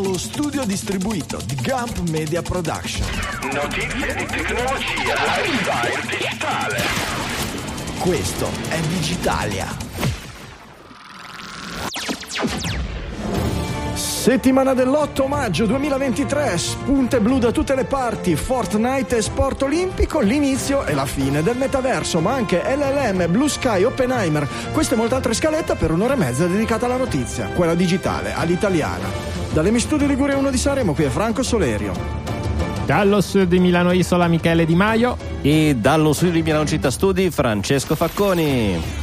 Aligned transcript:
dallo 0.00 0.16
studio 0.16 0.64
distribuito 0.64 1.38
di 1.44 1.56
Gump 1.56 2.08
Media 2.08 2.40
Production. 2.40 3.06
Notizie 3.52 4.14
di 4.14 4.24
tecnologia, 4.24 5.14
lifestyle 5.26 6.00
digitale. 6.08 6.82
Questo 7.98 8.48
è 8.70 8.80
Digitalia. 8.80 9.66
Settimana 13.94 14.72
dell'8 14.72 15.26
maggio 15.26 15.66
2023, 15.66 16.56
spunte 16.56 17.20
blu 17.20 17.38
da 17.38 17.50
tutte 17.52 17.74
le 17.74 17.84
parti, 17.84 18.36
Fortnite 18.36 19.18
e 19.18 19.22
sport 19.22 19.62
olimpico, 19.62 20.20
l'inizio 20.20 20.84
e 20.86 20.94
la 20.94 21.06
fine 21.06 21.42
del 21.42 21.58
metaverso, 21.58 22.20
ma 22.20 22.32
anche 22.32 22.62
LLM, 22.64 23.30
Blue 23.30 23.48
Sky, 23.48 23.84
Oppenheimer, 23.84 24.48
queste 24.72 24.94
e 24.94 24.96
molte 24.96 25.14
altre 25.14 25.34
scalette 25.34 25.74
per 25.74 25.90
un'ora 25.90 26.14
e 26.14 26.16
mezza 26.16 26.46
dedicata 26.46 26.86
alla 26.86 26.96
notizia, 26.96 27.48
quella 27.48 27.74
digitale, 27.74 28.32
all'italiana. 28.32 29.39
Dalle 29.52 29.72
mi 29.72 29.80
studio 29.80 30.06
Liguria 30.06 30.36
1 30.36 30.48
di 30.48 30.56
Sanremo, 30.56 30.94
qui 30.94 31.04
è 31.04 31.08
Franco 31.08 31.42
Solerio. 31.42 31.92
Dallo 32.86 33.20
studio 33.20 33.48
di 33.48 33.58
Milano 33.58 33.90
Isola 33.90 34.28
Michele 34.28 34.64
Di 34.64 34.76
Maio 34.76 35.16
e 35.42 35.74
dallo 35.76 36.12
studio 36.12 36.34
di 36.34 36.42
Milano 36.42 36.66
Città 36.66 36.90
Studi 36.90 37.30
Francesco 37.30 37.96
Facconi. 37.96 38.99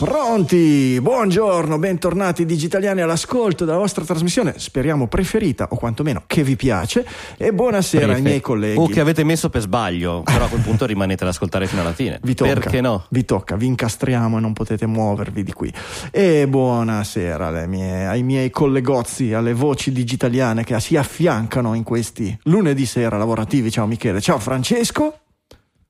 Pronti? 0.00 0.98
Buongiorno, 0.98 1.78
bentornati 1.78 2.46
digitaliani 2.46 3.02
all'ascolto 3.02 3.66
della 3.66 3.76
vostra 3.76 4.02
trasmissione, 4.02 4.54
speriamo 4.56 5.08
preferita 5.08 5.68
o 5.72 5.76
quantomeno 5.76 6.22
che 6.26 6.42
vi 6.42 6.56
piace. 6.56 7.04
E 7.36 7.52
buonasera 7.52 8.06
Prefe. 8.06 8.18
ai 8.18 8.22
miei 8.22 8.40
colleghi. 8.40 8.78
O 8.78 8.86
che 8.86 9.00
avete 9.00 9.24
messo 9.24 9.50
per 9.50 9.60
sbaglio, 9.60 10.22
però 10.22 10.46
a 10.46 10.48
quel 10.48 10.62
punto 10.62 10.86
rimanete 10.86 11.24
ad 11.24 11.28
ascoltare 11.28 11.66
fino 11.66 11.82
alla 11.82 11.92
fine. 11.92 12.18
Vi 12.24 12.32
tocca, 12.32 12.54
Perché 12.54 12.80
no? 12.80 13.04
Vi 13.10 13.26
tocca, 13.26 13.56
vi 13.56 13.66
incastriamo 13.66 14.38
e 14.38 14.40
non 14.40 14.54
potete 14.54 14.86
muovervi 14.86 15.42
di 15.42 15.52
qui. 15.52 15.70
E 16.10 16.48
buonasera 16.48 17.66
mie, 17.66 18.06
ai 18.06 18.22
miei 18.22 18.48
collegozzi, 18.48 19.34
alle 19.34 19.52
voci 19.52 19.92
digitaliane 19.92 20.64
che 20.64 20.80
si 20.80 20.96
affiancano 20.96 21.74
in 21.74 21.82
questi 21.82 22.34
lunedì 22.44 22.86
sera 22.86 23.18
lavorativi. 23.18 23.70
Ciao 23.70 23.86
Michele, 23.86 24.22
ciao 24.22 24.38
Francesco. 24.38 25.18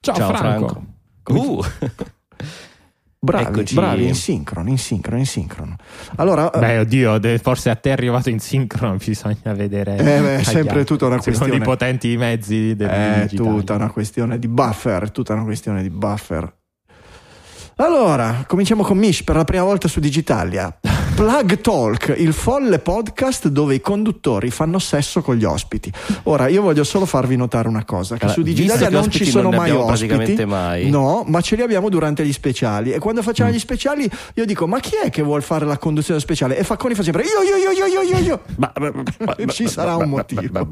Ciao, 0.01 0.15
ciao 0.17 0.35
Franco. 0.35 0.83
Franco. 1.23 1.49
Uh. 1.49 1.65
Bravi, 3.23 3.45
Eccoci. 3.45 3.75
bravi, 3.75 4.07
in 4.07 4.15
sincrono, 4.15 4.71
in 4.71 4.79
sincrono, 4.79 5.19
in 5.19 5.27
sincrono. 5.27 5.77
Allora, 6.17 6.51
eh, 6.51 6.59
Beh, 6.59 6.79
oddio, 6.79 7.21
forse 7.39 7.69
a 7.69 7.77
te 7.77 7.91
è 7.91 7.93
arrivato 7.93 8.31
in 8.31 8.41
sincrono, 8.41 8.97
bisogna 9.05 9.53
vedere. 9.53 9.99
Eh, 9.99 10.39
è 10.39 10.43
sempre 10.43 10.85
tutta 10.85 11.05
una 11.05 11.21
questione. 11.21 11.53
Sono 11.53 11.63
i 11.63 11.63
potenti 11.63 12.17
mezzi 12.17 12.75
del 12.75 12.89
È 12.89 13.29
tutta 13.29 13.75
una 13.75 13.91
questione 13.91 14.39
di 14.39 14.49
buffer, 14.49 15.11
tutta 15.11 15.35
una 15.35 15.45
questione 15.45 15.83
di 15.83 15.91
buffer. 15.91 16.60
Allora, 17.81 18.45
cominciamo 18.47 18.83
con 18.83 18.99
Mish 18.99 19.23
per 19.23 19.37
la 19.37 19.45
prima 19.45 19.63
volta 19.63 19.89
su 19.89 20.01
Digitalia. 20.01 20.71
Plug 21.15 21.63
Talk, 21.63 22.15
il 22.19 22.35
folle 22.35 22.79
podcast 22.79 23.49
dove 23.49 23.75
i 23.75 23.81
conduttori 23.81 24.51
fanno 24.51 24.79
sesso 24.79 25.23
con 25.23 25.37
gli 25.37 25.45
ospiti. 25.45 25.91
Ora, 26.25 26.49
io 26.49 26.61
voglio 26.61 26.85
solo 26.85 27.07
farvi 27.07 27.37
notare 27.37 27.69
una 27.69 27.87
cosa: 27.87 28.17
che 28.19 28.25
allora, 28.27 28.39
su 28.39 28.45
Digitalia 28.45 28.91
non 28.91 29.11
ci 29.11 29.25
sono 29.25 29.49
non 29.49 29.59
mai 29.59 29.71
ospiti. 29.71 30.45
Mai. 30.45 30.91
No, 30.91 31.25
ma 31.27 31.41
ce 31.41 31.57
li 31.57 31.63
abbiamo 31.63 31.89
durante 31.89 32.23
gli 32.23 32.35
speciali. 32.35 32.93
E 32.93 32.99
quando 32.99 33.23
facciamo 33.23 33.49
mm. 33.49 33.55
gli 33.55 33.59
speciali, 33.59 34.11
io 34.35 34.45
dico: 34.45 34.67
Ma 34.67 34.79
chi 34.79 34.97
è 35.03 35.09
che 35.09 35.23
vuole 35.23 35.41
fare 35.41 35.65
la 35.65 35.79
conduzione 35.79 36.21
speciale? 36.21 36.59
E 36.59 36.65
Facconi 36.65 36.95
fa 36.95 37.03
sempre: 37.03 37.23
Io, 37.23 37.41
io, 37.41 37.57
io, 37.57 37.71
io, 37.71 37.87
io, 37.87 38.03
io, 38.03 38.19
io. 38.19 38.41
Ma, 38.57 38.71
ma, 38.79 38.93
ma, 39.25 39.35
ci 39.49 39.67
sarà 39.69 39.97
un 39.97 40.11
motivo. 40.11 40.69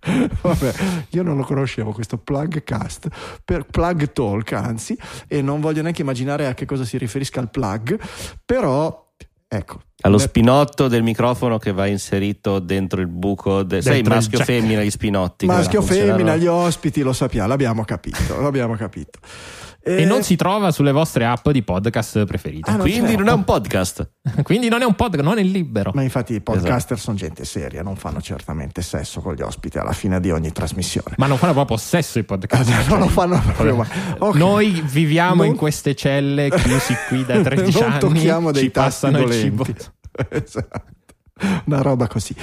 Vabbè, 0.42 0.72
io 1.10 1.22
non 1.22 1.36
lo 1.36 1.44
conoscevo 1.44 1.92
questo 1.92 2.16
plug 2.16 2.62
cast 2.64 3.08
per 3.44 3.66
plug 3.66 4.12
talk, 4.12 4.52
anzi, 4.52 4.96
e 5.28 5.42
non 5.42 5.60
voglio 5.60 5.82
neanche 5.82 6.02
immaginare 6.02 6.46
a 6.46 6.54
che 6.54 6.64
cosa 6.64 6.84
si 6.84 6.96
riferisca 6.96 7.40
al 7.40 7.50
plug, 7.50 8.00
però 8.44 9.08
ecco. 9.46 9.82
Allo 10.02 10.16
spinotto 10.16 10.88
del 10.88 11.02
microfono 11.02 11.58
che 11.58 11.72
va 11.72 11.86
inserito 11.86 12.58
dentro 12.58 13.02
il 13.02 13.06
buco, 13.06 13.62
de... 13.62 13.82
sai 13.82 14.02
maschio 14.02 14.40
o 14.40 14.44
femmina 14.44 14.82
gli 14.82 14.90
spinotti. 14.90 15.44
Maschio 15.44 15.82
femmina, 15.82 16.36
gli 16.36 16.46
ospiti, 16.46 17.02
lo 17.02 17.12
sappiamo, 17.12 17.48
l'abbiamo 17.48 17.84
capito, 17.84 18.40
l'abbiamo 18.40 18.76
capito. 18.76 19.18
E... 19.82 20.02
e... 20.02 20.04
non 20.04 20.22
si 20.22 20.36
trova 20.36 20.72
sulle 20.72 20.92
vostre 20.92 21.24
app 21.24 21.48
di 21.48 21.62
podcast 21.62 22.24
preferite. 22.26 22.70
Ah, 22.70 22.76
non 22.76 22.82
Quindi 22.82 23.16
non 23.16 23.28
è 23.28 23.32
un 23.32 23.44
podcast. 23.44 24.10
Quindi 24.42 24.68
non 24.68 24.82
è 24.82 24.84
un 24.84 24.94
podcast, 24.94 25.24
non 25.24 25.38
è 25.38 25.42
libero. 25.42 25.92
Ma 25.94 26.02
infatti 26.02 26.34
i 26.34 26.40
podcaster 26.40 26.74
esatto. 26.74 26.96
sono 26.96 27.16
gente 27.16 27.44
seria, 27.44 27.82
non 27.82 27.96
fanno 27.96 28.20
certamente 28.20 28.82
sesso 28.82 29.20
con 29.20 29.34
gli 29.34 29.40
ospiti 29.40 29.78
alla 29.78 29.92
fine 29.92 30.20
di 30.20 30.30
ogni 30.30 30.52
trasmissione. 30.52 31.14
Ma 31.16 31.26
non 31.26 31.38
fanno 31.38 31.54
proprio 31.54 31.76
sesso 31.78 32.18
i 32.18 32.24
podcast. 32.24 32.70
Eh, 32.70 32.88
non 32.90 32.98
lo 32.98 33.08
fanno 33.08 33.40
proprio. 33.40 33.76
Ma... 33.76 33.86
Okay. 34.18 34.38
Noi 34.38 34.82
viviamo 34.84 35.42
non... 35.42 35.46
in 35.46 35.56
queste 35.56 35.94
celle 35.94 36.50
chiusi 36.50 36.94
qui 37.08 37.24
da 37.24 37.40
13 37.42 37.80
non 37.80 37.90
anni. 37.90 37.98
Tocchiamo 38.00 38.52
dei 38.52 38.62
ci 38.64 38.70
passano 38.70 39.18
dolenti. 39.18 39.34
il 39.34 39.42
cibo. 39.42 39.66
esatto. 40.28 40.82
Una 41.64 41.80
roba 41.80 42.06
così. 42.06 42.34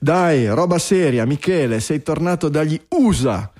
Dai, 0.00 0.48
roba 0.48 0.78
seria. 0.78 1.26
Michele, 1.26 1.80
sei 1.80 2.02
tornato 2.02 2.48
dagli 2.48 2.80
USA 2.96 3.50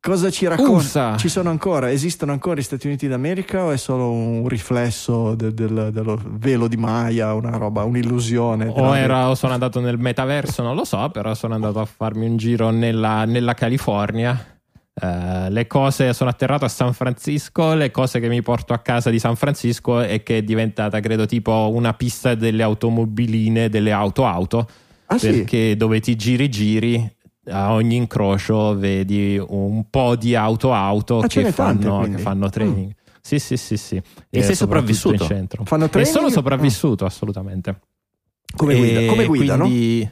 Cosa 0.00 0.30
ci 0.30 0.46
racconta? 0.46 1.16
Ci 1.16 1.28
sono 1.28 1.50
ancora? 1.50 1.90
Esistono 1.90 2.30
ancora 2.30 2.60
gli 2.60 2.62
Stati 2.62 2.86
Uniti 2.86 3.08
d'America 3.08 3.64
o 3.64 3.72
è 3.72 3.76
solo 3.76 4.10
un 4.10 4.46
riflesso 4.46 5.34
de, 5.34 5.52
de, 5.52 5.90
dello 5.90 6.20
velo 6.24 6.68
di 6.68 6.76
Maya, 6.76 7.34
una 7.34 7.56
roba, 7.56 7.82
un'illusione? 7.82 8.68
O, 8.68 8.96
era, 8.96 9.28
o, 9.28 9.34
sono 9.34 9.54
andato 9.54 9.80
nel 9.80 9.98
metaverso, 9.98 10.62
non 10.62 10.76
lo 10.76 10.84
so, 10.84 11.10
però 11.10 11.34
sono 11.34 11.54
andato 11.54 11.80
a 11.80 11.84
farmi 11.84 12.26
un 12.26 12.36
giro 12.36 12.70
nella, 12.70 13.24
nella 13.24 13.54
California. 13.54 14.56
Uh, 15.00 15.50
le 15.50 15.66
cose 15.66 16.12
sono 16.12 16.30
atterrato 16.30 16.64
a 16.64 16.68
San 16.68 16.92
Francisco, 16.92 17.74
le 17.74 17.90
cose 17.90 18.20
che 18.20 18.28
mi 18.28 18.42
porto 18.42 18.72
a 18.72 18.78
casa 18.78 19.10
di 19.10 19.18
San 19.18 19.36
Francisco 19.36 20.00
è 20.00 20.22
che 20.22 20.38
è 20.38 20.42
diventata, 20.42 21.00
credo, 21.00 21.26
tipo 21.26 21.70
una 21.72 21.92
pista 21.92 22.34
delle 22.34 22.62
automobiline, 22.62 23.68
delle 23.68 23.92
auto-auto. 23.92 24.68
Ah, 25.10 25.16
perché 25.16 25.70
sì? 25.70 25.76
dove 25.76 26.00
ti 26.00 26.16
giri 26.16 26.50
giri 26.50 27.16
a 27.48 27.72
ogni 27.72 27.96
incrocio 27.96 28.74
vedi 28.76 29.38
un 29.38 29.88
po' 29.90 30.16
di 30.16 30.34
auto-auto 30.34 31.18
ah, 31.18 31.26
che, 31.26 31.50
fanno, 31.52 31.80
tante, 31.80 32.16
che, 32.16 32.22
fanno, 32.22 32.48
training. 32.50 32.88
Mm. 32.88 33.06
Sì, 33.20 33.38
sì, 33.38 33.56
sì, 33.56 33.76
sì. 33.76 33.96
E, 33.96 34.02
e 34.30 34.42
sei 34.42 34.54
sopravvissuto? 34.54 35.24
Fanno 35.26 35.88
training? 35.88 35.96
E 35.96 36.04
sono 36.04 36.30
sopravvissuto, 36.30 37.04
ah. 37.04 37.08
assolutamente. 37.08 37.80
Come 38.56 38.76
guida? 38.76 39.06
Come 39.06 39.26
guidano? 39.26 39.64
Quindi, 39.64 40.10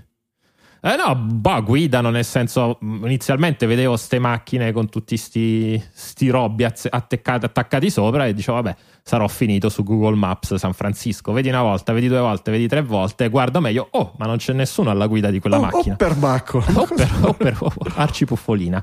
eh 0.93 0.97
no, 0.97 1.17
boh, 1.17 1.63
guidano 1.65 2.11
nel 2.11 2.25
senso, 2.25 2.79
inizialmente 2.81 3.67
vedevo 3.67 3.97
ste 3.97 4.21
macchine 4.21 4.71
con 4.71 4.89
tutti 4.89 5.17
sti, 5.17 5.83
sti 5.93 6.29
robbi 6.29 6.63
attaccati, 6.63 7.45
attaccati 7.45 7.91
sopra 7.91 8.27
e 8.27 8.35
dicevo 8.35 8.63
vabbè 8.63 8.77
sarò 9.03 9.27
finito 9.27 9.69
su 9.69 9.83
Google 9.83 10.15
Maps 10.15 10.55
San 10.55 10.73
Francisco, 10.75 11.33
vedi 11.33 11.49
una 11.49 11.63
volta, 11.63 11.93
vedi 11.93 12.07
due 12.07 12.21
volte, 12.21 12.53
vedi 12.53 12.69
tre 12.69 12.83
volte, 12.83 13.29
guardo 13.29 13.61
meglio, 13.61 13.89
oh 13.91 14.15
ma 14.19 14.27
non 14.27 14.37
c'è 14.37 14.53
nessuno 14.53 14.91
alla 14.91 15.07
guida 15.09 15.31
di 15.31 15.41
quella 15.41 15.59
oh, 15.59 15.61
macchina. 15.61 15.95
Oh 15.95 15.97
per 15.97 16.15
bacco. 16.15 16.65
Oh 16.77 16.87
per, 16.87 17.11
oh 17.23 17.33
per 17.33 17.57
oh, 17.59 17.73
arcipuffolina. 17.95 18.83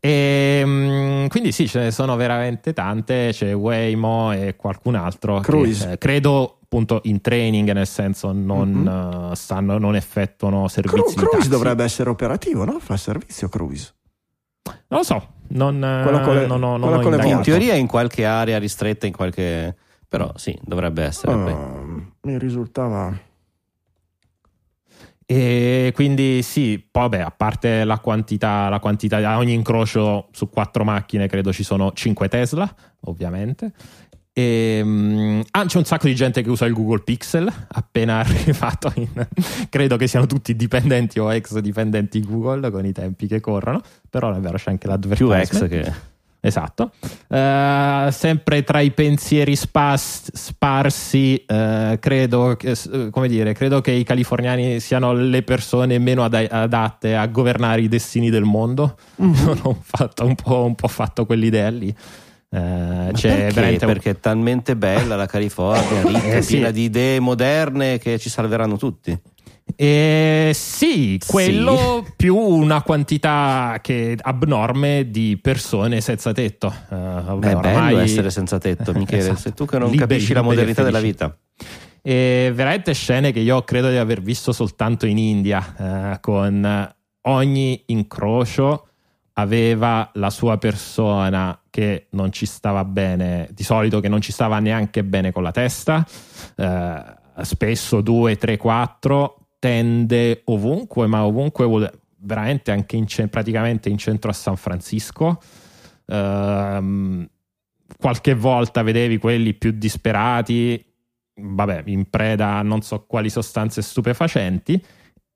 E, 0.00 0.62
um, 0.64 1.28
quindi 1.28 1.52
sì, 1.52 1.68
ce 1.68 1.80
ne 1.80 1.90
sono 1.90 2.16
veramente 2.16 2.72
tante, 2.72 3.30
c'è 3.32 3.54
Waymo 3.54 4.32
e 4.32 4.56
qualcun 4.56 4.94
altro. 4.94 5.40
Cruise. 5.40 5.86
Che, 5.86 5.92
eh, 5.92 5.98
credo 5.98 6.61
appunto 6.72 7.02
in 7.04 7.20
training, 7.20 7.70
nel 7.72 7.86
senso 7.86 8.32
non, 8.32 8.70
mm-hmm. 8.70 9.30
uh, 9.30 9.34
stanno, 9.34 9.76
non 9.76 9.94
effettuano 9.94 10.68
servizi. 10.68 11.14
Cru- 11.14 11.28
cruise 11.28 11.50
dovrebbe 11.50 11.84
essere 11.84 12.08
operativo, 12.08 12.64
no? 12.64 12.78
Fa 12.78 12.96
servizio 12.96 13.50
Cruise. 13.50 13.92
Non 14.88 15.00
lo 15.00 15.02
so, 15.02 15.28
non, 15.48 15.78
le, 15.78 16.46
non, 16.46 16.60
non, 16.60 16.80
non 16.80 17.04
ho 17.04 17.24
In 17.24 17.42
teoria 17.42 17.74
in 17.74 17.86
qualche 17.86 18.24
area 18.24 18.58
ristretta, 18.58 19.06
in 19.06 19.12
qualche... 19.12 19.76
però 20.08 20.32
sì, 20.36 20.58
dovrebbe 20.62 21.02
essere. 21.02 21.32
Uh, 21.34 22.06
mi 22.22 22.38
risultava... 22.38 23.14
E 25.24 25.92
quindi 25.94 26.42
sì, 26.42 26.84
poi 26.90 27.02
vabbè, 27.02 27.20
a 27.20 27.30
parte 27.30 27.84
la 27.84 27.98
quantità, 28.00 28.68
la 28.68 28.80
quantità, 28.80 29.16
a 29.16 29.38
ogni 29.38 29.54
incrocio 29.54 30.28
su 30.32 30.50
quattro 30.50 30.84
macchine 30.84 31.26
credo 31.26 31.52
ci 31.52 31.62
sono 31.62 31.92
cinque 31.92 32.28
Tesla, 32.28 32.70
ovviamente. 33.06 33.72
E, 34.34 34.80
um, 34.82 35.42
ah, 35.50 35.66
c'è 35.66 35.76
un 35.76 35.84
sacco 35.84 36.06
di 36.06 36.14
gente 36.14 36.40
che 36.40 36.48
usa 36.48 36.64
il 36.64 36.72
Google 36.72 37.00
Pixel 37.00 37.52
appena 37.68 38.20
arrivato 38.24 38.90
in, 38.94 39.08
credo 39.68 39.96
che 39.96 40.06
siano 40.06 40.24
tutti 40.24 40.56
dipendenti 40.56 41.18
o 41.18 41.30
ex 41.30 41.58
dipendenti 41.58 42.24
Google 42.24 42.70
con 42.70 42.86
i 42.86 42.92
tempi 42.92 43.26
che 43.26 43.40
corrono 43.40 43.82
però 44.08 44.34
è 44.34 44.40
vero 44.40 44.56
c'è 44.56 44.70
anche 44.70 44.86
l'advertisement 44.86 45.46
più 45.46 45.58
ex 45.58 45.68
che 45.68 46.10
Esatto, 46.44 46.90
uh, 47.28 48.10
sempre 48.10 48.64
tra 48.64 48.80
i 48.80 48.90
pensieri 48.90 49.54
spas- 49.54 50.28
sparsi, 50.32 51.44
uh, 51.46 51.96
credo, 52.00 52.56
che, 52.56 52.74
come 53.12 53.28
dire, 53.28 53.52
credo 53.52 53.80
che 53.80 53.92
i 53.92 54.02
californiani 54.02 54.80
siano 54.80 55.12
le 55.12 55.44
persone 55.44 56.00
meno 56.00 56.24
ad- 56.24 56.48
adatte 56.50 57.14
a 57.14 57.26
governare 57.26 57.82
i 57.82 57.88
destini 57.88 58.28
del 58.28 58.42
mondo. 58.42 58.96
Mm-hmm. 59.22 59.48
Ho 59.62 59.78
fatto 59.82 60.26
un 60.26 60.34
po', 60.34 60.64
un 60.64 60.74
po' 60.74 60.88
fatto 60.88 61.26
quell'idea 61.26 61.68
lì. 61.68 61.94
Uh, 62.52 63.10
c'è 63.12 63.50
perché? 63.50 63.86
perché 63.86 64.10
è 64.10 64.20
talmente 64.20 64.76
bella 64.76 65.16
la 65.16 65.24
California, 65.24 66.02
ricca, 66.04 66.36
eh, 66.36 66.42
sì. 66.42 66.56
piena 66.56 66.70
di 66.70 66.82
idee 66.82 67.18
moderne 67.18 67.96
che 67.96 68.18
ci 68.18 68.28
salveranno 68.28 68.76
tutti. 68.76 69.18
Eh, 69.74 70.50
sì, 70.52 71.18
quello 71.26 72.02
sì. 72.04 72.12
più 72.14 72.36
una 72.36 72.82
quantità 72.82 73.78
che, 73.80 74.18
abnorme 74.20 75.08
di 75.10 75.38
persone 75.40 76.02
senza 76.02 76.32
tetto. 76.32 76.66
Uh, 76.88 77.38
Beh, 77.38 77.52
è 77.52 77.56
bello 77.56 77.98
essere 77.98 78.28
senza 78.28 78.58
tetto, 78.58 78.92
Michele. 78.94 79.22
esatto. 79.22 79.38
Sei 79.38 79.54
tu 79.54 79.64
che 79.64 79.78
non 79.78 79.90
liberi, 79.90 80.08
capisci 80.08 80.34
la 80.34 80.42
modernità 80.42 80.82
della 80.82 81.00
vita. 81.00 81.34
E 82.02 82.52
veramente 82.54 82.92
scene 82.92 83.32
che 83.32 83.40
io 83.40 83.62
credo 83.62 83.88
di 83.88 83.96
aver 83.96 84.20
visto 84.20 84.52
soltanto 84.52 85.06
in 85.06 85.16
India, 85.16 86.12
eh, 86.14 86.20
con 86.20 86.94
ogni 87.22 87.82
incrocio 87.86 88.88
aveva 89.34 90.10
la 90.14 90.28
sua 90.28 90.58
persona 90.58 91.58
che 91.72 92.08
non 92.10 92.30
ci 92.32 92.44
stava 92.44 92.84
bene, 92.84 93.48
di 93.50 93.62
solito 93.62 93.98
che 94.00 94.08
non 94.08 94.20
ci 94.20 94.30
stava 94.30 94.58
neanche 94.58 95.02
bene 95.02 95.32
con 95.32 95.42
la 95.42 95.52
testa, 95.52 96.06
eh, 96.54 97.02
spesso 97.40 98.02
2, 98.02 98.36
3, 98.36 98.58
4, 98.58 99.46
tende 99.58 100.42
ovunque, 100.44 101.06
ma 101.06 101.24
ovunque 101.24 101.90
veramente 102.18 102.72
anche 102.72 102.96
in, 102.96 103.06
praticamente 103.30 103.88
in 103.88 103.96
centro 103.96 104.30
a 104.30 104.34
San 104.34 104.56
Francisco. 104.56 105.40
Uh, 106.04 107.26
qualche 107.96 108.34
volta 108.34 108.82
vedevi 108.82 109.16
quelli 109.16 109.54
più 109.54 109.70
disperati, 109.70 110.84
vabbè, 111.36 111.84
in 111.86 112.10
preda 112.10 112.56
a 112.56 112.62
non 112.62 112.82
so 112.82 113.06
quali 113.06 113.30
sostanze 113.30 113.80
stupefacenti, 113.80 114.84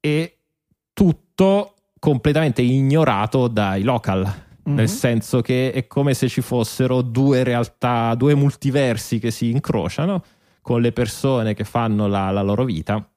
e 0.00 0.39
tutto 0.93 1.77
completamente 1.99 2.61
ignorato 2.61 3.49
dai 3.49 3.82
local. 3.82 4.44
Mm-hmm. 4.67 4.79
Nel 4.79 4.89
senso 4.89 5.41
che 5.43 5.71
è 5.73 5.87
come 5.87 6.13
se 6.15 6.29
ci 6.29 6.41
fossero 6.41 7.01
due 7.01 7.45
realtà, 7.45 8.15
due 8.17 8.35
multiversi 8.35 9.21
che 9.21 9.31
si 9.31 9.51
incrociano 9.51 10.23
con 10.61 10.81
le 10.81 10.91
persone 10.91 11.55
che 11.55 11.63
fanno 11.63 12.09
la, 12.09 12.31
la 12.31 12.43
loro 12.43 12.65
vita. 12.65 13.09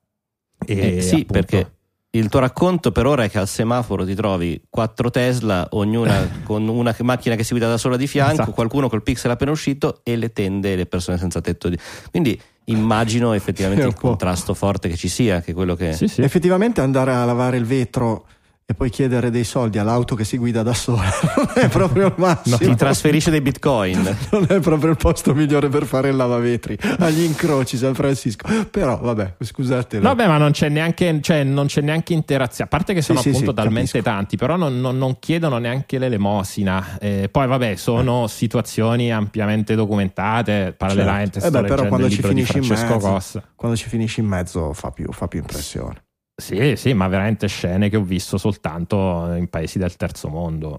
E 0.64 0.98
eh, 0.98 1.02
sì, 1.02 1.16
appunto, 1.16 1.34
perché 1.34 1.72
il 2.12 2.28
tuo 2.28 2.40
racconto 2.40 2.92
per 2.92 3.06
ora 3.06 3.24
è 3.24 3.30
che 3.30 3.38
al 3.38 3.48
semaforo 3.48 4.06
ti 4.06 4.16
trovi 4.16 4.62
quattro 4.70 5.10
Tesla, 5.12 5.68
ognuna 5.72 6.42
con 6.44 6.68
una 6.68 6.96
macchina 7.02 7.36
che 7.36 7.44
si 7.44 7.52
guida 7.52 7.68
da 7.68 7.78
sola 7.78 7.98
di 7.98 8.08
fianco, 8.08 8.34
esatto. 8.34 8.52
qualcuno 8.52 8.90
col 8.90 9.04
pixel 9.04 9.32
appena 9.32 9.52
uscito 9.52 10.02
e 10.04 10.16
le 10.16 10.32
tende 10.32 10.74
e 10.74 10.76
le 10.76 10.86
persone 10.86 11.18
senza 11.18 11.42
tetto. 11.42 11.70
Di... 11.70 11.78
Quindi 12.10 12.40
immagino 12.66 13.34
effettivamente 13.34 13.86
il 13.88 13.94
contrasto 13.94 14.54
forte 14.54 14.90
che 14.90 14.96
ci 14.96 15.08
sia, 15.08 15.42
che 15.42 15.54
quello 15.54 15.76
che... 15.76 15.94
Sì, 15.94 16.08
sì. 16.08 16.22
Effettivamente 16.22 16.82
andare 16.82 17.14
a 17.14 17.26
lavare 17.26 17.58
il 17.58 17.66
vetro 17.66 18.26
e 18.70 18.76
poi 18.76 18.92
chiedere 18.92 19.32
dei 19.32 19.46
soldi 19.46 19.80
all'auto 19.80 20.14
che 20.14 20.24
si 20.24 20.38
guida 20.38 20.62
da 20.62 20.76
sola 20.76 21.10
non 21.36 21.50
è 21.56 21.68
proprio 21.70 22.06
il 22.06 22.14
massimo. 22.18 22.56
No, 22.62 22.68
ti 22.68 22.76
trasferisce 22.76 23.32
dei 23.32 23.42
bitcoin. 23.42 24.16
non 24.30 24.46
è 24.48 24.60
proprio 24.60 24.92
il 24.92 24.96
posto 24.96 25.34
migliore 25.34 25.70
per 25.70 25.86
fare 25.86 26.10
il 26.10 26.16
lavavetri 26.16 26.78
agli 27.00 27.24
incroci 27.24 27.78
San 27.78 27.96
Francisco. 27.96 28.48
Però 28.70 29.00
vabbè, 29.00 29.38
scusate. 29.40 30.00
Vabbè, 30.00 30.28
ma 30.28 30.38
non 30.38 30.52
c'è 30.52 30.70
neanche, 30.70 31.20
cioè, 31.20 31.44
non 31.44 31.66
c'è 31.66 31.82
neanche 31.82 32.14
interazione. 32.14 32.70
A 32.72 32.78
parte 32.78 32.94
che 32.94 33.02
sono 33.02 33.22
sì, 33.22 33.30
appunto 33.30 33.50
sì, 33.50 33.56
talmente 33.56 33.92
capisco. 33.94 34.16
tanti, 34.16 34.38
però 34.38 34.56
non, 34.56 34.80
non, 34.80 35.00
non, 35.00 35.18
chiedono 35.18 35.58
neanche 35.58 35.98
l'elemosina. 35.98 37.00
Eh, 37.00 37.28
poi 37.32 37.48
vabbè, 37.48 37.76
sono 37.76 38.26
eh. 38.26 38.28
situazioni 38.28 39.12
ampiamente 39.12 39.74
documentate. 39.74 40.76
Parallelamente, 40.78 41.42
certo. 41.42 41.58
eh 41.58 41.62
beh, 41.62 41.68
però 41.68 41.88
quando 41.88 42.08
ci, 42.08 42.22
mezzo, 42.22 43.44
quando 43.56 43.76
ci 43.76 43.90
finisci 43.90 44.20
in 44.20 44.28
mezzo 44.28 44.74
fa 44.74 44.92
più, 44.92 45.12
fa 45.12 45.28
più 45.28 45.40
impressione. 45.40 46.04
Sì, 46.40 46.76
sì, 46.76 46.94
ma 46.94 47.08
veramente 47.08 47.48
scene 47.48 47.90
che 47.90 47.98
ho 47.98 48.04
visto 48.04 48.38
soltanto 48.38 49.34
in 49.36 49.48
paesi 49.50 49.78
del 49.78 49.96
terzo 49.96 50.30
mondo. 50.30 50.78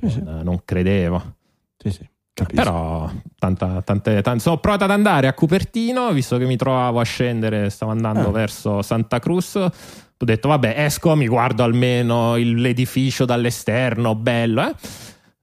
Sì, 0.00 0.10
sì. 0.10 0.22
Non, 0.22 0.62
credevo. 0.64 1.34
Sì, 1.76 1.90
sì. 1.90 2.08
Capisco. 2.36 2.62
Però 2.62 3.10
tanta, 3.38 3.80
tante, 3.80 4.20
tante, 4.20 4.40
sono 4.40 4.58
provato 4.58 4.84
ad 4.84 4.90
andare 4.90 5.26
a 5.26 5.32
Cupertino, 5.32 6.12
visto 6.12 6.36
che 6.36 6.44
mi 6.44 6.56
trovavo 6.56 7.00
a 7.00 7.02
scendere, 7.02 7.70
stavo 7.70 7.92
andando 7.92 8.28
eh. 8.28 8.32
verso 8.32 8.82
Santa 8.82 9.18
Cruz. 9.20 9.54
Ho 9.54 10.24
detto, 10.24 10.48
vabbè, 10.48 10.74
esco, 10.76 11.16
mi 11.16 11.28
guardo 11.28 11.62
almeno 11.62 12.36
il, 12.36 12.60
l'edificio 12.60 13.24
dall'esterno, 13.24 14.14
bello, 14.14 14.68
eh? 14.68 14.74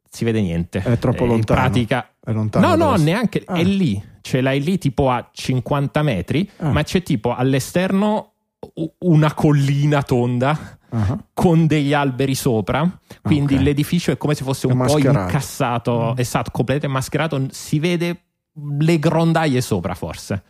Si 0.08 0.24
vede 0.24 0.42
niente. 0.42 0.84
È 0.84 1.00
troppo 1.00 1.26
lontano. 1.26 1.60
In 1.60 1.66
pratica... 1.66 2.14
È 2.24 2.32
lontano. 2.32 2.76
No, 2.76 2.92
no, 2.92 2.96
neanche. 2.98 3.42
Ah. 3.44 3.56
È 3.56 3.64
lì. 3.64 4.00
Ce 4.22 4.42
l'hai 4.42 4.62
lì 4.62 4.78
tipo 4.78 5.10
a 5.10 5.28
50 5.32 6.04
metri, 6.04 6.48
ah. 6.58 6.70
ma 6.70 6.84
c'è 6.84 7.02
tipo 7.02 7.34
all'esterno 7.34 8.33
una 9.00 9.34
collina 9.34 10.04
tonda 10.04 10.78
uh-huh. 10.90 11.20
con 11.34 11.68
degli 11.68 11.94
alberi 11.94 12.36
sopra. 12.36 12.90
Quindi 13.22 13.54
okay. 13.54 13.66
l'edificio 13.66 14.12
è 14.12 14.18
come 14.18 14.36
se 14.36 14.44
fosse 14.44 14.68
un 14.68 14.86
po' 14.86 14.98
incassato, 14.98 15.92
uh-huh. 15.92 16.14
esatto, 16.18 16.52
completamente 16.52 16.88
mascherato. 16.88 17.48
Si 17.52 17.80
vede 17.80 18.24
le 18.80 19.00
grondaie 19.00 19.62
sopra, 19.62 19.94
forse. 19.96 20.44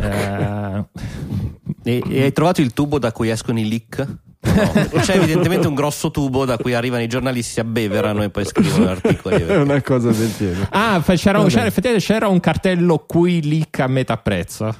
eh... 0.00 0.84
e, 1.84 2.02
e, 2.08 2.22
hai 2.22 2.32
trovato 2.32 2.60
il 2.60 2.72
tubo 2.72 2.98
da 2.98 3.12
cui 3.12 3.30
escono 3.30 3.58
i 3.58 3.68
leak? 3.68 4.06
No. 4.40 5.00
C'è 5.00 5.16
evidentemente 5.16 5.66
un 5.66 5.74
grosso 5.74 6.10
tubo 6.10 6.44
da 6.44 6.56
cui 6.56 6.74
arrivano 6.74 7.02
i 7.02 7.08
giornalisti, 7.08 7.52
si 7.52 7.60
abbeverano 7.60 8.22
e 8.22 8.30
poi 8.30 8.44
scrivono 8.44 8.88
articoli. 8.88 9.42
È 9.46 9.56
una 9.56 9.82
cosa 9.82 10.10
del 10.10 10.32
genere. 10.36 10.68
Ah, 10.70 11.02
c'era, 11.04 11.44
c'era, 11.44 11.66
effettivamente 11.66 12.04
c'era 12.04 12.28
un 12.28 12.40
cartello 12.40 13.04
qui 13.06 13.42
leak 13.42 13.80
a 13.80 13.86
metà 13.86 14.16
prezzo. 14.16 14.74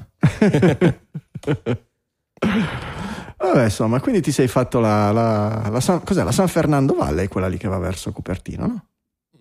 Vabbè, 3.38 3.64
insomma, 3.64 4.00
quindi 4.00 4.20
ti 4.20 4.32
sei 4.32 4.48
fatto 4.48 4.80
la, 4.80 5.12
la, 5.12 5.68
la, 5.70 5.80
San, 5.80 6.02
cos'è, 6.02 6.24
la 6.24 6.32
San 6.32 6.48
Fernando 6.48 6.94
Valle, 6.94 7.28
quella 7.28 7.48
lì 7.48 7.56
che 7.56 7.68
va 7.68 7.78
verso 7.78 8.12
Cupertino, 8.12 8.66
no? 8.66 8.84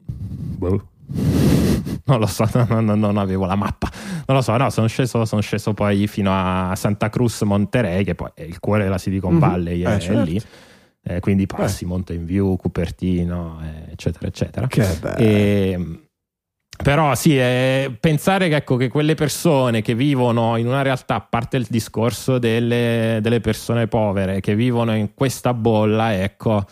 Boh. 0.05 0.87
Non 2.05 2.19
lo 2.19 2.25
so, 2.25 2.47
no, 2.69 2.79
no, 2.79 2.95
non 2.95 3.17
avevo 3.17 3.45
la 3.45 3.55
mappa. 3.55 3.89
Non 4.25 4.37
lo 4.37 4.43
so, 4.43 4.55
no, 4.55 4.69
sono 4.69 4.87
sceso, 4.87 5.25
sono 5.25 5.41
sceso 5.41 5.73
poi 5.73 6.07
fino 6.07 6.31
a 6.31 6.75
Santa 6.75 7.09
Cruz 7.09 7.41
Monterey, 7.41 8.03
che 8.03 8.15
poi 8.15 8.29
è 8.33 8.43
il 8.43 8.59
cuore 8.59 8.83
della 8.83 8.97
Silicon 8.97 9.33
mhm. 9.33 9.39
Valley, 9.39 9.79
mm-hmm. 9.79 9.91
è, 9.91 9.95
eh, 9.95 9.99
certo. 9.99 10.21
è, 10.21 10.23
lì. 10.23 10.41
Eh, 11.03 11.19
quindi 11.19 11.45
passi 11.45 11.85
eh. 11.85 11.87
Mountain 11.87 12.25
View, 12.25 12.55
Cupertino, 12.55 13.61
eccetera, 13.89 14.27
eccetera. 14.27 14.67
Che 14.67 14.97
bello. 14.99 15.17
E, 15.17 16.06
però 16.81 17.15
sì, 17.15 17.37
eh, 17.37 17.95
pensare 17.99 18.49
che, 18.49 18.55
ecco, 18.57 18.75
che, 18.75 18.87
quelle 18.87 19.15
persone 19.15 19.81
che 19.81 19.95
vivono 19.95 20.57
in 20.57 20.67
una 20.67 20.81
realtà, 20.81 21.15
a 21.15 21.21
parte 21.21 21.57
il 21.57 21.65
discorso 21.69 22.37
delle, 22.37 23.19
delle 23.21 23.39
persone 23.39 23.87
povere, 23.87 24.39
che 24.39 24.55
vivono 24.55 24.95
in 24.95 25.13
questa 25.13 25.53
bolla, 25.53 26.13
ecco, 26.21 26.65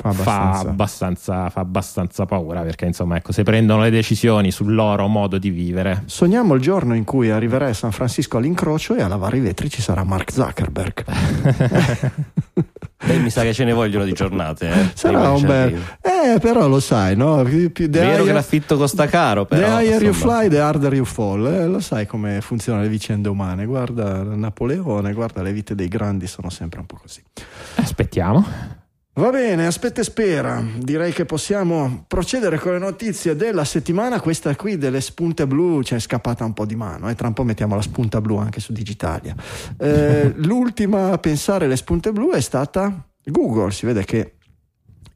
fa 0.00 0.10
abbastanza. 0.10 0.62
Fa, 0.62 0.68
abbastanza, 0.68 1.50
fa 1.50 1.60
abbastanza, 1.60 2.24
paura 2.24 2.60
perché 2.62 2.86
insomma 2.86 3.16
ecco 3.16 3.32
se 3.32 3.42
prendono 3.42 3.82
le 3.82 3.90
decisioni 3.90 4.52
sul 4.52 4.72
loro 4.72 5.08
modo 5.08 5.38
di 5.38 5.50
vivere. 5.50 6.04
Sogniamo 6.06 6.54
il 6.54 6.60
giorno 6.60 6.94
in 6.94 7.02
cui 7.04 7.30
arriverai 7.30 7.70
a 7.70 7.74
San 7.74 7.90
Francisco 7.90 8.36
all'incrocio 8.36 8.94
e 8.94 9.02
a 9.02 9.08
lavare 9.08 9.38
i 9.38 9.40
vetri 9.40 9.68
ci 9.68 9.82
sarà 9.82 10.04
Mark 10.04 10.30
Zuckerberg. 10.30 11.04
Beh, 13.04 13.18
mi 13.18 13.30
sa 13.30 13.42
che 13.42 13.54
ce 13.54 13.64
ne 13.64 13.72
vogliono 13.72 14.04
di 14.04 14.12
giornate 14.12 14.68
eh, 14.68 14.90
sarà 14.94 15.30
un 15.30 15.42
bel 15.42 15.72
eh 16.00 16.40
però 16.40 16.66
lo 16.66 16.80
sai 16.80 17.14
no? 17.14 17.44
Più 17.44 17.88
vero 17.88 18.08
higher... 18.08 18.24
che 18.24 18.32
l'affitto 18.32 18.76
costa 18.76 19.06
caro 19.06 19.44
però, 19.44 19.78
the 19.78 19.84
higher 19.84 20.02
you 20.02 20.12
fly 20.12 20.48
the 20.48 20.58
harder 20.58 20.92
you 20.92 21.04
fall 21.04 21.46
eh, 21.46 21.66
lo 21.66 21.78
sai 21.78 22.06
come 22.06 22.40
funzionano 22.40 22.82
le 22.82 22.90
vicende 22.90 23.28
umane. 23.28 23.66
Guarda 23.66 24.24
Napoleone 24.24 25.12
guarda 25.12 25.42
le 25.42 25.52
vite 25.52 25.76
dei 25.76 25.86
grandi 25.86 26.26
sono 26.26 26.50
sempre 26.50 26.80
un 26.80 26.86
po' 26.86 26.98
così. 27.00 27.22
Aspettiamo 27.76 28.77
Va 29.18 29.30
bene, 29.30 29.66
aspetta 29.66 30.00
e 30.00 30.04
spera. 30.04 30.62
Direi 30.76 31.12
che 31.12 31.24
possiamo 31.24 32.04
procedere 32.06 32.56
con 32.56 32.70
le 32.70 32.78
notizie 32.78 33.34
della 33.34 33.64
settimana. 33.64 34.20
Questa 34.20 34.54
qui 34.54 34.78
delle 34.78 35.00
spunte 35.00 35.44
blu 35.44 35.82
ci 35.82 35.96
è 35.96 35.98
scappata 35.98 36.44
un 36.44 36.52
po' 36.52 36.64
di 36.64 36.76
mano. 36.76 37.08
E 37.08 37.10
eh? 37.10 37.14
tra 37.16 37.26
un 37.26 37.32
po' 37.32 37.42
mettiamo 37.42 37.74
la 37.74 37.82
spunta 37.82 38.20
blu 38.20 38.36
anche 38.36 38.60
su 38.60 38.72
Digitalia. 38.72 39.34
Eh, 39.76 40.34
l'ultima 40.38 41.10
a 41.10 41.18
pensare 41.18 41.66
le 41.66 41.74
spunte 41.74 42.12
blu 42.12 42.30
è 42.30 42.40
stata 42.40 43.08
Google. 43.24 43.72
Si 43.72 43.86
vede 43.86 44.04
che 44.04 44.34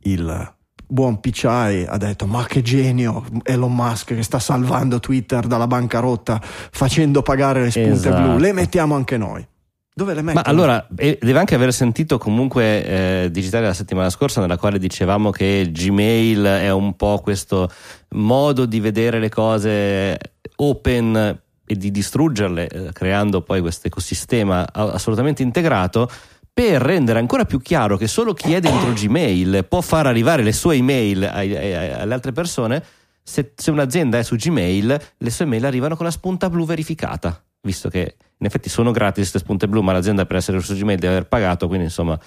il 0.00 0.52
buon 0.85 1.21
Picciai 1.21 1.85
ha 1.87 1.97
detto 1.97 2.26
ma 2.26 2.44
che 2.44 2.61
genio 2.61 3.25
Elon 3.44 3.73
Musk 3.73 4.16
che 4.16 4.23
sta 4.25 4.40
salvando 4.40 4.99
Twitter 4.99 5.47
dalla 5.47 5.68
bancarotta 5.68 6.40
facendo 6.42 7.23
pagare 7.23 7.62
le 7.62 7.71
spunte 7.71 8.09
esatto. 8.09 8.21
blu. 8.21 8.38
Le 8.38 8.52
mettiamo 8.52 8.97
anche 8.97 9.16
noi. 9.16 9.47
Dove 9.94 10.14
le 10.14 10.22
metto? 10.22 10.40
Ma 10.42 10.49
allora, 10.49 10.87
deve 10.88 11.38
anche 11.38 11.54
aver 11.54 11.72
sentito 11.72 12.16
comunque 12.16 12.84
eh, 13.25 13.30
digitale 13.30 13.66
la 13.66 13.75
settimana 13.75 14.08
scorsa 14.08 14.40
nella 14.40 14.56
quale 14.56 14.78
dicevamo 14.78 15.30
che 15.30 15.68
Gmail 15.70 16.42
è 16.42 16.70
un 16.70 16.96
po' 16.96 17.20
questo 17.22 17.70
modo 18.11 18.64
di 18.64 18.80
vedere 18.80 19.18
le 19.18 19.28
cose 19.28 20.18
open 20.56 21.40
e 21.64 21.76
di 21.76 21.90
distruggerle, 21.90 22.68
eh, 22.68 22.92
creando 22.92 23.42
poi 23.42 23.61
questo 23.61 23.88
ecosistema 23.88 24.66
assolutamente 24.72 25.42
integrato 25.42 26.11
per 26.54 26.80
rendere 26.80 27.18
ancora 27.18 27.44
più 27.44 27.61
chiaro 27.61 27.96
che 27.96 28.06
solo 28.06 28.32
chi 28.32 28.54
è 28.54 28.61
dentro 28.61 28.92
Gmail 28.94 29.66
può 29.68 29.82
far 29.82 30.06
arrivare 30.06 30.42
le 30.42 30.52
sue 30.52 30.76
email 30.76 31.25
ai, 31.25 31.54
ai, 31.54 31.92
alle 31.92 32.14
altre 32.14 32.32
persone. 32.32 32.82
Se, 33.22 33.52
se 33.54 33.70
un'azienda 33.70 34.18
è 34.18 34.22
su 34.22 34.37
Gmail, 34.37 35.00
le 35.16 35.30
sue 35.30 35.44
email 35.44 35.66
arrivano 35.66 35.96
con 35.96 36.06
la 36.06 36.11
spunta 36.11 36.50
blu 36.50 36.64
verificata, 36.64 37.40
visto 37.62 37.88
che 37.88 38.16
in 38.37 38.47
effetti 38.47 38.69
sono 38.69 38.90
gratis 38.90 39.31
queste 39.31 39.38
spunte 39.38 39.69
blu, 39.69 39.81
ma 39.83 39.92
l'azienda 39.92 40.26
per 40.26 40.37
essere 40.37 40.61
su 40.61 40.75
Gmail 40.75 40.99
deve 40.99 41.14
aver 41.14 41.28
pagato, 41.28 41.66
quindi 41.66 41.87
insomma 41.87 42.19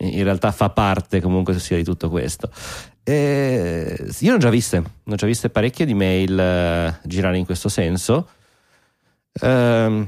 in 0.00 0.22
realtà 0.22 0.52
fa 0.52 0.70
parte 0.70 1.20
comunque 1.20 1.58
sia 1.58 1.76
di 1.76 1.84
tutto 1.84 2.08
questo. 2.08 2.50
E 3.02 4.06
io 4.20 4.30
ne 4.30 4.36
ho 4.36 4.38
già 4.38 4.50
viste, 4.50 4.78
ne 4.78 5.12
ho 5.12 5.16
già 5.16 5.26
viste 5.26 5.50
parecchie 5.50 5.86
di 5.86 5.94
mail 5.94 6.38
eh, 6.38 6.98
girare 7.04 7.38
in 7.38 7.44
questo 7.44 7.68
senso. 7.68 8.28
Eh, 9.32 10.06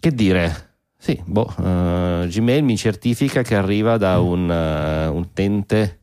che 0.00 0.14
dire? 0.14 0.66
Sì, 1.00 1.20
boh, 1.24 1.54
uh, 1.58 2.26
Gmail 2.26 2.64
mi 2.64 2.76
certifica 2.76 3.42
che 3.42 3.54
arriva 3.54 3.96
da 3.98 4.18
un 4.18 4.48
uh, 4.48 5.16
utente. 5.16 6.00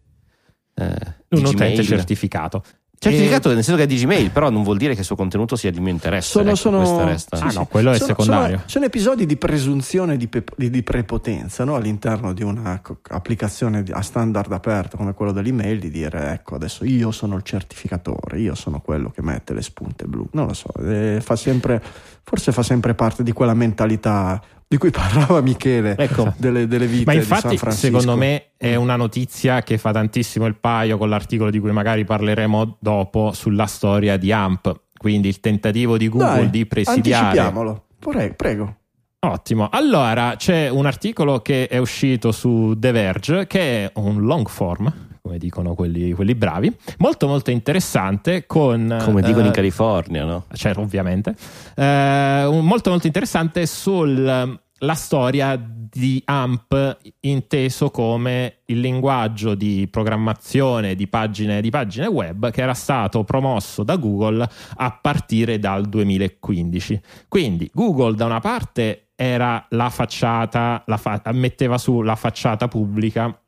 Uh, 0.73 1.37
un 1.37 1.45
utente 1.45 1.83
certificato. 1.83 2.63
Certificato 2.97 3.47
nel 3.53 3.63
senso 3.63 3.75
che 3.75 3.83
è 3.83 3.87
di 3.87 3.97
Gmail, 3.97 4.31
però 4.31 4.49
non 4.49 4.63
vuol 4.63 4.77
dire 4.77 4.93
che 4.93 4.99
il 5.01 5.05
suo 5.05 5.15
contenuto 5.15 5.55
sia 5.55 5.69
di 5.71 5.79
mio 5.79 5.91
interesse. 5.91 6.29
Sono- 6.29 6.47
ecco, 6.49 6.55
sono- 6.55 6.77
questa 6.77 7.03
resta. 7.03 7.37
sì, 7.37 7.43
Ah, 7.43 7.49
sì. 7.49 7.57
no, 7.57 7.65
quello 7.65 7.91
è 7.91 7.95
Sono- 7.95 8.07
secondario. 8.07 8.55
Sono, 8.57 8.69
sono 8.69 8.85
episodi 8.85 9.25
di 9.25 9.35
presunzione 9.37 10.17
di, 10.17 10.27
pe- 10.27 10.43
di- 10.55 10.69
di 10.69 10.81
prepotenza 10.83 11.63
no? 11.63 11.75
all'interno 11.75 12.33
di 12.33 12.43
un'applicazione 12.43 13.83
a 13.91 14.01
standard 14.01 14.51
aperto 14.51 14.97
come 14.97 15.13
quello 15.13 15.31
dell'email 15.31 15.79
di 15.79 15.89
dire 15.89 16.31
ecco 16.33 16.55
adesso 16.55 16.85
io 16.85 17.11
sono 17.11 17.35
il 17.35 17.43
certificatore, 17.43 18.39
io 18.39 18.55
sono 18.55 18.79
quello 18.81 19.09
che 19.09 19.21
mette 19.21 19.53
le 19.53 19.61
spunte 19.61 20.05
blu. 20.05 20.27
Non 20.31 20.47
lo 20.47 20.53
so, 20.53 20.69
eh, 20.83 21.19
fa 21.21 21.35
sempre, 21.35 21.81
forse 22.25 22.51
fa 22.51 22.63
sempre 22.63 22.93
parte 22.95 23.23
di 23.23 23.31
quella 23.31 23.53
mentalità 23.53 24.41
di 24.67 24.77
cui 24.77 24.89
parlava 24.91 25.39
Michele 25.41 25.95
Ecco. 25.95 26.33
delle, 26.37 26.67
delle 26.67 26.87
vite 26.87 27.05
Ma 27.05 27.11
di 27.11 27.19
infatti, 27.19 27.49
San 27.49 27.57
Francisco. 27.57 27.99
secondo 27.99 28.17
me, 28.17 28.47
è 28.57 28.75
una 28.75 28.95
notizia 28.95 29.61
che 29.61 29.77
fa 29.77 29.91
tantissimo 29.91 30.45
il 30.47 30.57
paio 30.57 30.97
con 30.97 31.07
l'articolo 31.07 31.51
di 31.51 31.59
cui 31.59 31.71
magari 31.71 32.03
parleremo 32.03 32.77
dopo 32.79 33.31
sulla 33.31 33.67
storia 33.67 34.17
di 34.17 34.31
AMP. 34.31 34.81
Quindi 34.97 35.27
il 35.27 35.39
tentativo 35.39 35.97
di 35.97 36.09
Google 36.09 36.27
Dai, 36.35 36.49
di 36.49 36.65
presidiare. 36.65 37.25
Anticipiamolo, 37.27 37.85
Pre- 37.99 38.33
prego. 38.33 38.75
Ottimo. 39.19 39.69
Allora, 39.71 40.35
c'è 40.37 40.69
un 40.69 40.85
articolo 40.85 41.41
che 41.41 41.67
è 41.67 41.77
uscito 41.77 42.31
su 42.31 42.73
The 42.77 42.91
Verge 42.91 43.47
che 43.47 43.85
è 43.85 43.91
un 43.95 44.21
long 44.21 44.47
form, 44.47 44.91
come 45.25 45.39
dicono 45.39 45.73
quelli, 45.73 46.11
quelli 46.11 46.35
bravi, 46.35 46.71
molto 46.99 47.25
molto 47.25 47.49
interessante 47.49 48.45
con... 48.45 48.99
Come 49.03 49.23
dicono 49.23 49.45
eh, 49.45 49.47
in 49.47 49.53
California, 49.53 50.23
no? 50.23 50.45
Certo, 50.53 50.81
ovviamente. 50.81 51.35
Eh, 51.75 52.47
molto 52.61 52.91
molto 52.91 53.07
interessante 53.07 53.65
sulla 53.65 54.47
storia 54.93 55.59
di 55.59 56.21
AMP 56.23 56.97
inteso 57.21 57.89
come 57.89 58.57
il 58.65 58.79
linguaggio 58.79 59.55
di 59.55 59.87
programmazione 59.89 60.93
di 60.93 61.07
pagine, 61.07 61.59
di 61.59 61.71
pagine 61.71 62.05
web 62.05 62.51
che 62.51 62.61
era 62.61 62.75
stato 62.75 63.23
promosso 63.23 63.81
da 63.81 63.95
Google 63.95 64.47
a 64.75 64.99
partire 65.01 65.57
dal 65.57 65.87
2015. 65.87 67.01
Quindi 67.27 67.67
Google 67.73 68.13
da 68.13 68.25
una 68.25 68.41
parte 68.41 69.07
era 69.15 69.65
la 69.69 69.89
facciata, 69.89 70.83
la 70.85 70.97
fa- 70.97 71.21
metteva 71.31 71.79
su 71.79 72.01
la 72.01 72.15
facciata 72.15 72.67
pubblica 72.67 73.39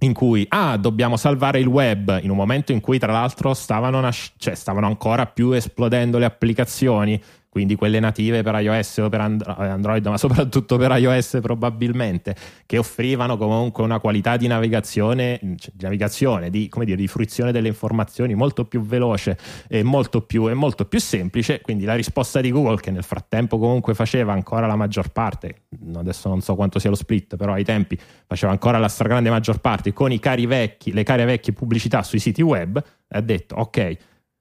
in 0.00 0.12
cui 0.12 0.46
ah, 0.48 0.76
dobbiamo 0.76 1.16
salvare 1.16 1.58
il 1.58 1.66
web 1.66 2.20
in 2.22 2.30
un 2.30 2.36
momento 2.36 2.70
in 2.72 2.80
cui 2.80 2.98
tra 2.98 3.12
l'altro 3.12 3.52
stavano, 3.52 4.00
nasc- 4.00 4.34
cioè, 4.36 4.54
stavano 4.54 4.86
ancora 4.86 5.26
più 5.26 5.50
esplodendo 5.52 6.18
le 6.18 6.24
applicazioni 6.24 7.20
quindi 7.58 7.74
quelle 7.74 7.98
native 7.98 8.44
per 8.44 8.54
iOS 8.60 8.98
o 8.98 9.08
per 9.08 9.20
And- 9.20 9.42
Android 9.44 10.06
ma 10.06 10.16
soprattutto 10.16 10.76
per 10.76 10.92
iOS 10.92 11.38
probabilmente 11.42 12.36
che 12.66 12.78
offrivano 12.78 13.36
comunque 13.36 13.82
una 13.82 13.98
qualità 13.98 14.36
di 14.36 14.46
navigazione 14.46 15.40
cioè, 15.56 15.72
di 15.74 15.82
navigazione 15.82 16.50
di, 16.50 16.70
dire, 16.72 16.94
di 16.94 17.08
fruizione 17.08 17.50
delle 17.50 17.66
informazioni 17.66 18.36
molto 18.36 18.64
più 18.64 18.80
veloce 18.82 19.36
e 19.66 19.82
molto 19.82 20.20
più, 20.20 20.48
e 20.48 20.54
molto 20.54 20.84
più 20.84 21.00
semplice. 21.00 21.60
Quindi 21.60 21.84
la 21.84 21.96
risposta 21.96 22.40
di 22.40 22.52
Google 22.52 22.78
che 22.78 22.92
nel 22.92 23.02
frattempo 23.02 23.58
comunque 23.58 23.92
faceva 23.94 24.32
ancora 24.32 24.68
la 24.68 24.76
maggior 24.76 25.10
parte 25.10 25.62
adesso 25.96 26.28
non 26.28 26.40
so 26.40 26.54
quanto 26.54 26.78
sia 26.78 26.90
lo 26.90 26.96
split 26.96 27.34
però 27.34 27.54
ai 27.54 27.64
tempi 27.64 27.98
faceva 28.24 28.52
ancora 28.52 28.78
la 28.78 28.88
stragrande 28.88 29.30
maggior 29.30 29.58
parte 29.58 29.92
con 29.92 30.12
i 30.12 30.20
cari 30.20 30.46
vecchi, 30.46 30.92
le 30.92 31.02
care 31.02 31.24
vecchie 31.24 31.52
pubblicità 31.52 32.04
sui 32.04 32.20
siti 32.20 32.40
web, 32.40 32.80
ha 33.08 33.20
detto 33.20 33.56
ok, 33.56 33.96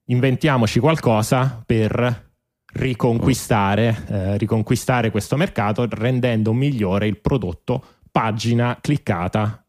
inventiamoci 0.06 0.80
qualcosa 0.80 1.64
per 1.66 2.26
riconquistare, 2.77 4.05
eh, 4.07 4.38
riconquistare 4.38 5.12
questo 5.12 5.36
mercato 5.36 5.86
rendendo 5.89 6.53
migliore 6.53 7.07
il 7.07 7.19
prodotto 7.19 7.84
pagina 8.12 8.77
cliccata 8.79 9.63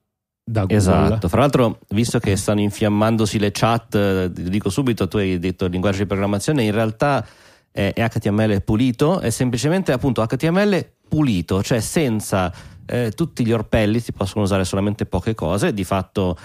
da 0.45 0.61
Google. 0.61 0.77
Esatto, 0.77 1.29
fra 1.29 1.41
l'altro 1.41 1.81
visto 1.89 2.19
che 2.19 2.37
stanno 2.37 2.61
infiammandosi 2.61 3.39
le 3.39 3.51
chat, 3.51 3.95
eh, 3.95 4.31
dico 4.33 4.71
subito, 4.71 5.09
tu 5.09 5.17
hai 5.17 5.39
detto 5.39 5.67
linguaggio 5.67 5.99
di 5.99 6.07
programmazione, 6.07 6.63
in 6.63 6.73
realtà 6.73 7.27
è 7.71 7.93
HTML 7.95 8.63
pulito, 8.63 9.21
è 9.21 9.31
semplicemente 9.31 9.93
appunto 9.93 10.25
HTML 10.25 10.85
pulito, 11.09 11.63
cioè 11.63 11.81
senza 11.81 12.53
eh, 12.87 13.13
tutti 13.15 13.45
gli 13.45 13.53
orpelli, 13.53 14.01
si 14.01 14.13
possono 14.13 14.45
usare 14.45 14.65
solamente 14.65 15.07
poche 15.07 15.35
cose, 15.35 15.73
di 15.73 15.85
fatto 15.85 16.37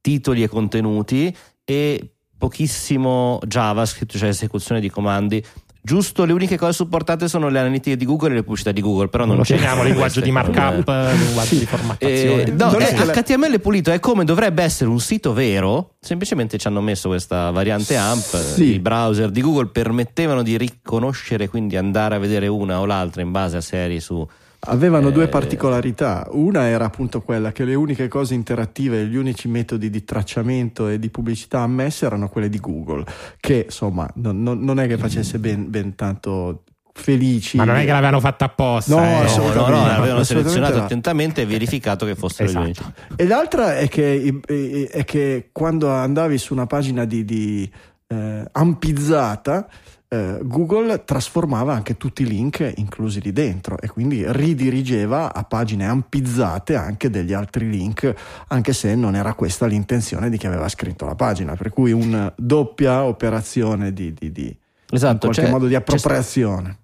titoli 0.00 0.42
e 0.42 0.48
contenuti 0.48 1.34
e 1.64 2.14
pochissimo 2.36 3.38
JavaScript, 3.46 4.16
cioè 4.16 4.30
esecuzione 4.30 4.80
di 4.80 4.90
comandi. 4.90 5.44
Giusto, 5.82 6.24
le 6.24 6.32
uniche 6.34 6.58
cose 6.58 6.72
supportate 6.74 7.26
sono 7.26 7.48
le 7.48 7.58
analitiche 7.58 7.96
di 7.96 8.04
Google 8.04 8.32
e 8.32 8.34
le 8.34 8.42
pubblicità 8.42 8.70
di 8.70 8.82
Google, 8.82 9.08
però 9.08 9.24
non 9.24 9.36
lo 9.36 9.42
c'è 9.42 9.56
chiamiamo 9.56 9.82
linguaggio 9.82 10.20
di 10.20 10.30
markup, 10.30 10.86
linguaggio 10.86 11.54
di 11.54 11.64
formattazione. 11.64 12.42
eh, 12.44 12.50
no, 12.50 12.70
Non 12.70 12.82
è 12.82 12.92
HTML 12.94 13.60
pulito 13.60 13.90
è 13.90 13.98
come 13.98 14.24
dovrebbe 14.24 14.62
essere 14.62 14.90
un 14.90 15.00
sito 15.00 15.32
vero, 15.32 15.94
semplicemente 16.00 16.58
ci 16.58 16.66
hanno 16.66 16.82
messo 16.82 17.08
questa 17.08 17.50
variante 17.50 17.96
AMP, 17.96 18.36
Sì. 18.36 18.74
i 18.74 18.78
browser 18.78 19.30
di 19.30 19.40
Google 19.40 19.68
permettevano 19.68 20.42
di 20.42 20.58
riconoscere, 20.58 21.48
quindi 21.48 21.76
andare 21.76 22.14
a 22.14 22.18
vedere 22.18 22.46
una 22.46 22.78
o 22.80 22.84
l'altra 22.84 23.22
in 23.22 23.30
base 23.30 23.56
a 23.56 23.60
serie 23.62 24.00
su... 24.00 24.26
Avevano 24.62 25.10
due 25.10 25.24
Eh, 25.24 25.28
particolarità. 25.28 26.26
Una 26.32 26.66
era 26.66 26.84
appunto 26.84 27.22
quella 27.22 27.50
che 27.50 27.64
le 27.64 27.74
uniche 27.74 28.08
cose 28.08 28.34
interattive, 28.34 29.06
gli 29.06 29.16
unici 29.16 29.48
metodi 29.48 29.88
di 29.88 30.04
tracciamento 30.04 30.88
e 30.88 30.98
di 30.98 31.08
pubblicità 31.08 31.60
ammesse 31.60 32.04
erano 32.04 32.28
quelle 32.28 32.50
di 32.50 32.60
Google, 32.60 33.04
che 33.40 33.62
insomma 33.66 34.08
non, 34.16 34.42
non- 34.42 34.60
non 34.60 34.78
è 34.78 34.86
che 34.86 34.98
facesse 34.98 35.38
ben, 35.38 35.70
ben 35.70 35.94
tanto 35.94 36.64
felici. 36.92 37.56
Ma 37.56 37.64
non 37.64 37.76
è 37.76 37.84
che 37.86 37.90
l'avevano 37.92 38.20
fatta 38.20 38.44
apposta. 38.46 38.94
No, 38.94 39.02
eh. 39.02 39.36
No, 39.36 39.46
no, 39.54 39.54
no, 39.54 39.68
no, 39.68 39.86
l'avevano 39.86 40.24
selezionato 40.24 40.76
no. 40.76 40.84
attentamente 40.84 41.40
e 41.42 41.46
verificato 41.46 42.04
che 42.04 42.14
fossero 42.14 42.48
gli 42.50 42.50
Esatto. 42.50 42.64
unici. 42.64 42.82
E 43.16 43.26
l'altra 43.26 43.78
è 43.78 43.88
che, 43.88 44.40
è 44.90 45.04
che 45.04 45.48
quando 45.52 45.88
andavi 45.88 46.36
su 46.36 46.52
una 46.52 46.66
pagina 46.66 47.06
di, 47.06 47.24
di, 47.24 47.70
eh, 48.08 48.44
ampizzata, 48.52 49.68
eh, 50.12 50.40
Google 50.42 51.04
trasformava 51.04 51.72
anche 51.72 51.96
tutti 51.96 52.22
i 52.22 52.26
link 52.26 52.72
inclusi 52.76 53.20
lì 53.20 53.32
dentro 53.32 53.78
e 53.80 53.86
quindi 53.88 54.24
ridirigeva 54.26 55.32
a 55.32 55.44
pagine 55.44 55.86
ampizzate 55.86 56.74
anche 56.74 57.10
degli 57.10 57.32
altri 57.32 57.70
link, 57.70 58.12
anche 58.48 58.72
se 58.72 58.96
non 58.96 59.14
era 59.14 59.34
questa 59.34 59.66
l'intenzione 59.66 60.28
di 60.28 60.36
chi 60.36 60.48
aveva 60.48 60.68
scritto 60.68 61.06
la 61.06 61.14
pagina. 61.14 61.54
Per 61.54 61.70
cui 61.70 61.92
una 61.92 62.32
doppia 62.36 63.04
operazione 63.04 63.92
di, 63.92 64.12
di, 64.12 64.32
di- 64.32 64.46
in 64.46 64.96
Esatto, 64.96 65.28
qualche 65.28 65.42
c'è- 65.42 65.50
modo 65.50 65.68
di 65.68 65.76
appropriazione. 65.76 66.78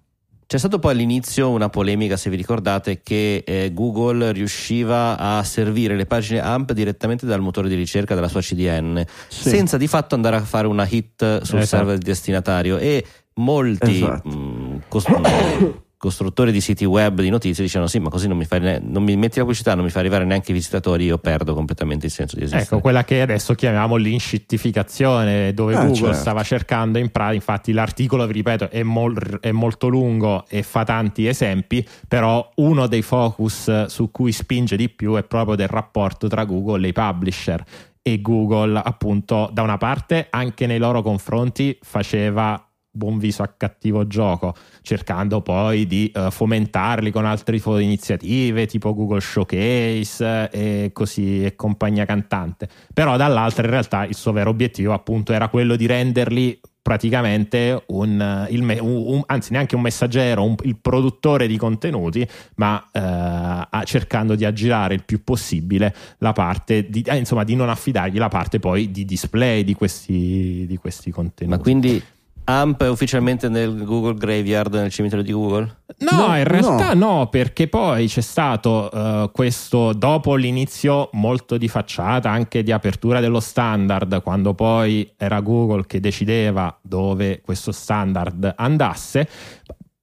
C'è 0.47 0.57
stato 0.57 0.79
poi 0.79 0.93
all'inizio 0.93 1.49
una 1.49 1.67
polemica, 1.67 2.15
se 2.15 2.29
vi 2.29 2.37
ricordate, 2.37 3.01
che 3.03 3.43
eh, 3.45 3.71
Google 3.73 4.31
riusciva 4.31 5.17
a 5.17 5.43
servire 5.43 5.97
le 5.97 6.05
pagine 6.05 6.39
AMP 6.39 6.71
direttamente 6.71 7.25
dal 7.25 7.41
motore 7.41 7.67
di 7.67 7.75
ricerca 7.75 8.15
della 8.15 8.29
sua 8.29 8.39
CDN, 8.39 9.03
Sì. 9.27 9.49
senza 9.49 9.75
di 9.75 9.87
fatto 9.87 10.15
andare 10.15 10.37
a 10.37 10.41
fare 10.41 10.67
una 10.67 10.87
hit 10.89 11.41
sul 11.41 11.59
Esatto. 11.59 11.65
server 11.65 11.97
destinatario. 11.97 12.77
E 12.77 13.05
molti 13.35 13.97
Esatto. 13.97 14.29
mh, 14.29 14.81
cos- 14.87 15.05
costruttori 15.97 16.51
di 16.51 16.61
siti 16.61 16.85
web 16.85 17.19
di 17.21 17.29
notizie 17.29 17.63
dicevano: 17.63 17.89
Sì, 17.89 17.99
ma 17.99 18.09
così 18.09 18.27
non 18.27 18.37
mi, 18.37 18.45
fai 18.45 18.59
ne- 18.59 18.79
non 18.83 19.03
mi 19.03 19.15
metti 19.15 19.37
la 19.37 19.43
pubblicità, 19.43 19.73
non 19.75 19.83
mi 19.83 19.89
fa 19.89 19.99
arrivare 19.99 20.25
neanche 20.25 20.51
i 20.51 20.53
visitatori, 20.53 21.05
io 21.05 21.17
perdo 21.17 21.53
completamente 21.53 22.05
il 22.05 22.11
senso 22.11 22.35
di 22.35 22.43
esistere. 22.43 22.63
Ecco, 22.65 22.79
quella 22.79 23.03
che 23.03 23.21
adesso 23.21 23.53
chiamiamo 23.55 23.95
l'inscittificazione, 23.95 25.53
dove 25.53 25.75
Ah, 25.75 25.81
Google 25.85 25.95
certo. 26.07 26.19
stava 26.19 26.43
cercando 26.43 26.97
in 26.97 27.09
pratica, 27.09 27.35
infatti 27.35 27.71
l'articolo, 27.71 28.25
vi 28.25 28.33
ripeto, 28.33 28.69
è, 28.69 28.83
mol- 28.83 29.39
è 29.39 29.51
molto 29.51 29.87
lungo 29.87 30.45
e 30.47 30.63
fa 30.63 30.83
tanti 30.83 31.27
esempi, 31.27 31.85
però 32.07 32.49
uno 32.55 32.87
dei 32.87 33.01
focus 33.01 33.85
su 33.85 34.11
cui 34.11 34.31
spinge 34.31 34.75
di 34.77 34.89
più 34.89 35.15
è 35.15 35.23
proprio 35.23 35.55
del 35.55 35.67
rapporto 35.67 36.27
tra 36.27 36.45
Google 36.45 36.85
e 36.85 36.89
i 36.89 36.93
publisher. 36.93 37.63
E 38.01 38.21
Google, 38.21 38.79
appunto, 38.81 39.49
da 39.51 39.63
una 39.63 39.77
parte, 39.77 40.27
anche 40.29 40.65
nei 40.65 40.77
loro 40.77 41.01
confronti 41.01 41.77
faceva 41.81 42.61
buon 42.89 43.17
viso 43.19 43.43
a 43.43 43.53
cattivo 43.55 44.07
gioco, 44.07 44.55
cercando 44.87 45.41
poi 45.41 45.85
di 45.85 46.09
eh, 46.15 46.31
fomentarli 46.31 47.11
con 47.11 47.25
altre 47.25 47.57
tipo 47.57 47.77
iniziative 47.77 48.65
tipo 48.67 48.93
Google 48.93 49.19
Showcase 49.19 50.49
eh, 50.49 50.83
e 50.85 50.91
così 50.93 51.43
e 51.43 51.55
compagnia 51.55 52.05
cantante. 52.05 52.69
Però 52.93 53.17
dall'altra 53.17 53.65
in 53.65 53.69
realtà 53.71 54.05
il 54.05 54.15
suo 54.15 54.31
vero 54.31 54.49
obiettivo 54.49 54.93
appunto 54.93 55.33
era 55.33 55.49
quello 55.49 55.75
di 55.75 55.85
renderli 55.85 56.57
praticamente 56.81 57.83
un, 57.87 58.21
eh, 58.21 58.53
il 58.53 58.61
un- 58.79 59.21
anzi 59.25 59.51
neanche 59.51 59.75
un 59.75 59.81
messaggero, 59.81 60.45
un- 60.45 60.55
il 60.63 60.77
produttore 60.79 61.45
di 61.45 61.57
contenuti, 61.57 62.25
ma 62.55 62.81
eh, 62.93 63.85
cercando 63.85 64.35
di 64.35 64.45
aggirare 64.45 64.93
il 64.93 65.03
più 65.03 65.21
possibile 65.21 65.93
la 66.19 66.31
parte 66.31 66.89
di, 66.89 67.01
eh, 67.05 67.17
insomma, 67.17 67.43
di 67.43 67.55
non 67.55 67.67
affidargli 67.67 68.17
la 68.17 68.29
parte 68.29 68.59
poi 68.59 68.89
di 68.89 69.03
display 69.03 69.65
di 69.65 69.73
questi, 69.73 70.63
di 70.65 70.77
questi 70.77 71.11
contenuti. 71.11 71.57
Ma 71.57 71.61
quindi 71.61 72.01
AMP 72.49 72.83
è 72.83 72.89
ufficialmente 72.89 73.49
nel 73.49 73.83
Google 73.83 74.13
Graveyard, 74.13 74.73
nel 74.73 74.89
cimitero 74.89 75.21
di 75.21 75.33
Google? 75.33 75.81
No, 75.97 76.27
No, 76.27 76.37
in 76.37 76.45
realtà 76.45 76.93
no. 76.93 77.27
perché 77.29 77.67
poi 77.67 78.07
c'è 78.07 78.21
stato 78.21 78.89
eh, 78.89 79.29
questo 79.33 79.91
dopo 79.91 80.35
l'inizio 80.35 81.09
molto 81.13 81.57
di 81.57 81.67
facciata, 81.67 82.29
anche 82.29 82.63
di 82.63 82.71
apertura 82.71 83.19
dello 83.19 83.41
standard, 83.41 84.21
quando 84.21 84.53
poi 84.53 85.11
era 85.17 85.41
Google 85.41 85.85
che 85.85 85.99
decideva 85.99 86.77
dove 86.81 87.41
questo 87.41 87.73
standard 87.73 88.53
andasse. 88.55 89.27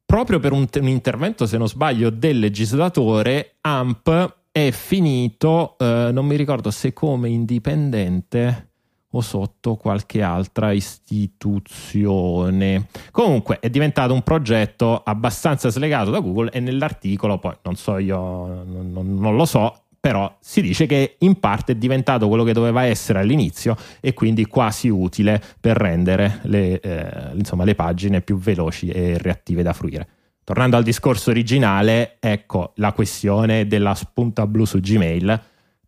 Proprio 0.04 0.38
per 0.38 0.52
un, 0.52 0.66
un 0.80 0.88
intervento, 0.88 1.46
se 1.46 1.56
non 1.56 1.66
sbaglio, 1.66 2.10
del 2.10 2.40
legislatore, 2.40 3.56
AMP 3.62 4.34
è 4.52 4.70
finito, 4.70 5.76
eh, 5.78 6.10
non 6.12 6.26
mi 6.26 6.36
ricordo 6.36 6.70
se 6.70 6.92
come 6.92 7.30
indipendente 7.30 8.68
o 9.16 9.20
sotto 9.20 9.76
qualche 9.76 10.22
altra 10.22 10.72
istituzione. 10.72 12.88
Comunque 13.10 13.58
è 13.60 13.70
diventato 13.70 14.12
un 14.12 14.22
progetto 14.22 15.00
abbastanza 15.04 15.70
slegato 15.70 16.10
da 16.10 16.18
Google 16.20 16.50
e 16.50 16.58
nell'articolo, 16.60 17.38
poi 17.38 17.54
non 17.62 17.76
so 17.76 17.96
io, 17.98 18.16
non, 18.64 19.16
non 19.18 19.36
lo 19.36 19.44
so, 19.44 19.82
però 20.00 20.36
si 20.40 20.60
dice 20.60 20.86
che 20.86 21.14
in 21.20 21.38
parte 21.40 21.72
è 21.72 21.76
diventato 21.76 22.28
quello 22.28 22.44
che 22.44 22.52
doveva 22.52 22.84
essere 22.84 23.20
all'inizio 23.20 23.74
e 24.00 24.12
quindi 24.12 24.44
quasi 24.46 24.88
utile 24.88 25.40
per 25.58 25.78
rendere 25.78 26.40
le, 26.42 26.78
eh, 26.80 27.30
insomma, 27.34 27.64
le 27.64 27.74
pagine 27.74 28.20
più 28.20 28.36
veloci 28.36 28.88
e 28.88 29.16
reattive 29.16 29.62
da 29.62 29.72
fruire. 29.72 30.08
Tornando 30.44 30.76
al 30.76 30.82
discorso 30.82 31.30
originale, 31.30 32.18
ecco 32.20 32.72
la 32.76 32.92
questione 32.92 33.66
della 33.66 33.94
spunta 33.94 34.46
blu 34.46 34.66
su 34.66 34.78
Gmail. 34.78 35.40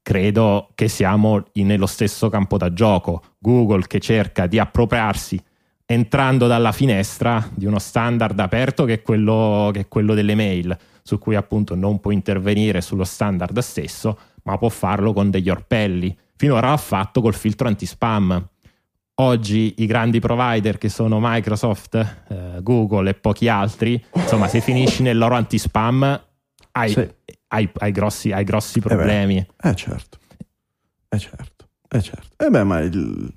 Credo 0.06 0.68
che 0.76 0.86
siamo 0.86 1.46
nello 1.54 1.86
stesso 1.86 2.28
campo 2.28 2.56
da 2.56 2.72
gioco. 2.72 3.22
Google 3.40 3.88
che 3.88 3.98
cerca 3.98 4.46
di 4.46 4.56
appropriarsi 4.56 5.36
entrando 5.84 6.46
dalla 6.46 6.70
finestra 6.70 7.44
di 7.52 7.66
uno 7.66 7.80
standard 7.80 8.38
aperto 8.38 8.84
che 8.84 8.92
è 8.92 9.02
quello, 9.02 9.70
che 9.72 9.80
è 9.80 9.88
quello 9.88 10.14
delle 10.14 10.36
mail 10.36 10.78
su 11.02 11.18
cui 11.18 11.34
appunto 11.34 11.74
non 11.74 11.98
può 11.98 12.12
intervenire 12.12 12.82
sullo 12.82 13.02
standard 13.02 13.58
stesso, 13.58 14.16
ma 14.44 14.56
può 14.58 14.68
farlo 14.68 15.12
con 15.12 15.28
degli 15.28 15.50
orpelli. 15.50 16.16
Finora 16.36 16.68
l'ha 16.68 16.76
fatto 16.76 17.20
col 17.20 17.34
filtro 17.34 17.66
anti-spam. 17.66 18.48
Oggi 19.14 19.74
i 19.78 19.86
grandi 19.86 20.20
provider 20.20 20.78
che 20.78 20.88
sono 20.88 21.18
Microsoft, 21.20 21.94
eh, 22.28 22.62
Google 22.62 23.10
e 23.10 23.14
pochi 23.14 23.48
altri, 23.48 24.00
insomma, 24.12 24.46
se 24.46 24.60
finisci 24.60 25.02
nel 25.02 25.18
loro 25.18 25.34
anti-spam 25.34 26.22
hai, 26.70 26.90
sì. 26.90 27.08
Hai, 27.56 27.70
hai, 27.78 27.92
grossi, 27.92 28.32
hai 28.32 28.44
grossi, 28.44 28.80
problemi. 28.80 29.38
Eh, 29.38 29.46
beh, 29.56 29.68
eh 29.70 29.74
certo, 29.74 30.18
eh 31.08 31.18
certo, 31.18 31.68
eh 31.88 32.02
certo. 32.02 32.44
Eh 32.44 32.50
beh, 32.50 32.64
ma 32.64 32.80
il, 32.80 33.32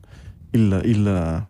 il, 0.52 0.82
il 0.86 1.48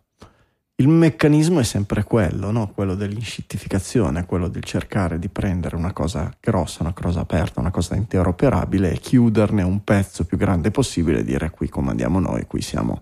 il 0.80 0.88
meccanismo 0.88 1.60
è 1.60 1.64
sempre 1.64 2.04
quello, 2.04 2.52
no? 2.52 2.72
quello 2.74 2.96
dell'inscittificazione, 2.96 4.26
quello 4.26 4.48
del 4.48 4.64
cercare 4.64 5.20
di 5.20 5.28
prendere 5.28 5.76
una 5.76 5.92
cosa 5.92 6.34
grossa, 6.40 6.84
una 6.84 6.94
cosa 6.94 7.20
aperta, 7.20 7.60
una 7.60 7.70
cosa 7.70 7.96
interoperabile 7.96 8.92
e 8.92 8.98
chiuderne 8.98 9.62
un 9.62 9.84
pezzo 9.84 10.24
più 10.24 10.38
grande 10.38 10.72
possibile 10.72 11.20
e 11.20 11.24
dire 11.26 11.50
qui 11.50 11.68
comandiamo 11.68 12.22
noi, 12.22 12.46
qui 12.46 12.62
siamo 12.62 13.02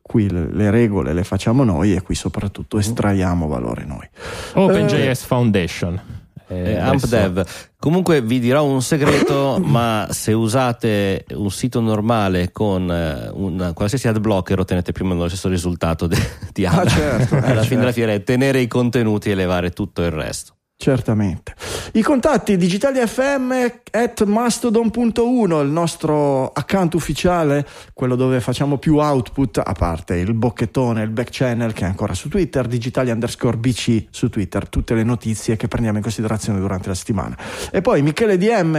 qui 0.00 0.30
le 0.30 0.70
regole 0.70 1.12
le 1.12 1.24
facciamo 1.24 1.64
noi 1.64 1.96
e 1.96 2.00
qui 2.00 2.14
soprattutto 2.14 2.78
estraiamo 2.78 3.48
valore 3.48 3.84
noi. 3.84 4.08
OpenJS 4.54 5.22
eh, 5.22 5.26
Foundation 5.26 6.00
eh, 6.48 6.72
eh 6.72 6.78
AmpDev. 6.78 7.44
Comunque 7.78 8.22
vi 8.22 8.40
dirò 8.40 8.64
un 8.64 8.82
segreto, 8.82 9.58
ma 9.62 10.08
se 10.10 10.32
usate 10.32 11.24
un 11.34 11.50
sito 11.50 11.80
normale 11.80 12.52
con 12.52 12.90
eh, 12.90 13.30
un 13.32 13.72
qualsiasi 13.74 14.08
ad 14.08 14.18
blocker 14.18 14.60
ottenete 14.60 14.92
più 14.92 15.04
o 15.04 15.08
meno 15.08 15.22
lo 15.22 15.28
stesso 15.28 15.48
risultato 15.48 16.06
de, 16.06 16.16
di 16.52 16.66
Amp. 16.66 16.78
Ah, 16.78 16.86
certo, 16.86 17.34
Alla 17.34 17.46
certo. 17.46 17.62
fine 17.68 17.80
della 17.80 17.92
fiera 17.92 18.12
è 18.12 18.22
tenere 18.22 18.60
i 18.60 18.66
contenuti 18.66 19.30
e 19.30 19.34
levare 19.34 19.70
tutto 19.70 20.02
il 20.02 20.10
resto. 20.10 20.55
Certamente. 20.78 21.54
I 21.92 22.02
contatti 22.02 22.58
digitali 22.58 22.98
FM 22.98 23.52
at 23.90 24.22
mastodon.1, 24.24 25.62
il 25.62 25.70
nostro 25.70 26.52
account 26.52 26.92
ufficiale, 26.92 27.66
quello 27.94 28.16
dove 28.16 28.40
facciamo 28.40 28.76
più 28.76 28.96
output, 28.96 29.62
a 29.64 29.72
parte 29.72 30.16
il 30.16 30.34
bocchettone, 30.34 31.02
il 31.02 31.08
back 31.08 31.30
channel 31.30 31.72
che 31.72 31.84
è 31.84 31.86
ancora 31.86 32.12
su 32.12 32.28
Twitter, 32.28 32.66
digitali 32.66 33.10
underscore 33.10 33.56
BC 33.56 34.08
su 34.10 34.28
Twitter, 34.28 34.68
tutte 34.68 34.94
le 34.94 35.02
notizie 35.02 35.56
che 35.56 35.68
prendiamo 35.68 35.96
in 35.96 36.02
considerazione 36.02 36.58
durante 36.58 36.88
la 36.88 36.94
settimana. 36.94 37.36
E 37.72 37.80
poi 37.80 38.02
Michele 38.02 38.36
DM 38.36 38.74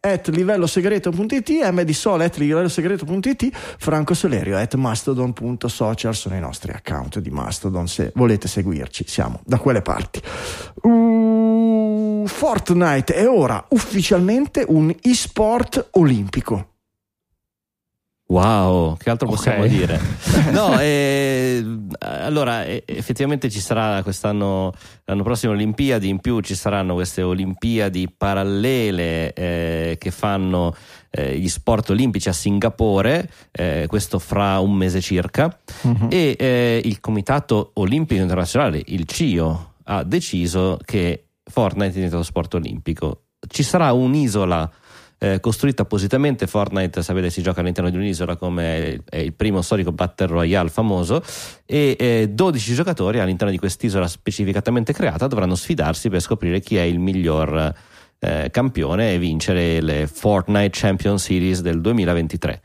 at 0.00 0.28
livellosegreto.it, 0.28 1.50
M 1.70 1.82
di 1.82 1.92
Sole 1.92 2.24
at 2.24 2.36
livellosegreto.it, 2.38 3.50
Franco 3.78 4.14
Solerio 4.14 4.56
at 4.56 4.74
mastodon.social 4.74 6.14
sono 6.14 6.36
i 6.36 6.40
nostri 6.40 6.72
account 6.72 7.18
di 7.18 7.30
Mastodon 7.30 7.86
se 7.86 8.12
volete 8.14 8.48
seguirci, 8.48 9.04
siamo 9.06 9.40
da 9.44 9.58
quelle 9.58 9.82
parti. 9.82 10.22
Uh, 10.82 11.41
Fortnite 12.26 13.14
è 13.14 13.28
ora 13.28 13.64
ufficialmente 13.68 14.64
un 14.66 14.94
e-sport 15.00 15.88
olimpico. 15.92 16.72
Wow, 18.32 18.96
che 18.96 19.10
altro 19.10 19.28
possiamo 19.28 19.64
okay. 19.64 19.68
dire? 19.68 20.00
No, 20.52 20.78
eh, 20.80 21.62
allora 21.98 22.64
eh, 22.64 22.82
effettivamente 22.86 23.50
ci 23.50 23.60
sarà 23.60 24.02
quest'anno, 24.02 24.72
l'anno 25.04 25.22
prossimo 25.22 25.52
Olimpiadi, 25.52 26.08
in 26.08 26.18
più 26.18 26.40
ci 26.40 26.54
saranno 26.54 26.94
queste 26.94 27.20
Olimpiadi 27.20 28.12
parallele 28.14 29.32
eh, 29.34 29.96
che 29.98 30.10
fanno 30.10 30.74
eh, 31.10 31.38
gli 31.38 31.48
sport 31.48 31.90
olimpici 31.90 32.30
a 32.30 32.32
Singapore, 32.32 33.28
eh, 33.50 33.84
questo 33.86 34.18
fra 34.18 34.58
un 34.60 34.72
mese 34.72 35.02
circa, 35.02 35.54
uh-huh. 35.82 36.08
e 36.08 36.34
eh, 36.38 36.80
il 36.82 37.00
Comitato 37.00 37.72
Olimpico 37.74 38.20
Internazionale, 38.20 38.82
il 38.86 39.04
CIO, 39.06 39.74
ha 39.84 40.02
deciso 40.04 40.78
che 40.84 41.24
Fortnite 41.52 41.90
è 41.90 41.92
diventato 41.92 42.22
sport 42.22 42.54
olimpico. 42.54 43.24
Ci 43.46 43.62
sarà 43.62 43.92
un'isola 43.92 44.70
eh, 45.18 45.38
costruita 45.38 45.82
appositamente. 45.82 46.46
Fortnite, 46.46 47.02
sapete, 47.02 47.30
si 47.30 47.42
gioca 47.42 47.60
all'interno 47.60 47.90
di 47.90 47.96
un'isola 47.96 48.36
come 48.36 49.02
è 49.04 49.18
il 49.18 49.34
primo 49.34 49.60
storico 49.60 49.92
Battle 49.92 50.28
Royale 50.28 50.70
famoso. 50.70 51.22
E 51.66 51.96
eh, 51.98 52.28
12 52.30 52.74
giocatori 52.74 53.20
all'interno 53.20 53.52
di 53.52 53.58
quest'isola 53.58 54.08
specificatamente 54.08 54.92
creata 54.92 55.26
dovranno 55.26 55.54
sfidarsi 55.54 56.08
per 56.08 56.20
scoprire 56.20 56.60
chi 56.60 56.76
è 56.76 56.82
il 56.82 56.98
miglior 56.98 57.74
eh, 58.18 58.48
campione 58.50 59.12
e 59.12 59.18
vincere 59.18 59.80
le 59.80 60.06
Fortnite 60.06 60.70
Champion 60.72 61.18
Series 61.18 61.60
del 61.60 61.80
2023. 61.80 62.62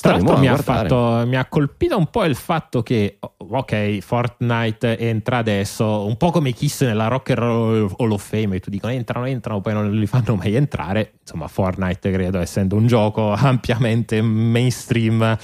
Tra 0.00 0.12
l'altro 0.12 0.38
mi 0.38 0.46
ha, 0.46 0.56
fatto, 0.56 1.24
mi 1.26 1.34
ha, 1.34 1.44
colpito 1.46 1.98
un 1.98 2.06
po' 2.06 2.24
il 2.24 2.36
fatto 2.36 2.84
che, 2.84 3.18
ok, 3.20 3.98
Fortnite 3.98 4.96
entra 4.96 5.38
adesso, 5.38 6.06
un 6.06 6.16
po' 6.16 6.30
come 6.30 6.52
Kiss 6.52 6.82
nella 6.84 7.08
Rock 7.08 7.30
and 7.30 7.38
Roll 7.38 7.94
Hall 7.96 8.12
of 8.12 8.24
Fame, 8.24 8.56
e 8.56 8.60
tu 8.60 8.70
dicono 8.70 8.92
entrano, 8.92 9.26
entrano, 9.26 9.60
poi 9.60 9.72
non 9.72 9.90
li 9.90 10.06
fanno 10.06 10.36
mai 10.36 10.54
entrare. 10.54 11.14
Insomma, 11.20 11.48
Fortnite 11.48 12.12
credo, 12.12 12.38
essendo 12.38 12.76
un 12.76 12.86
gioco 12.86 13.32
ampiamente 13.34 14.22
mainstream, 14.22 15.36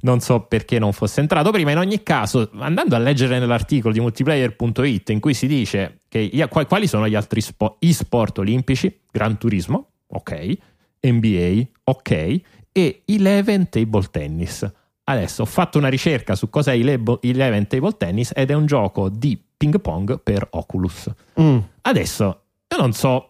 non 0.00 0.20
so 0.20 0.40
perché 0.40 0.78
non 0.78 0.94
fosse 0.94 1.20
entrato 1.20 1.50
prima. 1.50 1.72
In 1.72 1.78
ogni 1.78 2.02
caso, 2.02 2.48
andando 2.60 2.96
a 2.96 2.98
leggere 2.98 3.38
nell'articolo 3.38 3.92
di 3.92 4.00
multiplayer.it 4.00 5.10
in 5.10 5.20
cui 5.20 5.34
si 5.34 5.46
dice 5.46 6.00
che 6.08 6.30
quali 6.66 6.86
sono 6.86 7.06
gli 7.06 7.14
altri 7.14 7.42
spo- 7.42 7.76
e-sport 7.78 8.38
olimpici, 8.38 9.00
Gran 9.10 9.36
Turismo, 9.36 9.90
ok, 10.06 10.56
NBA, 11.02 11.60
ok 11.84 12.40
e 12.78 13.02
Eleven 13.06 13.68
Table 13.68 14.06
Tennis. 14.10 14.70
Adesso 15.04 15.42
ho 15.42 15.46
fatto 15.46 15.78
una 15.78 15.88
ricerca 15.88 16.36
su 16.36 16.48
cos'è 16.48 16.72
Eleven 16.74 17.66
Table 17.66 17.96
Tennis 17.96 18.30
ed 18.34 18.50
è 18.50 18.54
un 18.54 18.66
gioco 18.66 19.08
di 19.08 19.42
ping 19.56 19.80
pong 19.80 20.20
per 20.22 20.46
Oculus. 20.50 21.10
Mm. 21.40 21.58
Adesso 21.82 22.42
io 22.68 22.76
non 22.78 22.92
so 22.92 23.27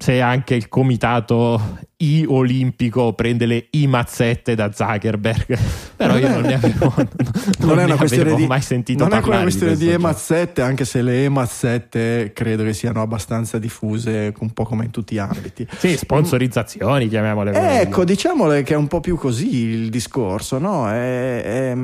se 0.00 0.22
anche 0.22 0.54
il 0.54 0.70
comitato 0.70 1.78
I 1.98 2.24
olimpico 2.26 3.12
prende 3.12 3.44
le 3.44 3.66
I 3.72 3.86
mazzette 3.86 4.54
da 4.54 4.72
Zuckerberg, 4.72 5.58
però 5.94 6.16
io 6.16 6.28
non 6.28 6.40
ne 6.40 6.54
avevo, 6.54 6.94
non 6.96 7.68
non 7.68 7.78
è 7.80 7.84
una 7.84 7.96
questione 7.96 8.34
di, 8.34 8.46
mai 8.46 8.62
sentito 8.62 9.00
non 9.00 9.10
parlare. 9.10 9.26
Non 9.26 9.34
è 9.34 9.42
una 9.42 9.50
questione 9.50 9.76
di, 9.76 9.84
di 9.84 9.92
E-mazzette, 9.92 10.62
anche 10.62 10.86
se 10.86 11.02
le 11.02 11.24
E-mazzette 11.24 12.32
credo 12.32 12.64
che 12.64 12.72
siano 12.72 13.02
abbastanza 13.02 13.58
diffuse, 13.58 14.32
un 14.38 14.50
po' 14.54 14.64
come 14.64 14.86
in 14.86 14.90
tutti 14.90 15.16
gli 15.16 15.18
ambiti. 15.18 15.68
Sì, 15.76 15.98
sponsorizzazioni, 15.98 17.06
chiamiamole. 17.06 17.80
Ecco, 17.82 18.04
diciamole 18.04 18.62
che 18.62 18.72
è 18.72 18.78
un 18.78 18.86
po' 18.86 19.00
più 19.00 19.16
così 19.16 19.54
il 19.54 19.90
discorso, 19.90 20.56
no? 20.56 20.88
È, 20.88 21.42
è, 21.42 21.76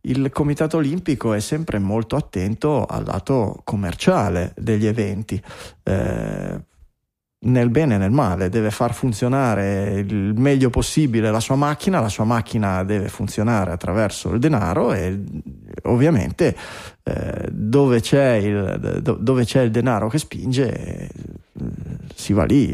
il 0.00 0.30
Comitato 0.32 0.78
Olimpico 0.78 1.34
è 1.34 1.40
sempre 1.40 1.78
molto 1.78 2.16
attento 2.16 2.86
al 2.86 3.04
lato 3.04 3.60
commerciale 3.64 4.54
degli 4.56 4.86
eventi. 4.86 5.38
Eh, 5.82 6.72
nel 7.44 7.70
bene 7.70 7.94
e 7.94 7.98
nel 7.98 8.10
male, 8.10 8.48
deve 8.48 8.70
far 8.70 8.92
funzionare 8.92 10.04
il 10.06 10.34
meglio 10.36 10.70
possibile 10.70 11.30
la 11.30 11.40
sua 11.40 11.56
macchina, 11.56 12.00
la 12.00 12.08
sua 12.08 12.24
macchina 12.24 12.84
deve 12.84 13.08
funzionare 13.08 13.72
attraverso 13.72 14.30
il 14.30 14.38
denaro 14.38 14.92
e 14.92 15.18
ovviamente 15.84 16.56
eh, 17.02 17.48
dove, 17.50 18.00
c'è 18.00 18.32
il, 18.34 19.00
dove, 19.18 19.44
c'è 19.44 19.62
il, 19.62 19.70
denaro 19.70 20.08
che 20.08 20.18
spinge 20.18 20.72
eh, 20.72 21.08
si 22.14 22.32
va 22.32 22.44
lì. 22.44 22.70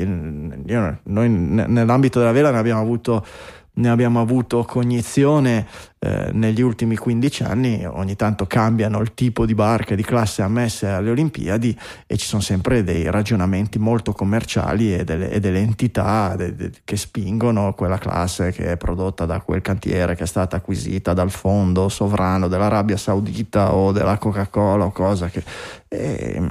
Io, 0.67 0.99
noi 1.05 1.29
nell'ambito 1.29 2.19
della 2.19 2.33
vela 2.33 2.51
ne 2.51 2.59
abbiamo 2.59 2.81
avuto 2.81 3.25
ne 3.73 3.89
abbiamo 3.89 4.21
avuto 4.21 4.65
cognizione 4.65 5.67
eh, 5.99 6.31
negli 6.33 6.61
ultimi 6.61 6.97
15 6.97 7.43
anni, 7.45 7.87
ogni 7.87 8.17
tanto 8.17 8.47
cambiano 8.47 9.01
il 9.01 9.15
tipo 9.15 9.47
di 9.47 9.55
barche 9.55 9.97
di 9.97 10.03
classe 10.03 10.43
ammesse 10.43 10.89
alle 10.89 11.11
Olimpiadi 11.11 11.79
e 12.07 12.17
ci 12.17 12.27
sono 12.27 12.43
sempre 12.43 12.83
dei 12.83 13.11
ragionamenti 13.11 13.79
molto 13.79 14.13
commerciali 14.13 14.95
e 14.95 15.05
delle, 15.05 15.31
e 15.31 15.41
delle 15.41 15.61
entità 15.61 16.35
de, 16.37 16.55
de, 16.55 16.73
che 16.85 16.97
spingono 16.97 17.75
quella 17.75 17.99
classe 17.99 18.51
che 18.51 18.73
è 18.73 18.77
prodotta 18.77 19.25
da 19.25 19.41
quel 19.41 19.63
cantiere 19.63 20.15
che 20.17 20.25
è 20.25 20.27
stata 20.27 20.57
acquisita 20.57 21.13
dal 21.13 21.31
fondo 21.31 21.89
sovrano 21.89 22.49
dell'Arabia 22.49 22.97
Saudita 22.97 23.75
o 23.75 23.93
della 23.93 24.19
Coca-Cola 24.19 24.85
o 24.85 24.91
cosa 24.91 25.29
che... 25.29 25.43
E, 25.89 26.49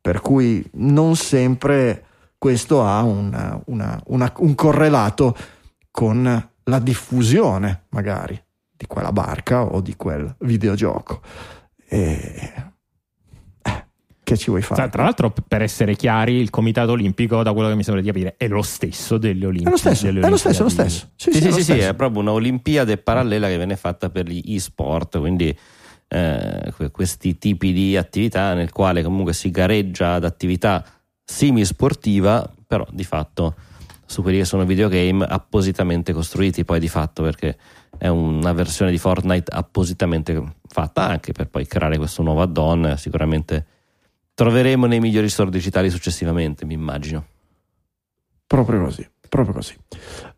per 0.00 0.20
cui 0.22 0.64
non 0.74 1.16
sempre 1.16 2.04
questo 2.38 2.82
ha 2.82 3.02
una, 3.02 3.60
una, 3.66 4.00
una, 4.06 4.32
un 4.36 4.54
correlato 4.54 5.36
con 5.90 6.50
la 6.64 6.78
diffusione 6.78 7.84
magari 7.90 8.40
di 8.70 8.86
quella 8.86 9.12
barca 9.12 9.64
o 9.64 9.80
di 9.80 9.96
quel 9.96 10.36
videogioco. 10.40 11.20
E... 11.88 12.52
eh, 13.62 13.86
che 14.22 14.36
ci 14.36 14.50
vuoi 14.50 14.62
fare? 14.62 14.82
Tra, 14.82 14.88
tra 14.90 15.02
l'altro, 15.02 15.32
per 15.46 15.62
essere 15.62 15.96
chiari, 15.96 16.34
il 16.34 16.50
Comitato 16.50 16.92
Olimpico, 16.92 17.42
da 17.42 17.52
quello 17.52 17.68
che 17.68 17.74
mi 17.74 17.82
sembra 17.82 18.02
di 18.02 18.08
capire, 18.08 18.34
è 18.36 18.46
lo 18.46 18.62
stesso 18.62 19.18
delle 19.18 19.46
Olimpiadi. 19.46 19.66
È 19.66 19.70
lo 19.70 19.76
stesso, 19.76 20.06
è 20.06 20.12
lo 20.12 20.36
stesso, 20.36 20.60
è 20.60 20.62
lo 20.62 20.68
stesso. 20.68 21.10
Sì, 21.16 21.32
Sì, 21.32 21.40
sì, 21.40 21.52
sì, 21.52 21.52
sì, 21.52 21.62
sì, 21.62 21.78
è 21.78 21.94
proprio 21.94 22.20
una 22.20 22.32
Olimpiade 22.32 22.98
parallela 22.98 23.48
che 23.48 23.56
viene 23.56 23.76
fatta 23.76 24.10
per 24.10 24.26
gli 24.26 24.54
e-sport, 24.54 25.18
quindi 25.18 25.56
eh, 26.08 26.72
que- 26.76 26.90
questi 26.90 27.38
tipi 27.38 27.72
di 27.72 27.96
attività 27.96 28.54
nel 28.54 28.70
quale 28.70 29.02
comunque 29.02 29.32
si 29.32 29.50
gareggia 29.50 30.14
ad 30.14 30.24
attività 30.24 30.84
semi-sportiva, 31.24 32.54
però 32.66 32.86
di 32.90 33.04
fatto 33.04 33.54
su 34.08 34.22
quelli 34.22 34.38
che 34.38 34.44
sono 34.44 34.64
videogame 34.64 35.24
appositamente 35.24 36.12
costruiti 36.12 36.64
poi 36.64 36.80
di 36.80 36.88
fatto 36.88 37.22
perché 37.22 37.56
è 37.96 38.08
una 38.08 38.52
versione 38.52 38.90
di 38.90 38.98
Fortnite 38.98 39.52
appositamente 39.54 40.42
fatta 40.66 41.06
anche 41.06 41.32
per 41.32 41.48
poi 41.48 41.66
creare 41.66 41.98
questo 41.98 42.22
nuovo 42.22 42.40
add-on 42.40 42.94
sicuramente 42.96 43.66
troveremo 44.32 44.86
nei 44.86 45.00
migliori 45.00 45.28
store 45.28 45.50
digitali 45.50 45.90
successivamente 45.90 46.64
mi 46.64 46.74
immagino 46.74 47.26
Proprio 48.48 48.82
così, 48.84 49.06
proprio 49.28 49.56
così. 49.56 49.76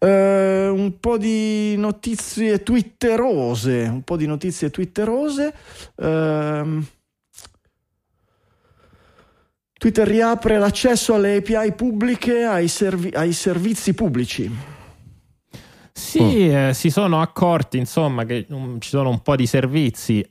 Eh, 0.00 0.66
un 0.68 0.98
po' 0.98 1.16
di 1.16 1.76
notizie 1.76 2.60
twitterose, 2.60 3.82
un 3.88 4.02
po' 4.02 4.16
di 4.16 4.26
notizie 4.26 4.68
twitterose. 4.68 5.54
Ehm, 5.94 6.84
Twitter 9.80 10.06
riapre 10.06 10.58
l'accesso 10.58 11.14
alle 11.14 11.36
API 11.36 11.72
pubbliche 11.72 12.42
ai, 12.42 12.68
servi- 12.68 13.14
ai 13.14 13.32
servizi 13.32 13.94
pubblici. 13.94 14.54
Sì, 15.90 16.50
eh, 16.50 16.72
si 16.74 16.90
sono 16.90 17.22
accorti, 17.22 17.78
insomma, 17.78 18.24
che 18.24 18.44
um, 18.50 18.78
ci 18.78 18.90
sono 18.90 19.08
un 19.08 19.20
po' 19.20 19.36
di 19.36 19.46
servizi 19.46 20.22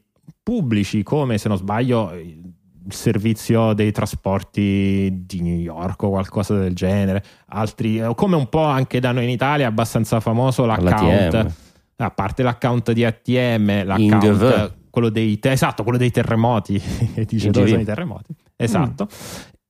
pubblici, 0.44 1.02
come 1.02 1.40
se 1.40 1.48
non 1.48 1.58
sbaglio 1.58 2.14
il 2.14 2.54
servizio 2.90 3.74
dei 3.74 3.92
trasporti 3.92 5.24
di 5.26 5.42
New 5.42 5.58
York 5.58 6.04
o 6.04 6.10
qualcosa 6.10 6.54
del 6.56 6.76
genere, 6.76 7.24
altri, 7.48 7.98
eh, 7.98 8.14
come 8.14 8.36
un 8.36 8.50
po' 8.50 8.66
anche 8.66 9.00
da 9.00 9.12
noi 9.12 9.24
in 9.24 9.32
Italia, 9.32 9.66
è 9.66 9.68
abbastanza 9.68 10.20
famoso 10.20 10.66
l'account, 10.66 11.34
L'ATM. 11.34 11.52
a 11.96 12.12
parte 12.12 12.44
l'account 12.44 12.92
di 12.92 13.04
ATM, 13.04 13.84
l'account, 13.84 14.76
quello 14.92 15.10
dei, 15.10 15.40
te- 15.40 15.54
esatto, 15.54 15.82
quello 15.82 15.98
dei 15.98 16.12
terremoti, 16.12 16.80
dice 17.26 17.50
dove 17.50 17.68
sono 17.68 17.82
i 17.82 17.86
terremoti, 17.86 18.36
esatto. 18.63 19.08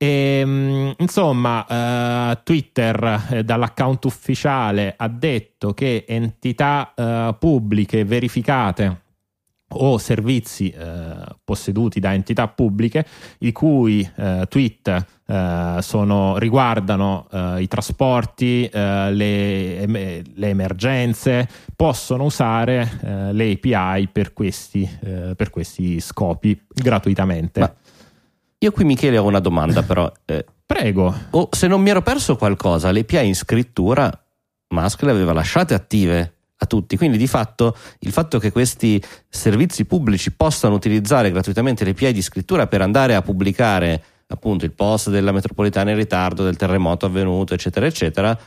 E, 0.01 0.43
mm, 0.45 0.91
insomma, 0.99 1.65
eh, 1.67 2.39
Twitter 2.43 3.27
eh, 3.31 3.43
dall'account 3.43 4.05
ufficiale 4.05 4.93
ha 4.95 5.09
detto 5.09 5.73
che 5.73 6.05
entità 6.07 6.93
eh, 6.95 7.35
pubbliche 7.37 8.05
verificate 8.05 9.01
o 9.71 9.97
servizi 9.97 10.69
eh, 10.69 11.17
posseduti 11.43 11.99
da 11.99 12.13
entità 12.13 12.47
pubbliche 12.47 13.05
i 13.39 13.51
cui 13.51 14.09
eh, 14.15 14.45
tweet 14.47 15.05
eh, 15.27 15.77
sono, 15.81 16.37
riguardano 16.37 17.27
i 17.59 17.67
trasporti, 17.67 18.69
le, 18.71 19.79
em- 19.81 20.21
le 20.33 20.47
emergenze, 20.47 21.47
possono 21.75 22.23
usare 22.23 23.29
le 23.31 23.51
API 23.51 24.07
per 24.07 24.33
questi, 24.33 24.89
per 24.99 25.49
questi 25.51 25.99
scopi 25.99 26.59
gratuitamente. 26.67 27.59
Ma- 27.59 27.73
io 28.59 28.71
qui 28.71 28.83
Michele 28.83 29.17
ho 29.17 29.25
una 29.25 29.39
domanda 29.39 29.83
però 29.83 30.11
Eh, 30.25 30.45
Prego. 30.65 31.13
o 31.31 31.49
se 31.51 31.67
non 31.67 31.81
mi 31.81 31.89
ero 31.89 32.01
perso 32.01 32.35
qualcosa 32.35 32.91
le 32.91 33.01
API 33.01 33.27
in 33.27 33.35
scrittura 33.35 34.11
Musk 34.69 35.01
le 35.03 35.11
aveva 35.11 35.33
lasciate 35.33 35.73
attive 35.73 36.33
a 36.57 36.65
tutti 36.65 36.97
quindi 36.97 37.17
di 37.17 37.25
fatto 37.27 37.75
il 37.99 38.11
fatto 38.11 38.37
che 38.37 38.51
questi 38.51 39.01
servizi 39.29 39.85
pubblici 39.85 40.31
possano 40.33 40.75
utilizzare 40.75 41.31
gratuitamente 41.31 41.83
le 41.85 41.91
API 41.91 42.11
di 42.11 42.21
scrittura 42.21 42.67
per 42.67 42.81
andare 42.81 43.15
a 43.15 43.21
pubblicare 43.21 44.03
appunto 44.27 44.65
il 44.65 44.73
post 44.73 45.09
della 45.09 45.31
metropolitana 45.31 45.91
in 45.91 45.95
ritardo 45.97 46.43
del 46.43 46.57
terremoto 46.57 47.05
avvenuto 47.05 47.53
eccetera 47.53 47.85
eccetera 47.85 48.37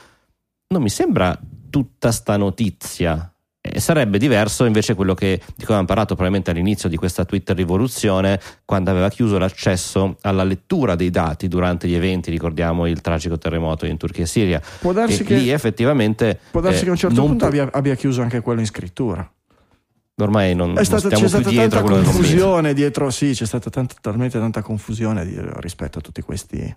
non 0.68 0.83
mi 0.83 0.90
sembra 0.90 1.37
tutta 1.70 2.12
sta 2.12 2.37
notizia 2.37 3.32
Eh, 3.64 3.79
sarebbe 3.79 4.18
diverso 4.18 4.64
invece 4.64 4.96
quello 4.96 5.14
che, 5.14 5.37
di 5.37 5.55
cui 5.55 5.66
avevamo 5.66 5.87
parlato 5.87 6.14
probabilmente 6.14 6.51
all'inizio 6.51 6.88
di 6.88 6.96
questa 6.96 7.25
Twitter 7.25 7.55
rivoluzione, 7.55 8.40
quando 8.64 8.90
aveva 8.90 9.09
chiuso 9.09 9.38
l'accesso 9.38 10.16
alla 10.22 10.42
lettura 10.42 10.96
dei 10.96 11.11
dati 11.11 11.46
durante 11.46 11.87
gli 11.87 11.94
eventi, 11.94 12.29
ricordiamo 12.33 12.88
il 12.88 13.01
tragico 13.01 13.38
terremoto 13.38 13.87
in 13.87 13.96
Turchia 13.98 14.25
e 14.25 14.27
Siria. 14.27 14.61
Può 14.81 14.92
darsi, 14.92 15.22
e 15.22 15.25
che, 15.25 15.37
lì 15.37 15.51
effettivamente 15.51 16.40
può 16.51 16.61
darsi 16.61 16.81
eh, 16.81 16.83
che 16.83 16.88
a 16.88 16.90
un 16.90 16.96
certo 16.96 17.14
non 17.14 17.27
punto 17.29 17.46
pu- 17.46 17.53
abbia, 17.53 17.68
abbia 17.72 17.94
chiuso 17.94 18.20
anche 18.20 18.40
quello 18.40 18.59
in 18.59 18.66
scrittura. 18.66 19.33
ormai 20.16 20.57
non, 20.57 20.70
È 20.70 20.75
non 20.75 20.85
stata, 20.85 21.07
stiamo 21.07 21.14
c'è 21.14 21.20
più 21.20 21.29
stata 21.29 21.48
dietro 21.51 21.83
tanta 21.85 21.94
confusione 21.94 22.75
dietro, 22.75 23.11
sì, 23.11 23.31
c'è 23.31 23.46
stata 23.46 23.70
tanta- 23.70 23.94
talmente 24.01 24.40
tanta 24.40 24.61
confusione 24.61 25.25
rispetto 25.61 25.98
a 25.98 26.01
tutti 26.01 26.20
questi. 26.20 26.59
Ecco, 26.59 26.77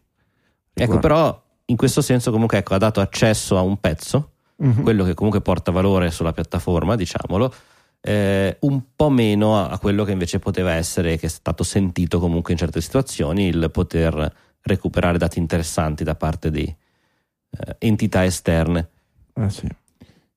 riguardi. 0.74 1.02
però 1.02 1.44
in 1.66 1.78
questo 1.78 2.02
senso 2.02 2.30
comunque 2.30 2.60
ecco, 2.60 2.76
ha 2.76 2.78
dato 2.78 3.02
accesso 3.02 3.58
a 3.58 3.62
un 3.62 3.80
pezzo 3.80 4.34
Mhm. 4.58 4.84
quello 4.84 5.04
che 5.04 5.14
comunque 5.14 5.42
porta 5.42 5.72
valore 5.72 6.12
sulla 6.12 6.32
piattaforma, 6.32 6.96
diciamolo, 6.96 7.54
eh, 8.02 8.58
un 8.62 8.82
po' 8.96 9.10
meno 9.10 9.58
a, 9.58 9.70
a 9.70 9.80
quello 9.80 10.04
che 10.04 10.12
invece 10.12 10.40
poteva 10.40 10.74
essere, 10.74 11.18
che 11.18 11.26
è 11.26 11.30
stato 11.30 11.64
sentito 11.64 12.20
comunque 12.20 12.54
in 12.54 12.60
certe 12.60 12.80
situazioni, 12.82 13.48
il 13.48 13.70
poter 13.72 14.34
recuperare 14.62 15.18
dati 15.18 15.40
interessanti 15.40 16.04
da 16.04 16.16
parte 16.16 16.52
di 16.52 16.64
eh, 16.64 17.76
entità 17.80 18.24
esterne. 18.24 18.90
Eh, 19.34 19.50
sì. 19.50 19.68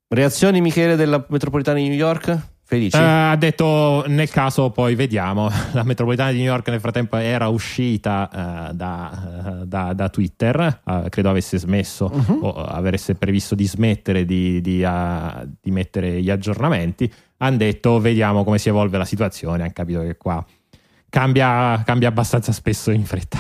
Reazioni, 0.08 0.60
Michele, 0.60 0.96
della 0.96 1.24
metropolitana 1.28 1.78
di 1.78 1.88
New 1.88 1.96
York? 1.96 2.38
Felici? 2.70 2.98
Eh, 2.98 3.00
ha 3.00 3.34
detto 3.36 4.04
nel 4.08 4.28
caso 4.28 4.68
poi 4.68 4.94
vediamo. 4.94 5.48
La 5.72 5.84
metropolitana 5.84 6.32
di 6.32 6.36
New 6.36 6.46
York 6.46 6.68
nel 6.68 6.80
frattempo 6.80 7.16
era 7.16 7.48
uscita 7.48 8.28
eh, 8.70 8.74
da, 8.74 9.60
eh, 9.62 9.66
da- 9.66 9.94
da 9.94 10.08
Twitter, 10.10 10.82
credo 11.08 11.30
avesse 11.30 11.56
smesso 11.58 12.10
Mhm. 12.12 12.38
o 12.42 12.52
avesse 12.52 13.14
previsto 13.14 13.54
di 13.54 13.66
smettere 13.66 14.26
di, 14.26 14.60
di, 14.60 14.86
di 15.62 15.70
mettere 15.70 16.20
gli 16.20 16.28
aggiornamenti. 16.28 17.10
Hanno 17.38 17.56
detto 17.56 18.00
vediamo 18.00 18.44
come 18.44 18.58
si 18.58 18.68
evolve 18.68 18.98
la 18.98 19.06
situazione. 19.06 19.62
Hanno 19.62 19.72
capito 19.72 20.00
che 20.02 20.18
qua 20.18 20.44
cambia, 21.08 21.80
cambia 21.86 22.08
abbastanza 22.08 22.52
spesso 22.52 22.90
in 22.90 23.06
fretta. 23.06 23.38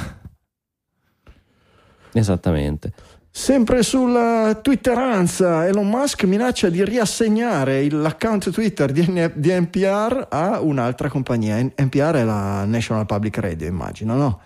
Esattamente. 2.12 2.92
Sempre 3.38 3.84
sulla 3.84 4.58
Twitteranza, 4.60 5.64
Elon 5.64 5.88
Musk 5.88 6.24
minaccia 6.24 6.68
di 6.70 6.84
riassegnare 6.84 7.84
il- 7.84 7.96
l'account 7.96 8.50
Twitter 8.50 8.90
di, 8.90 9.02
N- 9.08 9.30
di 9.36 9.52
NPR 9.52 10.26
a 10.28 10.58
un'altra 10.60 11.08
compagnia. 11.08 11.56
N- 11.62 11.70
NPR 11.76 12.14
è 12.16 12.24
la 12.24 12.64
National 12.64 13.06
Public 13.06 13.36
Radio, 13.38 13.68
immagino, 13.68 14.16
no? 14.16 14.40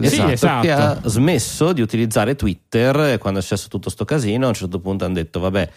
Esatto, 0.00 0.30
esatto. 0.32 0.60
che 0.62 0.72
ha 0.72 0.98
smesso 1.04 1.74
di 1.74 1.82
utilizzare 1.82 2.36
Twitter 2.36 3.18
quando 3.18 3.40
è 3.40 3.42
successo 3.42 3.68
tutto 3.68 3.90
sto 3.90 4.06
casino. 4.06 4.46
A 4.46 4.48
un 4.48 4.54
certo 4.54 4.80
punto 4.80 5.04
hanno 5.04 5.12
detto: 5.12 5.38
Vabbè, 5.38 5.70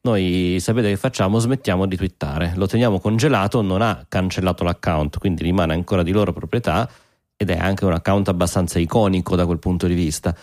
noi 0.00 0.56
sapete 0.58 0.88
che 0.88 0.96
facciamo? 0.96 1.38
Smettiamo 1.38 1.86
di 1.86 1.96
twittare, 1.96 2.54
lo 2.56 2.66
teniamo 2.66 2.98
congelato. 2.98 3.62
Non 3.62 3.82
ha 3.82 4.04
cancellato 4.08 4.64
l'account, 4.64 5.18
quindi 5.18 5.44
rimane 5.44 5.72
ancora 5.72 6.02
di 6.02 6.10
loro 6.10 6.32
proprietà 6.32 6.90
ed 7.36 7.50
è 7.50 7.56
anche 7.56 7.84
un 7.84 7.92
account 7.92 8.28
abbastanza 8.28 8.80
iconico 8.80 9.36
da 9.36 9.46
quel 9.46 9.60
punto 9.60 9.86
di 9.86 9.94
vista. 9.94 10.34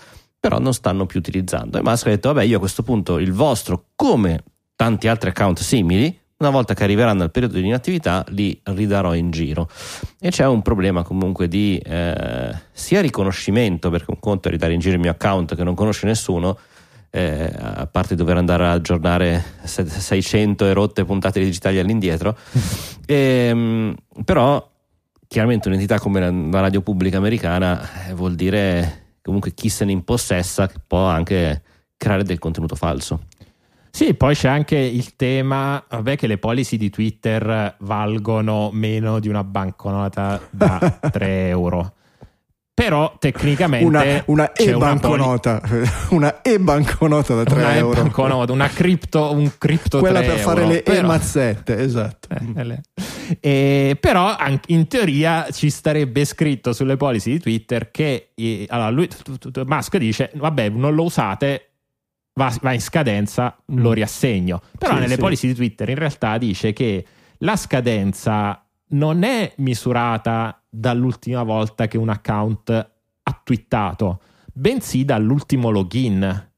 Però 0.42 0.60
non 0.60 0.74
stanno 0.74 1.06
più 1.06 1.20
utilizzando. 1.20 1.78
E 1.78 1.82
Musk 1.82 2.08
ha 2.08 2.10
detto: 2.10 2.34
Vabbè, 2.34 2.46
io 2.46 2.58
a 2.58 2.60
questo 2.60 2.84
punto 2.84 3.20
il 3.20 3.32
vostro, 3.32 3.86
come 3.96 4.44
tanti 4.76 5.08
altri 5.08 5.30
account 5.30 5.60
simili, 5.60 6.20
una 6.42 6.50
volta 6.50 6.74
che 6.74 6.84
arriveranno 6.84 7.22
al 7.22 7.32
periodo 7.32 7.60
di 7.60 7.68
inattività, 7.68 8.26
li 8.30 8.60
ridarò 8.64 9.14
in 9.14 9.30
giro. 9.30 9.70
E 10.20 10.32
c'è 10.32 10.48
un 10.48 10.64
problema 10.64 11.04
comunque 11.04 11.48
di 11.48 11.78
eh, 11.78 12.52
sia 12.72 13.00
riconoscimento, 13.00 13.92
perché 13.92 14.10
un 14.10 14.20
conto 14.20 14.48
è 14.48 14.52
ridare 14.52 14.74
in 14.74 14.80
giro 14.80 14.96
il 14.96 15.02
mio 15.02 15.12
account 15.12 15.56
che 15.56 15.64
non 15.64 15.76
conosce 15.76 16.08
nessuno, 16.08 16.58
eh, 17.12 17.52
a 17.56 17.86
parte 17.86 18.16
dover 18.16 18.38
andare 18.38 18.66
a 18.66 18.72
aggiornare 18.72 19.44
se- 19.64 19.86
600 19.88 20.66
e 20.66 20.74
rotte 20.74 21.06
puntate 21.06 21.40
digitali 21.40 21.80
all'indietro. 21.80 22.36
Ehm, 23.12 23.94
però 24.24 24.66
chiaramente 25.28 25.68
un'entità 25.68 26.00
come 26.00 26.22
la, 26.22 26.32
la 26.32 26.62
radio 26.62 26.80
pubblica 26.82 27.18
americana 27.18 28.08
eh, 28.08 28.14
vuol 28.14 28.36
dire 28.36 29.01
comunque 29.22 29.54
chi 29.54 29.70
se 29.70 29.86
ne 29.86 29.92
impossessa 29.92 30.70
può 30.86 31.06
anche 31.06 31.62
creare 31.98 32.24
del 32.24 32.40
contenuto 32.40 32.76
falso. 32.76 33.28
Sì, 33.92 34.14
poi 34.14 34.36
c'è 34.36 34.48
anche 34.48 34.78
il 34.78 35.16
tema, 35.16 35.84
vabbè, 35.88 36.16
che 36.16 36.26
le 36.26 36.38
policy 36.38 36.78
di 36.78 36.90
Twitter 36.90 37.76
valgono 37.80 38.70
meno 38.72 39.20
di 39.20 39.28
una 39.28 39.44
banconota 39.44 40.42
da 40.50 40.80
3 41.12 41.48
euro. 41.50 41.96
Però 42.84 43.16
tecnicamente 43.20 43.86
Una, 43.86 44.24
una 44.26 44.54
e-banconota, 44.54 45.62
una 46.10 46.42
e-banconota 46.42 47.36
da 47.44 47.44
3 47.44 47.60
una 47.62 47.76
euro. 47.76 48.02
banconota, 48.02 48.52
una 48.54 48.68
cripto, 48.70 49.32
un 49.34 49.52
cripto 49.58 50.00
Quella 50.00 50.20
3 50.22 50.28
per 50.30 50.38
fare 50.40 50.62
euro. 50.62 50.74
le 50.74 50.82
Però- 50.82 51.00
e-mazzette, 51.00 51.78
esatto. 51.80 52.28
eh, 52.56 52.64
le- 52.64 52.82
eh, 53.40 53.98
però 54.00 54.36
anche 54.36 54.74
in 54.74 54.88
teoria 54.88 55.48
ci 55.52 55.70
starebbe 55.70 56.26
scritto 56.26 56.74
sulle 56.74 56.98
policy 56.98 57.32
di 57.34 57.40
Twitter 57.40 57.92
che 57.92 58.32
eh, 58.36 58.66
allora 58.70 58.90
lui, 58.90 59.08
Musk 59.66 59.98
dice 59.98 60.32
vabbè 60.34 60.70
non 60.70 60.96
lo 60.96 61.04
usate 61.04 61.70
va, 62.34 62.54
va 62.62 62.74
in 62.74 62.82
scadenza 62.82 63.56
lo 63.68 63.94
riassegno 63.94 64.60
però 64.78 64.96
Sì, 64.96 65.00
nelle 65.02 65.14
sì. 65.14 65.20
policy 65.20 65.48
di 65.48 65.54
Twitter 65.54 65.88
in 65.90 65.96
realtà 65.96 66.38
dice 66.38 66.74
che 66.74 67.06
la 67.40 67.56
scadenza 67.56 68.66
non 68.92 69.24
è 69.24 69.54
misurata 69.58 70.62
dall'ultima 70.70 71.44
volta 71.44 71.88
che 71.88 71.98
un 71.98 72.10
account 72.10 72.70
ha 72.70 73.42
twittato, 73.44 74.22
bensì 74.54 75.06
dall'ultimo 75.06 75.70
login. 75.70 76.50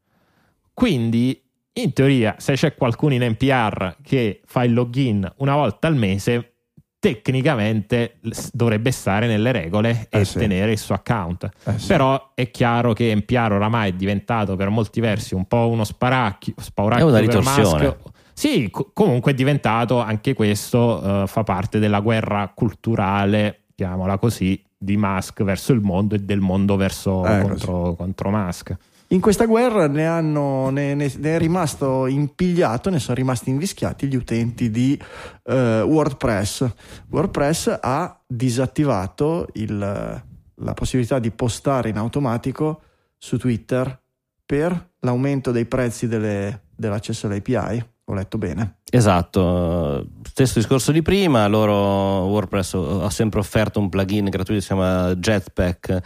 Quindi, 0.74 1.42
in 1.74 1.94
teoria, 1.94 2.36
se 2.38 2.54
c'è 2.54 2.76
qualcuno 2.76 3.14
in 3.14 3.24
NPR 3.24 3.98
che 4.02 4.42
fa 4.46 4.64
il 4.64 4.74
login 4.74 5.32
una 5.38 5.56
volta 5.56 5.88
al 5.88 5.96
mese, 5.96 6.54
tecnicamente 7.00 8.20
dovrebbe 8.54 8.92
stare 8.92 9.28
nelle 9.28 9.52
regole 9.52 10.08
e 10.10 10.22
Eh 10.22 10.26
sì. 10.26 10.38
tenere 10.40 10.72
il 10.72 10.78
suo 10.78 10.96
account. 10.96 11.50
Eh 11.66 11.78
sì. 11.78 11.88
Però 11.88 12.32
è 12.34 12.50
chiaro 12.50 12.94
che 12.94 13.14
NPR 13.14 13.52
oramai 13.52 13.90
è 13.90 13.94
diventato 13.94 14.56
per 14.56 14.70
molti 14.70 15.02
versi 15.02 15.36
un 15.36 15.46
po' 15.46 15.68
uno 15.68 15.84
sparacchio, 15.84 16.54
spauracchio 16.58 17.06
È 17.08 17.10
una 17.10 17.20
per 17.20 17.28
ritorsione. 17.28 17.84
Musk. 17.86 18.12
Sì, 18.34 18.70
co- 18.72 18.90
comunque 18.94 19.32
è 19.32 19.36
diventato 19.36 20.00
anche 20.00 20.34
questo, 20.34 21.24
eh, 21.24 21.28
fa 21.28 21.44
parte 21.44 21.80
della 21.80 22.00
guerra 22.00 22.52
culturale, 22.54 23.64
chiamiamola 23.76 24.18
così, 24.18 24.62
di 24.78 24.98
Musk 24.98 25.44
verso 25.44 25.72
il 25.74 25.82
mondo 25.82 26.16
e 26.16 26.20
del 26.20 26.40
mondo 26.42 26.76
verso 26.76 27.26
Eh, 27.26 27.42
contro, 27.42 27.94
contro 27.96 28.30
Musk. 28.32 28.76
In 29.10 29.22
questa 29.22 29.46
guerra 29.46 29.88
ne, 29.88 30.08
hanno, 30.08 30.70
ne, 30.72 30.96
ne- 30.96 31.12
ne 31.18 31.36
è 31.36 31.38
rimasto 31.38 32.08
impigliato, 32.08 32.90
ne 32.90 33.00
sono 33.00 33.16
rimasti 33.16 33.50
invischiati 33.52 34.08
gli 34.08 34.16
utenti 34.16 34.72
di 34.72 35.00
eh, 35.44 35.82
WordPress. 35.82 36.68
WordPress 37.12 37.78
ha 37.80 38.20
disattivato 38.28 39.48
il- 39.54 39.78
la 40.56 40.74
possibilità 40.74 41.20
di 41.20 41.32
postare 41.32 41.90
in 41.90 41.98
automatico 41.98 42.82
su 43.18 43.38
Twitter 43.38 44.02
per 44.46 44.92
l'aumento 45.02 45.52
dei 45.52 45.66
prezzi 45.66 46.08
delle- 46.08 46.64
dell'accesso 46.76 47.28
alle 47.28 47.38
API. 47.38 47.86
Ho 48.06 48.14
letto 48.14 48.38
bene. 48.38 48.80
Esatto, 48.92 50.08
stesso 50.24 50.60
discorso 50.60 50.92
di 50.92 51.02
prima, 51.02 51.48
loro 51.48 51.74
WordPress 52.26 52.74
ha 52.74 53.10
sempre 53.10 53.40
offerto 53.40 53.80
un 53.80 53.90
plugin 53.90 54.26
gratuito 54.26 54.54
che 54.54 54.62
si 54.62 54.68
chiama 54.68 55.16
Jetpack 55.16 56.02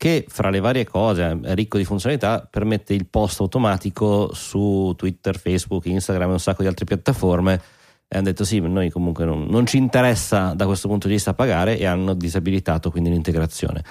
che 0.00 0.24
fra 0.28 0.48
le 0.48 0.60
varie 0.60 0.86
cose 0.86 1.38
è 1.42 1.54
ricco 1.54 1.76
di 1.76 1.84
funzionalità, 1.84 2.48
permette 2.48 2.94
il 2.94 3.06
post 3.06 3.40
automatico 3.40 4.32
su 4.32 4.94
Twitter, 4.96 5.38
Facebook, 5.38 5.84
Instagram 5.84 6.30
e 6.30 6.32
un 6.32 6.40
sacco 6.40 6.62
di 6.62 6.68
altre 6.68 6.86
piattaforme 6.86 7.60
e 8.08 8.16
hanno 8.16 8.24
detto 8.24 8.44
sì, 8.44 8.60
noi 8.60 8.88
comunque 8.88 9.26
non, 9.26 9.46
non 9.48 9.66
ci 9.66 9.76
interessa 9.76 10.54
da 10.54 10.64
questo 10.64 10.88
punto 10.88 11.06
di 11.06 11.12
vista 11.12 11.34
pagare 11.34 11.76
e 11.76 11.84
hanno 11.84 12.14
disabilitato 12.14 12.90
quindi 12.90 13.10
l'integrazione. 13.10 13.84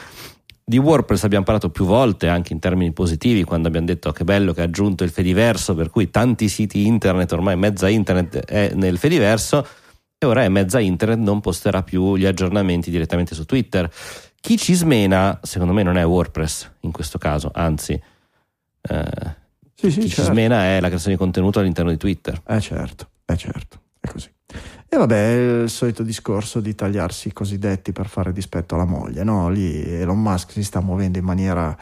Di 0.69 0.77
WordPress 0.77 1.23
abbiamo 1.23 1.45
parlato 1.45 1.71
più 1.71 1.83
volte 1.83 2.27
anche 2.27 2.53
in 2.53 2.59
termini 2.59 2.91
positivi 2.91 3.43
quando 3.43 3.67
abbiamo 3.67 3.87
detto 3.87 4.11
che 4.11 4.23
bello 4.23 4.53
che 4.53 4.61
ha 4.61 4.65
aggiunto 4.65 5.03
il 5.03 5.09
Fediverso 5.09 5.73
per 5.73 5.89
cui 5.89 6.11
tanti 6.11 6.47
siti 6.47 6.85
internet 6.85 7.31
ormai 7.31 7.57
mezza 7.57 7.89
internet 7.89 8.45
è 8.45 8.73
nel 8.75 8.99
Fediverso 8.99 9.65
e 10.15 10.27
ora 10.27 10.43
è 10.43 10.47
mezza 10.47 10.77
internet 10.77 11.17
non 11.17 11.41
posterà 11.41 11.81
più 11.81 12.15
gli 12.17 12.25
aggiornamenti 12.27 12.91
direttamente 12.91 13.33
su 13.33 13.45
Twitter. 13.45 13.91
Chi 14.39 14.59
ci 14.59 14.75
smena 14.75 15.39
secondo 15.41 15.73
me 15.73 15.81
non 15.81 15.97
è 15.97 16.05
WordPress 16.05 16.69
in 16.81 16.91
questo 16.91 17.17
caso, 17.17 17.49
anzi 17.51 17.93
eh, 17.93 19.35
Sì, 19.73 19.89
sì, 19.89 20.01
chi 20.01 20.07
ci 20.07 20.15
certo. 20.17 20.33
smena 20.33 20.65
è 20.65 20.79
la 20.79 20.85
creazione 20.85 21.15
di 21.15 21.19
contenuto 21.19 21.57
all'interno 21.57 21.89
di 21.89 21.97
Twitter. 21.97 22.39
Eh 22.45 22.61
certo, 22.61 23.09
eh 23.25 23.37
certo, 23.37 23.79
è 23.99 24.07
così. 24.07 24.29
E 24.91 24.97
vabbè, 24.97 25.61
il 25.63 25.69
solito 25.69 26.01
discorso 26.01 26.59
di 26.59 26.73
tagliarsi 26.73 27.27
i 27.27 27.33
cosiddetti 27.33 27.91
per 27.91 28.07
fare 28.07 28.31
dispetto 28.33 28.73
alla 28.73 28.85
moglie, 28.85 29.23
no? 29.23 29.47
Lì 29.49 29.83
Elon 29.83 30.19
Musk 30.19 30.51
si 30.51 30.63
sta 30.63 30.81
muovendo 30.81 31.19
in 31.19 31.25
maniera 31.25 31.77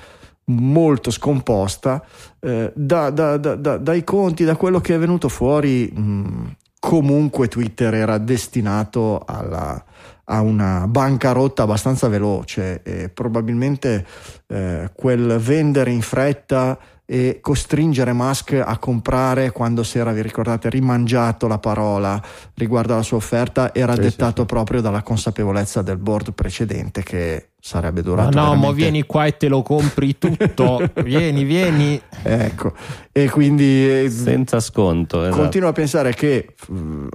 molto 0.46 1.10
scomposta. 1.10 2.04
Eh, 2.40 2.72
da- 2.76 3.10
da- 3.10 3.38
da- 3.38 3.56
da- 3.56 3.78
dai 3.78 4.04
conti, 4.04 4.44
da 4.44 4.58
quello 4.58 4.82
che 4.82 4.96
è 4.96 5.00
venuto 5.00 5.30
fuori, 5.30 5.90
mh, 5.90 6.56
comunque 6.82 7.48
Twitter 7.48 7.94
era 7.94 8.18
destinato 8.18 9.24
alla- 9.26 9.82
a 10.30 10.42
una 10.42 10.86
bancarotta 10.88 11.64
abbastanza 11.64 12.10
veloce 12.10 12.82
e 12.84 13.08
probabilmente 13.08 14.06
eh, 14.48 14.92
quel 14.94 15.38
vendere 15.40 15.92
in 15.92 16.02
fretta 16.02 16.78
e 17.10 17.38
costringere 17.42 18.12
Musk 18.12 18.52
a 18.62 18.78
comprare 18.80 19.52
quando 19.52 19.82
si 19.84 19.98
era, 19.98 20.12
vi 20.12 20.22
ricordate, 20.22 20.70
rimangiato 20.70 21.48
la 21.48 21.58
parola 21.58 22.22
riguardo 22.56 22.92
alla 22.94 23.02
sua 23.02 23.16
offerta 23.16 23.74
era 23.74 23.94
Sì, 23.94 24.02
dettato 24.02 24.42
sì. 24.42 24.48
proprio 24.48 24.82
dalla 24.82 25.02
consapevolezza 25.04 25.82
del 25.82 25.96
board 25.96 26.34
precedente 26.34 27.04
che 27.04 27.52
sarebbe 27.62 28.02
Ma 28.02 28.08
durato 28.08 28.38
no, 28.38 28.44
mo 28.48 28.50
veramente- 28.50 28.76
vieni 28.76 29.04
qua 29.06 29.26
e 29.26 29.38
te 29.38 29.48
lo 29.48 29.62
compri 29.62 30.18
tutto. 30.18 30.82
vieni, 31.04 31.46
vieni. 31.46 32.02
ecco 32.24 32.74
e 33.14 33.30
quindi 33.30 34.04
eh, 34.04 34.10
Senza 34.10 34.60
sconto. 34.60 35.24
esatto. 35.24 35.42
continuo 35.42 35.70
a 35.70 35.74
pensare 35.74 36.14
che 36.14 36.56
f- 36.58 37.08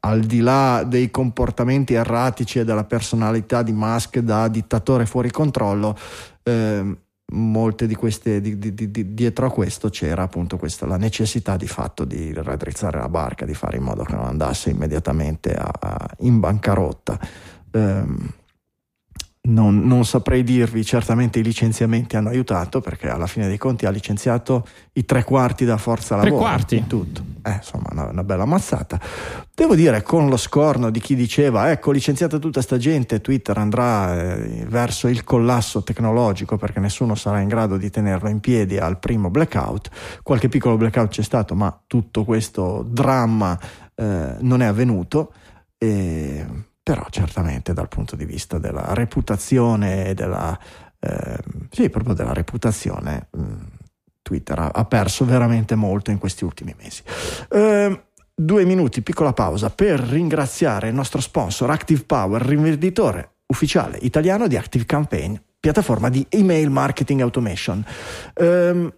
al 0.00 0.20
di 0.20 0.40
là 0.40 0.84
dei 0.86 1.10
comportamenti 1.10 1.94
erratici 1.94 2.58
e 2.58 2.64
della 2.66 2.84
personalità 2.84 3.62
di 3.62 3.72
Musk 3.72 4.18
da 4.18 4.48
dittatore 4.48 5.06
fuori 5.06 5.30
controllo 5.30 5.96
ehm, 6.42 6.96
molte 7.32 7.86
di 7.86 7.94
queste 7.94 8.40
di- 8.40 8.58
di- 8.58 8.72
di- 8.74 8.90
di- 8.90 9.14
dietro 9.14 9.46
a 9.46 9.50
questo 9.50 9.90
c'era 9.90 10.22
appunto 10.22 10.56
questa 10.56 10.86
la 10.86 10.96
necessità 10.96 11.56
di 11.56 11.66
fatto 11.66 12.04
di 12.04 12.32
raddrizzare 12.32 12.98
la 12.98 13.08
barca 13.08 13.44
di 13.44 13.52
fare 13.54 13.76
in 13.76 13.82
modo 13.82 14.02
che 14.02 14.14
non 14.14 14.24
andasse 14.24 14.70
immediatamente 14.70 15.54
a- 15.54 15.70
a- 15.78 16.08
in 16.20 16.40
bancarotta. 16.40 17.18
Ehm, 17.72 18.32
non, 19.48 19.86
non 19.86 20.04
saprei 20.04 20.42
dirvi, 20.42 20.84
certamente 20.84 21.38
i 21.38 21.42
licenziamenti 21.42 22.16
hanno 22.16 22.28
aiutato 22.28 22.80
perché 22.80 23.08
alla 23.08 23.26
fine 23.26 23.46
dei 23.48 23.58
conti 23.58 23.86
ha 23.86 23.90
licenziato 23.90 24.66
i 24.94 25.04
tre 25.04 25.24
quarti 25.24 25.64
da 25.64 25.76
forza 25.76 26.16
Tre 26.16 26.30
lavoro. 26.30 26.42
quarti? 26.42 26.76
in 26.76 26.86
tutto. 26.86 27.24
Eh, 27.42 27.52
insomma, 27.52 27.88
una, 27.92 28.08
una 28.10 28.24
bella 28.24 28.44
mazzata. 28.44 29.00
Devo 29.54 29.74
dire, 29.74 30.02
con 30.02 30.28
lo 30.28 30.36
scorno 30.36 30.90
di 30.90 31.00
chi 31.00 31.14
diceva, 31.14 31.70
ecco, 31.70 31.90
licenziata 31.90 32.38
tutta 32.38 32.60
sta 32.60 32.76
gente, 32.76 33.20
Twitter 33.20 33.56
andrà 33.56 34.36
eh, 34.36 34.66
verso 34.68 35.08
il 35.08 35.24
collasso 35.24 35.82
tecnologico 35.82 36.56
perché 36.56 36.80
nessuno 36.80 37.14
sarà 37.14 37.40
in 37.40 37.48
grado 37.48 37.76
di 37.76 37.90
tenerlo 37.90 38.28
in 38.28 38.40
piedi 38.40 38.76
al 38.78 38.98
primo 38.98 39.30
blackout. 39.30 39.88
Qualche 40.22 40.48
piccolo 40.48 40.76
blackout 40.76 41.10
c'è 41.10 41.22
stato, 41.22 41.54
ma 41.54 41.76
tutto 41.86 42.24
questo 42.24 42.84
dramma 42.86 43.58
eh, 43.94 44.34
non 44.40 44.60
è 44.60 44.66
avvenuto. 44.66 45.32
E, 45.78 46.44
però 46.88 47.04
certamente 47.10 47.74
dal 47.74 47.88
punto 47.88 48.16
di 48.16 48.24
vista 48.24 48.56
della 48.56 48.94
reputazione 48.94 50.06
e 50.06 50.14
della 50.14 50.58
eh, 51.00 51.36
sì, 51.70 51.90
proprio 51.90 52.14
della 52.14 52.32
reputazione 52.32 53.28
mh, 53.30 53.42
Twitter 54.22 54.58
ha, 54.58 54.70
ha 54.72 54.86
perso 54.86 55.26
veramente 55.26 55.74
molto 55.74 56.10
in 56.10 56.16
questi 56.16 56.44
ultimi 56.44 56.74
mesi. 56.82 57.02
Eh, 57.50 58.04
due 58.34 58.64
minuti, 58.64 59.02
piccola 59.02 59.34
pausa 59.34 59.68
per 59.68 60.00
ringraziare 60.00 60.88
il 60.88 60.94
nostro 60.94 61.20
sponsor 61.20 61.68
Active 61.68 62.04
Power, 62.04 62.40
rivenditore 62.40 63.32
ufficiale 63.48 63.98
italiano 64.00 64.46
di 64.46 64.56
Active 64.56 64.86
Campaign, 64.86 65.34
piattaforma 65.60 66.08
di 66.08 66.24
email 66.30 66.70
marketing 66.70 67.20
automation. 67.20 67.84
Ehm, 68.32 68.90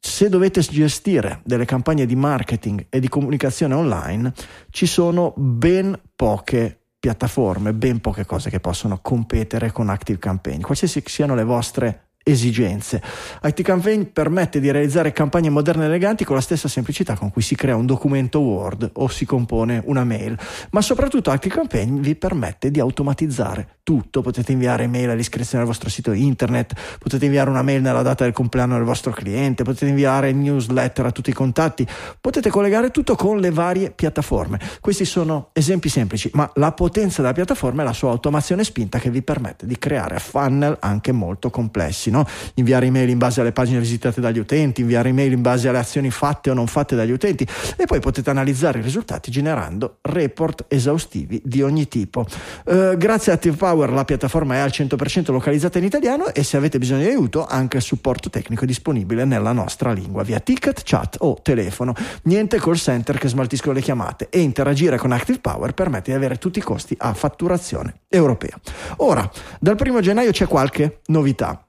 se 0.00 0.28
dovete 0.28 0.60
gestire 0.60 1.40
delle 1.44 1.64
campagne 1.64 2.06
di 2.06 2.16
marketing 2.16 2.86
e 2.88 3.00
di 3.00 3.08
comunicazione 3.08 3.74
online, 3.74 4.32
ci 4.70 4.86
sono 4.86 5.34
ben 5.36 5.98
poche 6.14 6.78
piattaforme, 6.98 7.74
ben 7.74 8.00
poche 8.00 8.24
cose 8.24 8.50
che 8.50 8.60
possono 8.60 8.98
competere 9.00 9.72
con 9.72 9.88
Active 9.88 10.18
Campaign, 10.18 10.60
qualsiasi 10.60 11.02
siano 11.06 11.34
le 11.34 11.44
vostre 11.44 12.07
esigenze. 12.30 13.02
Active 13.40 13.68
Campaign 13.68 14.02
permette 14.12 14.60
di 14.60 14.70
realizzare 14.70 15.12
campagne 15.12 15.50
moderne 15.50 15.84
e 15.84 15.86
eleganti 15.86 16.24
con 16.24 16.34
la 16.34 16.42
stessa 16.42 16.68
semplicità 16.68 17.16
con 17.16 17.30
cui 17.30 17.42
si 17.42 17.54
crea 17.54 17.76
un 17.76 17.86
documento 17.86 18.40
Word 18.40 18.90
o 18.94 19.08
si 19.08 19.24
compone 19.24 19.82
una 19.86 20.04
mail, 20.04 20.38
ma 20.70 20.80
soprattutto 20.80 21.30
Active 21.30 21.54
Campaign 21.54 22.00
vi 22.00 22.14
permette 22.14 22.70
di 22.70 22.80
automatizzare 22.80 23.76
tutto, 23.82 24.20
potete 24.20 24.52
inviare 24.52 24.84
email 24.84 25.08
all'iscrizione 25.08 25.62
al 25.62 25.68
vostro 25.68 25.88
sito 25.88 26.12
internet, 26.12 26.74
potete 26.98 27.24
inviare 27.24 27.48
una 27.48 27.62
mail 27.62 27.80
nella 27.80 28.02
data 28.02 28.24
del 28.24 28.34
compleanno 28.34 28.74
del 28.74 28.84
vostro 28.84 29.12
cliente, 29.12 29.64
potete 29.64 29.86
inviare 29.86 30.30
newsletter 30.32 31.06
a 31.06 31.10
tutti 31.10 31.30
i 31.30 31.32
contatti, 31.32 31.86
potete 32.20 32.50
collegare 32.50 32.90
tutto 32.90 33.14
con 33.14 33.40
le 33.40 33.50
varie 33.50 33.90
piattaforme. 33.90 34.60
Questi 34.80 35.06
sono 35.06 35.48
esempi 35.54 35.88
semplici, 35.88 36.30
ma 36.34 36.50
la 36.56 36.72
potenza 36.72 37.22
della 37.22 37.32
piattaforma 37.32 37.80
è 37.80 37.84
la 37.86 37.94
sua 37.94 38.10
automazione 38.10 38.62
spinta 38.62 38.98
che 38.98 39.08
vi 39.08 39.22
permette 39.22 39.64
di 39.64 39.78
creare 39.78 40.18
funnel 40.18 40.76
anche 40.80 41.12
molto 41.12 41.48
complessi, 41.48 42.10
no? 42.10 42.17
Inviare 42.54 42.86
email 42.86 43.08
in 43.08 43.18
base 43.18 43.40
alle 43.40 43.52
pagine 43.52 43.80
visitate 43.80 44.20
dagli 44.20 44.38
utenti, 44.38 44.82
inviare 44.82 45.08
email 45.08 45.32
in 45.32 45.42
base 45.42 45.68
alle 45.68 45.78
azioni 45.78 46.10
fatte 46.10 46.50
o 46.50 46.54
non 46.54 46.66
fatte 46.66 46.96
dagli 46.96 47.10
utenti 47.10 47.46
e 47.76 47.84
poi 47.86 48.00
potete 48.00 48.30
analizzare 48.30 48.78
i 48.78 48.82
risultati 48.82 49.30
generando 49.30 49.98
report 50.02 50.66
esaustivi 50.68 51.40
di 51.44 51.62
ogni 51.62 51.88
tipo. 51.88 52.26
Eh, 52.64 52.94
grazie 52.96 53.32
a 53.32 53.34
Active 53.34 53.86
la 53.86 54.04
piattaforma 54.04 54.54
è 54.54 54.58
al 54.58 54.70
100% 54.70 55.30
localizzata 55.32 55.78
in 55.78 55.84
italiano 55.84 56.32
e 56.32 56.42
se 56.42 56.56
avete 56.56 56.78
bisogno 56.78 57.02
di 57.02 57.08
aiuto 57.08 57.46
anche 57.46 57.76
il 57.76 57.82
supporto 57.82 58.30
tecnico 58.30 58.64
è 58.64 58.66
disponibile 58.66 59.24
nella 59.24 59.52
nostra 59.52 59.92
lingua 59.92 60.22
via 60.22 60.40
ticket, 60.40 60.82
chat 60.84 61.16
o 61.20 61.38
telefono. 61.42 61.94
Niente 62.24 62.58
call 62.58 62.74
center 62.74 63.18
che 63.18 63.28
smaltiscono 63.28 63.74
le 63.74 63.80
chiamate 63.80 64.28
e 64.30 64.40
interagire 64.40 64.96
con 64.98 65.12
Active 65.12 65.38
Power 65.40 65.72
permette 65.72 66.10
di 66.10 66.16
avere 66.16 66.36
tutti 66.36 66.58
i 66.58 66.62
costi 66.62 66.94
a 66.98 67.14
fatturazione 67.14 68.00
europea. 68.08 68.58
Ora, 68.96 69.28
dal 69.60 69.76
primo 69.76 70.00
gennaio 70.00 70.30
c'è 70.30 70.46
qualche 70.46 71.00
novità. 71.06 71.67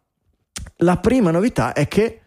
La 0.77 0.97
prima 0.97 1.31
novità 1.31 1.73
è 1.73 1.87
che 1.87 2.21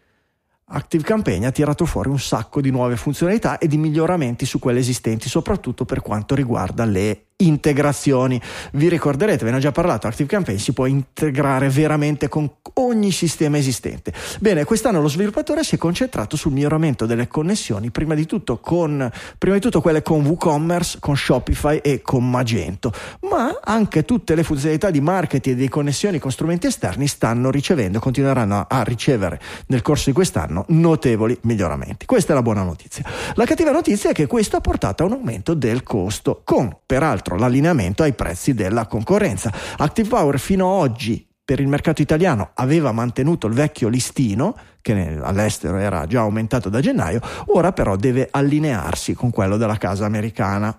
Active 0.65 1.03
Campaign 1.03 1.45
ha 1.45 1.51
tirato 1.51 1.85
fuori 1.85 2.09
un 2.09 2.19
sacco 2.19 2.61
di 2.61 2.71
nuove 2.71 2.95
funzionalità 2.95 3.57
e 3.57 3.67
di 3.67 3.77
miglioramenti 3.77 4.45
su 4.45 4.59
quelle 4.59 4.79
esistenti, 4.79 5.29
soprattutto 5.29 5.85
per 5.85 6.01
quanto 6.01 6.35
riguarda 6.35 6.85
le 6.85 7.27
integrazioni. 7.37 8.39
Vi 8.73 8.89
ricorderete, 8.89 9.43
ve 9.43 9.51
ne 9.51 9.57
ho 9.57 9.59
già 9.59 9.71
parlato, 9.71 10.07
Active 10.07 10.29
Campaign 10.29 10.57
si 10.57 10.73
può 10.73 10.85
integrare 10.85 11.69
veramente 11.69 12.27
con 12.27 12.49
ogni 12.75 13.11
sistema 13.11 13.57
esistente. 13.57 14.13
Bene, 14.39 14.63
quest'anno 14.63 15.01
lo 15.01 15.07
sviluppatore 15.07 15.63
si 15.63 15.75
è 15.75 15.77
concentrato 15.77 16.37
sul 16.37 16.51
miglioramento 16.51 17.05
delle 17.05 17.27
connessioni, 17.27 17.91
prima 17.91 18.15
di 18.15 18.25
tutto, 18.25 18.59
con, 18.59 19.09
prima 19.37 19.55
di 19.55 19.61
tutto 19.61 19.81
quelle 19.81 20.01
con 20.01 20.25
WooCommerce, 20.25 20.97
con 20.99 21.15
Shopify 21.15 21.77
e 21.77 22.01
con 22.01 22.29
Magento, 22.29 22.91
ma 23.29 23.59
anche 23.63 24.05
tutte 24.05 24.35
le 24.35 24.43
funzionalità 24.43 24.89
di 24.89 25.01
marketing 25.01 25.55
e 25.55 25.59
di 25.59 25.69
connessioni 25.69 26.19
con 26.19 26.31
strumenti 26.31 26.67
esterni 26.67 27.07
stanno 27.07 27.51
ricevendo, 27.51 27.99
continueranno 27.99 28.65
a 28.67 28.83
ricevere 28.83 29.39
nel 29.67 29.81
corso 29.81 30.05
di 30.09 30.13
quest'anno 30.13 30.65
notevoli 30.69 31.37
miglioramenti. 31.41 32.05
Questa 32.05 32.31
è 32.31 32.35
la 32.35 32.41
buona 32.41 32.63
notizia. 32.63 33.03
La 33.33 33.45
cattiva 33.45 33.71
notizia 33.71 34.09
è 34.09 34.13
che 34.13 34.27
questo 34.27 34.57
ha 34.57 34.61
portato 34.61 35.03
a 35.03 35.05
un 35.05 35.13
aumento 35.13 35.53
del 35.53 35.83
costo, 35.83 36.41
con 36.43 36.75
peraltro 36.85 37.22
l'allineamento 37.31 38.03
ai 38.03 38.13
prezzi 38.13 38.53
della 38.53 38.85
concorrenza. 38.85 39.51
Active 39.77 40.09
Power 40.09 40.39
fino 40.39 40.73
ad 40.73 40.89
oggi 40.89 41.27
per 41.45 41.59
il 41.59 41.67
mercato 41.67 42.01
italiano 42.01 42.51
aveva 42.53 42.91
mantenuto 42.91 43.47
il 43.47 43.53
vecchio 43.53 43.89
listino 43.89 44.55
che 44.81 45.19
all'estero 45.21 45.77
era 45.77 46.05
già 46.05 46.21
aumentato 46.21 46.69
da 46.69 46.81
gennaio, 46.81 47.21
ora 47.47 47.71
però 47.71 47.95
deve 47.95 48.27
allinearsi 48.29 49.13
con 49.13 49.31
quello 49.31 49.57
della 49.57 49.77
casa 49.77 50.05
americana. 50.05 50.77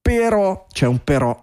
Però 0.00 0.66
c'è 0.70 0.86
un 0.86 1.02
però. 1.02 1.38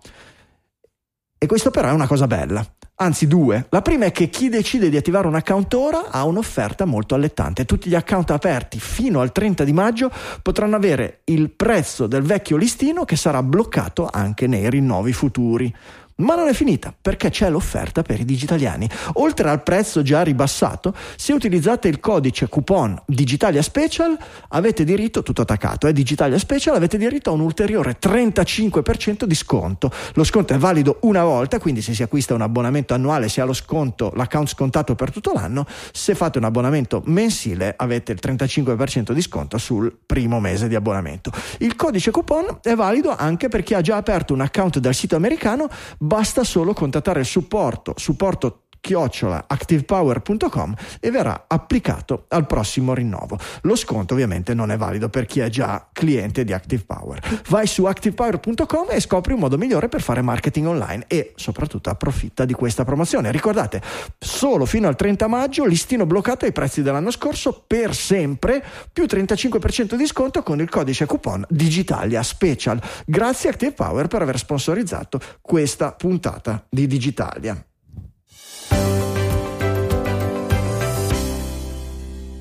E 1.38 1.46
questo 1.46 1.72
però 1.72 1.90
è 1.90 1.92
una 1.92 2.08
cosa 2.08 2.28
bella. 2.28 2.66
Anzi, 2.98 3.28
due. 3.28 3.66
La 3.72 3.82
prima 3.82 4.06
è 4.06 4.14
che 4.14 4.30
chi 4.30 4.48
decide 4.48 4.90
di 4.90 4.96
attivare 4.96 5.28
un 5.28 5.36
account 5.36 5.74
ora 5.74 6.12
ha 6.12 6.24
un'offerta 6.24 6.86
molto 6.86 7.14
allettante. 7.14 7.66
Tutti 7.66 7.90
gli 7.90 7.96
account 7.96 8.32
aperti 8.32 8.80
fino 8.80 9.20
al 9.20 9.34
30 9.34 9.66
di 9.66 9.74
maggio 9.74 10.10
potranno 10.42 10.78
avere 10.78 11.20
il 11.26 11.50
prezzo 11.50 12.08
del 12.08 12.22
vecchio 12.22 12.56
listino 12.56 13.04
che 13.04 13.18
sarà 13.18 13.44
bloccato 13.44 14.08
anche 14.10 14.48
nei 14.48 14.70
rinnovi 14.70 15.12
futuri. 15.12 15.76
Ma 16.18 16.36
non 16.36 16.48
è 16.48 16.54
finita, 16.54 16.96
perché 17.00 17.30
c'è 17.30 17.50
l'offerta 17.50 18.02
per 18.02 18.22
i 18.22 18.24
digitaliani. 18.26 18.90
Oltre 19.16 19.50
al 19.50 19.64
prezzo 19.64 20.02
già 20.02 20.22
ribassato, 20.22 20.96
se 21.18 21.34
utilizzate 21.34 21.90
il 21.90 22.00
codice 22.00 22.48
coupon 22.48 22.98
Digitalia 23.06 23.62
Special, 23.62 24.18
avete 24.50 24.86
diritto, 24.86 25.24
tutto 25.24 25.42
attaccato, 25.42 25.88
eh, 25.88 25.92
Digitalia 25.92 26.38
Special, 26.38 26.74
avete 26.74 26.98
diritto 26.98 27.32
a 27.32 27.34
un 27.34 27.42
ulteriore 27.42 27.98
35% 28.02 29.26
di 29.26 29.36
sconto. 29.36 29.92
Lo 30.14 30.24
sconto 30.24 30.54
è 30.54 30.58
valido 30.58 31.00
una 31.02 31.26
volta, 31.26 31.60
quindi 31.60 31.82
se 31.82 31.94
si 31.94 32.02
acquista 32.02 32.34
un 32.34 32.44
abbonamento 32.44 32.94
annuale 32.94 33.28
si 33.28 33.42
ha 33.42 33.44
lo 33.44 33.52
sconto, 33.52 34.14
l'account 34.16 34.48
scontato 34.48 34.96
per 34.96 35.12
tutto 35.12 35.34
l'anno. 35.34 35.66
Se 35.92 36.16
fate 36.16 36.38
un 36.38 36.46
abbonamento 36.46 37.02
mensile 37.08 37.74
avete 37.76 38.14
il 38.14 38.20
35% 38.24 39.12
di 39.12 39.22
sconto 39.22 39.58
sul 39.58 39.94
primo 40.06 40.40
mese 40.40 40.70
di 40.70 40.76
abbonamento. 40.76 41.30
Il 41.58 41.76
codice 41.76 42.12
coupon 42.12 42.60
è 42.62 42.74
valido 42.74 43.14
anche 43.14 43.50
per 43.50 43.64
chi 43.64 43.74
ha 43.74 43.82
già 43.82 43.98
aperto 43.98 44.34
un 44.34 44.40
account 44.40 44.80
dal 44.80 44.94
sito 44.94 45.18
americano 45.18 45.68
basta 46.06 46.44
solo 46.44 46.74
contattare 46.74 47.22
il 47.22 47.26
supporto, 47.26 47.94
supporto 47.98 48.65
chiocciola 48.86 49.46
activepower.com 49.48 50.76
e 51.00 51.10
verrà 51.10 51.46
applicato 51.48 52.26
al 52.28 52.46
prossimo 52.46 52.94
rinnovo. 52.94 53.40
Lo 53.62 53.76
sconto 53.76 54.14
ovviamente 54.14 54.54
non 54.54 54.70
è 54.70 54.78
valido 54.78 55.10
per 55.10 55.26
chi 55.26 55.40
è 55.40 55.50
già 55.50 55.88
cliente 55.92 56.44
di 56.44 56.54
Active 56.54 56.84
Power. 56.86 57.20
Vai 57.50 57.66
su 57.66 57.86
activepower.com 57.86 58.90
e 58.92 59.00
scopri 59.00 59.34
un 59.34 59.40
modo 59.40 59.58
migliore 59.58 59.90
per 59.90 60.04
fare 60.04 60.22
marketing 60.22 60.68
online 60.68 61.06
e 61.08 61.34
soprattutto 61.36 61.90
approfitta 61.90 62.46
di 62.46 62.54
questa 62.54 62.86
promozione. 62.86 63.32
Ricordate, 63.32 63.82
solo 64.20 64.66
fino 64.66 64.88
al 64.88 64.96
30 64.96 65.26
maggio 65.26 65.66
listino 65.66 66.06
bloccato 66.06 66.46
ai 66.46 66.52
prezzi 66.52 66.84
dell'anno 66.84 67.10
scorso 67.10 67.64
per 67.66 67.96
sempre, 67.96 68.64
più 68.94 69.06
35% 69.06 69.96
di 69.96 70.06
sconto 70.06 70.44
con 70.44 70.62
il 70.62 70.70
codice 70.70 71.08
coupon 71.08 71.44
Digitalia 71.50 72.22
Special. 72.22 72.80
Grazie 73.04 73.50
Active 73.50 73.72
Power 73.72 74.06
per 74.06 74.22
aver 74.22 74.38
sponsorizzato 74.38 75.20
questa 75.42 75.92
puntata 75.94 76.64
di 76.70 76.86
Digitalia. 76.86 77.66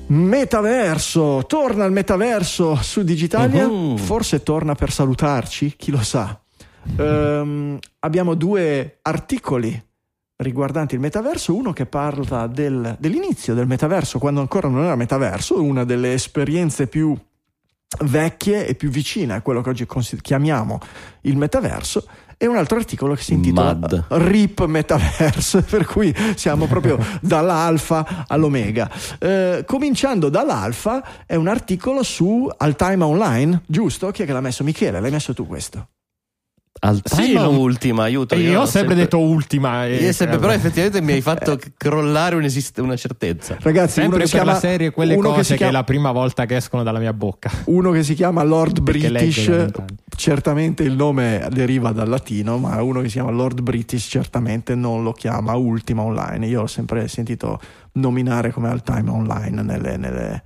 Metaverso, 0.07 1.45
torna 1.47 1.83
il 1.85 1.91
metaverso 1.91 2.75
su 2.75 3.03
Digitalia, 3.03 3.65
uh-huh. 3.65 3.97
forse 3.97 4.43
torna 4.43 4.75
per 4.75 4.91
salutarci, 4.91 5.73
chi 5.75 5.89
lo 5.89 6.03
sa. 6.03 6.39
Um, 6.97 7.79
abbiamo 7.99 8.35
due 8.35 8.99
articoli 9.01 9.83
riguardanti 10.37 10.93
il 10.93 11.01
metaverso, 11.01 11.55
uno 11.55 11.73
che 11.73 11.87
parla 11.87 12.45
del, 12.45 12.95
dell'inizio 12.99 13.55
del 13.55 13.65
metaverso, 13.65 14.19
quando 14.19 14.41
ancora 14.41 14.67
non 14.67 14.83
era 14.83 14.95
metaverso, 14.95 15.61
una 15.61 15.83
delle 15.83 16.13
esperienze 16.13 16.85
più 16.85 17.17
vecchie 18.01 18.67
e 18.67 18.75
più 18.75 18.89
vicine 18.89 19.33
a 19.33 19.41
quello 19.41 19.61
che 19.61 19.69
oggi 19.69 19.87
chiamiamo 20.21 20.79
il 21.21 21.37
metaverso 21.37 22.05
e 22.37 22.47
un 22.47 22.57
altro 22.57 22.77
articolo 22.77 23.13
che 23.13 23.21
si 23.21 23.33
intitola 23.33 23.75
Mad. 23.75 24.05
RIP 24.09 24.65
Metaverse, 24.65 25.61
per 25.69 25.85
cui 25.85 26.13
siamo 26.35 26.67
proprio 26.67 26.97
dall'alfa 27.21 28.25
all'omega. 28.27 28.89
Eh, 29.19 29.63
cominciando 29.65 30.29
dall'alfa 30.29 31.25
è 31.25 31.35
un 31.35 31.47
articolo 31.47 32.03
su 32.03 32.49
Altime 32.57 33.03
Online, 33.03 33.61
giusto? 33.65 34.11
Chi 34.11 34.23
è 34.23 34.25
che 34.25 34.33
l'ha 34.33 34.41
messo? 34.41 34.63
Michele, 34.63 34.99
l'hai 34.99 35.11
messo 35.11 35.33
tu 35.33 35.47
questo? 35.47 35.87
Altima 36.77 37.21
sì, 37.21 37.33
non... 37.33 37.55
ultima, 37.55 38.03
aiuto. 38.03 38.35
Io, 38.35 38.51
io 38.51 38.61
ho 38.61 38.65
sempre, 38.65 38.95
sempre, 38.95 38.95
detto 38.95 39.19
ultima. 39.19 39.87
E... 39.87 40.11
Sempre, 40.11 40.37
però 40.37 40.51
effettivamente 40.51 41.01
mi 41.01 41.13
hai 41.13 41.21
fatto 41.21 41.57
crollare 41.77 42.35
una 42.35 42.95
certezza. 42.97 43.57
Ragazzi, 43.61 44.01
sempre 44.01 44.19
per 44.19 44.27
chiama, 44.27 44.51
la 44.51 44.59
serie 44.59 44.91
quelle 44.91 45.15
cose 45.15 45.53
che, 45.53 45.55
chiama, 45.55 45.57
che, 45.57 45.67
è 45.67 45.71
la 45.71 45.83
prima 45.83 46.11
volta 46.11 46.45
che 46.45 46.57
escono 46.57 46.83
dalla 46.83 46.99
mia 46.99 47.13
bocca. 47.13 47.49
Uno 47.65 47.91
che 47.91 48.03
si 48.03 48.13
chiama 48.13 48.43
Lord 48.43 48.81
British, 48.81 49.67
certamente 50.15 50.83
il 50.83 50.95
nome 50.95 51.47
deriva 51.51 51.91
dal 51.91 52.09
latino, 52.09 52.57
ma 52.57 52.81
uno 52.81 53.01
che 53.01 53.07
si 53.07 53.13
chiama 53.13 53.31
Lord 53.31 53.61
British 53.61 54.07
certamente 54.09 54.75
non 54.75 55.03
lo 55.03 55.11
chiama 55.11 55.55
ultima 55.55 56.01
online. 56.01 56.47
Io 56.47 56.63
ho 56.63 56.67
sempre 56.67 57.07
sentito 57.07 57.59
nominare 57.93 58.51
come 58.51 58.69
all 58.69 58.81
time 58.81 59.09
online 59.09 59.61
nelle, 59.61 59.97
nelle 59.97 60.43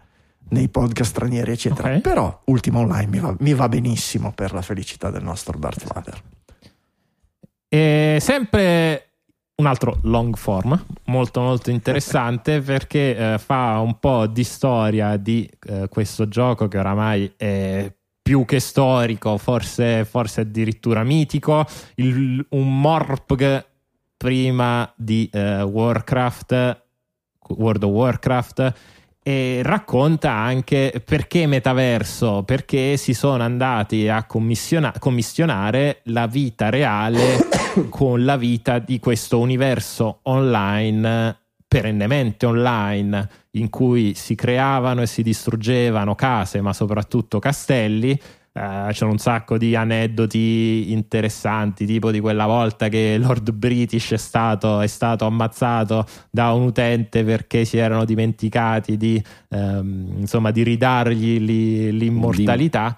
nei 0.50 0.70
podcast 0.70 1.12
stranieri, 1.12 1.52
eccetera. 1.52 1.90
Okay. 1.90 2.02
Però 2.02 2.42
Ultima 2.46 2.80
Online 2.80 3.08
mi 3.08 3.20
va, 3.20 3.36
mi 3.40 3.54
va, 3.54 3.70
benissimo 3.70 4.32
per 4.32 4.54
la 4.54 4.62
felicità 4.62 5.10
del 5.10 5.24
nostro 5.24 5.58
Darth 5.58 5.86
Vader. 5.86 6.22
E 7.68 8.18
sempre 8.20 9.10
un 9.56 9.66
altro 9.66 10.00
long 10.04 10.36
form, 10.36 10.86
molto 11.06 11.42
molto 11.42 11.70
interessante 11.70 12.62
perché 12.62 13.34
eh, 13.34 13.38
fa 13.38 13.80
un 13.80 14.00
po' 14.00 14.26
di 14.26 14.44
storia 14.44 15.18
di 15.18 15.50
eh, 15.68 15.88
questo 15.90 16.28
gioco 16.28 16.68
che 16.68 16.78
oramai 16.78 17.32
è 17.36 17.92
più 18.30 18.46
che 18.46 18.60
storico, 18.60 19.40
forse, 19.40 20.06
forse 20.06 20.42
addirittura 20.42 21.04
mitico, 21.04 21.66
il, 21.96 22.46
un 22.50 22.80
Morpg 22.80 23.66
prima 24.16 24.94
di 24.96 25.28
eh, 25.34 25.64
Warcraft, 25.64 26.84
World 27.58 27.82
of 27.82 27.90
Warcraft 27.90 28.74
e 29.24 29.62
racconta 29.64 30.32
anche 30.32 31.02
perché 31.04 31.48
metaverso, 31.48 32.44
perché 32.44 32.98
si 32.98 33.16
sono 33.16 33.42
andati 33.42 34.08
a 34.08 34.24
commissiona- 34.26 34.94
commissionare 35.00 36.02
la 36.04 36.28
vita 36.28 36.70
reale 36.70 37.50
con 37.90 38.26
la 38.26 38.38
vita 38.38 38.78
di 38.78 39.00
questo 39.00 39.40
universo 39.40 40.20
online 40.26 41.48
perennemente 41.70 42.48
online 42.48 43.30
in 43.52 43.70
cui 43.70 44.16
si 44.16 44.34
creavano 44.34 45.04
e 45.04 45.06
si 45.06 45.22
distruggevano 45.22 46.16
case 46.16 46.60
ma 46.60 46.74
soprattutto 46.74 47.40
castelli 47.40 48.20
Uh, 48.52 48.90
c'erano 48.90 49.12
un 49.12 49.20
sacco 49.20 49.60
di 49.60 49.76
aneddoti 49.76 50.92
interessanti, 50.92 51.86
tipo 51.86 52.10
di 52.10 52.20
quella 52.20 52.48
volta 52.48 52.90
che 52.90 53.18
Lord 53.20 53.52
British 53.52 54.12
è 54.14 54.18
stato, 54.18 54.82
è 54.82 54.88
stato 54.88 55.26
ammazzato 55.26 56.06
da 56.32 56.52
un 56.52 56.64
utente 56.64 57.24
perché 57.24 57.64
si 57.64 57.78
erano 57.78 58.06
dimenticati 58.06 58.98
di, 58.98 59.24
um, 59.50 60.16
insomma, 60.18 60.50
di 60.50 60.64
ridargli 60.64 61.40
li, 61.40 61.96
l'immortalità. 61.96 62.98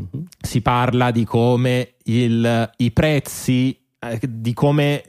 Mm-hmm. 0.00 0.26
Si 0.38 0.60
parla 0.60 1.10
di 1.10 1.24
come 1.24 1.94
il, 2.04 2.70
i 2.76 2.90
prezzi, 2.90 3.76
eh, 3.98 4.20
di 4.22 4.52
come 4.52 5.02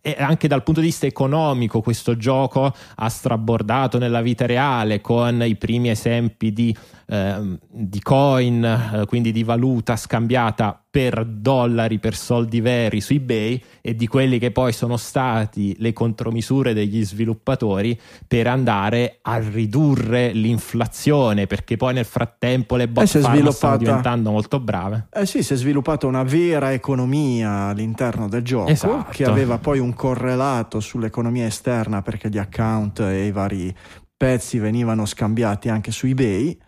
eh, 0.00 0.16
anche 0.18 0.48
dal 0.48 0.62
punto 0.62 0.80
di 0.80 0.86
vista 0.86 1.06
economico 1.06 1.80
questo 1.80 2.16
gioco 2.16 2.72
ha 2.96 3.08
strabordato 3.08 3.98
nella 3.98 4.22
vita 4.22 4.46
reale 4.46 5.00
con 5.00 5.42
i 5.42 5.56
primi 5.56 5.90
esempi 5.90 6.52
di 6.52 6.74
Ehm, 7.12 7.58
di 7.68 8.00
coin, 8.00 8.62
eh, 8.64 9.04
quindi 9.06 9.32
di 9.32 9.42
valuta 9.42 9.96
scambiata 9.96 10.80
per 10.88 11.24
dollari, 11.24 11.98
per 11.98 12.14
soldi 12.14 12.60
veri 12.60 13.00
su 13.00 13.14
eBay 13.14 13.60
e 13.80 13.96
di 13.96 14.06
quelli 14.06 14.38
che 14.38 14.52
poi 14.52 14.72
sono 14.72 14.96
stati 14.96 15.74
le 15.78 15.92
contromisure 15.92 16.72
degli 16.72 17.04
sviluppatori 17.04 17.98
per 18.26 18.46
andare 18.46 19.18
a 19.22 19.38
ridurre 19.38 20.32
l'inflazione 20.32 21.46
perché 21.46 21.76
poi 21.76 21.94
nel 21.94 22.04
frattempo 22.04 22.76
le 22.76 22.88
bot 22.88 23.02
eh, 23.02 23.20
stanno 23.20 23.76
diventando 23.76 24.30
molto 24.30 24.60
brave. 24.60 25.08
Eh 25.12 25.26
sì, 25.26 25.42
si 25.42 25.54
è 25.54 25.56
sviluppata 25.56 26.06
una 26.06 26.22
vera 26.22 26.72
economia 26.72 27.68
all'interno 27.68 28.28
del 28.28 28.42
gioco 28.42 28.70
esatto. 28.70 29.10
che 29.10 29.24
aveva 29.24 29.58
poi 29.58 29.80
un 29.80 29.89
correlato 29.94 30.80
sull'economia 30.80 31.46
esterna 31.46 32.02
perché 32.02 32.28
gli 32.28 32.38
account 32.38 33.00
e 33.00 33.26
i 33.26 33.32
vari 33.32 33.74
pezzi 34.16 34.58
venivano 34.58 35.06
scambiati 35.06 35.68
anche 35.68 35.90
su 35.90 36.06
eBay 36.06 36.58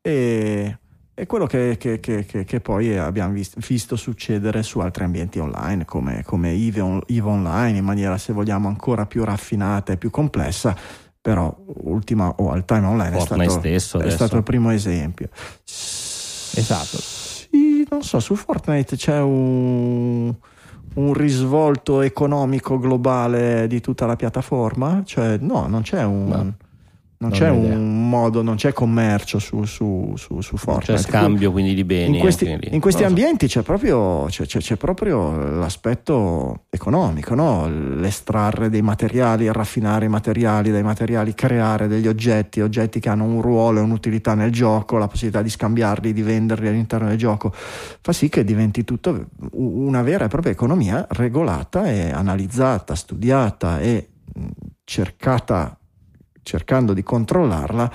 e, 0.00 0.78
e 1.12 1.26
quello 1.26 1.46
che, 1.46 1.76
che, 1.78 2.00
che, 2.00 2.24
che 2.24 2.60
poi 2.60 2.96
abbiamo 2.96 3.32
visto, 3.32 3.58
visto, 3.66 3.96
succedere 3.96 4.62
su 4.62 4.78
altri 4.78 5.04
ambienti 5.04 5.38
online 5.38 5.84
come, 5.84 6.22
come 6.24 6.52
Eve, 6.52 6.80
on, 6.80 7.02
Eve 7.06 7.28
Online 7.28 7.78
in 7.78 7.84
maniera 7.84 8.16
se 8.16 8.32
vogliamo 8.32 8.68
ancora 8.68 9.06
più 9.06 9.24
raffinata 9.24 9.92
e 9.92 9.96
più 9.96 10.10
complessa 10.10 10.76
però 11.20 11.54
Ultima 11.82 12.28
o 12.28 12.50
All 12.50 12.64
Time 12.64 12.86
Online 12.86 13.16
è 13.16 13.20
stato, 13.20 13.50
stesso 13.50 14.00
è 14.00 14.10
stato, 14.10 14.36
il 14.36 14.42
primo 14.42 14.70
esempio. 14.70 15.28
Esatto. 15.66 16.96
Sì, 16.96 17.86
non 17.90 18.02
so 18.02 18.20
su 18.20 18.34
Fortnite 18.34 18.96
c'è 18.96 19.20
un 19.20 20.34
un 20.94 21.14
risvolto 21.14 22.00
economico 22.00 22.78
globale 22.78 23.66
di 23.66 23.80
tutta 23.80 24.06
la 24.06 24.16
piattaforma? 24.16 25.02
Cioè, 25.04 25.38
no, 25.38 25.66
non 25.66 25.82
c'è 25.82 26.02
un. 26.04 26.28
No 26.28 26.68
non, 27.22 27.32
c'è 27.32 27.50
un 27.50 28.08
modo, 28.08 28.40
non 28.40 28.56
c'è 28.56 28.72
commercio 28.72 29.38
su, 29.38 29.64
su, 29.64 30.14
su, 30.16 30.40
su 30.40 30.56
Fortnite. 30.56 30.94
C'è 30.94 30.98
scambio 30.98 31.52
quindi 31.52 31.74
di 31.74 31.84
beni. 31.84 32.16
In 32.16 32.20
questi, 32.20 32.58
in 32.70 32.80
questi 32.80 33.04
ambienti 33.04 33.46
c'è 33.46 33.60
proprio, 33.60 34.24
c'è, 34.28 34.46
c'è, 34.46 34.58
c'è 34.58 34.76
proprio, 34.76 35.36
l'aspetto 35.36 36.64
economico, 36.70 37.34
no? 37.34 37.68
l'estrarre 37.68 38.70
dei 38.70 38.80
materiali, 38.80 39.52
raffinare 39.52 40.06
i 40.06 40.08
materiali, 40.08 40.70
dai 40.70 40.82
materiali 40.82 41.34
creare 41.34 41.88
degli 41.88 42.08
oggetti, 42.08 42.62
oggetti 42.62 43.00
che 43.00 43.10
hanno 43.10 43.24
un 43.24 43.42
ruolo 43.42 43.80
e 43.80 43.82
un'utilità 43.82 44.32
nel 44.32 44.50
gioco, 44.50 44.96
la 44.96 45.06
possibilità 45.06 45.42
di 45.42 45.50
scambiarli, 45.50 46.14
di 46.14 46.22
venderli 46.22 46.68
all'interno 46.68 47.08
del 47.08 47.18
gioco, 47.18 47.52
fa 47.52 48.14
sì 48.14 48.30
che 48.30 48.44
diventi 48.44 48.82
tutto 48.84 49.26
una 49.52 50.00
vera 50.00 50.24
e 50.24 50.28
propria 50.28 50.52
economia 50.52 51.06
regolata 51.10 51.86
e 51.86 52.12
analizzata, 52.12 52.94
studiata 52.94 53.78
e 53.78 54.08
cercata 54.84 55.79
cercando 56.42 56.92
di 56.92 57.02
controllarla 57.02 57.92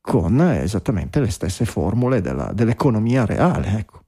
con 0.00 0.40
esattamente 0.40 1.20
le 1.20 1.30
stesse 1.30 1.64
formule 1.64 2.20
della, 2.20 2.52
dell'economia 2.52 3.24
reale. 3.24 3.78
Ecco. 3.78 4.00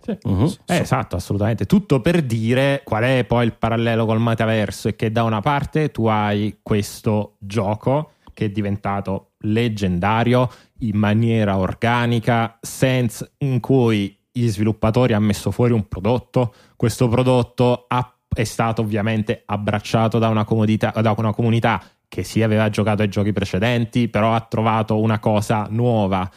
Sì. 0.00 0.18
Uh-huh. 0.22 0.52
Eh, 0.66 0.78
esatto, 0.78 1.16
assolutamente. 1.16 1.66
Tutto 1.66 2.00
per 2.00 2.22
dire 2.22 2.82
qual 2.84 3.04
è 3.04 3.24
poi 3.24 3.46
il 3.46 3.54
parallelo 3.54 4.04
col 4.06 4.20
metaverso 4.20 4.88
è 4.88 4.96
che 4.96 5.10
da 5.10 5.22
una 5.22 5.40
parte 5.40 5.90
tu 5.90 6.06
hai 6.06 6.58
questo 6.62 7.36
gioco 7.38 8.12
che 8.34 8.46
è 8.46 8.50
diventato 8.50 9.32
leggendario 9.38 10.50
in 10.80 10.96
maniera 10.96 11.56
organica, 11.56 12.58
senza, 12.60 13.26
in 13.38 13.60
cui 13.60 14.18
gli 14.30 14.48
sviluppatori 14.48 15.12
hanno 15.12 15.26
messo 15.26 15.50
fuori 15.50 15.72
un 15.72 15.86
prodotto, 15.86 16.52
questo 16.76 17.08
prodotto 17.08 17.84
ha, 17.88 18.14
è 18.28 18.44
stato 18.44 18.82
ovviamente 18.82 19.42
abbracciato 19.46 20.18
da 20.18 20.28
una, 20.28 20.44
da 20.44 21.14
una 21.16 21.32
comunità 21.32 21.82
che 22.14 22.22
sì 22.22 22.44
aveva 22.44 22.70
giocato 22.70 23.02
ai 23.02 23.08
giochi 23.08 23.32
precedenti, 23.32 24.06
però 24.06 24.34
ha 24.34 24.40
trovato 24.48 25.00
una 25.00 25.18
cosa 25.18 25.66
nuova, 25.68 26.30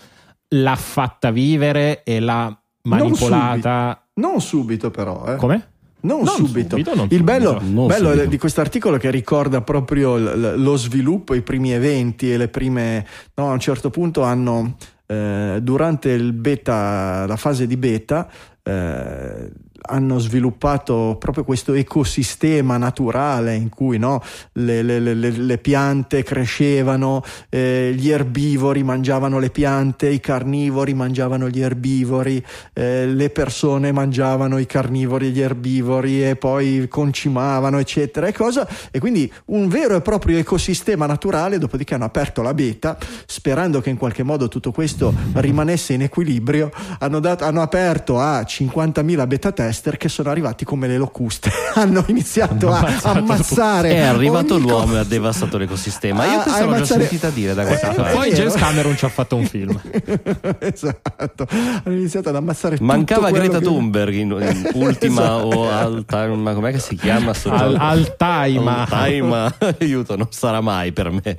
l'ha 0.48 0.76
fatta 0.76 1.30
vivere 1.30 2.02
e 2.04 2.20
l'ha 2.20 2.60
manipolata. 2.82 4.02
Non 4.16 4.42
subito, 4.42 4.90
non 4.90 4.90
subito 4.90 4.90
però. 4.90 5.34
Eh. 5.34 5.36
Come? 5.36 5.68
Non, 6.00 6.24
non, 6.24 6.34
subito. 6.34 6.78
subito 6.78 6.96
non 6.96 7.08
il 7.12 7.22
bello, 7.22 7.60
bello 7.62 8.10
subito. 8.10 8.26
di 8.26 8.38
questo 8.40 8.62
articolo 8.62 8.98
che 8.98 9.12
ricorda 9.12 9.62
proprio 9.62 10.18
lo 10.18 10.76
sviluppo, 10.78 11.36
i 11.36 11.44
primi 11.44 11.74
eventi 11.74 12.32
e 12.32 12.38
le 12.38 12.48
prime. 12.48 13.06
No, 13.36 13.50
a 13.50 13.54
un 13.54 13.60
certo 13.60 13.92
punto 13.92 14.24
hanno. 14.24 14.78
Eh, 15.06 15.60
durante 15.62 16.10
il 16.10 16.34
beta, 16.34 17.28
la 17.28 17.38
fase 17.38 17.68
di 17.68 17.78
beta, 17.78 18.28
eh, 18.64 19.52
hanno 19.88 20.20
sviluppato 20.20 21.16
proprio 21.20 21.44
questo 21.44 21.74
ecosistema 21.74 22.78
naturale 22.78 23.56
in 23.56 23.70
cui 23.70 23.98
no, 23.98 24.22
le, 24.54 24.82
le, 24.82 25.00
le, 25.00 25.14
le, 25.14 25.58
piante 25.58 26.24
crescevano, 26.24 27.24
eh, 27.50 27.94
gli 27.96 28.10
erbivori 28.10 28.84
mangiavano 28.84 29.40
le 29.40 29.50
piante, 29.50 30.10
i 30.10 30.20
carnivori 30.20 30.94
mangiavano 30.94 31.50
gli 31.50 31.62
erbivori, 31.62 32.44
eh, 32.74 33.08
le 33.08 33.30
persone 33.30 33.92
mangiavano 33.92 34.58
i 34.58 34.66
carnivori 34.66 35.28
e 35.28 35.30
gli 35.30 35.42
erbivori 35.42 36.28
e 36.28 36.36
poi 36.36 36.88
concimavano, 36.90 37.80
eccetera, 37.80 38.28
e, 38.28 38.34
cosa, 38.34 38.68
e 38.92 39.00
quindi 39.00 39.32
un 39.46 39.68
vero 39.68 39.96
e 39.96 40.02
proprio 40.02 40.38
ecosistema 40.38 41.06
naturale, 41.06 41.58
dopodiché 41.58 41.96
hanno 41.96 42.06
aperto 42.06 42.42
la 42.42 42.54
beta, 42.54 42.98
sperando 43.26 43.82
che 43.82 43.90
in 43.90 43.98
qualche 43.98 44.24
modo 44.24 44.48
tutto 44.48 44.72
questo 44.72 45.14
rimanesse 45.34 45.94
in 45.94 46.02
equilibrio, 46.02 46.72
hanno, 47.00 47.20
dato, 47.20 47.46
hanno 47.46 47.62
aperto 47.62 48.20
a 48.20 48.42
50.000 48.42 49.28
beta 49.28 49.52
test 49.52 49.77
tester 49.78 49.98
che 49.98 50.10
sono 50.10 50.32
arrivati 50.32 50.66
come 50.66 50.88
le 50.88 50.98
locuste, 50.98 51.52
hanno 51.76 52.04
iniziato 52.08 52.72
a 52.72 53.00
ammazzare. 53.04 53.92
È 53.92 54.00
arrivato 54.00 54.58
l'uomo 54.58 54.96
e 54.96 55.00
ha 55.00 55.04
devastato 55.04 55.58
l'ecosistema. 55.58 56.26
Io 56.26 56.42
questa 56.42 56.64
l'ho 56.64 56.74
ammazzare... 56.74 56.86
già 56.86 57.08
sentita 57.08 57.30
dire 57.30 57.54
da 57.54 57.66
questa 57.66 57.92
eh, 57.92 57.96
parte. 57.96 58.14
Poi 58.14 58.34
James 58.34 58.54
Cameron 58.56 58.98
ci 58.98 59.06
ha 59.06 59.10
fatto 59.10 59.36
un 59.36 59.46
film. 59.46 59.80
esatto, 60.60 61.48
hanno 61.50 61.96
iniziato 61.96 62.30
ad 62.30 62.36
ammazzare 62.36 62.78
Mancava 62.80 63.30
Greta 63.30 63.60
che... 63.60 63.66
Thunberg 63.66 64.14
in, 64.14 64.32
in 64.32 64.70
ultima 64.82 65.22
esatto. 65.22 65.46
o 65.46 65.70
Altaima, 65.70 66.54
com'è 66.54 66.72
che 66.72 66.80
si 66.80 66.96
chiama? 66.96 67.34
Al, 67.46 67.76
Altaima. 67.78 68.82
Altaima, 68.82 69.54
aiuto, 69.80 70.16
non 70.16 70.28
sarà 70.32 70.62
mai 70.62 70.92
per 70.92 71.12
me. 71.12 71.36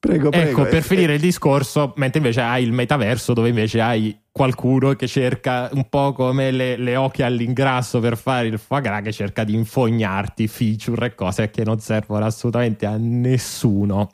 Prego, 0.00 0.30
prego. 0.30 0.50
Ecco, 0.50 0.62
per 0.62 0.76
eh, 0.76 0.82
finire 0.82 1.14
il 1.14 1.20
discorso, 1.20 1.92
mentre 1.96 2.18
invece 2.18 2.40
hai 2.40 2.62
il 2.62 2.72
metaverso 2.72 3.32
dove 3.32 3.48
invece 3.48 3.80
hai 3.80 4.16
qualcuno 4.30 4.94
che 4.94 5.08
cerca 5.08 5.68
un 5.72 5.88
po' 5.88 6.12
come 6.12 6.52
le, 6.52 6.76
le 6.76 6.94
occhie 6.94 7.24
all'ingrasso 7.24 7.98
per 7.98 8.16
fare 8.16 8.46
il 8.46 8.58
foie 8.58 8.80
gras 8.80 9.02
che 9.02 9.10
cerca 9.10 9.42
di 9.42 9.54
infognarti 9.54 10.46
feature 10.46 11.06
e 11.06 11.14
cose 11.16 11.50
che 11.50 11.64
non 11.64 11.80
servono 11.80 12.24
assolutamente 12.24 12.86
a 12.86 12.96
nessuno. 12.96 14.08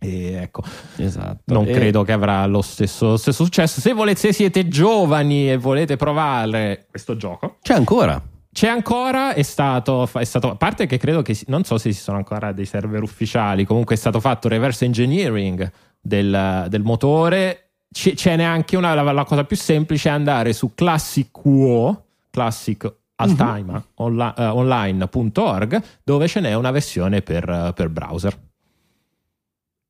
E 0.00 0.34
ecco, 0.34 0.64
esatto. 0.96 1.42
non 1.46 1.68
e... 1.68 1.70
credo 1.70 2.02
che 2.02 2.12
avrà 2.12 2.44
lo 2.46 2.60
stesso, 2.60 3.16
stesso 3.16 3.44
successo. 3.44 3.80
Se, 3.80 3.92
volete, 3.92 4.18
se 4.18 4.32
siete 4.32 4.66
giovani 4.66 5.48
e 5.48 5.56
volete 5.56 5.96
provare 5.96 6.86
questo 6.90 7.16
gioco, 7.16 7.58
c'è 7.62 7.74
ancora. 7.74 8.20
C'è 8.54 8.68
ancora, 8.68 9.34
è 9.34 9.42
stato, 9.42 10.08
è 10.12 10.22
stato, 10.22 10.50
a 10.50 10.54
parte 10.54 10.86
che 10.86 10.96
credo 10.96 11.22
che, 11.22 11.36
non 11.48 11.64
so 11.64 11.76
se 11.76 11.92
ci 11.92 11.98
sono 11.98 12.18
ancora 12.18 12.52
dei 12.52 12.66
server 12.66 13.02
ufficiali, 13.02 13.64
comunque 13.64 13.96
è 13.96 13.98
stato 13.98 14.20
fatto 14.20 14.46
reverse 14.46 14.84
engineering 14.84 15.68
del, 16.00 16.66
del 16.68 16.82
motore, 16.84 17.70
C- 17.90 18.14
ce 18.14 18.36
n'è 18.36 18.44
anche 18.44 18.76
una, 18.76 18.94
la, 18.94 19.10
la, 19.10 19.24
cosa 19.24 19.42
più 19.42 19.56
semplice 19.56 20.08
è 20.08 20.12
andare 20.12 20.52
su 20.52 20.72
Classic 20.72 21.28
UO, 21.44 22.04
Classic 22.30 22.94
Altima 23.16 23.72
uh-huh. 23.72 24.04
onli- 24.04 24.34
uh, 24.36 24.56
online.org, 24.56 25.82
dove 26.04 26.28
ce 26.28 26.38
n'è 26.38 26.54
una 26.54 26.70
versione 26.70 27.22
per, 27.22 27.48
uh, 27.48 27.72
per 27.72 27.88
browser. 27.88 28.38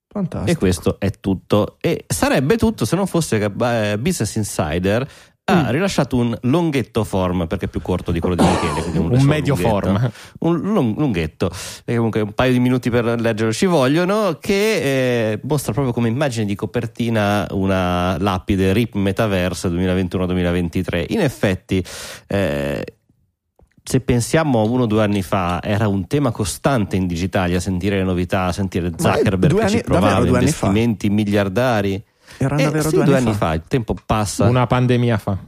Fantastico. 0.08 0.50
E 0.50 0.56
questo 0.56 0.96
è 1.00 1.10
tutto. 1.10 1.76
E 1.82 2.06
sarebbe 2.06 2.56
tutto 2.56 2.86
se 2.86 2.96
non 2.96 3.06
fosse 3.06 3.38
che 3.38 3.44
eh, 3.92 3.98
Business 3.98 4.36
Insider 4.36 5.06
ha 5.47 5.64
mm. 5.64 5.70
rilasciato 5.70 6.16
un 6.16 6.36
lunghetto 6.42 7.05
form 7.05 7.47
perché 7.47 7.66
è 7.66 7.68
più 7.68 7.82
corto 7.82 8.11
di 8.11 8.20
quello 8.20 8.34
di 8.34 8.42
Michele 8.42 8.99
un, 8.99 9.12
un 9.12 9.22
medio 9.24 9.55
lunghetto. 9.55 9.68
form 9.68 10.11
un 10.40 10.61
lung, 10.61 10.97
lunghetto 10.97 11.51
comunque 11.84 12.22
un 12.22 12.32
paio 12.32 12.53
di 12.53 12.61
minuti 12.61 12.88
per 12.88 13.20
leggerlo 13.20 13.53
ci 13.53 13.66
vogliono 13.66 14.38
che 14.40 15.32
eh, 15.32 15.40
mostra 15.42 15.72
proprio 15.72 15.92
come 15.92 16.09
immagine 16.09 16.47
di 16.47 16.55
copertina 16.55 17.47
una 17.51 18.16
lapide 18.18 18.72
RIP 18.72 18.95
Metaverse 18.95 19.68
2021-2023 19.68 21.05
in 21.09 21.20
effetti 21.20 21.84
eh, 22.26 22.84
se 23.86 24.01
pensiamo 24.01 24.61
a 24.61 24.64
uno 24.64 24.84
o 24.84 24.86
due 24.86 25.03
anni 25.03 25.20
fa, 25.20 25.61
era 25.62 25.88
un 25.88 26.07
tema 26.07 26.30
costante 26.30 26.97
in 26.97 27.07
digitale 27.07 27.55
a 27.55 27.61
sentire 27.61 27.99
le 27.99 28.03
novità, 28.03 28.45
a 28.45 28.53
sentire 28.53 28.90
Zuckerberg 28.97 29.55
che 29.55 29.61
anni, 29.61 29.70
ci 29.70 29.82
provava, 29.82 30.26
investimenti 30.26 31.11
miliardari. 31.11 32.03
Erano 32.39 32.61
eh, 32.61 32.64
davvero 32.64 32.89
sì, 32.89 32.95
due, 32.95 33.05
due 33.05 33.16
anni, 33.16 33.26
anni 33.28 33.37
fa. 33.37 33.47
fa. 33.47 33.55
il 33.55 33.62
tempo 33.68 33.97
passa. 34.07 34.45
Una 34.45 34.66
pandemia 34.66 35.18
fa. 35.18 35.39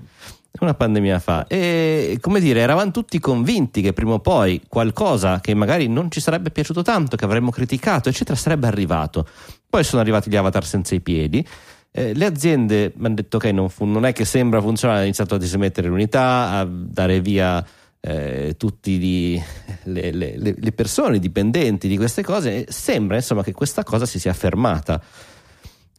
Una 0.60 0.74
pandemia 0.74 1.18
fa. 1.18 1.46
E 1.46 2.18
come 2.20 2.40
dire, 2.40 2.60
eravamo 2.60 2.90
tutti 2.90 3.18
convinti 3.18 3.82
che 3.82 3.92
prima 3.92 4.12
o 4.12 4.20
poi 4.20 4.62
qualcosa 4.68 5.40
che 5.40 5.54
magari 5.54 5.88
non 5.88 6.10
ci 6.10 6.20
sarebbe 6.20 6.50
piaciuto 6.50 6.82
tanto, 6.82 7.16
che 7.16 7.24
avremmo 7.24 7.50
criticato, 7.50 8.08
eccetera, 8.08 8.36
sarebbe 8.36 8.66
arrivato. 8.66 9.26
Poi 9.68 9.84
sono 9.84 10.00
arrivati 10.00 10.30
gli 10.30 10.36
avatar 10.36 10.64
senza 10.64 10.94
i 10.94 11.00
piedi. 11.00 11.46
Eh, 11.90 12.14
le 12.14 12.24
aziende 12.24 12.92
mi 12.96 13.06
hanno 13.06 13.14
detto: 13.16 13.36
Ok, 13.36 13.44
non, 13.46 13.68
fu- 13.68 13.84
non, 13.84 14.06
è 14.06 14.12
che 14.12 14.24
sembra 14.24 14.60
funzionare, 14.60 14.98
hanno 14.98 15.08
iniziato 15.08 15.34
a 15.34 15.38
dismettere 15.38 15.88
l'unità, 15.88 16.50
a 16.50 16.66
dare 16.66 17.20
via 17.20 17.64
eh, 18.00 18.54
tutte 18.56 18.90
le, 18.90 19.42
le, 19.82 20.36
le 20.56 20.72
persone 20.72 21.18
dipendenti 21.18 21.86
di 21.86 21.96
queste 21.96 22.22
cose. 22.22 22.66
Sembra 22.68 23.16
insomma 23.16 23.42
che 23.42 23.52
questa 23.52 23.82
cosa 23.82 24.06
si 24.06 24.18
sia 24.18 24.32
fermata 24.32 25.02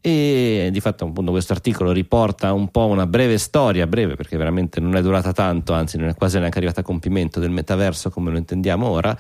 e 0.01 0.69
di 0.71 0.79
fatto 0.79 1.05
appunto 1.05 1.31
questo 1.31 1.53
articolo 1.53 1.91
riporta 1.91 2.53
un 2.53 2.69
po' 2.69 2.85
una 2.85 3.07
breve 3.07 3.37
storia, 3.37 3.87
breve 3.87 4.15
perché 4.15 4.37
veramente 4.37 4.79
non 4.79 4.95
è 4.95 5.01
durata 5.01 5.33
tanto, 5.33 5.73
anzi 5.73 5.97
non 5.97 6.09
è 6.09 6.15
quasi 6.15 6.37
neanche 6.39 6.57
arrivata 6.57 6.81
a 6.81 6.83
compimento 6.83 7.39
del 7.39 7.51
metaverso 7.51 8.09
come 8.09 8.31
lo 8.31 8.37
intendiamo 8.37 8.87
ora. 8.87 9.17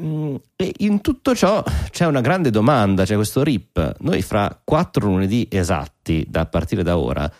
Mm, 0.00 0.34
e 0.56 0.72
in 0.78 1.00
tutto 1.00 1.34
ciò 1.34 1.62
c'è 1.90 2.06
una 2.06 2.20
grande 2.20 2.50
domanda, 2.50 3.04
c'è 3.04 3.14
questo 3.14 3.42
RIP. 3.42 3.96
Noi 4.00 4.22
fra 4.22 4.60
quattro 4.62 5.06
lunedì 5.06 5.46
esatti, 5.50 6.26
da 6.28 6.46
partire 6.46 6.82
da 6.82 6.98
ora, 6.98 7.30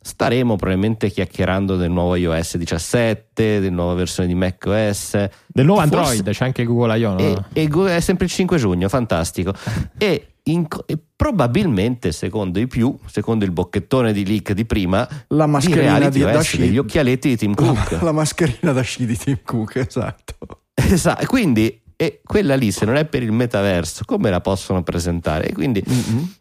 staremo 0.00 0.56
probabilmente 0.56 1.10
chiacchierando 1.10 1.76
del 1.76 1.90
nuovo 1.90 2.14
iOS 2.14 2.56
17, 2.58 3.58
della 3.60 3.74
nuova 3.74 3.94
versione 3.94 4.28
di 4.28 4.34
macOS. 4.34 5.28
Del 5.46 5.64
nuovo 5.64 5.80
Forse- 5.80 5.96
Android, 5.96 6.30
c'è 6.30 6.44
anche 6.44 6.64
Google 6.64 6.98
I.O. 6.98 7.12
no? 7.12 7.18
E, 7.18 7.62
e 7.62 7.68
Go- 7.68 7.88
è 7.88 8.00
sempre 8.00 8.26
il 8.26 8.30
5 8.30 8.58
giugno, 8.58 8.88
fantastico. 8.88 9.52
e, 9.98 10.33
in- 10.44 10.66
e 10.86 10.98
probabilmente, 11.16 12.12
secondo 12.12 12.58
i 12.58 12.66
più, 12.66 12.96
secondo 13.06 13.44
il 13.44 13.50
bocchettone 13.52 14.12
di 14.12 14.26
leak 14.26 14.52
di 14.52 14.64
prima, 14.64 15.08
La 15.28 15.46
mascherina 15.46 16.08
di, 16.08 16.20
da 16.20 16.40
sci. 16.42 16.58
degli 16.58 16.78
occhialetti 16.78 17.28
di 17.28 17.36
Tim 17.36 17.54
Cook. 17.54 17.92
La, 17.92 18.02
la 18.04 18.12
mascherina 18.12 18.72
da 18.72 18.82
sci 18.82 19.06
di 19.06 19.16
Tim 19.16 19.38
Cook, 19.44 19.76
esatto. 19.76 20.34
Esatto, 20.74 21.26
quindi 21.26 21.80
e 21.96 22.20
quella 22.24 22.56
lì 22.56 22.72
se 22.72 22.84
non 22.84 22.96
è 22.96 23.04
per 23.04 23.22
il 23.22 23.30
metaverso 23.30 24.02
come 24.04 24.28
la 24.28 24.40
possono 24.40 24.82
presentare? 24.82 25.48
E 25.48 25.52
quindi 25.52 25.82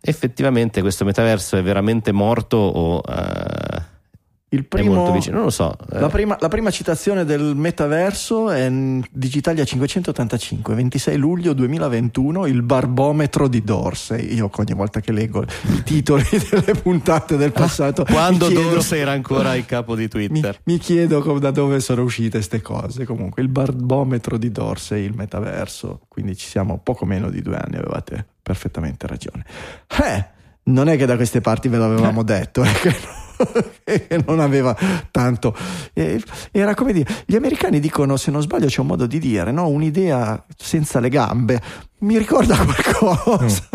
effettivamente 0.02 0.82
questo 0.82 1.06
metaverso 1.06 1.56
è 1.58 1.64
veramente 1.64 2.12
morto 2.12 2.58
o 2.58 3.02
eh, 3.08 3.82
Il 4.54 4.60
è 4.60 4.64
primo, 4.64 4.94
molto 4.94 5.12
vicino? 5.14 5.36
Non 5.38 5.46
lo 5.46 5.50
so. 5.50 5.76
eh. 5.92 6.00
La 6.00 6.10
prima, 6.10 6.38
la 6.40 6.48
prima 6.48 6.70
citazione 6.70 7.26
del 7.26 7.56
metaverso 7.56 8.52
è 8.52 8.72
Digitalia 9.12 9.66
585, 9.66 10.76
26 10.76 11.18
luglio 11.18 11.54
2021, 11.54 12.46
il 12.46 12.62
barbometro 12.62 13.48
di 13.48 13.64
Dorsey. 13.64 14.36
Io 14.36 14.50
ogni 14.54 14.74
volta 14.76 15.00
che 15.00 15.12
leggo 15.12 15.42
i 15.44 15.82
titoli 15.84 16.24
delle 16.50 16.74
puntate 16.80 17.36
del 17.36 17.52
passato, 17.52 18.06
Quando 18.06 18.48
mi 18.48 18.54
chiedo, 18.54 18.70
Dorsey 18.70 19.00
era 19.00 19.12
ancora 19.12 19.56
il 19.56 19.66
capo 19.66 19.96
di 19.96 20.04
mi, 20.04 20.08
Twitter. 20.10 20.60
mi 20.66 20.78
chiedo 20.78 21.22
com- 21.22 21.40
da 21.40 21.50
dove 21.50 21.80
sono 21.80 22.04
uscite 22.04 22.30
queste 22.38 22.62
cose. 22.62 23.06
Comunque, 23.06 23.42
il 23.42 23.48
barbometro 23.48 24.38
di 24.38 24.52
Dorsey, 24.52 25.04
il 25.04 25.16
metaverso, 25.16 26.02
quindi 26.08 26.36
ci 26.38 26.48
siamo 26.48 26.80
poco 26.84 27.06
meno 27.06 27.32
di 27.32 27.42
due 27.42 27.56
anni, 27.56 27.78
avevate 27.78 28.24
perfettamente 28.44 29.08
ragione. 29.08 29.44
Eh, 30.04 30.26
non 30.66 30.90
è 30.90 30.96
che 30.96 31.08
da 31.08 31.16
queste 31.16 31.42
parti 31.42 31.70
ve 31.70 31.78
l'avevamo 31.78 32.22
detto, 32.22 32.62
è 32.62 32.72
che 32.72 32.96
che 33.84 34.24
non 34.26 34.40
aveva 34.40 34.76
tanto. 35.12 35.56
Era 36.52 36.74
come 36.76 36.94
dire, 36.94 37.24
gli 37.26 37.36
americani 37.36 37.80
dicono, 37.80 38.18
se 38.18 38.32
non 38.32 38.42
sbaglio, 38.42 38.68
c'è 38.68 38.82
un 38.82 38.88
modo 38.88 39.06
di 39.06 39.20
dire, 39.20 39.52
no? 39.52 39.68
Un'idea 39.68 40.44
senza 40.56 41.00
le 41.00 41.10
gambe. 41.10 41.62
Mi 42.00 42.18
ricorda 42.18 42.58
qualcosa. 42.64 43.70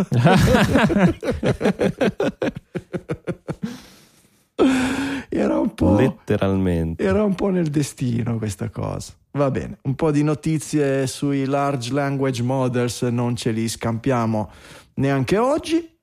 Era 5.28 5.58
un 5.58 5.74
po'. 5.74 5.96
Letteralmente. 5.96 7.02
Era 7.02 7.22
un 7.22 7.34
po' 7.34 7.48
nel 7.48 7.68
destino 7.68 8.38
questa 8.38 8.70
cosa. 8.70 9.12
Va 9.32 9.50
bene, 9.50 9.78
un 9.82 9.94
po' 9.94 10.10
di 10.10 10.22
notizie 10.22 11.06
sui 11.06 11.44
large 11.44 11.92
language 11.92 12.42
models 12.42 13.02
non 13.02 13.36
ce 13.36 13.52
li 13.52 13.68
scampiamo 13.68 14.50
neanche 14.94 15.38
oggi 15.38 15.96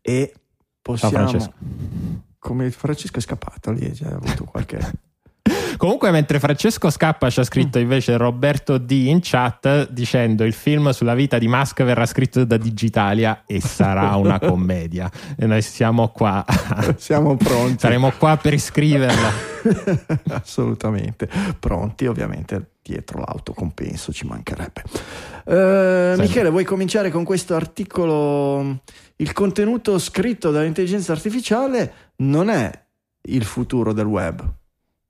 e 0.00 0.32
Ciao 0.32 0.42
possiamo... 0.82 1.14
Francesco. 1.14 1.52
Come 2.38 2.70
Francesco 2.70 3.18
è 3.18 3.22
scappato 3.22 3.70
lì, 3.72 3.94
cioè, 3.94 4.08
ha 4.12 4.14
avuto 4.16 4.44
qualche... 4.44 4.78
Comunque, 5.78 6.10
mentre 6.10 6.38
Francesco 6.40 6.90
scappa, 6.90 7.28
c'ha 7.30 7.40
Mm. 7.40 7.44
scritto 7.44 7.78
invece 7.78 8.16
Roberto 8.16 8.78
D 8.78 8.90
in 8.90 9.20
chat 9.22 9.88
dicendo 9.90 10.44
il 10.44 10.52
film 10.52 10.90
sulla 10.90 11.14
vita 11.14 11.38
di 11.38 11.46
Musk 11.48 11.82
verrà 11.84 12.04
scritto 12.04 12.44
da 12.44 12.56
Digitalia 12.56 13.44
e 13.46 13.60
sarà 13.60 14.14
una 14.16 14.38
commedia. 14.40 15.10
E 15.38 15.46
noi 15.46 15.62
siamo 15.62 16.08
qua, 16.08 16.44
Siamo 16.96 17.36
pronti. 17.36 17.78
saremo 17.78 18.10
qua 18.18 18.36
per 18.36 18.54
iscriverla. 18.54 19.30
Assolutamente 20.30 21.28
pronti, 21.58 22.06
ovviamente 22.06 22.72
dietro 22.82 23.20
l'autocompenso 23.20 24.12
ci 24.12 24.26
mancherebbe. 24.26 24.82
Eh. 25.44 26.14
Michele, 26.18 26.50
vuoi 26.50 26.64
cominciare 26.64 27.10
con 27.10 27.24
questo 27.24 27.54
articolo? 27.54 28.82
Il 29.16 29.32
contenuto 29.32 29.98
scritto 29.98 30.50
dall'intelligenza 30.50 31.12
artificiale 31.12 31.92
non 32.16 32.48
è 32.48 32.70
il 33.22 33.44
futuro 33.44 33.92
del 33.92 34.06
web, 34.06 34.42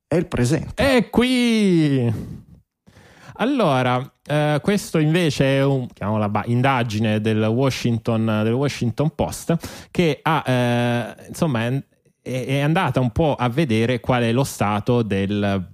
è 0.07 0.17
il 0.17 0.27
presente. 0.27 0.97
E 0.97 1.11
qui. 1.11 2.37
Allora, 3.41 4.13
eh, 4.27 4.59
questo 4.63 4.99
invece 4.99 5.59
è 5.59 5.65
un, 5.65 5.87
chiamiamola 5.93 6.29
ba- 6.29 6.43
indagine 6.47 7.21
del 7.21 7.45
Washington, 7.45 8.41
del 8.43 8.53
Washington 8.53 9.15
Post 9.15 9.89
che 9.93 10.19
ha, 10.21 10.43
eh, 10.45 11.27
insomma, 11.29 11.71
è, 12.29 12.61
andata 12.61 13.01
un 13.01 13.11
po' 13.11 13.35
a 13.35 13.49
vedere 13.49 14.01
qual 14.01 14.23
è 14.23 14.33
lo 14.33 14.45
stato 14.45 15.03
del, 15.03 15.67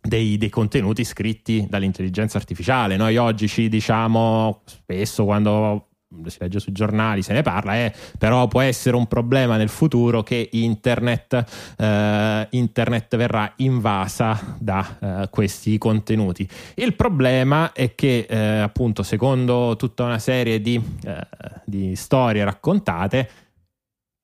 dei, 0.00 0.36
dei 0.36 0.48
contenuti 0.48 1.04
scritti 1.04 1.66
dall'intelligenza 1.68 2.38
artificiale. 2.38 2.96
Noi 2.96 3.16
oggi 3.16 3.48
ci 3.48 3.68
diciamo 3.68 4.62
spesso 4.64 5.24
quando 5.24 5.88
si 6.26 6.38
legge 6.40 6.58
sui 6.58 6.72
giornali, 6.72 7.22
se 7.22 7.32
ne 7.34 7.42
parla, 7.42 7.76
eh, 7.76 7.92
però 8.16 8.48
può 8.48 8.60
essere 8.60 8.96
un 8.96 9.06
problema 9.06 9.56
nel 9.56 9.68
futuro 9.68 10.22
che 10.22 10.48
internet, 10.52 11.44
eh, 11.76 12.46
internet 12.50 13.16
verrà 13.16 13.52
invasa 13.56 14.56
da 14.58 14.98
eh, 15.00 15.28
questi 15.28 15.76
contenuti. 15.76 16.48
Il 16.76 16.94
problema 16.94 17.72
è 17.72 17.94
che 17.94 18.26
eh, 18.28 18.36
appunto 18.36 19.02
secondo 19.02 19.76
tutta 19.76 20.04
una 20.04 20.18
serie 20.18 20.60
di, 20.60 20.80
eh, 21.04 21.26
di 21.64 21.94
storie 21.94 22.44
raccontate 22.44 23.47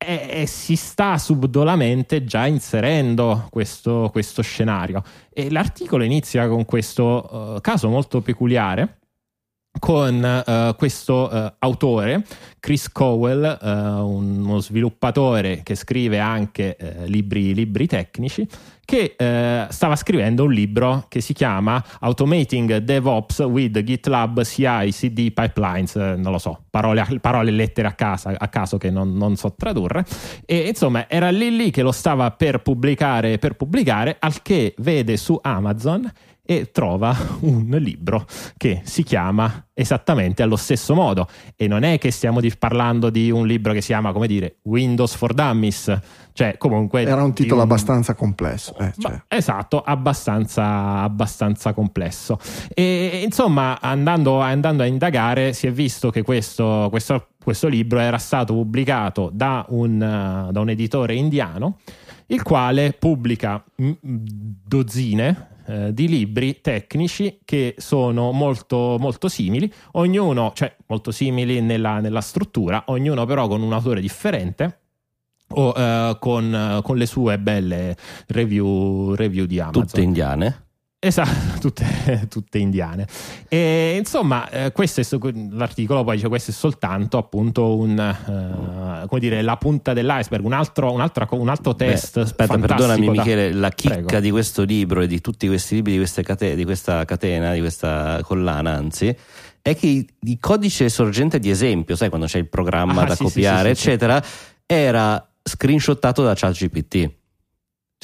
e, 0.05 0.43
e 0.43 0.47
si 0.47 0.77
sta 0.77 1.19
subdolamente 1.19 2.25
già 2.25 2.47
inserendo 2.47 3.49
questo, 3.51 4.09
questo 4.13 4.43
scenario. 4.43 5.03
E 5.33 5.51
l'articolo 5.51 6.05
inizia 6.05 6.49
con 6.49 6.65
questo 6.65 7.57
eh, 7.57 7.61
caso 7.61 7.89
molto 7.89 8.21
peculiare 8.21 8.99
con 9.79 10.25
eh, 10.25 10.75
questo 10.79 11.31
eh, 11.31 11.55
autore, 11.59 12.25
Chris 12.61 12.91
Cowell, 12.91 13.59
eh, 13.61 13.69
uno 13.69 14.59
sviluppatore 14.59 15.63
che 15.63 15.75
scrive 15.75 16.19
anche 16.19 16.77
libri, 17.07 17.55
libri 17.55 17.87
tecnici, 17.87 18.47
che 18.85 19.15
stava 19.69 19.97
scrivendo 19.97 20.45
un 20.45 20.53
libro 20.53 21.07
che 21.09 21.21
si 21.21 21.33
chiama 21.33 21.83
Automating 22.01 22.79
DevOps 22.79 23.39
with 23.41 23.83
GitLab 23.83 24.43
CI 24.43 24.91
CD 24.91 25.33
Pipelines, 25.33 25.95
non 25.95 26.33
lo 26.33 26.39
so, 26.39 26.65
parole, 26.71 27.05
parole 27.21 27.49
e 27.51 27.53
lettere 27.53 27.89
a, 27.89 27.93
casa- 27.93 28.35
a 28.37 28.49
caso 28.49 28.77
che 28.77 28.91
non, 28.91 29.15
non 29.15 29.37
so 29.37 29.55
tradurre, 29.57 30.05
e 30.45 30.69
insomma 30.69 31.09
era 31.09 31.31
lì 31.31 31.55
lì 31.55 31.71
che 31.71 31.83
lo 31.83 31.93
stava 31.93 32.31
per 32.31 32.61
pubblicare, 32.61 33.39
per 33.39 33.55
pubblicare, 33.55 34.17
al 34.19 34.43
che 34.43 34.75
vede 34.79 35.17
su 35.17 35.39
Amazon 35.41 36.11
e 36.47 36.71
trova 36.71 37.17
un 37.41 37.69
libro 37.81 38.27
che 38.57 38.83
si 38.85 39.03
chiama 39.03 39.67
esattamente 39.73 40.43
allo 40.43 40.57
stesso 40.57 40.95
modo 40.95 41.27
e 41.57 41.67
non 41.67 41.83
è 41.83 41.99
che 41.99 42.11
stiamo 42.11 42.41
di- 42.41 42.53
parlando 42.57 43.09
di 43.11 43.31
un 43.31 43.47
libro 43.47 43.73
che 43.73 43.81
si 43.81 43.89
chiama 43.89 44.13
come 44.13 44.27
dire 44.27 44.57
Windows 44.63 45.15
for 45.15 45.33
Dummies 45.33 45.99
cioè 46.35 46.57
comunque 46.59 47.03
Era 47.03 47.23
un 47.23 47.33
titolo 47.33 47.63
abbastanza 47.63 48.15
complesso. 48.15 48.77
eh, 48.79 48.93
cioè. 48.99 49.23
esatto, 49.29 49.81
abbastanza, 49.81 51.01
abbastanza 51.03 51.73
complesso. 51.73 52.41
E 52.75 53.21
insomma, 53.25 53.81
andando, 53.81 54.41
andando 54.41 54.83
a 54.83 54.87
indagare, 54.87 55.53
si 55.53 55.69
è 55.69 55.73
visto 55.73 56.11
che 56.11 56.23
questo, 56.23 56.89
questo, 56.91 57.29
questo 57.41 57.69
libro 57.69 58.01
era 58.01 58.19
stato 58.19 58.53
pubblicato 58.53 59.31
da 59.33 59.65
un, 59.69 60.49
da 60.51 60.61
un 60.61 60.69
editore 60.71 61.15
indiano, 61.15 61.79
il 62.27 62.43
quale 62.43 62.97
pubblica 62.99 63.63
dozzine 63.77 65.53
eh, 65.67 65.93
di 65.93 66.09
libri 66.09 66.61
tecnici 66.61 67.41
che 67.45 67.75
sono 67.79 68.33
molto, 68.33 68.97
molto 68.99 69.29
simili, 69.29 69.73
ognuno, 69.93 70.53
cioè 70.55 70.75
molto 70.87 71.11
simili 71.11 71.61
nella, 71.61 72.01
nella 72.01 72.21
struttura, 72.21 72.85
ognuno 72.87 73.25
però 73.25 73.49
con 73.49 73.63
un 73.63 73.73
autore 73.73 74.01
differente 74.01 74.81
o 75.49 75.73
eh, 75.77 76.17
con, 76.19 76.55
eh, 76.55 76.83
con 76.83 76.97
le 76.97 77.07
sue 77.07 77.39
belle 77.39 77.97
review, 78.29 79.15
review 79.15 79.47
di 79.47 79.61
Amazon. 79.61 79.87
Tutte 79.87 80.01
indiane. 80.01 80.64
Esatto, 81.07 81.59
tutte, 81.61 82.27
tutte 82.31 82.59
indiane. 82.59 83.07
E 83.49 83.97
insomma, 83.99 84.49
eh, 84.49 84.73
questo 84.73 85.01
è 85.01 85.05
l'articolo 85.51 86.03
poi 86.03 86.17
dice 86.17 86.29
questo 86.29 86.51
è 86.51 86.55
soltanto 86.55 87.19
appunto 87.19 87.77
un, 87.77 87.99
eh, 87.99 89.07
come 89.07 89.21
dire, 89.21 89.43
la 89.43 89.57
punta 89.57 89.93
dell'iceberg, 89.93 90.45
un 90.45 90.55
altro, 90.55 90.93
un 90.93 91.01
altro, 91.03 91.27
un 91.33 91.49
altro 91.49 91.75
test. 91.75 92.15
Beh, 92.15 92.21
aspetta, 92.23 92.59
perdonami 92.59 93.07
da- 93.07 93.13
Michele, 93.13 93.53
la 93.53 93.69
chicca 93.71 94.01
Prego. 94.03 94.21
di 94.21 94.31
questo 94.31 94.63
libro 94.63 95.03
e 95.03 95.07
di 95.07 95.21
tutti 95.21 95.47
questi 95.47 95.75
libri 95.75 95.93
di, 95.93 95.99
queste 95.99 96.23
cate- 96.23 96.55
di 96.55 96.65
questa 96.65 97.05
catena, 97.05 97.53
di 97.53 97.61
questa 97.61 98.21
collana, 98.23 98.73
anzi, 98.73 99.15
è 99.61 99.77
che 99.77 100.07
il 100.19 100.39
codice 100.41 100.89
sorgente 100.89 101.39
di 101.39 101.51
esempio, 101.51 101.97
sai 101.97 102.09
quando 102.09 102.27
c'è 102.27 102.39
il 102.39 102.49
programma 102.49 103.03
Ah, 103.03 103.07
da 103.07 103.15
sì, 103.15 103.25
copiare, 103.25 103.75
sì, 103.75 103.81
sì. 103.83 103.89
eccetera, 103.89 104.23
era 104.67 105.27
screenshottato 105.43 106.23
da 106.23 106.35
ChatGPT. 106.35 107.11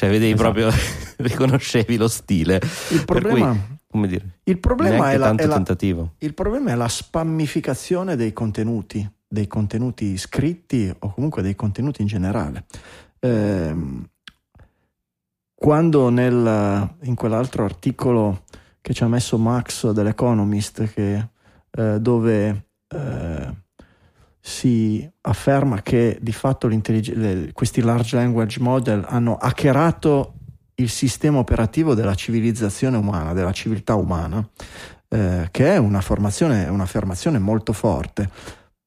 Cioè, 0.00 0.08
vedevi 0.08 0.32
Esatto. 0.32 0.50
proprio, 0.52 0.70
riconoscevi 1.28 1.98
lo 1.98 2.08
stile. 2.08 2.58
Il 2.90 3.04
problema, 3.04 3.50
cui, 3.50 3.76
come 3.86 4.08
dire, 4.08 4.38
il 4.44 4.58
problema 4.58 5.10
è 5.10 5.18
la, 5.18 5.34
è 5.34 5.44
la- 5.44 5.62
il 6.20 6.32
problema 6.32 6.70
è 6.70 6.74
la 6.74 6.88
spammificazione 6.88 8.16
dei 8.16 8.32
contenuti, 8.32 9.06
dei 9.28 9.46
contenuti 9.46 10.16
scritti 10.16 10.90
o 11.00 11.12
comunque 11.12 11.42
dei 11.42 11.54
contenuti 11.54 12.00
in 12.00 12.06
generale. 12.06 12.64
Ehm, 13.18 14.08
quando 15.54 16.08
nel- 16.08 16.94
in 17.02 17.14
quell'altro 17.14 17.64
articolo 17.64 18.44
che 18.80 18.94
ci 18.94 19.02
ha 19.02 19.06
messo 19.06 19.36
Max 19.36 19.90
dell'Economist, 19.90 20.94
che, 20.94 21.28
eh, 21.72 22.00
dove 22.00 22.68
eh, 22.88 23.54
si 24.40 25.08
afferma 25.20 25.82
che 25.82 26.18
di 26.20 26.32
fatto 26.32 26.68
questi 27.52 27.82
large 27.82 28.16
language 28.16 28.60
model 28.60 29.04
hanno 29.06 29.36
hackerato 29.36 30.34
il 30.76 30.88
sistema 30.88 31.38
operativo 31.38 31.94
della 31.94 32.14
civilizzazione 32.14 32.96
umana, 32.96 33.34
della 33.34 33.52
civiltà 33.52 33.94
umana, 33.94 34.46
eh, 35.08 35.48
che 35.50 35.74
è 35.74 35.76
un'affermazione 35.76 37.38
molto 37.38 37.74
forte, 37.74 38.30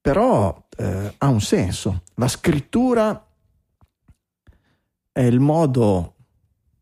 però 0.01 0.65
eh, 0.75 1.13
ha 1.17 1.27
un 1.27 1.41
senso. 1.41 2.01
La 2.15 2.27
scrittura 2.27 3.27
è 5.11 5.21
il 5.21 5.39
modo 5.39 6.15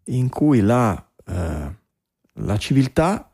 in 0.05 0.29
cui 0.29 0.61
la, 0.61 1.11
eh, 1.25 1.75
la 2.33 2.57
civiltà 2.57 3.29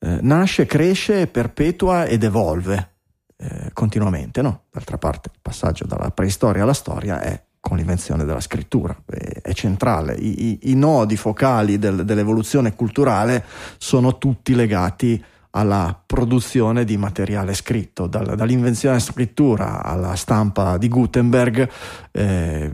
eh, 0.00 0.18
nasce, 0.20 0.66
cresce, 0.66 1.28
perpetua 1.28 2.06
ed 2.06 2.24
evolve 2.24 2.96
eh, 3.38 3.70
continuamente. 3.72 4.42
No? 4.42 4.64
D'altra 4.70 4.98
parte 4.98 5.30
il 5.32 5.38
passaggio 5.40 5.86
dalla 5.86 6.10
preistoria 6.10 6.62
alla 6.62 6.74
storia 6.74 7.20
è 7.20 7.42
con 7.60 7.76
l'invenzione 7.76 8.24
della 8.24 8.40
scrittura, 8.40 8.96
è, 9.06 9.40
è 9.42 9.52
centrale. 9.52 10.14
I, 10.14 10.44
i, 10.44 10.70
I, 10.70 10.74
nodi 10.74 11.16
focali 11.16 11.78
del, 11.78 12.04
dell'evoluzione 12.04 12.74
culturale 12.74 13.44
sono 13.78 14.18
tutti 14.18 14.54
legati 14.54 15.22
a 15.22 15.26
alla 15.50 16.00
produzione 16.04 16.84
di 16.84 16.96
materiale 16.96 17.54
scritto, 17.54 18.06
dal, 18.06 18.36
dall'invenzione 18.36 18.96
della 18.96 19.10
scrittura 19.10 19.82
alla 19.82 20.14
stampa 20.14 20.76
di 20.76 20.88
Gutenberg 20.88 21.68
eh, 22.12 22.72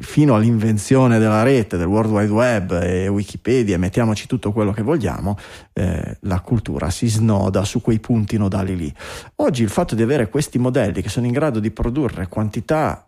fino 0.00 0.34
all'invenzione 0.34 1.18
della 1.18 1.42
rete, 1.42 1.76
del 1.76 1.86
World 1.86 2.10
Wide 2.10 2.32
Web 2.32 2.82
e 2.82 3.08
Wikipedia, 3.08 3.78
mettiamoci 3.78 4.26
tutto 4.26 4.52
quello 4.52 4.72
che 4.72 4.82
vogliamo, 4.82 5.36
eh, 5.74 6.16
la 6.22 6.40
cultura 6.40 6.90
si 6.90 7.08
snoda 7.08 7.64
su 7.64 7.80
quei 7.80 7.98
punti 7.98 8.36
nodali 8.38 8.76
lì. 8.76 8.94
Oggi 9.36 9.62
il 9.62 9.70
fatto 9.70 9.94
di 9.94 10.02
avere 10.02 10.28
questi 10.28 10.58
modelli 10.58 11.02
che 11.02 11.08
sono 11.08 11.26
in 11.26 11.32
grado 11.32 11.60
di 11.60 11.70
produrre 11.70 12.28
quantità 12.28 13.02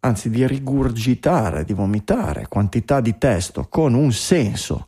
anzi 0.00 0.30
di 0.30 0.46
rigurgitare, 0.46 1.64
di 1.64 1.72
vomitare 1.72 2.46
quantità 2.48 3.00
di 3.00 3.18
testo 3.18 3.66
con 3.68 3.94
un 3.94 4.12
senso 4.12 4.87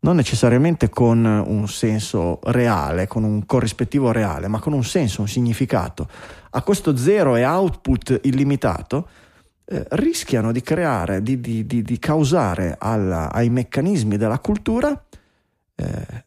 non 0.00 0.16
necessariamente 0.16 0.88
con 0.88 1.24
un 1.24 1.68
senso 1.68 2.40
reale, 2.44 3.06
con 3.06 3.24
un 3.24 3.44
corrispettivo 3.44 4.12
reale, 4.12 4.48
ma 4.48 4.58
con 4.58 4.72
un 4.72 4.84
senso, 4.84 5.20
un 5.20 5.28
significato, 5.28 6.08
a 6.50 6.62
costo 6.62 6.96
zero 6.96 7.36
e 7.36 7.44
output 7.44 8.20
illimitato, 8.22 9.08
eh, 9.66 9.86
rischiano 9.90 10.52
di 10.52 10.62
creare, 10.62 11.22
di, 11.22 11.40
di, 11.40 11.66
di, 11.66 11.82
di 11.82 11.98
causare 11.98 12.76
alla, 12.78 13.30
ai 13.30 13.50
meccanismi 13.50 14.16
della 14.16 14.38
cultura, 14.38 15.04
eh, 15.74 16.24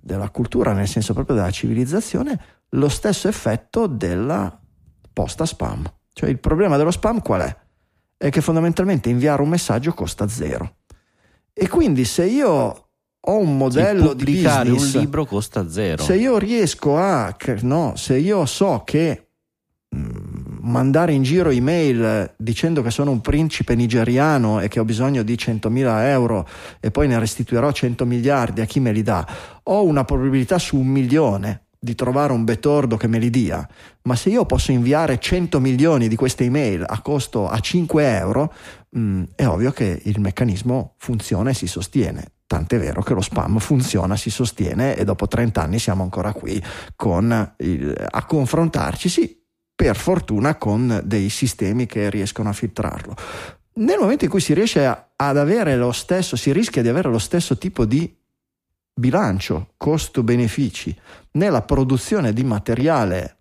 della 0.00 0.30
cultura 0.30 0.72
nel 0.72 0.88
senso 0.88 1.12
proprio 1.12 1.36
della 1.36 1.50
civilizzazione, 1.50 2.40
lo 2.70 2.88
stesso 2.88 3.28
effetto 3.28 3.86
della 3.86 4.58
posta 5.12 5.44
spam. 5.44 5.84
Cioè 6.12 6.30
il 6.30 6.38
problema 6.38 6.76
dello 6.76 6.90
spam 6.90 7.20
qual 7.20 7.42
è? 7.42 7.56
È 8.16 8.30
che 8.30 8.40
fondamentalmente 8.40 9.10
inviare 9.10 9.42
un 9.42 9.48
messaggio 9.48 9.92
costa 9.92 10.26
zero. 10.28 10.76
E 11.52 11.68
quindi 11.68 12.04
se 12.04 12.24
io 12.24 12.81
ho 13.24 13.38
un 13.38 13.56
modello 13.56 14.10
sì, 14.10 14.24
di 14.24 14.32
business. 14.42 14.94
un 14.94 15.00
libro 15.00 15.24
costa 15.24 15.68
zero. 15.68 16.02
Se 16.02 16.16
io 16.16 16.38
riesco 16.38 16.96
a, 16.96 17.34
no, 17.60 17.92
se 17.94 18.16
io 18.16 18.44
so 18.46 18.82
che 18.84 19.28
mm, 19.94 20.58
mandare 20.62 21.12
in 21.12 21.22
giro 21.22 21.50
email 21.50 22.34
dicendo 22.36 22.82
che 22.82 22.90
sono 22.90 23.12
un 23.12 23.20
principe 23.20 23.76
nigeriano 23.76 24.60
e 24.60 24.68
che 24.68 24.80
ho 24.80 24.84
bisogno 24.84 25.22
di 25.22 25.34
100.000 25.34 26.04
euro 26.06 26.48
e 26.80 26.90
poi 26.90 27.06
ne 27.06 27.18
restituirò 27.18 27.70
100 27.70 28.04
miliardi 28.06 28.60
a 28.60 28.64
chi 28.64 28.80
me 28.80 28.90
li 28.90 29.02
dà, 29.02 29.26
ho 29.64 29.84
una 29.84 30.04
probabilità 30.04 30.58
su 30.58 30.76
un 30.76 30.86
milione 30.86 31.66
di 31.78 31.96
trovare 31.96 32.32
un 32.32 32.44
betordo 32.44 32.96
che 32.96 33.08
me 33.08 33.18
li 33.18 33.28
dia, 33.28 33.68
ma 34.02 34.14
se 34.14 34.30
io 34.30 34.46
posso 34.46 34.70
inviare 34.70 35.18
100 35.18 35.58
milioni 35.58 36.06
di 36.06 36.14
queste 36.14 36.44
email 36.44 36.84
a 36.86 37.00
costo 37.00 37.48
a 37.48 37.58
5 37.58 38.16
euro, 38.16 38.52
mh, 38.90 39.00
mm, 39.00 39.22
è 39.34 39.46
ovvio 39.46 39.72
che 39.72 40.00
il 40.04 40.20
meccanismo 40.20 40.94
funziona 40.98 41.50
e 41.50 41.54
si 41.54 41.66
sostiene. 41.66 42.31
Tant'è 42.52 42.78
vero 42.78 43.00
che 43.00 43.14
lo 43.14 43.22
spam 43.22 43.58
funziona, 43.60 44.14
si 44.14 44.28
sostiene 44.28 44.94
e 44.94 45.04
dopo 45.04 45.26
30 45.26 45.62
anni 45.62 45.78
siamo 45.78 46.02
ancora 46.02 46.34
qui 46.34 46.62
con 46.94 47.54
il, 47.60 48.06
a 48.10 48.26
confrontarci, 48.26 49.08
sì, 49.08 49.42
per 49.74 49.96
fortuna 49.96 50.56
con 50.56 51.00
dei 51.02 51.30
sistemi 51.30 51.86
che 51.86 52.10
riescono 52.10 52.50
a 52.50 52.52
filtrarlo. 52.52 53.16
Nel 53.76 53.98
momento 53.98 54.24
in 54.24 54.30
cui 54.30 54.42
si 54.42 54.52
riesce 54.52 54.84
a, 54.84 55.12
ad 55.16 55.38
avere 55.38 55.76
lo 55.76 55.92
stesso, 55.92 56.36
si 56.36 56.52
rischia 56.52 56.82
di 56.82 56.88
avere 56.88 57.08
lo 57.08 57.18
stesso 57.18 57.56
tipo 57.56 57.86
di 57.86 58.14
bilancio 58.92 59.72
costo-benefici 59.78 60.94
nella 61.30 61.62
produzione 61.62 62.34
di 62.34 62.44
materiale 62.44 63.38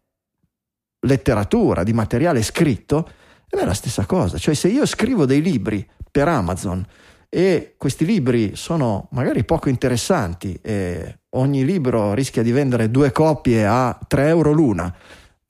letteratura, 1.01 1.83
di 1.83 1.91
materiale 1.91 2.41
scritto, 2.41 3.11
è 3.49 3.65
la 3.65 3.73
stessa 3.73 4.05
cosa. 4.05 4.37
Cioè 4.37 4.53
se 4.53 4.69
io 4.69 4.85
scrivo 4.85 5.25
dei 5.25 5.41
libri 5.41 5.85
per 6.09 6.29
Amazon 6.29 6.87
e 7.33 7.75
questi 7.77 8.03
libri 8.03 8.57
sono 8.57 9.07
magari 9.11 9.45
poco 9.45 9.69
interessanti 9.69 10.59
e 10.61 11.19
ogni 11.29 11.63
libro 11.63 12.13
rischia 12.13 12.43
di 12.43 12.51
vendere 12.51 12.91
due 12.91 13.13
copie 13.13 13.65
a 13.65 13.97
3 14.05 14.27
euro 14.27 14.51
l'una, 14.51 14.93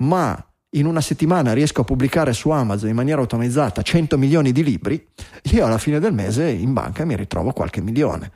ma 0.03 0.45
in 0.73 0.85
una 0.85 1.01
settimana 1.01 1.53
riesco 1.53 1.81
a 1.81 1.83
pubblicare 1.83 2.33
su 2.33 2.51
Amazon 2.51 2.89
in 2.89 2.95
maniera 2.95 3.19
automatizzata 3.19 3.81
100 3.81 4.15
milioni 4.19 4.51
di 4.51 4.63
libri, 4.63 5.07
io 5.53 5.65
alla 5.65 5.79
fine 5.79 5.99
del 5.99 6.13
mese 6.13 6.47
in 6.49 6.71
banca 6.71 7.03
mi 7.03 7.15
ritrovo 7.15 7.51
qualche 7.51 7.81
milione. 7.81 8.31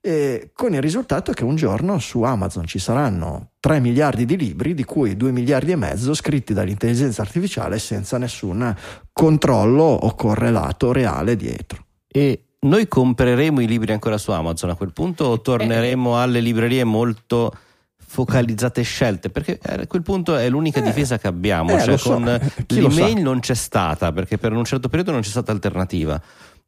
E 0.00 0.52
con 0.54 0.72
il 0.72 0.80
risultato 0.80 1.32
che 1.32 1.44
un 1.44 1.56
giorno 1.56 1.98
su 1.98 2.22
Amazon 2.22 2.64
ci 2.64 2.78
saranno 2.78 3.50
3 3.60 3.78
miliardi 3.80 4.24
di 4.24 4.38
libri, 4.38 4.72
di 4.72 4.84
cui 4.84 5.18
2 5.18 5.32
miliardi 5.32 5.72
e 5.72 5.76
mezzo 5.76 6.14
scritti 6.14 6.54
dall'intelligenza 6.54 7.20
artificiale 7.20 7.78
senza 7.78 8.16
nessun 8.16 8.74
controllo 9.12 9.82
o 9.82 10.14
correlato 10.14 10.92
reale 10.92 11.36
dietro. 11.36 11.84
E 12.08 12.45
noi 12.66 12.88
compreremo 12.88 13.60
i 13.60 13.66
libri 13.66 13.92
ancora 13.92 14.18
su 14.18 14.30
Amazon 14.30 14.70
a 14.70 14.74
quel 14.74 14.92
punto 14.92 15.24
o 15.24 15.40
torneremo 15.40 16.16
eh. 16.16 16.22
alle 16.22 16.40
librerie 16.40 16.84
molto 16.84 17.52
focalizzate 17.96 18.82
scelte? 18.82 19.30
Perché 19.30 19.58
a 19.62 19.86
quel 19.86 20.02
punto 20.02 20.36
è 20.36 20.48
l'unica 20.48 20.80
eh, 20.80 20.82
difesa 20.82 21.18
che 21.18 21.26
abbiamo 21.26 21.76
eh, 21.76 21.80
cioè 21.80 21.96
so. 21.96 22.12
con 22.12 22.24
l'email 22.68 23.20
non 23.20 23.40
c'è 23.40 23.54
stata 23.54 24.12
perché 24.12 24.38
per 24.38 24.52
un 24.52 24.64
certo 24.64 24.88
periodo 24.88 25.12
non 25.12 25.20
c'è 25.20 25.30
stata 25.30 25.52
alternativa. 25.52 26.20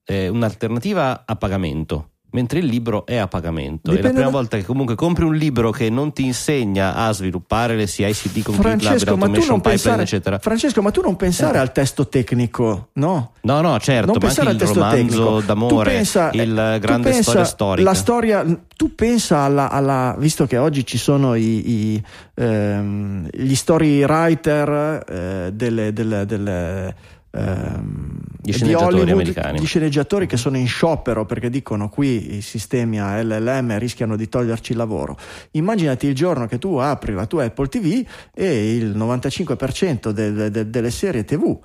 Eh, 0.05 0.29
un'alternativa 0.29 1.25
a 1.27 1.37
pagamento 1.37 2.13
mentre 2.31 2.59
il 2.59 2.66
libro 2.66 3.07
è 3.07 3.16
a 3.16 3.26
pagamento. 3.26 3.91
Dipende 3.91 4.01
è 4.01 4.03
la 4.03 4.09
prima 4.11 4.31
da... 4.31 4.37
volta 4.37 4.57
che 4.57 4.64
comunque 4.64 4.95
compri 4.95 5.24
un 5.24 5.35
libro 5.35 5.70
che 5.70 5.89
non 5.89 6.12
ti 6.12 6.24
insegna 6.24 6.95
a 6.95 7.12
sviluppare 7.12 7.76
le 7.76 7.87
CICD 7.87 8.43
con 8.43 8.55
Francesco, 8.55 8.97
GitLab, 8.97 9.20
Automation 9.20 9.57
Pipeline, 9.57 9.62
pensare, 9.62 10.03
eccetera. 10.03 10.39
Francesco, 10.39 10.83
ma 10.83 10.91
tu 10.91 11.01
non 11.01 11.16
pensare 11.16 11.57
eh. 11.57 11.61
al 11.61 11.72
testo 11.72 12.09
tecnico, 12.09 12.89
no? 12.95 13.33
No, 13.41 13.61
no, 13.61 13.79
certo, 13.79 14.12
non 14.12 14.18
ma 14.20 14.29
anche 14.29 14.64
il 14.64 14.70
romanzo 14.70 14.97
tecnico. 14.97 15.41
d'amore, 15.41 15.91
pensa, 15.91 16.31
il 16.33 16.59
eh, 16.59 16.79
grande 16.79 17.22
storia 17.22 17.45
storica. 17.45 17.89
La 17.89 17.95
storia, 17.95 18.45
tu 18.76 18.95
pensa 18.95 19.41
alla, 19.41 19.70
alla, 19.70 20.14
visto 20.18 20.47
che 20.47 20.59
oggi 20.59 20.85
ci 20.85 20.99
sono 20.99 21.35
i, 21.35 21.70
i, 21.70 22.03
ehm, 22.35 23.29
gli 23.33 23.55
story 23.55 24.03
writer 24.03 25.05
eh, 25.09 25.51
delle, 25.53 25.93
delle, 25.93 26.26
delle 26.26 27.16
ehm, 27.31 28.20
gli 28.43 28.53
sceneggiatori 28.53 29.01
Hollywood, 29.01 29.09
americani. 29.11 29.61
Gli 29.61 29.66
sceneggiatori 29.66 30.26
che 30.26 30.37
sono 30.37 30.57
in 30.57 30.66
sciopero 30.66 31.26
perché 31.26 31.51
dicono 31.51 31.89
qui 31.89 32.37
i 32.37 32.41
sistemi 32.41 33.01
a 33.01 33.22
LLM 33.22 33.79
rischiano 33.79 34.16
di 34.16 34.29
toglierci 34.29 34.72
il 34.72 34.79
lavoro. 34.79 35.16
Immaginati 35.53 36.07
il 36.07 36.14
giorno 36.14 36.47
che 36.47 36.59
tu 36.59 36.76
apri 36.76 37.12
la 37.12 37.26
tua 37.26 37.45
Apple 37.45 37.68
TV 37.68 38.07
e 38.35 38.74
il 38.76 38.97
95% 38.97 40.11
del, 40.11 40.51
del, 40.51 40.68
delle 40.68 40.91
serie 40.91 41.24
TV 41.24 41.59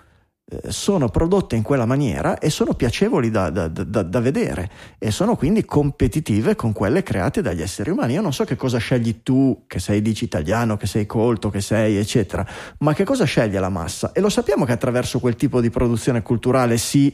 sono 0.68 1.10
prodotte 1.10 1.56
in 1.56 1.64
quella 1.64 1.86
maniera 1.86 2.38
e 2.38 2.50
sono 2.50 2.74
piacevoli 2.74 3.30
da, 3.30 3.50
da, 3.50 3.68
da, 3.68 4.04
da, 4.04 4.20
vedere 4.20 4.70
e 4.98 5.12
sono 5.12 5.36
quindi 5.36 5.66
competitive 5.66 6.56
con 6.56 6.74
quelle 6.74 7.04
create 7.04 7.42
dagli 7.42 7.62
esseri 7.62 7.90
umani. 7.90 8.14
Io 8.14 8.22
non 8.22 8.34
so 8.34 8.44
che 8.44 8.56
cosa 8.56 8.78
scegli 8.78 9.22
tu, 9.24 9.64
che 9.68 9.80
sei 9.80 10.02
dici 10.02 10.24
italiano, 10.24 10.78
che 10.78 10.88
sei 10.88 11.06
colto, 11.06 11.50
che 11.50 11.62
sei 11.62 11.98
eccetera, 11.98 12.46
ma 12.80 12.94
che 12.94 13.04
cosa 13.04 13.26
sceglie 13.26 13.60
la 13.60 13.70
massa? 13.70 14.12
E 14.14 14.22
lo 14.22 14.30
sappiamo 14.30 14.66
che 14.66 14.72
attraverso 14.72 15.20
quel 15.20 15.36
tipo 15.36 15.62
di 15.62 15.70
produzione 15.70 16.22
culturale 16.22 16.78
si 16.78 17.14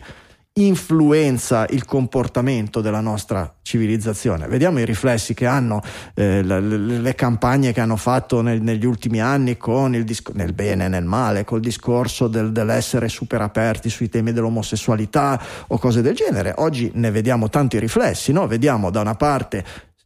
influenza 0.53 1.65
il 1.69 1.85
comportamento 1.85 2.81
della 2.81 2.99
nostra 2.99 3.55
civilizzazione. 3.61 4.47
Vediamo 4.47 4.79
i 4.79 4.85
riflessi 4.85 5.33
che 5.33 5.45
hanno 5.45 5.81
eh, 6.15 6.41
le, 6.41 6.59
le, 6.59 7.15
campagne 7.15 7.71
che 7.71 7.79
hanno 7.79 7.95
fatto 7.95 8.41
nel, 8.41 8.61
negli 8.61 8.85
ultimi 8.85 9.21
anni 9.21 9.57
con 9.57 9.95
il 9.95 10.03
disc- 10.03 10.31
nel 10.33 10.53
bene 10.53 10.85
e 10.85 10.89
nel 10.89 11.05
male, 11.05 11.45
col 11.45 11.61
discorso 11.61 12.27
del, 12.27 12.51
dell'essere 12.51 13.07
super 13.07 13.41
aperti 13.41 13.89
sui 13.89 14.09
temi 14.09 14.33
dell'omosessualità 14.33 15.41
o 15.67 15.77
cose 15.77 16.01
del 16.01 16.15
genere. 16.15 16.53
Oggi 16.57 16.91
ne 16.95 17.11
vediamo 17.11 17.49
tanti 17.49 17.79
riflessi, 17.79 18.31
no? 18.31 18.47
vediamo 18.47 18.89
da 18.89 19.01
una 19.01 19.15
parte 19.15 19.63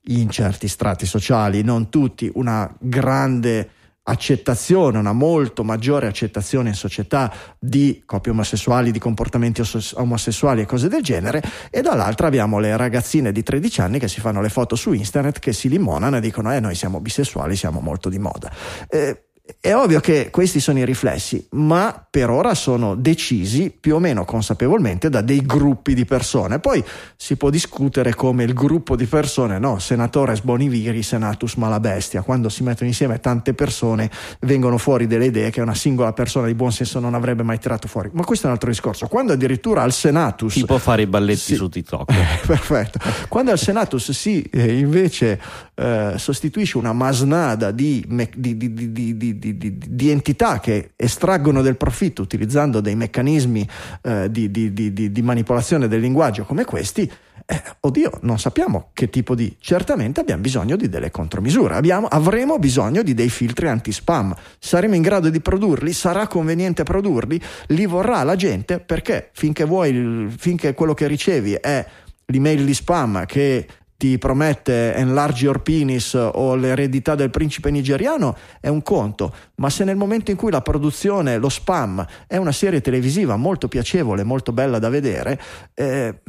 in 0.07 0.29
certi 0.29 0.67
strati 0.67 1.05
sociali, 1.05 1.63
non 1.63 1.89
tutti, 1.89 2.29
una 2.35 2.71
grande 2.77 3.69
accettazione, 4.03 4.97
una 4.97 5.13
molto 5.13 5.63
maggiore 5.63 6.07
accettazione 6.07 6.69
in 6.69 6.75
società 6.75 7.31
di 7.57 8.03
coppie 8.05 8.31
omosessuali, 8.31 8.91
di 8.91 8.99
comportamenti 8.99 9.61
omosessuali 9.93 10.61
e 10.61 10.65
cose 10.65 10.89
del 10.89 11.01
genere, 11.01 11.41
e 11.69 11.81
dall'altra 11.81 12.27
abbiamo 12.27 12.59
le 12.59 12.75
ragazzine 12.75 13.31
di 13.31 13.43
13 13.43 13.81
anni 13.81 13.99
che 13.99 14.07
si 14.07 14.19
fanno 14.19 14.41
le 14.41 14.49
foto 14.49 14.75
su 14.75 14.91
internet, 14.93 15.39
che 15.39 15.53
si 15.53 15.69
limonano 15.69 16.17
e 16.17 16.21
dicono 16.21 16.53
eh 16.53 16.59
noi 16.59 16.75
siamo 16.75 16.99
bisessuali, 16.99 17.55
siamo 17.55 17.79
molto 17.79 18.09
di 18.09 18.19
moda. 18.19 18.51
Eh, 18.89 19.23
è 19.59 19.73
ovvio 19.73 19.99
che 19.99 20.29
questi 20.31 20.59
sono 20.59 20.79
i 20.79 20.85
riflessi, 20.85 21.45
ma 21.51 22.05
per 22.09 22.29
ora 22.29 22.53
sono 22.53 22.95
decisi 22.95 23.75
più 23.77 23.95
o 23.95 23.99
meno 23.99 24.25
consapevolmente 24.25 25.09
da 25.09 25.21
dei 25.21 25.45
gruppi 25.45 25.93
di 25.93 26.05
persone. 26.05 26.59
Poi 26.59 26.83
si 27.15 27.35
può 27.35 27.49
discutere 27.49 28.13
come 28.13 28.43
il 28.43 28.53
gruppo 28.53 28.95
di 28.95 29.05
persone, 29.05 29.59
no, 29.59 29.79
senatore 29.79 30.35
Sboniviri, 30.35 31.01
senatus 31.01 31.55
malabestia, 31.55 32.21
quando 32.21 32.49
si 32.49 32.63
mettono 32.63 32.89
insieme 32.89 33.19
tante 33.19 33.53
persone 33.53 34.09
vengono 34.41 34.77
fuori 34.77 35.07
delle 35.07 35.25
idee 35.25 35.49
che 35.49 35.61
una 35.61 35.75
singola 35.75 36.13
persona 36.13 36.47
di 36.47 36.53
buon 36.53 36.71
senso 36.71 36.99
non 36.99 37.13
avrebbe 37.13 37.43
mai 37.43 37.59
tirato 37.59 37.87
fuori. 37.87 38.09
Ma 38.13 38.23
questo 38.23 38.45
è 38.45 38.47
un 38.47 38.53
altro 38.53 38.69
discorso. 38.69 39.07
Quando 39.07 39.33
addirittura 39.33 39.81
al 39.81 39.93
senatus... 39.93 40.53
Tipo 40.53 40.77
fare 40.77 41.03
i 41.03 41.07
balletti 41.07 41.39
si, 41.39 41.55
su 41.55 41.69
TikTok. 41.69 42.13
perfetto. 42.45 42.99
Quando 43.27 43.51
al 43.51 43.59
senatus 43.59 44.11
si 44.11 44.41
eh, 44.41 44.77
invece 44.77 45.39
eh, 45.75 46.13
sostituisce 46.17 46.77
una 46.77 46.93
masnada 46.93 47.71
di, 47.71 48.05
di, 48.07 49.42
di 49.51 49.57
di, 49.57 49.77
di, 49.77 50.09
entità 50.09 50.59
che 50.59 50.91
estraggono 50.95 51.61
del 51.61 51.75
profitto 51.75 52.21
utilizzando 52.21 52.79
dei 52.79 52.95
meccanismi 52.95 53.67
eh, 54.03 54.31
di, 54.31 55.21
manipolazione 55.21 55.87
del 55.87 55.99
linguaggio 55.99 56.45
come 56.45 56.63
questi, 56.63 57.11
eh, 57.45 57.61
oddio, 57.81 58.19
non 58.21 58.39
sappiamo 58.39 58.89
che 58.93 59.09
tipo 59.09 59.35
di... 59.35 59.55
Certamente 59.59 60.21
abbiamo 60.21 60.41
bisogno 60.41 60.77
di 60.77 60.87
delle 60.87 61.11
contromisure, 61.11 61.75
abbiamo, 61.75 62.07
avremo 62.07 62.57
bisogno 62.57 63.03
di 63.03 63.13
dei 63.13 63.29
filtri 63.29 63.67
anti-spam, 63.67 64.33
saremo 64.59 64.95
in 64.95 65.01
grado 65.01 65.29
di 65.29 65.41
produrli, 65.41 65.91
sarà 65.91 66.27
conveniente 66.27 66.83
produrli, 66.83 67.41
li 67.67 67.85
vorrà 67.85 68.23
la 68.23 68.35
gente? 68.35 68.79
Perché 68.79 69.29
finché 69.33 69.65
vuoi, 69.65 70.33
finché 70.37 70.73
quello 70.73 70.93
che 70.93 71.07
ricevi 71.07 71.53
è 71.53 71.85
l'email 72.27 72.63
di 72.63 72.73
spam 72.73 73.25
che 73.25 73.67
ti 73.97 74.17
promette 74.17 74.93
enlarge 74.95 75.45
your 75.45 75.61
penis 75.61 76.13
o 76.13 76.55
l'eredità 76.55 77.15
del 77.15 77.29
principe 77.29 77.71
nigeriano 77.71 78.35
è 78.59 78.67
un 78.67 78.81
conto, 78.81 79.33
ma 79.55 79.69
se 79.69 79.83
nel 79.83 79.95
momento 79.95 80.31
in 80.31 80.37
cui 80.37 80.51
la 80.51 80.61
produzione, 80.61 81.37
lo 81.37 81.49
spam 81.49 82.05
è 82.27 82.37
una 82.37 82.51
serie 82.51 82.81
televisiva 82.81 83.35
molto 83.35 83.67
piacevole, 83.67 84.23
molto 84.23 84.51
bella 84.51 84.79
da 84.79 84.89
vedere, 84.89 85.39
eh, 85.73 86.19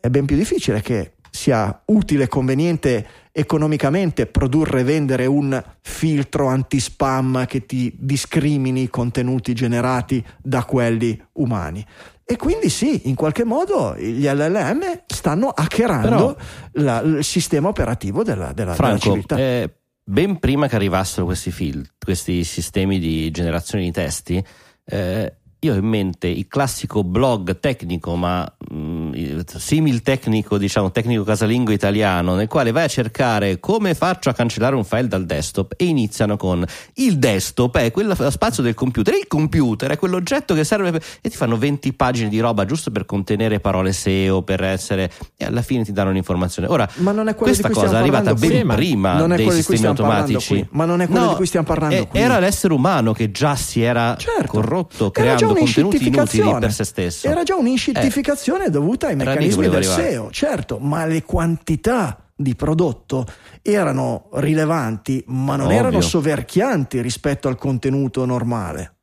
è 0.00 0.08
ben 0.08 0.24
più 0.24 0.36
difficile 0.36 0.80
che 0.80 1.12
sia 1.30 1.82
utile 1.86 2.24
e 2.24 2.28
conveniente 2.28 3.06
economicamente 3.30 4.24
produrre 4.24 4.80
e 4.80 4.84
vendere 4.84 5.26
un 5.26 5.62
filtro 5.82 6.46
anti-spam 6.46 7.44
che 7.46 7.66
ti 7.66 7.94
discrimini 7.98 8.84
i 8.84 8.88
contenuti 8.88 9.52
generati 9.52 10.24
da 10.40 10.64
quelli 10.64 11.22
umani. 11.32 11.84
E 12.28 12.36
quindi 12.36 12.68
sì, 12.70 13.08
in 13.08 13.14
qualche 13.14 13.44
modo 13.44 13.94
gli 13.96 14.26
LLM 14.26 15.04
stanno 15.06 15.48
hackerando 15.48 16.34
Però, 16.34 16.36
la, 16.72 16.98
il 16.98 17.22
sistema 17.22 17.68
operativo 17.68 18.24
della, 18.24 18.52
della, 18.52 18.74
Franco, 18.74 18.98
della 18.98 19.12
civiltà. 19.12 19.36
Eh, 19.36 19.76
ben 20.02 20.40
prima 20.40 20.66
che 20.66 20.74
arrivassero 20.74 21.24
questi, 21.24 21.52
fil- 21.52 21.88
questi 22.04 22.42
sistemi 22.42 22.98
di 22.98 23.30
generazione 23.30 23.84
di 23.84 23.92
testi, 23.92 24.44
eh, 24.86 25.36
io 25.60 25.72
ho 25.72 25.76
in 25.76 25.86
mente 25.86 26.26
il 26.28 26.46
classico 26.48 27.02
blog 27.02 27.58
tecnico, 27.60 28.14
ma 28.14 28.50
mh, 28.70 28.76
mm, 28.76 29.40
simil 29.56 30.02
tecnico, 30.02 30.58
diciamo 30.58 30.90
tecnico 30.90 31.24
casalingo 31.24 31.72
italiano, 31.72 32.34
nel 32.34 32.46
quale 32.46 32.72
vai 32.72 32.84
a 32.84 32.88
cercare 32.88 33.58
come 33.58 33.94
faccio 33.94 34.28
a 34.28 34.32
cancellare 34.34 34.76
un 34.76 34.84
file 34.84 35.08
dal 35.08 35.24
desktop 35.24 35.74
e 35.76 35.86
iniziano 35.86 36.36
con 36.36 36.64
il 36.94 37.18
desktop 37.18 37.78
è 37.78 37.90
quello 37.90 38.14
spazio 38.30 38.62
del 38.62 38.74
computer, 38.74 39.14
il 39.14 39.26
computer 39.26 39.90
è 39.90 39.98
quell'oggetto 39.98 40.54
che 40.54 40.64
serve 40.64 40.92
per... 40.92 41.02
e 41.20 41.30
ti 41.30 41.36
fanno 41.36 41.56
20 41.56 41.92
pagine 41.94 42.28
di 42.28 42.38
roba 42.38 42.64
giusto 42.66 42.90
per 42.90 43.06
contenere 43.06 43.58
parole 43.58 43.92
SEO, 43.92 44.42
per 44.42 44.62
essere 44.62 45.10
e 45.36 45.44
alla 45.44 45.62
fine 45.62 45.84
ti 45.84 45.92
danno 45.92 46.10
un'informazione. 46.10 46.68
Ora, 46.68 46.88
ma 46.96 47.12
non 47.12 47.28
è 47.28 47.34
questa 47.34 47.70
cosa 47.70 47.96
è 47.96 48.00
arrivata 48.00 48.34
ben 48.34 48.66
prima 48.68 49.26
dei 49.26 49.50
sistemi 49.50 49.86
automatici. 49.86 50.66
Ma 50.72 50.84
non 50.84 51.00
è 51.00 51.06
quello 51.06 51.24
no, 51.24 51.28
di 51.30 51.34
cui 51.36 51.46
stiamo 51.46 51.66
parlando 51.66 51.94
è, 51.94 52.08
Era 52.12 52.38
l'essere 52.38 52.74
umano 52.74 53.12
che 53.12 53.30
già 53.30 53.56
si 53.56 53.80
era 53.80 54.16
certo. 54.16 54.46
corrotto 54.48 55.10
creando 55.10 55.45
contenuti 55.54 56.08
inutili 56.08 56.58
per 56.58 56.72
se 56.72 56.84
stesso. 56.84 57.26
Era 57.26 57.42
già 57.42 57.56
un'inscittificazione 57.56 58.66
eh. 58.66 58.70
dovuta 58.70 59.08
ai 59.08 59.16
meccanismi 59.16 59.62
del 59.62 59.74
arrivare. 59.74 60.10
SEO, 60.10 60.30
certo, 60.30 60.78
ma 60.78 61.06
le 61.06 61.22
quantità 61.22 62.26
di 62.36 62.54
prodotto 62.54 63.26
erano 63.62 64.28
rilevanti, 64.34 65.24
ma 65.28 65.56
non 65.56 65.66
Ovvio. 65.66 65.78
erano 65.78 66.00
soverchianti 66.00 67.00
rispetto 67.00 67.48
al 67.48 67.56
contenuto 67.56 68.24
normale. 68.26 68.96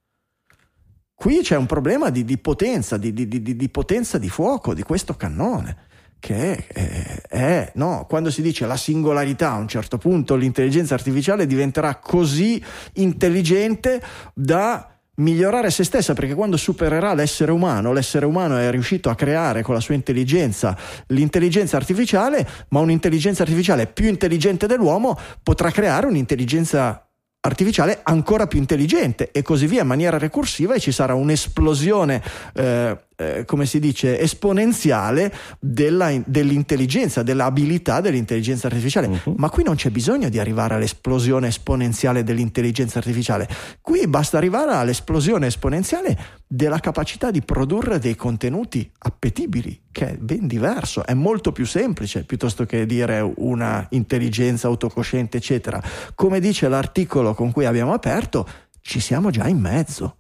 Qui 1.16 1.40
c'è 1.42 1.56
un 1.56 1.66
problema 1.66 2.10
di, 2.10 2.26
di 2.26 2.38
potenza, 2.38 2.98
di, 2.98 3.14
di, 3.14 3.28
di, 3.28 3.70
potenza 3.70 4.18
di 4.18 4.30
fuoco 4.30 4.74
di 4.74 4.84
questo 4.84 5.16
cannone. 5.16 5.78
Che 6.20 6.68
è, 6.68 7.22
è, 7.28 7.72
no, 7.76 8.06
quando 8.08 8.30
si 8.30 8.42
dice 8.42 8.66
la 8.66 8.78
singolarità, 8.78 9.52
a 9.52 9.58
un 9.58 9.68
certo 9.68 9.98
punto 9.98 10.36
l'intelligenza 10.36 10.94
artificiale 10.94 11.46
diventerà 11.46 11.96
così 11.96 12.64
intelligente 12.94 14.02
da 14.34 14.93
migliorare 15.16 15.70
se 15.70 15.84
stessa 15.84 16.14
perché 16.14 16.34
quando 16.34 16.58
supererà 16.58 17.14
l'essere 17.14 17.52
umano, 17.52 17.94
l'essere 17.94 18.26
umano 18.26 18.58
è 18.58 18.72
riuscito 18.72 19.10
a 19.10 19.16
creare 19.16 19.62
con 19.62 19.76
la 19.76 19.80
sua 19.80 19.94
intelligenza 19.94 20.78
l'intelligenza 21.08 21.78
artificiale, 21.78 22.48
ma 22.70 22.80
un'intelligenza 22.80 23.44
artificiale 23.44 23.88
più 23.88 24.08
intelligente 24.08 24.66
dell'uomo 24.66 25.18
potrà 25.44 25.70
creare 25.70 26.08
un'intelligenza 26.08 27.08
artificiale 27.46 28.00
ancora 28.04 28.48
più 28.48 28.58
intelligente 28.58 29.30
e 29.32 29.42
così 29.42 29.68
via 29.68 29.82
in 29.82 29.88
maniera 29.88 30.18
recursiva 30.18 30.76
e 30.76 30.80
ci 30.80 30.94
sarà 30.94 31.14
un'esplosione 31.14 32.24
eh, 32.54 32.98
eh, 33.16 33.46
come 33.46 33.66
si 33.66 33.80
dice, 33.80 34.20
esponenziale 34.20 35.34
della, 35.60 36.12
dell'intelligenza, 36.26 37.24
dell'abilità 37.24 38.02
dell'intelligenza 38.02 38.68
artificiale. 38.68 39.08
Uh-huh. 39.08 39.36
Ma 39.38 39.50
qui 39.50 39.64
non 39.64 39.76
c'è 39.76 39.90
bisogno 39.90 40.30
di 40.30 40.40
arrivare 40.40 40.76
all'esplosione 40.76 41.48
esponenziale 41.48 42.24
dell'intelligenza 42.24 43.00
artificiale. 43.00 43.48
Qui 43.82 44.08
basta 44.08 44.38
arrivare 44.38 44.74
all'esplosione 44.74 45.48
esponenziale 45.48 46.18
della 46.48 46.80
capacità 46.80 47.32
di 47.32 47.42
produrre 47.42 48.00
dei 48.00 48.16
contenuti 48.16 48.90
appetibili, 49.00 49.84
che 49.92 50.12
è 50.12 50.18
ben 50.18 50.48
diverso, 50.48 51.06
è 51.06 51.14
molto 51.14 51.52
più 51.52 51.66
semplice 51.66 52.24
piuttosto 52.24 52.66
che 52.66 52.86
dire 52.86 53.22
una 53.38 53.86
intelligenza 53.92 54.68
autocosciente, 54.68 55.38
eccetera. 55.38 55.82
Come 56.16 56.40
dice 56.40 56.68
l'articolo 56.68 57.34
con 57.34 57.52
cui 57.52 57.66
abbiamo 57.66 57.94
aperto, 57.94 58.48
ci 58.82 59.00
siamo 59.00 59.30
già 59.30 59.48
in 59.48 59.60
mezzo. 59.60 60.18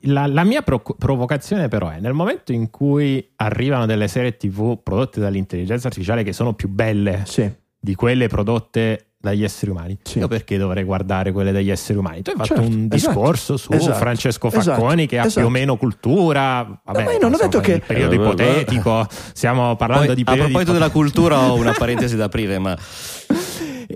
La, 0.00 0.26
la, 0.26 0.44
mia 0.44 0.62
pro- 0.62 0.82
provocazione 0.82 1.68
però 1.68 1.88
è 1.88 1.98
nel 1.98 2.12
momento 2.12 2.52
in 2.52 2.70
cui 2.70 3.32
arrivano 3.36 3.86
delle 3.86 4.06
serie 4.06 4.36
tv 4.36 4.80
prodotte 4.82 5.18
dall'intelligenza 5.18 5.88
artificiale 5.88 6.22
che 6.22 6.32
sono 6.32 6.52
più 6.52 6.68
belle 6.68 7.22
sì. 7.24 7.50
di 7.78 7.94
quelle 7.94 8.28
prodotte 8.28 9.06
dagli 9.26 9.42
esseri 9.42 9.72
umani, 9.72 9.98
sì. 10.02 10.18
io 10.18 10.28
perché 10.28 10.56
dovrei 10.56 10.84
guardare 10.84 11.32
quelle 11.32 11.50
degli 11.50 11.70
esseri 11.70 11.98
umani? 11.98 12.22
Tu 12.22 12.30
hai 12.30 12.36
fatto 12.36 12.54
certo, 12.54 12.62
un 12.62 12.88
esatto, 12.90 13.12
discorso 13.12 13.56
su 13.56 13.72
esatto, 13.72 13.96
Francesco 13.96 14.50
Facconi 14.50 15.02
esatto, 15.02 15.06
che 15.06 15.18
ha 15.18 15.22
più 15.22 15.26
o 15.26 15.26
esatto. 15.26 15.48
meno 15.48 15.76
cultura, 15.76 16.80
vabbè, 16.84 16.98
no, 16.98 17.04
ma 17.04 17.12
io 17.12 17.18
non 17.18 17.34
ho 17.34 17.36
detto 17.36 17.60
che... 17.60 17.80
periodo 17.80 18.12
eh, 18.12 18.16
ipotetico, 18.16 19.06
stiamo 19.32 19.74
parlando 19.74 20.14
Poi, 20.14 20.14
di... 20.14 20.22
A 20.24 20.34
proposito 20.34 20.72
della 20.72 20.90
cultura 20.90 21.50
ho 21.50 21.56
una 21.56 21.72
parentesi 21.76 22.14
da 22.14 22.24
aprire, 22.24 22.58
ma... 22.58 22.76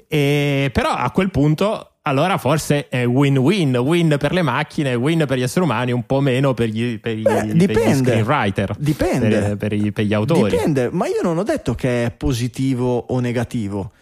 E, 0.09 0.71
però 0.73 0.91
a 0.91 1.11
quel 1.13 1.31
punto 1.31 1.90
allora 2.03 2.39
forse 2.39 2.89
è 2.89 3.07
win-win, 3.07 3.77
win 3.77 4.17
per 4.19 4.33
le 4.33 4.43
macchine, 4.43 4.95
win 4.95 5.25
per 5.27 5.37
gli 5.37 5.43
esseri 5.43 5.65
umani, 5.65 5.93
un 5.93 6.07
po' 6.07 6.21
meno 6.21 6.55
per 6.55 6.69
gli, 6.69 6.99
per 6.99 7.15
gli, 7.15 7.23
Beh, 7.23 7.53
dipende, 7.53 7.67
per 7.67 7.83
gli 7.83 7.95
screenwriter, 7.95 8.77
dipende, 8.79 9.29
per, 9.29 9.57
per, 9.57 9.75
gli, 9.75 9.93
per 9.93 10.05
gli 10.05 10.15
autori. 10.15 10.51
Dipende, 10.51 10.89
ma 10.91 11.07
io 11.07 11.21
non 11.23 11.37
ho 11.37 11.43
detto 11.43 11.75
che 11.75 12.07
è 12.07 12.11
positivo 12.11 12.97
o 13.09 13.21
negativo. 13.21 13.93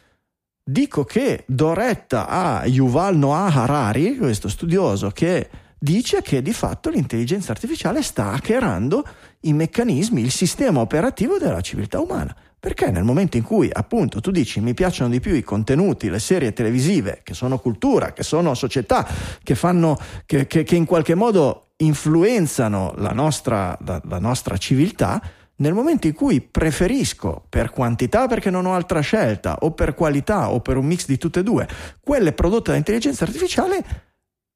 Dico 0.63 1.05
che 1.05 1.45
do 1.47 1.75
retta 1.75 2.29
a 2.29 2.67
Yuval 2.67 3.17
Noah 3.17 3.53
Harari, 3.53 4.17
questo 4.17 4.49
studioso, 4.49 5.11
che 5.11 5.49
dice 5.79 6.23
che 6.23 6.41
di 6.43 6.53
fatto 6.53 6.91
l'intelligenza 6.91 7.53
artificiale 7.53 8.03
sta 8.03 8.33
hackerando 8.33 9.05
i 9.41 9.53
meccanismi, 9.53 10.21
il 10.21 10.31
sistema 10.31 10.81
operativo 10.81 11.39
della 11.39 11.63
civiltà 11.63 12.01
umana. 12.01 12.37
Perché 12.61 12.91
nel 12.91 13.05
momento 13.05 13.37
in 13.37 13.45
cui 13.45 13.71
appunto 13.73 14.21
tu 14.21 14.33
dici 14.33 14.61
mi 14.61 14.75
piacciono 14.75 15.09
di 15.11 15.21
più 15.21 15.35
i 15.35 15.43
contenuti, 15.43 16.11
le 16.11 16.19
serie 16.19 16.53
televisive, 16.53 17.21
che 17.23 17.35
sono 17.35 17.59
cultura, 17.59 18.13
che 18.13 18.25
sono 18.25 18.55
società, 18.55 19.07
che, 19.43 19.55
fanno, 19.55 19.97
che, 20.27 20.47
che, 20.49 20.65
che 20.65 20.75
in 20.75 20.85
qualche 20.85 21.15
modo 21.15 21.69
influenzano 21.77 22.93
la 22.97 23.13
nostra, 23.13 23.79
la, 23.85 24.01
la 24.05 24.19
nostra 24.19 24.57
civiltà, 24.57 25.23
nel 25.59 25.73
momento 25.73 26.07
in 26.07 26.15
cui 26.15 26.41
preferisco 26.41 27.45
per 27.49 27.71
quantità 27.71 28.27
perché 28.27 28.51
non 28.51 28.67
ho 28.67 28.75
altra 28.75 29.01
scelta, 29.01 29.59
o 29.61 29.73
per 29.73 29.95
qualità, 29.95 30.51
o 30.51 30.61
per 30.61 30.77
un 30.77 30.87
mix 30.87 31.07
di 31.07 31.17
tutte 31.17 31.41
e 31.41 31.43
due, 31.45 31.69
quelle 32.01 32.33
prodotte 32.33 32.73
da 32.73 32.77
intelligenza 32.77 33.25
artificiale, 33.25 33.85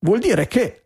vuol 0.01 0.19
dire 0.19 0.49
che 0.49 0.82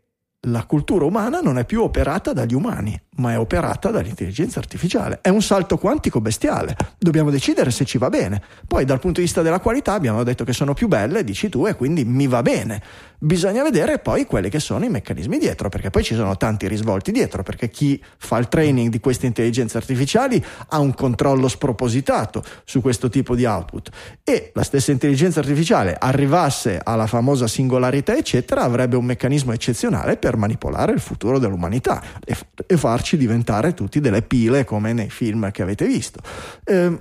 la 0.46 0.64
cultura 0.64 1.04
umana 1.04 1.40
non 1.40 1.58
è 1.58 1.64
più 1.64 1.82
operata 1.82 2.32
dagli 2.32 2.54
umani, 2.54 2.98
ma 3.16 3.32
è 3.32 3.38
operata 3.38 3.90
dall'intelligenza 3.90 4.58
artificiale. 4.58 5.18
È 5.20 5.28
un 5.28 5.42
salto 5.42 5.78
quantico 5.78 6.20
bestiale. 6.20 6.76
Dobbiamo 6.98 7.30
decidere 7.30 7.70
se 7.70 7.84
ci 7.84 7.98
va 7.98 8.08
bene. 8.08 8.42
Poi 8.66 8.84
dal 8.84 9.00
punto 9.00 9.20
di 9.20 9.26
vista 9.26 9.42
della 9.42 9.60
qualità 9.60 9.94
abbiamo 9.94 10.22
detto 10.22 10.44
che 10.44 10.52
sono 10.52 10.74
più 10.74 10.88
belle, 10.88 11.24
dici 11.24 11.48
tu, 11.48 11.66
e 11.66 11.74
quindi 11.74 12.04
mi 12.04 12.26
va 12.26 12.42
bene. 12.42 12.82
Bisogna 13.18 13.62
vedere 13.62 13.98
poi 13.98 14.26
quelli 14.26 14.48
che 14.48 14.60
sono 14.60 14.84
i 14.84 14.88
meccanismi 14.88 15.38
dietro, 15.38 15.68
perché 15.68 15.90
poi 15.90 16.02
ci 16.02 16.14
sono 16.14 16.36
tanti 16.36 16.68
risvolti 16.68 17.12
dietro, 17.12 17.42
perché 17.42 17.70
chi 17.70 18.02
fa 18.18 18.38
il 18.38 18.48
training 18.48 18.90
di 18.90 19.00
queste 19.00 19.26
intelligenze 19.26 19.76
artificiali 19.76 20.42
ha 20.68 20.78
un 20.78 20.94
controllo 20.94 21.48
spropositato 21.48 22.44
su 22.64 22.80
questo 22.80 23.08
tipo 23.08 23.34
di 23.34 23.44
output 23.44 23.90
e 24.22 24.50
la 24.54 24.62
stessa 24.62 24.90
intelligenza 24.90 25.40
artificiale 25.40 25.96
arrivasse 25.98 26.80
alla 26.82 27.06
famosa 27.06 27.46
singolarità, 27.46 28.16
eccetera, 28.16 28.62
avrebbe 28.62 28.96
un 28.96 29.04
meccanismo 29.04 29.52
eccezionale 29.52 30.16
per 30.16 30.36
manipolare 30.36 30.92
il 30.92 31.00
futuro 31.00 31.38
dell'umanità 31.38 32.02
e, 32.24 32.76
farci 32.76 33.16
diventare 33.16 33.72
tutti 33.74 34.00
delle 34.00 34.22
pile 34.22 34.64
come 34.64 34.92
nei 34.92 35.10
film 35.10 35.50
che 35.50 35.62
avete 35.62 35.86
visto. 35.86 36.20
Eh, 36.64 37.00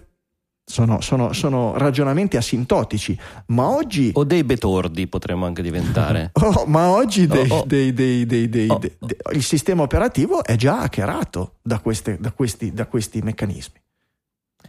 sono, 0.68 1.00
sono, 1.00 1.32
sono, 1.32 1.78
ragionamenti 1.78 2.38
asintotici, 2.38 3.18
ma 3.48 3.70
oggi... 3.70 4.10
O 4.16 4.24
dei 4.24 4.44
betordi 4.44 5.06
potremmo 5.08 5.46
anche 5.46 5.62
diventare. 5.62 6.32
oh, 6.42 6.66
ma 6.66 6.90
oggi 6.90 7.28
dei, 7.28 7.50
oh, 7.50 7.60
oh. 7.60 7.64
Dei, 7.66 7.94
dei, 7.94 8.68
oh, 8.68 8.82
il 9.32 9.44
sistema 9.44 9.84
operativo 9.84 10.44
è 10.44 10.56
già 10.56 10.82
hackerato 10.82 11.58
da, 11.62 11.80
queste, 11.80 12.18
da, 12.20 12.32
questi, 12.32 12.74
da 12.74 12.88
questi 12.88 13.22
meccanismi. 13.22 13.80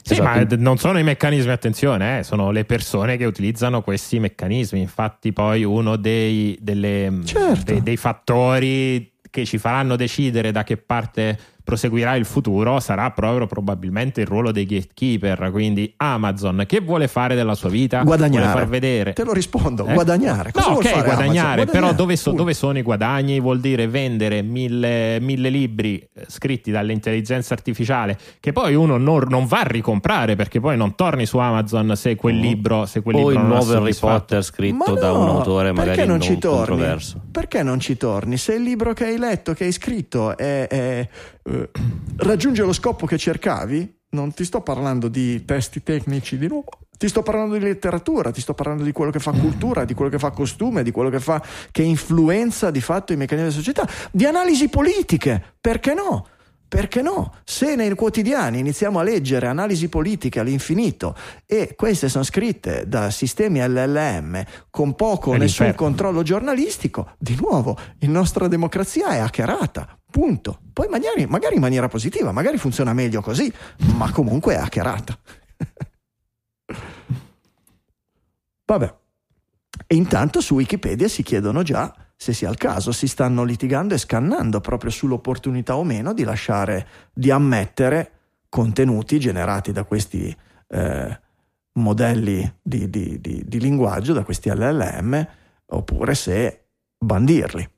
Sì, 0.02 0.12
esatto. 0.12 0.56
ma 0.56 0.62
non 0.62 0.76
sono 0.76 0.98
i 0.98 1.02
meccanismi, 1.02 1.50
attenzione, 1.50 2.18
eh, 2.18 2.22
sono 2.22 2.50
le 2.50 2.66
persone 2.66 3.16
che 3.16 3.24
utilizzano 3.24 3.82
questi 3.82 4.20
meccanismi. 4.20 4.78
Infatti, 4.78 5.32
poi 5.32 5.64
uno 5.64 5.96
dei, 5.96 6.56
delle, 6.60 7.20
certo. 7.24 7.72
dei, 7.72 7.82
dei 7.82 7.96
fattori 7.96 9.14
che 9.30 9.44
ci 9.44 9.58
faranno 9.58 9.96
decidere 9.96 10.52
da 10.52 10.62
che 10.62 10.76
parte 10.76 11.38
proseguirà 11.66 12.14
il 12.14 12.24
futuro 12.24 12.78
sarà 12.78 13.10
proprio 13.10 13.48
probabilmente 13.48 14.20
il 14.20 14.28
ruolo 14.28 14.52
dei 14.52 14.66
gatekeeper. 14.66 15.50
Quindi 15.50 15.92
Amazon 15.96 16.62
che 16.64 16.80
vuole 16.80 17.08
fare 17.08 17.34
della 17.34 17.56
sua 17.56 17.68
vita? 17.70 18.04
Guadagnare. 18.04 18.44
Vuole 18.44 18.60
far 18.60 18.68
vedere. 18.68 19.12
Te 19.14 19.24
lo 19.24 19.32
rispondo, 19.32 19.84
eh? 19.84 19.92
guadagnare. 19.92 20.52
Cosa 20.52 20.68
no, 20.68 20.76
ok, 20.76 20.82
guadagnare, 20.82 21.14
guadagnare, 21.16 21.64
però 21.66 21.92
dove, 21.92 22.14
so, 22.14 22.30
dove, 22.30 22.54
sono 22.54 22.78
i 22.78 22.82
guadagni? 22.82 23.40
Vuol 23.40 23.58
dire 23.58 23.88
vendere 23.88 24.42
mille, 24.42 25.18
mille, 25.18 25.48
libri 25.48 25.98
eh, 25.98 26.26
scritti 26.28 26.70
dall'intelligenza 26.70 27.54
artificiale 27.54 28.16
che 28.38 28.52
poi 28.52 28.76
uno 28.76 28.96
non, 28.96 29.24
non, 29.28 29.46
va 29.46 29.62
a 29.62 29.66
ricomprare 29.66 30.36
perché 30.36 30.60
poi 30.60 30.76
non 30.76 30.94
torni 30.94 31.26
su 31.26 31.38
Amazon 31.38 31.96
se 31.96 32.14
quel 32.14 32.38
libro, 32.38 32.86
se 32.86 33.02
quel 33.02 33.16
o 33.16 33.28
libro 33.30 33.42
il 33.42 33.44
nuovo 33.44 33.76
Harry 33.76 33.94
Potter 33.94 34.44
scritto 34.44 34.94
no, 34.94 35.00
da 35.00 35.12
un 35.12 35.28
autore 35.30 35.72
magari 35.72 36.06
non, 36.06 36.20
ci 36.20 36.38
torni? 36.38 36.66
controverso. 36.66 37.20
Perché 37.32 37.64
non 37.64 37.80
ci 37.80 37.96
torni? 37.96 38.36
Se 38.36 38.54
il 38.54 38.62
libro 38.62 38.92
che 38.92 39.06
hai 39.06 39.18
letto, 39.18 39.52
che 39.52 39.64
hai 39.64 39.72
scritto 39.72 40.36
è, 40.36 40.68
è 40.68 41.08
eh, 41.46 41.70
raggiunge 42.18 42.62
lo 42.62 42.72
scopo 42.72 43.06
che 43.06 43.18
cercavi, 43.18 43.94
non 44.10 44.32
ti 44.32 44.44
sto 44.44 44.60
parlando 44.60 45.08
di 45.08 45.44
testi 45.44 45.82
tecnici 45.82 46.38
di 46.38 46.48
nuovo, 46.48 46.70
ti 46.96 47.08
sto 47.08 47.22
parlando 47.22 47.54
di 47.54 47.64
letteratura, 47.64 48.30
ti 48.30 48.40
sto 48.40 48.54
parlando 48.54 48.82
di 48.82 48.92
quello 48.92 49.10
che 49.10 49.18
fa 49.18 49.32
cultura, 49.32 49.84
di 49.84 49.94
quello 49.94 50.10
che 50.10 50.18
fa 50.18 50.30
costume, 50.30 50.82
di 50.82 50.90
quello 50.90 51.10
che 51.10 51.20
fa 51.20 51.42
che 51.70 51.82
influenza 51.82 52.70
di 52.70 52.80
fatto 52.80 53.12
i 53.12 53.16
meccanismi 53.16 53.50
della 53.50 53.62
società, 53.62 53.88
di 54.10 54.24
analisi 54.24 54.68
politiche, 54.68 55.54
perché 55.60 55.94
no? 55.94 56.26
Perché 56.68 57.00
no? 57.00 57.32
Se 57.44 57.76
nei 57.76 57.94
quotidiani 57.94 58.58
iniziamo 58.58 58.98
a 58.98 59.04
leggere 59.04 59.46
analisi 59.46 59.88
politiche 59.88 60.40
all'infinito 60.40 61.16
e 61.46 61.74
queste 61.76 62.08
sono 62.08 62.24
scritte 62.24 62.88
da 62.88 63.10
sistemi 63.10 63.60
LLM 63.60 64.42
con 64.68 64.96
poco 64.96 65.30
o 65.30 65.36
nessun 65.36 65.74
controllo 65.76 66.22
giornalistico, 66.22 67.12
di 67.18 67.36
nuovo, 67.40 67.78
la 68.00 68.08
nostra 68.08 68.48
democrazia 68.48 69.10
è 69.10 69.18
hackerata. 69.18 69.96
Punto. 70.16 70.60
Poi 70.72 70.88
magari, 70.88 71.26
magari 71.26 71.56
in 71.56 71.60
maniera 71.60 71.88
positiva, 71.88 72.32
magari 72.32 72.56
funziona 72.56 72.94
meglio 72.94 73.20
così, 73.20 73.52
ma 73.98 74.10
comunque 74.10 74.54
è 74.54 74.56
hackerata. 74.56 75.18
Vabbè. 78.64 78.94
E 79.86 79.94
intanto 79.94 80.40
su 80.40 80.54
Wikipedia 80.54 81.06
si 81.06 81.22
chiedono 81.22 81.62
già 81.62 81.94
se 82.16 82.32
sia 82.32 82.48
il 82.48 82.56
caso, 82.56 82.92
si 82.92 83.08
stanno 83.08 83.44
litigando 83.44 83.92
e 83.92 83.98
scannando 83.98 84.62
proprio 84.62 84.90
sull'opportunità 84.90 85.76
o 85.76 85.84
meno 85.84 86.14
di 86.14 86.24
lasciare, 86.24 86.88
di 87.12 87.30
ammettere 87.30 88.12
contenuti 88.48 89.18
generati 89.18 89.70
da 89.70 89.84
questi 89.84 90.34
eh, 90.68 91.20
modelli 91.72 92.54
di, 92.62 92.88
di, 92.88 93.20
di, 93.20 93.42
di 93.44 93.60
linguaggio, 93.60 94.14
da 94.14 94.24
questi 94.24 94.48
LLM, 94.48 95.28
oppure 95.66 96.14
se 96.14 96.68
bandirli. 96.96 97.74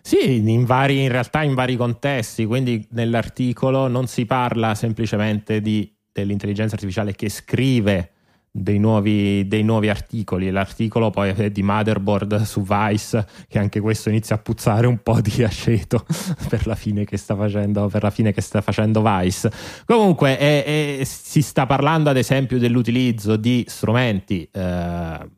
Sì, 0.00 0.36
in, 0.36 0.64
vari, 0.64 1.02
in 1.02 1.08
realtà 1.08 1.42
in 1.42 1.54
vari 1.54 1.76
contesti, 1.76 2.44
quindi 2.44 2.86
nell'articolo 2.90 3.88
non 3.88 4.06
si 4.06 4.26
parla 4.26 4.74
semplicemente 4.74 5.60
di, 5.60 5.92
dell'intelligenza 6.12 6.74
artificiale 6.74 7.14
che 7.14 7.28
scrive 7.28 8.12
dei 8.52 8.78
nuovi, 8.78 9.46
dei 9.46 9.62
nuovi, 9.62 9.88
articoli. 9.88 10.50
L'articolo 10.50 11.10
poi 11.10 11.30
è 11.30 11.50
di 11.50 11.62
Motherboard 11.62 12.42
su 12.42 12.62
Vice, 12.62 13.26
che 13.48 13.58
anche 13.58 13.80
questo 13.80 14.08
inizia 14.08 14.36
a 14.36 14.38
puzzare 14.38 14.86
un 14.86 14.98
po' 15.02 15.20
di 15.20 15.42
aceto 15.42 16.04
per 16.48 16.66
la 16.66 16.74
fine 16.74 17.04
che 17.04 17.16
sta 17.16 17.36
facendo, 17.36 17.88
che 17.88 18.40
sta 18.40 18.60
facendo 18.60 19.02
Vice. 19.02 19.50
Comunque 19.84 20.36
è, 20.36 20.98
è, 20.98 21.04
si 21.04 21.42
sta 21.42 21.66
parlando 21.66 22.10
ad 22.10 22.16
esempio 22.16 22.58
dell'utilizzo 22.58 23.36
di 23.36 23.64
strumenti 23.68 24.48
eh, 24.50 25.28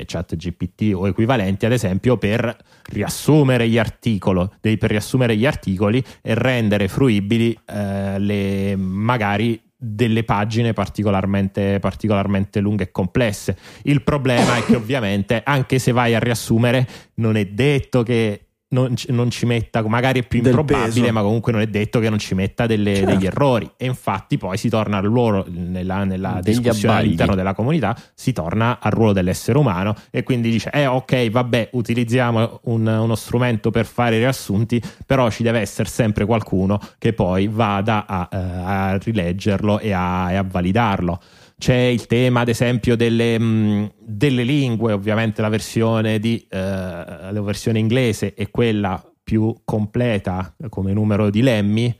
eh, 0.00 0.04
chat 0.06 0.36
GPT 0.36 0.92
o 0.94 1.06
equivalenti, 1.06 1.66
ad 1.66 1.72
esempio, 1.72 2.16
per 2.16 2.56
riassumere 2.84 3.68
gli 3.68 3.78
articoli, 3.78 4.48
per 4.60 4.90
riassumere 4.90 5.36
gli 5.36 5.46
articoli 5.46 6.02
e 6.22 6.34
rendere 6.34 6.88
fruibili 6.88 7.58
eh, 7.66 8.18
le, 8.18 8.76
magari 8.76 9.60
delle 9.78 10.24
pagine 10.24 10.72
particolarmente, 10.72 11.78
particolarmente 11.80 12.60
lunghe 12.60 12.84
e 12.84 12.90
complesse. 12.90 13.56
Il 13.82 14.02
problema 14.02 14.56
è 14.56 14.64
che 14.64 14.74
ovviamente 14.76 15.42
anche 15.44 15.78
se 15.78 15.92
vai 15.92 16.14
a 16.14 16.18
riassumere 16.18 16.86
non 17.14 17.36
è 17.36 17.44
detto 17.46 18.02
che 18.02 18.45
non, 18.68 18.94
non, 19.08 19.30
ci 19.30 19.46
metta, 19.46 19.86
magari 19.86 20.20
è 20.20 20.26
più 20.26 20.42
improbabile, 20.42 21.12
ma 21.12 21.22
comunque 21.22 21.52
non 21.52 21.60
è 21.60 21.66
detto 21.68 22.00
che 22.00 22.08
non 22.08 22.18
ci 22.18 22.34
metta 22.34 22.66
delle, 22.66 22.96
certo. 22.96 23.10
degli 23.10 23.26
errori. 23.26 23.70
E 23.76 23.86
infatti 23.86 24.38
poi 24.38 24.56
si 24.56 24.68
torna 24.68 24.98
al 24.98 25.04
ruolo 25.04 25.46
nella, 25.48 26.04
nella 26.04 26.40
discussione 26.42 26.94
abbagli. 26.94 27.04
all'interno 27.06 27.34
della 27.36 27.54
comunità, 27.54 27.96
si 28.14 28.32
torna 28.32 28.78
al 28.80 28.90
ruolo 28.90 29.12
dell'essere 29.12 29.58
umano 29.58 29.94
e 30.10 30.24
quindi 30.24 30.50
dice, 30.50 30.70
eh 30.70 30.86
ok, 30.86 31.30
vabbè, 31.30 31.70
utilizziamo 31.72 32.60
un, 32.64 32.86
uno 32.86 33.14
strumento 33.14 33.70
per 33.70 33.86
fare 33.86 34.16
i 34.16 34.18
riassunti, 34.18 34.82
però 35.04 35.30
ci 35.30 35.44
deve 35.44 35.60
essere 35.60 35.88
sempre 35.88 36.24
qualcuno 36.24 36.80
che 36.98 37.12
poi 37.12 37.46
vada 37.46 38.04
a, 38.06 38.28
eh, 38.32 38.36
a 38.36 38.98
rileggerlo 38.98 39.78
e 39.78 39.92
a, 39.92 40.32
e 40.32 40.36
a 40.36 40.42
validarlo. 40.42 41.20
C'è 41.58 41.74
il 41.74 42.06
tema, 42.06 42.40
ad 42.40 42.48
esempio, 42.48 42.96
delle, 42.96 43.38
mh, 43.38 43.44
mm, 43.44 43.84
delle 43.98 44.42
lingue, 44.42 44.92
ovviamente 44.92 45.40
la 45.40 45.48
versione, 45.48 46.18
di, 46.18 46.46
eh, 46.50 46.58
la 46.58 47.42
versione 47.42 47.78
inglese 47.78 48.34
è 48.34 48.50
quella 48.50 49.02
più 49.22 49.54
completa 49.64 50.54
come 50.68 50.92
numero 50.92 51.30
di 51.30 51.40
lemmi. 51.40 51.98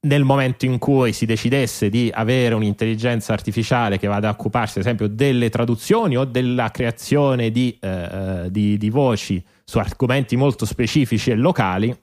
Nel 0.00 0.24
momento 0.24 0.64
in 0.64 0.78
cui 0.78 1.12
si 1.12 1.24
decidesse 1.24 1.88
di 1.88 2.10
avere 2.12 2.54
un'intelligenza 2.54 3.32
artificiale 3.32 3.98
che 3.98 4.06
vada 4.06 4.28
a 4.28 4.32
occuparsi, 4.32 4.78
ad 4.78 4.84
esempio, 4.84 5.08
delle 5.08 5.50
traduzioni 5.50 6.16
o 6.16 6.24
della 6.24 6.70
creazione 6.70 7.50
di, 7.50 7.76
eh, 7.80 8.48
di, 8.50 8.76
di 8.76 8.90
voci 8.90 9.42
su 9.64 9.78
argomenti 9.78 10.36
molto 10.36 10.66
specifici 10.66 11.30
e 11.30 11.36
locali, 11.36 11.96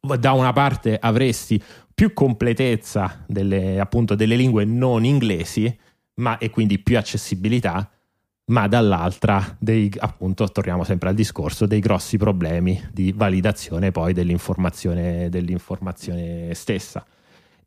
da 0.00 0.32
una 0.32 0.52
parte 0.52 0.98
avresti 0.98 1.62
più 1.94 2.12
completezza 2.12 3.24
delle, 3.26 3.78
appunto, 3.78 4.14
delle 4.14 4.36
lingue 4.36 4.64
non 4.64 5.04
inglesi 5.04 5.74
ma, 6.14 6.38
e 6.38 6.50
quindi 6.50 6.78
più 6.78 6.98
accessibilità, 6.98 7.88
ma 8.46 8.66
dall'altra, 8.66 9.56
dei, 9.58 9.90
appunto, 9.98 10.46
torniamo 10.48 10.84
sempre 10.84 11.08
al 11.08 11.14
discorso 11.14 11.66
dei 11.66 11.80
grossi 11.80 12.18
problemi 12.18 12.80
di 12.92 13.12
validazione 13.12 13.90
poi 13.90 14.12
dell'informazione, 14.12 15.28
dell'informazione 15.28 16.52
stessa. 16.54 17.04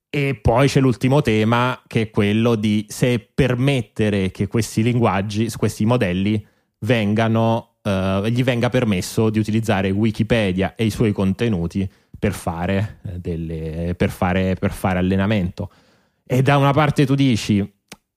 E 0.10 0.36
poi 0.36 0.68
c'è 0.68 0.80
l'ultimo 0.80 1.22
tema 1.22 1.82
che 1.86 2.04
è 2.04 2.10
quello 2.10 2.56
di 2.56 2.86
se 2.88 3.20
permettere 3.34 4.32
che 4.32 4.48
questi 4.48 4.82
linguaggi, 4.82 5.52
questi 5.58 5.86
modelli 5.86 6.46
vengano, 6.80 7.76
eh, 7.82 8.24
gli 8.30 8.44
venga 8.44 8.70
permesso 8.70 9.30
di 9.30 9.40
utilizzare 9.40 9.90
Wikipedia 9.90 10.76
e 10.76 10.86
i 10.86 10.90
suoi 10.90 11.12
contenuti 11.12 11.90
per 12.20 12.34
fare, 12.34 13.00
eh, 13.06 13.20
delle, 13.20 13.94
per 13.96 14.10
fare, 14.10 14.56
per 14.56 14.72
fare 14.72 15.00
allenamento. 15.00 15.70
E 16.26 16.42
da 16.42 16.58
una 16.58 16.74
parte 16.74 17.06
tu 17.06 17.16
dici, 17.16 17.60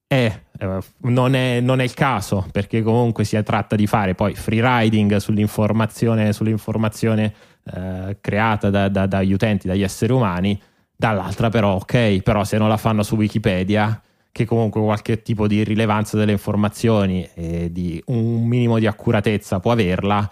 eh, 0.06 0.42
eh, 0.58 0.78
non, 1.02 1.34
è, 1.34 1.60
non, 1.60 1.80
è, 1.80 1.84
il 1.84 1.94
caso, 1.94 2.46
perché 2.50 2.82
comunque 2.82 3.24
si 3.24 3.40
tratta 3.42 3.76
di 3.76 3.86
fare 3.86 4.14
poi 4.14 4.34
free 4.34 4.60
riding 4.62 5.16
sull'informazione, 5.16 6.32
sull'informazione 6.32 7.32
eh, 7.72 8.18
creata 8.20 8.70
da, 8.70 8.88
da, 8.88 9.06
dagli 9.06 9.32
utenti, 9.32 9.68
dagli 9.68 9.82
esseri 9.82 10.12
umani, 10.12 10.60
dall'altra 10.96 11.48
però 11.48 11.74
ok, 11.74 12.22
però 12.22 12.42
se 12.44 12.58
non 12.58 12.68
la 12.68 12.76
fanno 12.76 13.02
su 13.02 13.14
Wikipedia, 13.14 14.02
che 14.32 14.44
comunque 14.44 14.80
qualche 14.80 15.22
tipo 15.22 15.46
di 15.46 15.62
rilevanza 15.64 16.16
delle 16.16 16.32
informazioni 16.32 17.28
e 17.34 17.70
di 17.70 18.02
un 18.06 18.44
minimo 18.46 18.78
di 18.78 18.86
accuratezza 18.86 19.60
può 19.60 19.72
averla, 19.72 20.28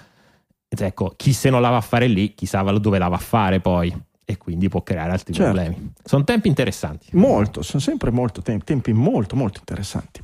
ecco, 0.69 1.13
chi 1.17 1.33
se 1.33 1.51
non 1.51 1.61
la 1.61 1.71
va 1.71 1.77
a 1.79 1.83
fare 1.83 2.07
lì, 2.07 2.35
chissà 2.35 2.63
dove 2.63 2.99
la 2.99 3.09
va 3.09 3.17
a 3.17 3.21
fare 3.21 3.61
poi. 3.61 3.95
E 4.31 4.37
quindi 4.37 4.69
può 4.69 4.83
creare 4.83 5.13
altri 5.13 5.33
Certo. 5.33 5.53
problemi. 5.55 5.93
Sono 6.05 6.23
tempi 6.23 6.49
interessanti. 6.49 7.07
Molto, 7.13 7.63
sono 7.63 7.81
sempre 7.81 8.11
molto 8.11 8.43
tempi, 8.43 8.65
tempi 8.67 8.93
molto 8.93 9.37
molto 9.37 9.59
interessanti. 9.61 10.21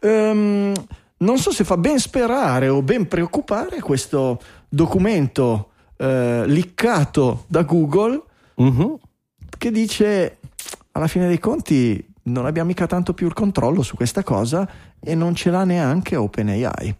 Ehm, 0.00 0.74
non 1.18 1.38
so 1.38 1.50
se 1.50 1.64
fa 1.64 1.78
ben 1.78 1.98
sperare 1.98 2.68
o 2.68 2.82
ben 2.82 3.08
preoccupare 3.08 3.80
questo 3.80 4.38
documento 4.68 5.70
eh, 5.96 6.42
liccato 6.46 7.44
da 7.46 7.62
Google 7.62 8.22
Mhm. 8.56 8.96
che 9.56 9.70
dice 9.70 10.38
alla 10.92 11.06
fine 11.06 11.26
dei 11.26 11.38
conti 11.38 12.06
non 12.24 12.44
abbiamo 12.44 12.68
mica 12.68 12.86
tanto 12.86 13.14
più 13.14 13.26
il 13.26 13.32
controllo 13.32 13.82
su 13.82 13.96
questa 13.96 14.22
cosa 14.22 14.68
e 15.00 15.14
non 15.14 15.34
ce 15.34 15.48
l'ha 15.50 15.64
neanche 15.64 16.16
OpenAI. 16.16 16.94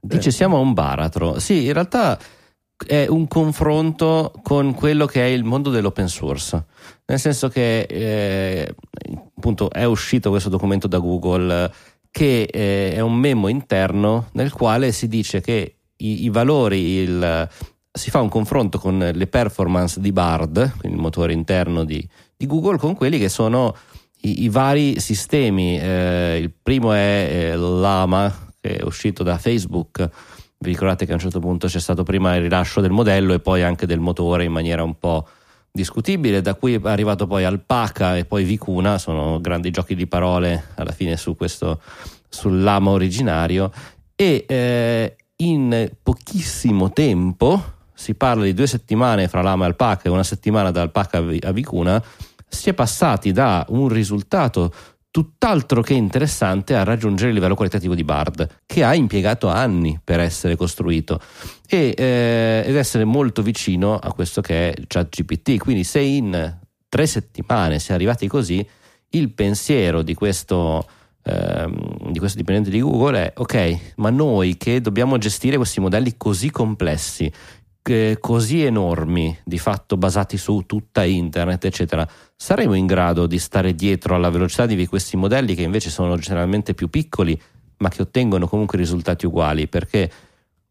Dice 0.00 0.30
siamo 0.30 0.56
a 0.56 0.60
un 0.60 0.72
baratro. 0.72 1.38
Sì, 1.38 1.66
in 1.66 1.72
realtà 1.72 2.18
è 2.86 3.06
un 3.08 3.28
confronto 3.28 4.32
con 4.42 4.74
quello 4.74 5.06
che 5.06 5.22
è 5.22 5.26
il 5.26 5.44
mondo 5.44 5.70
dell'open 5.70 6.08
source. 6.08 6.64
Nel 7.06 7.18
senso 7.18 7.48
che 7.48 7.82
eh, 7.82 8.74
appunto 9.36 9.70
è 9.70 9.84
uscito 9.84 10.30
questo 10.30 10.48
documento 10.48 10.86
da 10.86 10.98
Google 10.98 11.64
eh, 11.64 11.70
che 12.10 12.42
eh, 12.50 12.94
è 12.94 13.00
un 13.00 13.14
memo 13.14 13.48
interno 13.48 14.28
nel 14.32 14.52
quale 14.52 14.92
si 14.92 15.08
dice 15.08 15.40
che 15.40 15.76
i, 15.96 16.24
i 16.24 16.28
valori, 16.30 16.78
il- 16.78 17.48
si 17.92 18.10
fa 18.10 18.20
un 18.20 18.28
confronto 18.28 18.78
con 18.78 19.10
le 19.12 19.26
performance 19.26 20.00
di 20.00 20.12
Bard, 20.12 20.76
quindi 20.78 20.96
il 20.96 21.02
motore 21.02 21.32
interno 21.32 21.84
di, 21.84 22.06
di 22.36 22.46
Google, 22.46 22.78
con 22.78 22.94
quelli 22.94 23.18
che 23.18 23.28
sono 23.28 23.76
i, 24.22 24.44
i 24.44 24.48
vari 24.48 25.00
sistemi. 25.00 25.78
Eh, 25.78 26.38
il 26.40 26.52
primo 26.62 26.92
è 26.92 27.50
eh, 27.52 27.56
Lama, 27.56 28.49
che 28.60 28.76
è 28.76 28.82
uscito 28.82 29.22
da 29.22 29.38
Facebook. 29.38 30.08
Vi 30.58 30.68
ricordate 30.70 31.06
che 31.06 31.12
a 31.12 31.14
un 31.14 31.20
certo 31.20 31.40
punto 31.40 31.66
c'è 31.66 31.80
stato 31.80 32.02
prima 32.02 32.36
il 32.36 32.42
rilascio 32.42 32.80
del 32.80 32.90
modello 32.90 33.32
e 33.32 33.40
poi 33.40 33.62
anche 33.62 33.86
del 33.86 34.00
motore 34.00 34.44
in 34.44 34.52
maniera 34.52 34.82
un 34.82 34.98
po' 34.98 35.26
discutibile, 35.72 36.42
da 36.42 36.54
cui 36.54 36.74
è 36.74 36.80
arrivato 36.82 37.26
poi 37.26 37.44
Alpaca 37.44 38.16
e 38.16 38.24
poi 38.24 38.44
Vicuna, 38.44 38.98
sono 38.98 39.40
grandi 39.40 39.70
giochi 39.70 39.94
di 39.94 40.06
parole 40.06 40.68
alla 40.74 40.92
fine 40.92 41.16
su 41.16 41.36
questo, 41.36 41.80
sul 42.28 42.62
lama 42.62 42.90
originario 42.90 43.72
e 44.14 44.44
eh, 44.46 45.16
in 45.36 45.90
pochissimo 46.02 46.92
tempo, 46.92 47.62
si 47.94 48.14
parla 48.14 48.44
di 48.44 48.52
due 48.52 48.66
settimane 48.66 49.28
fra 49.28 49.42
lama 49.42 49.64
e 49.64 49.68
alpaca 49.68 50.02
e 50.04 50.10
una 50.10 50.22
settimana 50.22 50.70
da 50.70 50.82
alpaca 50.82 51.18
a 51.18 51.52
Vicuna, 51.52 52.02
si 52.48 52.68
è 52.68 52.74
passati 52.74 53.32
da 53.32 53.64
un 53.68 53.88
risultato 53.88 54.72
tutt'altro 55.10 55.82
che 55.82 55.94
interessante 55.94 56.76
a 56.76 56.84
raggiungere 56.84 57.30
il 57.30 57.34
livello 57.34 57.54
qualitativo 57.54 57.94
di 57.94 58.04
Bard, 58.04 58.60
che 58.64 58.84
ha 58.84 58.94
impiegato 58.94 59.48
anni 59.48 60.00
per 60.02 60.20
essere 60.20 60.56
costruito 60.56 61.20
e, 61.66 61.94
eh, 61.96 62.62
ed 62.64 62.76
essere 62.76 63.04
molto 63.04 63.42
vicino 63.42 63.96
a 63.96 64.12
questo 64.12 64.40
che 64.40 64.70
è 64.70 64.82
ChatGPT. 64.86 65.58
Quindi 65.58 65.84
se 65.84 66.00
in 66.00 66.58
tre 66.88 67.06
settimane 67.06 67.78
si 67.78 67.90
è 67.90 67.94
arrivati 67.94 68.28
così, 68.28 68.66
il 69.10 69.32
pensiero 69.32 70.02
di 70.02 70.14
questo, 70.14 70.86
ehm, 71.24 72.10
di 72.12 72.18
questo 72.18 72.38
dipendente 72.38 72.70
di 72.70 72.80
Google 72.80 73.18
è 73.18 73.32
ok, 73.34 73.94
ma 73.96 74.10
noi 74.10 74.56
che 74.56 74.80
dobbiamo 74.80 75.18
gestire 75.18 75.56
questi 75.56 75.80
modelli 75.80 76.16
così 76.16 76.50
complessi, 76.50 77.32
eh, 77.82 78.18
così 78.20 78.62
enormi, 78.62 79.36
di 79.44 79.58
fatto 79.58 79.96
basati 79.96 80.36
su 80.36 80.62
tutta 80.66 81.02
internet, 81.04 81.64
eccetera, 81.64 82.08
saremo 82.42 82.72
in 82.72 82.86
grado 82.86 83.26
di 83.26 83.38
stare 83.38 83.74
dietro 83.74 84.14
alla 84.14 84.30
velocità 84.30 84.64
di 84.64 84.86
questi 84.86 85.14
modelli 85.18 85.54
che 85.54 85.60
invece 85.60 85.90
sono 85.90 86.16
generalmente 86.16 86.72
più 86.72 86.88
piccoli, 86.88 87.38
ma 87.76 87.90
che 87.90 88.00
ottengono 88.00 88.48
comunque 88.48 88.78
risultati 88.78 89.26
uguali, 89.26 89.68
perché 89.68 90.10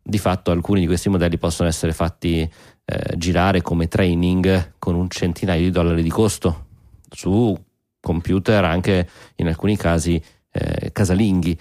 di 0.01 0.17
fatto 0.17 0.49
alcuni 0.49 0.79
di 0.79 0.87
questi 0.87 1.09
modelli 1.09 1.37
possono 1.37 1.69
essere 1.69 1.93
fatti 1.93 2.39
eh, 2.39 3.17
girare 3.17 3.61
come 3.61 3.87
training 3.87 4.73
con 4.79 4.95
un 4.95 5.09
centinaio 5.11 5.61
di 5.61 5.69
dollari 5.69 6.01
di 6.01 6.09
costo 6.09 6.65
su 7.07 7.55
computer 8.01 8.63
anche 8.65 9.07
in 9.35 9.45
alcuni 9.45 9.77
casi 9.77 10.19
eh, 10.51 10.91
casalinghi. 10.91 11.55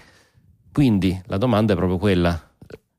Quindi 0.73 1.21
la 1.27 1.37
domanda 1.37 1.73
è 1.73 1.75
proprio 1.75 1.99
quella. 1.99 2.48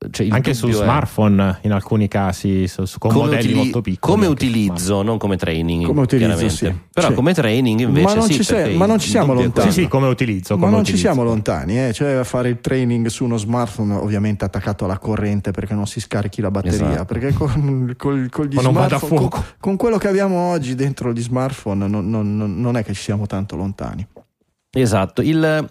Cioè, 0.09 0.25
il 0.25 0.31
Anche 0.33 0.49
è 0.49 0.53
smartphone, 0.55 1.59
in 1.61 1.71
alcuni 1.71 2.07
casi, 2.07 2.67
su- 2.67 2.85
su- 2.85 2.97
con 2.97 3.11
come 3.11 3.25
modelli 3.25 3.43
utili- 3.43 3.55
molto 3.59 3.81
piccoli. 3.81 4.11
come 4.13 4.25
utilizzo, 4.25 5.03
non 5.03 5.19
come 5.19 5.37
training. 5.37 5.85
Come 5.85 6.01
utilizzo, 6.01 6.49
sì. 6.49 6.73
Però 6.91 7.09
Sì. 7.09 7.13
come 7.13 7.35
training 7.35 7.81
invece 7.81 8.05
Ma 8.07 8.13
non 8.15 8.23
sì, 8.25 8.33
ci 8.33 8.43
sei- 8.43 8.75
ma 8.75 8.87
non 8.87 8.97
ci 8.97 9.09
siamo 9.09 9.33
lontani. 9.33 9.71
Sì, 9.71 9.81
sì, 9.83 9.87
come 9.87 10.07
utilizzo. 10.07 10.55
Ma 10.55 10.61
come 10.61 10.71
non 10.75 10.83
ci 10.83 10.93
utilizzo. 10.93 11.13
siamo 11.13 11.23
lontani, 11.29 11.79
eh? 11.87 11.93
cioè 11.93 12.23
fare 12.23 12.49
il 12.49 12.59
training 12.61 13.05
su 13.07 13.25
uno 13.25 13.37
smartphone 13.37 13.93
ovviamente 13.93 14.43
attaccato 14.43 14.85
alla 14.85 14.97
corrente 14.97 15.51
perché 15.51 15.75
non 15.75 15.85
si 15.85 15.99
scarichi 15.99 16.41
la 16.41 16.49
batteria, 16.49 16.89
Esatto. 16.93 17.05
perché 17.05 17.33
con, 17.33 17.93
col- 17.95 18.29
con 18.31 18.45
gli 18.47 18.55
non 18.55 18.63
smartphone, 18.73 19.29
con, 19.29 19.43
con 19.59 19.75
quello 19.75 19.99
che 19.99 20.07
abbiamo 20.07 20.49
oggi 20.49 20.73
dentro 20.73 21.13
gli 21.13 21.21
smartphone 21.21 21.85
non, 21.87 22.09
non- 22.09 22.35
non- 22.35 22.59
non 22.59 22.75
è 22.75 22.83
che 22.83 22.95
ci 22.95 23.03
siamo 23.03 23.27
tanto 23.27 23.55
lontani. 23.55 24.07
Esatto, 24.71 25.21
il- 25.21 25.69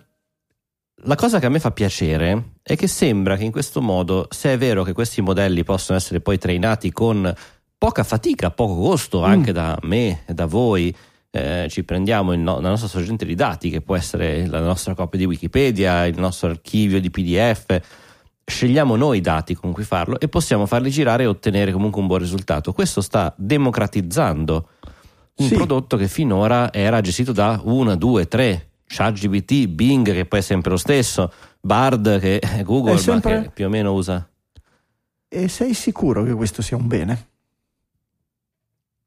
la 1.04 1.14
cosa 1.16 1.38
che 1.38 1.46
a 1.46 1.48
me 1.48 1.58
fa 1.58 1.70
piacere 1.70 2.50
è 2.72 2.76
che 2.76 2.86
sembra 2.86 3.36
che 3.36 3.42
in 3.44 3.50
questo 3.50 3.80
modo, 3.82 4.28
se 4.30 4.52
è 4.52 4.58
vero 4.58 4.84
che 4.84 4.92
questi 4.92 5.20
modelli 5.20 5.64
possono 5.64 5.98
essere 5.98 6.20
poi 6.20 6.38
trainati 6.38 6.92
con 6.92 7.32
poca 7.76 8.04
fatica, 8.04 8.50
poco 8.50 8.76
costo 8.80 9.24
anche 9.24 9.50
da 9.52 9.76
me 9.82 10.22
e 10.26 10.34
da 10.34 10.46
voi, 10.46 10.94
eh, 11.32 11.66
ci 11.68 11.82
prendiamo 11.82 12.34
no- 12.36 12.60
la 12.60 12.68
nostra 12.68 12.88
sorgente 12.88 13.24
di 13.24 13.34
dati 13.34 13.70
che 13.70 13.80
può 13.80 13.96
essere 13.96 14.46
la 14.46 14.60
nostra 14.60 14.94
copia 14.94 15.18
di 15.18 15.24
Wikipedia, 15.24 16.06
il 16.06 16.18
nostro 16.18 16.48
archivio 16.50 17.00
di 17.00 17.10
PDF, 17.10 17.80
scegliamo 18.44 18.94
noi 18.96 19.18
i 19.18 19.20
dati 19.20 19.54
con 19.54 19.72
cui 19.72 19.84
farlo 19.84 20.20
e 20.20 20.28
possiamo 20.28 20.66
farli 20.66 20.90
girare 20.90 21.24
e 21.24 21.26
ottenere 21.26 21.72
comunque 21.72 22.00
un 22.00 22.06
buon 22.06 22.20
risultato. 22.20 22.72
Questo 22.72 23.00
sta 23.00 23.34
democratizzando 23.36 24.68
un 25.36 25.46
Sì. 25.46 25.54
prodotto 25.54 25.96
che 25.96 26.06
finora 26.08 26.72
era 26.72 27.00
gestito 27.00 27.32
da 27.32 27.60
una, 27.64 27.94
due, 27.96 28.28
tre, 28.28 28.68
ChatGPT, 28.86 29.66
Bing 29.68 30.12
che 30.12 30.24
poi 30.26 30.40
è 30.40 30.42
sempre 30.42 30.70
lo 30.70 30.76
stesso, 30.76 31.32
Bard 31.60 32.18
che 32.20 32.38
è 32.40 32.62
Google 32.62 32.98
sempre- 32.98 33.34
ma 33.36 33.42
che 33.42 33.50
più 33.50 33.66
o 33.66 33.68
meno 33.68 33.92
usa. 33.92 34.26
E 35.28 35.48
sei 35.48 35.74
sicuro 35.74 36.24
che 36.24 36.32
questo 36.34 36.60
sia 36.62 36.76
un 36.76 36.86
bene? 36.86 37.26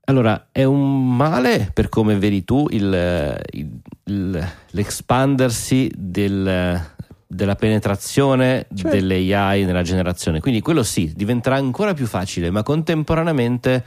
Allora, 0.05 0.49
è 0.51 0.63
un 0.65 1.15
male 1.15 1.69
per 1.73 1.87
come 1.87 2.17
vedi 2.17 2.43
tu 2.43 2.67
il- 2.71 3.41
il- 3.51 3.79
il- 4.05 4.47
l'espandersi 4.71 5.89
del- 5.95 6.81
della 7.25 7.55
penetrazione 7.55 8.67
Cioè- 8.75 8.91
delle 8.91 9.33
AI 9.33 9.63
nella 9.63 9.81
generazione. 9.81 10.41
Quindi 10.41 10.59
quello 10.61 10.83
sì, 10.83 11.13
diventerà 11.15 11.55
ancora 11.55 11.93
più 11.93 12.05
facile, 12.05 12.51
ma 12.51 12.63
contemporaneamente 12.63 13.83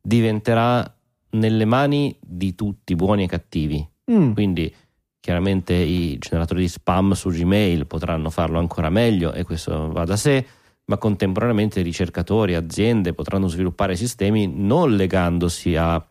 diventerà 0.00 0.92
nelle 1.30 1.64
mani 1.64 2.16
di 2.20 2.54
tutti, 2.54 2.94
buoni 2.94 3.24
e 3.24 3.26
cattivi. 3.26 3.86
Mm. 4.10 4.32
Quindi 4.32 4.72
chiaramente 5.20 5.74
i 5.74 6.16
generatori 6.18 6.62
di 6.62 6.68
spam 6.68 7.12
su 7.12 7.30
Gmail 7.30 7.86
potranno 7.86 8.30
farlo 8.30 8.58
ancora 8.58 8.88
meglio 8.90 9.32
e 9.32 9.44
questo 9.44 9.92
va 9.92 10.04
da 10.04 10.16
sé, 10.16 10.44
ma 10.86 10.96
contemporaneamente 10.96 11.82
ricercatori, 11.82 12.54
aziende 12.54 13.12
potranno 13.12 13.46
sviluppare 13.46 13.96
sistemi 13.96 14.50
non 14.52 14.96
legandosi 14.96 15.76
a 15.76 16.04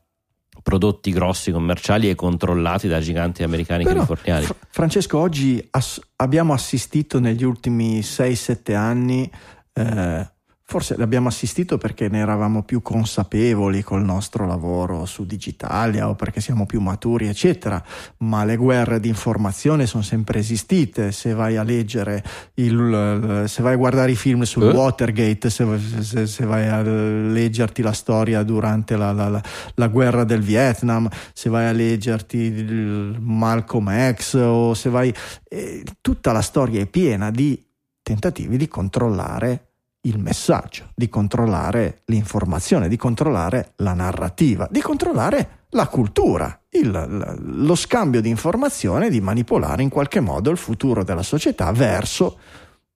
prodotti 0.61 1.11
grossi 1.11 1.51
commerciali 1.51 2.09
e 2.09 2.15
controllati 2.15 2.87
da 2.87 2.99
giganti 2.99 3.43
americani 3.43 3.83
Però, 3.83 3.95
californiani. 3.95 4.45
Fra- 4.45 4.55
Francesco, 4.69 5.17
oggi 5.17 5.65
ass- 5.71 6.01
abbiamo 6.17 6.53
assistito 6.53 7.19
negli 7.19 7.43
ultimi 7.43 8.01
6-7 8.01 8.75
anni, 8.75 9.29
eh, 9.73 10.29
forse 10.69 10.95
l'abbiamo 10.97 11.29
assistito 11.29 11.79
perché 11.79 12.09
ne 12.09 12.19
eravamo 12.19 12.61
più 12.61 12.83
consapevoli 12.83 13.81
col 13.81 14.03
nostro 14.03 14.45
lavoro 14.45 15.07
su 15.07 15.25
Digitalia 15.25 16.07
o 16.07 16.13
perché 16.13 16.41
siamo 16.41 16.67
più 16.67 16.79
maturi, 16.79 17.25
eccetera, 17.27 17.83
ma 18.17 18.45
le 18.45 18.55
guerre 18.55 18.99
di 18.99 19.07
informazione 19.07 19.87
sono 19.87 20.03
sempre 20.03 20.37
esistite. 20.37 21.11
Se 21.11 21.33
vai 21.33 21.57
a 21.57 21.63
leggere, 21.63 22.23
il, 22.53 23.45
se 23.47 23.63
vai 23.63 23.73
a 23.73 23.77
guardare 23.77 24.11
i 24.11 24.15
film 24.15 24.43
sul 24.43 24.65
Eh? 24.69 24.71
Watergate, 24.71 25.49
se, 25.49 25.65
se- 26.01 26.27
se 26.27 26.45
vai 26.45 26.67
a 26.67 26.83
leggerti 26.83 27.81
la 27.81 27.91
storia 27.93 28.43
durante 28.43 28.95
la- 28.95 29.11
la- 29.11 29.27
la- 29.29 29.43
la 29.73 29.87
guerra 29.87 30.23
del 30.23 30.41
Vietnam, 30.41 31.09
se 31.33 31.49
vai 31.49 31.65
a 31.65 31.71
leggerti 31.71 32.37
il 32.37 33.17
Malcolm 33.19 33.89
X 34.13 34.35
o 34.35 34.75
se 34.75 34.89
vai... 34.91 35.11
eh, 35.49 35.83
tutta 35.99 36.31
la 36.31 36.41
storia 36.41 36.79
è 36.79 36.85
piena 36.85 37.31
di 37.31 37.59
tentativi 38.03 38.55
di 38.55 38.67
controllare 38.67 39.63
il 40.01 40.17
messaggio, 40.17 40.91
di 40.95 41.09
controllare 41.09 42.01
l'informazione, 42.05 42.87
di 42.87 42.95
controllare 42.97 43.73
la 43.77 43.93
narrativa, 43.93 44.67
di 44.71 44.81
controllare 44.81 45.65
la 45.71 45.87
cultura, 45.87 46.61
il- 46.71 47.37
lo 47.39 47.75
scambio 47.75 48.21
di 48.21 48.29
informazione, 48.29 49.09
di 49.09 49.19
manipolare 49.21 49.83
in 49.83 49.89
qualche 49.89 50.19
modo 50.19 50.49
il 50.49 50.57
futuro 50.57 51.03
della 51.03 51.23
società 51.23 51.71
verso 51.71 52.39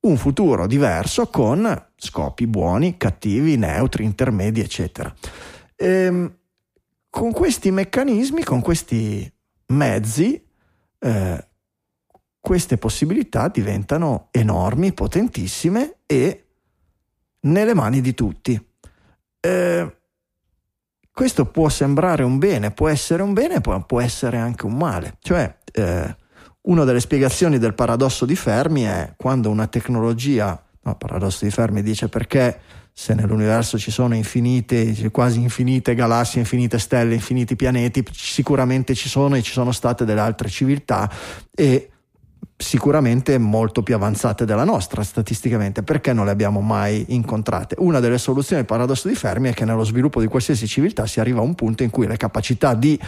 un 0.01 0.17
futuro 0.17 0.67
diverso 0.67 1.27
con 1.27 1.87
scopi 1.95 2.47
buoni, 2.47 2.97
cattivi, 2.97 3.57
neutri, 3.57 4.03
intermedi, 4.03 4.59
eccetera. 4.59 5.13
Ehm, 5.75 6.33
con 7.09 7.31
questi 7.31 7.71
meccanismi, 7.71 8.43
con 8.43 8.61
questi 8.61 9.31
mezzi, 9.67 10.43
eh, 10.99 11.47
queste 12.39 12.77
possibilità 12.77 13.47
diventano 13.47 14.27
enormi, 14.31 14.93
potentissime 14.93 15.99
e 16.05 16.42
nelle 17.43 17.73
mani 17.73 18.01
di 18.01 18.13
tutti. 18.13 18.59
Eh, 19.39 19.97
questo 21.11 21.45
può 21.45 21.69
sembrare 21.69 22.23
un 22.23 22.37
bene, 22.37 22.71
può 22.71 22.87
essere 22.87 23.21
un 23.21 23.33
bene, 23.33 23.61
può, 23.61 24.01
essere 24.01 24.37
anche 24.37 24.65
un 24.65 24.75
male. 24.75 25.17
Cioè, 25.19 25.57
eh, 25.71 26.15
una 26.61 26.83
delle 26.85 26.99
spiegazioni 26.99 27.59
del 27.59 27.73
paradosso 27.73 28.25
di 28.25 28.35
Fermi 28.35 28.83
è 28.83 29.13
quando 29.15 29.49
una 29.49 29.67
tecnologia, 29.67 30.59
no, 30.81 30.95
paradosso 30.95 31.45
di 31.45 31.51
Fermi 31.51 31.83
dice 31.83 32.09
perché 32.09 32.59
se 32.95 33.13
nell'universo 33.15 33.77
ci 33.77 33.91
sono 33.91 34.15
infinite, 34.15 35.09
quasi 35.11 35.39
infinite 35.39 35.95
galassie, 35.95 36.39
infinite 36.39 36.77
stelle, 36.79 37.15
infiniti 37.15 37.55
pianeti, 37.55 38.03
sicuramente 38.11 38.93
ci 38.93 39.09
sono 39.09 39.35
e 39.35 39.41
ci 39.41 39.51
sono 39.51 39.71
state 39.71 40.05
delle 40.05 40.19
altre 40.19 40.47
civiltà 40.47 41.11
e 41.53 41.89
sicuramente 42.55 43.37
molto 43.37 43.83
più 43.83 43.95
avanzate 43.95 44.45
della 44.45 44.63
nostra 44.63 45.03
statisticamente, 45.03 45.83
perché 45.83 46.13
non 46.13 46.25
le 46.25 46.31
abbiamo 46.31 46.61
mai 46.61 47.05
incontrate? 47.09 47.75
Una 47.79 47.99
delle 47.99 48.17
soluzioni 48.17 48.61
al 48.61 48.67
paradosso 48.67 49.07
di 49.07 49.15
Fermi 49.15 49.49
è 49.49 49.53
che 49.53 49.65
nello 49.65 49.83
sviluppo 49.83 50.21
di 50.21 50.27
qualsiasi 50.27 50.67
civiltà 50.67 51.05
si 51.05 51.19
arriva 51.19 51.39
a 51.39 51.43
un 51.43 51.55
punto 51.55 51.83
in 51.83 51.89
cui 51.89 52.07
le 52.07 52.17
capacità 52.17 52.73
di 52.73 52.99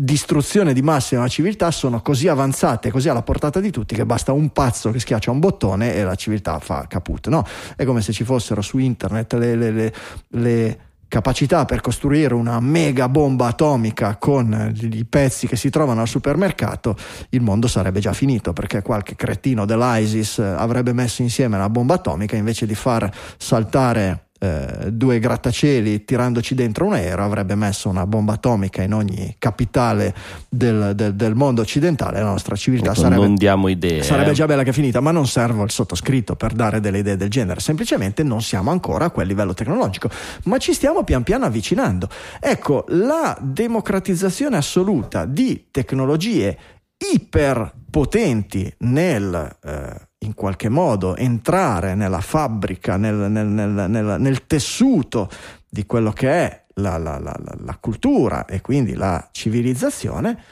distruzione 0.00 0.72
di 0.72 0.82
massa 0.82 1.08
di 1.10 1.16
una 1.16 1.26
civiltà 1.26 1.72
sono 1.72 2.00
così 2.02 2.28
avanzate, 2.28 2.90
così 2.90 3.08
alla 3.08 3.22
portata 3.22 3.58
di 3.58 3.72
tutti 3.72 3.96
che 3.96 4.06
basta 4.06 4.30
un 4.32 4.50
pazzo 4.50 4.92
che 4.92 5.00
schiaccia 5.00 5.32
un 5.32 5.40
bottone 5.40 5.94
e 5.94 6.04
la 6.04 6.14
civiltà 6.14 6.60
fa 6.60 6.86
caput. 6.86 7.26
No? 7.28 7.44
È 7.74 7.84
come 7.84 8.00
se 8.00 8.12
ci 8.12 8.22
fossero 8.22 8.62
su 8.62 8.78
internet 8.78 9.32
le, 9.34 9.56
le, 9.56 9.70
le, 9.72 9.94
le 10.28 10.78
capacità 11.08 11.64
per 11.64 11.80
costruire 11.80 12.34
una 12.34 12.60
mega 12.60 13.08
bomba 13.08 13.46
atomica 13.46 14.16
con 14.16 14.72
i 14.74 15.04
pezzi 15.04 15.46
che 15.46 15.56
si 15.56 15.70
trovano 15.70 16.02
al 16.02 16.08
supermercato, 16.08 16.96
il 17.30 17.40
mondo 17.40 17.66
sarebbe 17.66 18.00
già 18.00 18.12
finito 18.12 18.52
perché 18.52 18.82
qualche 18.82 19.16
cretino 19.16 19.64
dell'ISIS 19.64 20.38
avrebbe 20.38 20.92
messo 20.92 21.22
insieme 21.22 21.58
la 21.58 21.70
bomba 21.70 21.94
atomica 21.94 22.36
invece 22.36 22.66
di 22.66 22.74
far 22.74 23.10
saltare 23.36 24.27
eh, 24.38 24.90
due 24.92 25.18
grattacieli 25.18 26.04
tirandoci 26.04 26.54
dentro 26.54 26.86
un 26.86 26.92
aereo 26.94 27.24
avrebbe 27.24 27.54
messo 27.54 27.88
una 27.88 28.06
bomba 28.06 28.34
atomica 28.34 28.82
in 28.82 28.94
ogni 28.94 29.34
capitale 29.38 30.14
del, 30.48 30.92
del, 30.94 31.14
del 31.14 31.34
mondo 31.34 31.62
occidentale 31.62 32.20
la 32.20 32.30
nostra 32.30 32.54
civiltà 32.54 32.90
Ecco, 32.92 33.00
sarebbe, 33.00 33.22
non 33.26 33.34
diamo 33.34 33.68
idee. 33.68 34.02
sarebbe 34.02 34.30
eh. 34.30 34.34
già 34.34 34.46
bella 34.46 34.62
che 34.62 34.72
finita 34.72 35.00
ma 35.00 35.10
non 35.10 35.26
servo 35.26 35.64
il 35.64 35.70
sottoscritto 35.70 36.36
per 36.36 36.52
dare 36.52 36.80
delle 36.80 36.98
idee 36.98 37.16
del 37.16 37.28
genere 37.30 37.60
semplicemente 37.60 38.22
non 38.22 38.40
siamo 38.40 38.70
ancora 38.70 39.06
a 39.06 39.10
quel 39.10 39.26
livello 39.26 39.54
tecnologico 39.54 40.08
ma 40.44 40.58
ci 40.58 40.72
stiamo 40.72 41.02
pian 41.02 41.22
piano 41.24 41.44
avvicinando 41.44 42.08
ecco 42.40 42.84
la 42.88 43.36
democratizzazione 43.40 44.56
assoluta 44.56 45.24
di 45.24 45.66
tecnologie 45.70 46.56
iperpotenti 46.98 48.72
nel 48.78 49.56
eh, 49.62 50.07
in 50.20 50.34
qualche 50.34 50.68
modo 50.68 51.16
entrare 51.16 51.94
nella 51.94 52.20
fabbrica, 52.20 52.96
nel, 52.96 53.14
nel, 53.14 53.46
nel, 53.46 54.16
nel 54.18 54.46
tessuto 54.46 55.30
di 55.68 55.86
quello 55.86 56.12
che 56.12 56.30
è 56.30 56.64
la, 56.74 56.98
la, 56.98 57.18
la, 57.18 57.36
la, 57.38 57.76
cultura 57.78 58.44
e 58.44 58.60
quindi 58.60 58.94
la 58.94 59.28
civilizzazione, 59.30 60.42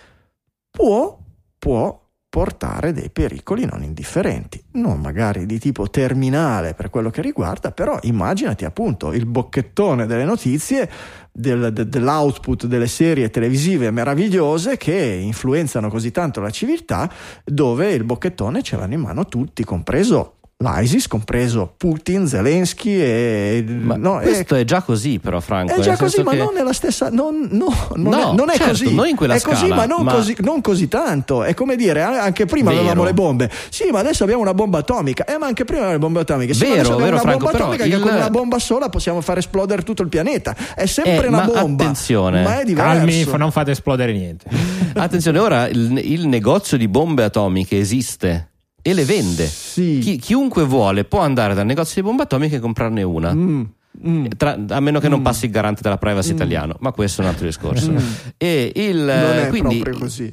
può, 0.71 1.19
può 1.59 2.06
portare 2.37 2.93
dei 2.93 3.09
pericoli 3.09 3.65
non 3.65 3.83
indifferenti, 3.83 4.63
non 4.73 5.01
magari 5.01 5.47
di 5.47 5.59
tipo 5.59 5.89
terminale 5.89 6.75
per 6.75 6.91
quello 6.91 7.09
che 7.09 7.23
riguarda, 7.23 7.73
però 7.73 7.99
immaginati 8.03 8.67
appunto 8.67 9.15
il 9.15 9.25
bocchettone 9.25 10.05
delle 10.05 10.25
notizie 10.25 10.87
del, 11.33 11.73
de, 11.73 11.89
dell'output 11.89 12.67
delle 12.67 12.89
serie 12.89 13.31
televisive 13.31 13.91
meravigliose 13.91 14.77
che 14.77 14.95
influenzano 14.95 15.89
così 15.89 16.11
tanto 16.11 16.43
la 16.43 16.51
civiltà, 16.51 17.11
dove 17.43 17.93
il 17.93 18.05
bocchettone 18.05 18.63
ce 18.63 18.77
l'hanno 18.77 18.93
in 18.93 19.01
mano 19.01 19.25
tutti, 19.25 19.65
compreso 19.65 20.36
l'ISIS, 20.59 21.07
compreso 21.07 21.75
Putin, 21.77 22.27
Zelensky 22.27 22.95
e... 22.99 23.65
Ma 23.69 23.97
no, 23.97 24.19
questo 24.21 24.55
è, 24.55 24.61
è, 24.61 24.65
già 24.65 24.81
così 24.81 25.19
però 25.19 25.39
Franco. 25.41 25.75
È 25.75 25.81
già 25.81 25.97
così, 25.99 26.23
ma 26.23 26.33
non 26.33 26.55
nella 26.55 26.73
stessa... 26.73 27.11
Non, 27.11 27.47
no, 27.51 27.67
non 27.97 28.11
no, 28.11 28.33
è, 28.33 28.35
non 28.35 28.49
è 28.51 28.57
certo, 28.57 28.71
così. 28.71 28.95
Non 28.95 29.07
in 29.07 29.17
quella 29.17 29.35
è 29.35 29.39
scala, 29.39 29.59
così, 29.59 29.69
ma 29.71 29.85
non, 29.85 30.03
ma 30.05 30.15
Così, 30.15 30.35
non 30.41 30.63
così 30.63 30.89
tanto. 30.89 31.45
È 31.45 31.53
come 31.53 31.77
dire, 31.77 32.01
anche 32.03 32.47
prima 32.47 32.71
Vero. 32.71 32.81
avevamo 32.81 33.05
le 33.05 33.13
bombe. 33.13 33.51
Sì, 33.69 33.91
ma 33.93 33.99
adesso 33.99 34.23
abbiamo 34.25 34.41
una 34.41 34.55
bomba 34.55 34.79
atomica. 34.79 35.25
Eh, 35.27 35.37
ma 35.37 35.47
anche 35.47 35.65
prima 35.65 35.83
avevamo 35.89 35.99
le 35.99 36.05
bombe 36.05 36.21
atomiche. 36.21 36.55
Sì, 36.55 36.65
Vero, 36.65 36.79
abbiamo 36.81 36.99
vero, 36.99 37.11
una 37.13 37.21
Franco, 37.21 37.39
bomba 37.39 37.51
però 37.53 37.65
atomica 37.65 37.85
il- 37.85 37.93
che 37.93 37.99
con 38.01 38.15
una 38.15 38.31
bomba 38.31 38.59
sola 38.59 38.89
possiamo 38.89 39.21
far 39.21 39.39
esplodere 39.39 39.83
tutto 39.83 40.01
il 40.01 40.09
pianeta. 40.09 40.57
È 40.75 40.87
sempre 40.87 41.25
Eh, 41.27 41.29
una 41.29 41.37
ma 41.39 41.45
bomba. 41.45 41.83
attenzione. 41.85 42.43
Ma 42.43 42.61
è 42.61 42.65
diverso. 42.65 42.93
Calmi, 42.97 43.25
non 43.37 43.53
fate 43.53 43.73
esplodere 43.73 44.13
niente. 44.13 44.49
Attenzione, 44.97 45.39
ora 45.39 45.69
il, 45.69 45.99
il 46.03 46.27
negozio 46.27 46.79
di 46.79 46.89
bombe 46.89 47.25
atomiche 47.25 47.79
esiste 47.79 48.53
e 48.87 48.95
le 48.95 49.05
vende. 49.05 49.47
Sì. 49.47 49.99
Chi- 50.01 50.17
chiunque 50.19 50.63
vuole 50.65 51.03
può 51.05 51.19
andare 51.19 51.55
dal 51.55 51.67
negozio 51.67 52.01
di 52.01 52.07
bombe 52.07 52.23
atomiche 52.23 52.57
e 52.57 52.59
comprarne 52.61 53.03
una. 53.03 53.35
Mm, 53.35 53.65
mm. 54.07 54.27
Tra- 54.37 54.57
a 54.69 54.79
meno 54.81 55.01
che 55.01 55.09
non 55.09 55.23
passi 55.23 55.47
il 55.47 55.51
garante 55.51 55.83
della 55.83 55.99
privacy 55.99 56.31
italiano, 56.33 56.77
ma 56.79 56.93
questo 56.93 57.21
è 57.21 57.25
un 57.25 57.31
altro 57.31 57.47
discorso. 57.47 57.93
E 58.37 58.73
il, 58.77 58.97
Non 58.97 59.39
è 59.39 59.49
quindi 59.49 59.79
proprio 59.81 59.99
così. 60.05 60.33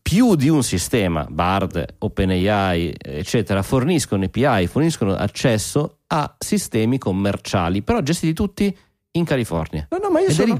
più 0.00 0.34
di 0.34 0.48
un 0.48 0.62
sistema, 0.62 1.26
Bard, 1.28 1.84
OpenAI, 1.98 2.94
eccetera, 2.98 3.62
forniscono 3.62 4.24
API, 4.24 4.66
forniscono 4.66 5.14
accesso 5.14 5.98
a 6.06 6.34
sistemi 6.38 6.96
commerciali, 6.96 7.82
però 7.82 8.00
gestiti 8.00 8.32
tutti 8.32 8.74
in 9.12 9.24
California. 9.24 9.88
No, 9.90 9.98
no, 10.00 10.08
ma 10.10 10.20
io 10.20 10.26
sono, 10.30 10.52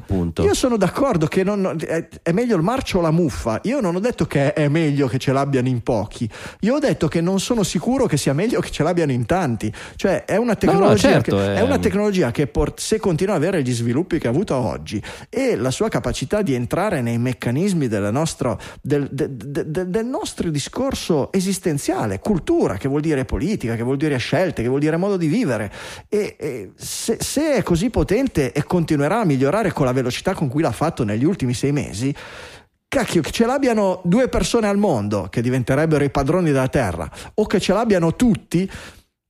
io 0.43 0.55
sono 0.55 0.77
d'accordo 0.77 1.27
che 1.27 1.45
non- 1.45 1.77
è, 1.87 2.09
è 2.21 2.33
meglio 2.33 2.57
il 2.57 2.63
marcio 2.63 2.99
o 2.99 3.01
la 3.01 3.13
muffa. 3.13 3.61
Io 3.65 3.81
non 3.81 3.95
ho 3.95 4.01
detto 4.01 4.27
che 4.27 4.53
è 4.55 4.67
meglio 4.67 5.07
che 5.07 5.19
ce 5.19 5.31
l'abbiano 5.33 5.69
in 5.69 5.83
pochi. 5.83 6.29
Io 6.61 6.75
ho 6.75 6.79
detto 6.81 7.07
che 7.07 7.21
non 7.21 7.39
sono 7.39 7.63
sicuro 7.63 8.07
che 8.07 8.17
sia 8.17 8.33
meglio 8.33 8.59
che 8.59 8.71
ce 8.71 8.83
l'abbiano 8.83 9.13
in 9.13 9.25
tanti. 9.25 9.73
Cioè, 9.95 10.25
è 10.25 10.35
una 10.37 10.57
tecnologia, 10.57 10.97
certo, 10.97 11.37
che, 11.37 11.55
è- 11.55 11.59
è 11.59 11.61
una 11.61 11.79
tecnologia 11.79 12.33
che 12.33 12.49
por- 12.49 12.75
se 12.77 12.99
continua 12.99 13.37
ad 13.37 13.43
avere 13.43 13.63
gli 13.63 13.73
sviluppi 13.73 14.19
che 14.19 14.27
ha 14.27 14.31
avuto 14.31 14.57
oggi 14.57 15.01
e 15.29 15.55
la 15.55 15.71
sua 15.71 15.89
capacità 15.89 16.43
di 16.43 16.53
entrare 16.55 17.03
nei 17.03 17.19
meccanismi 17.19 17.87
del 17.87 18.09
nostro, 18.13 18.59
del, 18.83 19.09
de- 19.13 19.29
de- 19.37 19.71
de- 19.71 19.89
del 19.91 20.07
nostro 20.07 20.51
discorso 20.51 21.31
esistenziale, 21.33 22.19
cultura, 22.19 22.77
che 22.79 22.89
vuol 22.89 23.01
dire 23.01 23.25
politica, 23.25 23.77
che 23.77 23.85
vuol 23.85 23.97
dire 23.97 24.17
scelte, 24.17 24.63
che 24.63 24.69
vuol 24.69 24.81
dire 24.81 24.97
modo 24.97 25.17
di 25.17 25.29
vivere. 25.29 25.71
E, 26.09 26.35
e 26.37 26.71
se, 26.75 27.19
se 27.21 27.53
è 27.55 27.63
così 27.63 27.91
potente 27.91 28.39
e 28.49 28.65
continuerà 28.65 29.21
a 29.21 29.25
migliorare 29.25 29.73
con 29.73 29.87
la 29.87 29.93
velocità 29.93 30.35
con 30.35 30.49
cui 30.49 30.63
l'ha 30.63 30.73
fatto 30.73 31.05
negli 31.05 31.25
ultimi 31.25 31.55
sei 31.55 31.73
mesi, 31.73 32.15
cacchio, 32.89 33.23
che 33.23 33.31
ce 33.31 33.47
l'abbiano 33.47 34.01
due 34.05 34.29
persone 34.29 34.67
al 34.67 34.77
mondo 34.79 35.29
che 35.31 35.43
diventerebbero 35.43 36.03
i 36.03 36.11
padroni 36.11 36.51
della 36.51 36.69
Terra, 36.69 37.09
o 37.35 37.47
che 37.47 37.61
ce 37.61 37.73
l'abbiano 37.73 38.17
tutti, 38.17 38.69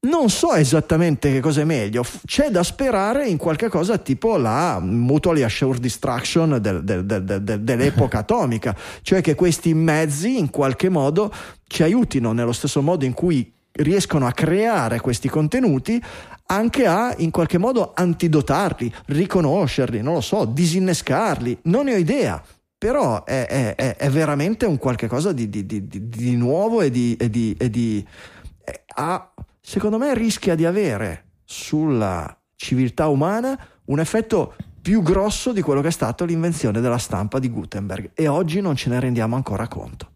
non 0.03 0.31
so 0.31 0.55
esattamente 0.55 1.31
che 1.31 1.41
cosa 1.41 1.61
è 1.61 1.65
meglio. 1.65 2.03
C'è 2.25 2.49
da 2.49 2.63
sperare 2.63 3.27
in 3.27 3.37
qualche 3.37 3.69
cosa 3.69 3.99
tipo 3.99 4.39
la 4.39 4.79
mutually 4.81 5.43
assured 5.43 5.79
destruction 5.81 6.57
del- 6.59 6.83
del- 6.83 7.05
del- 7.05 7.61
dell'epoca 7.61 8.19
atomica, 8.25 8.75
cioè 9.03 9.21
che 9.21 9.35
questi 9.35 9.75
mezzi 9.75 10.39
in 10.39 10.49
qualche 10.49 10.89
modo 10.89 11.31
ci 11.67 11.83
aiutino 11.83 12.33
nello 12.33 12.53
stesso 12.53 12.81
modo 12.81 13.05
in 13.05 13.13
cui 13.13 13.53
riescono 13.73 14.27
a 14.27 14.33
creare 14.33 15.01
questi 15.01 15.29
contenuti 15.29 16.03
anche 16.47 16.87
a 16.87 17.14
in 17.18 17.31
qualche 17.31 17.59
modo 17.59 17.93
antidotarli, 17.95 18.93
riconoscerli, 19.07 20.03
non 20.03 20.14
lo 20.14 20.21
so, 20.21 20.45
disinnescarli, 20.45 21.59
non 21.64 21.85
ne 21.85 21.95
ho 21.95 21.97
idea. 21.99 22.43
Però 22.77 23.25
è, 23.25 23.47
è- 23.47 23.75
è- 23.77 24.11
veramente 24.11 24.64
un 24.64 24.79
qualche 24.79 25.07
cosa 25.07 25.33
di, 25.33 25.49
di- 25.51 25.66
di- 25.66 25.87
di- 25.87 26.37
nuovo 26.37 26.81
e 26.81 26.91
di, 26.91 27.14
e 27.16 27.29
e 27.59 28.05
eh, 28.64 28.83
ha- 28.95 29.33
secondo 29.61 29.99
me 29.99 30.14
rischia 30.14 30.55
di 30.55 30.64
avere 30.64 31.27
sulla 31.45 32.35
civiltà 32.57 33.07
umana 33.09 33.59
un 33.85 34.01
effetto 34.01 34.55
più 34.81 35.03
grosso 35.03 35.53
di 35.53 35.61
quello 35.61 35.82
che 35.82 35.89
è 35.89 35.93
stato 35.93 36.24
l'invenzione 36.24 36.81
della 36.81 36.97
stampa 36.99 37.39
di 37.39 37.51
Gutenberg 37.51 38.12
e 38.15 38.28
oggi 38.28 38.61
non 38.62 38.77
ce 38.77 38.89
ne 38.89 38.99
rendiamo 38.99 39.36
ancora 39.36 39.69
conto. 39.69 40.11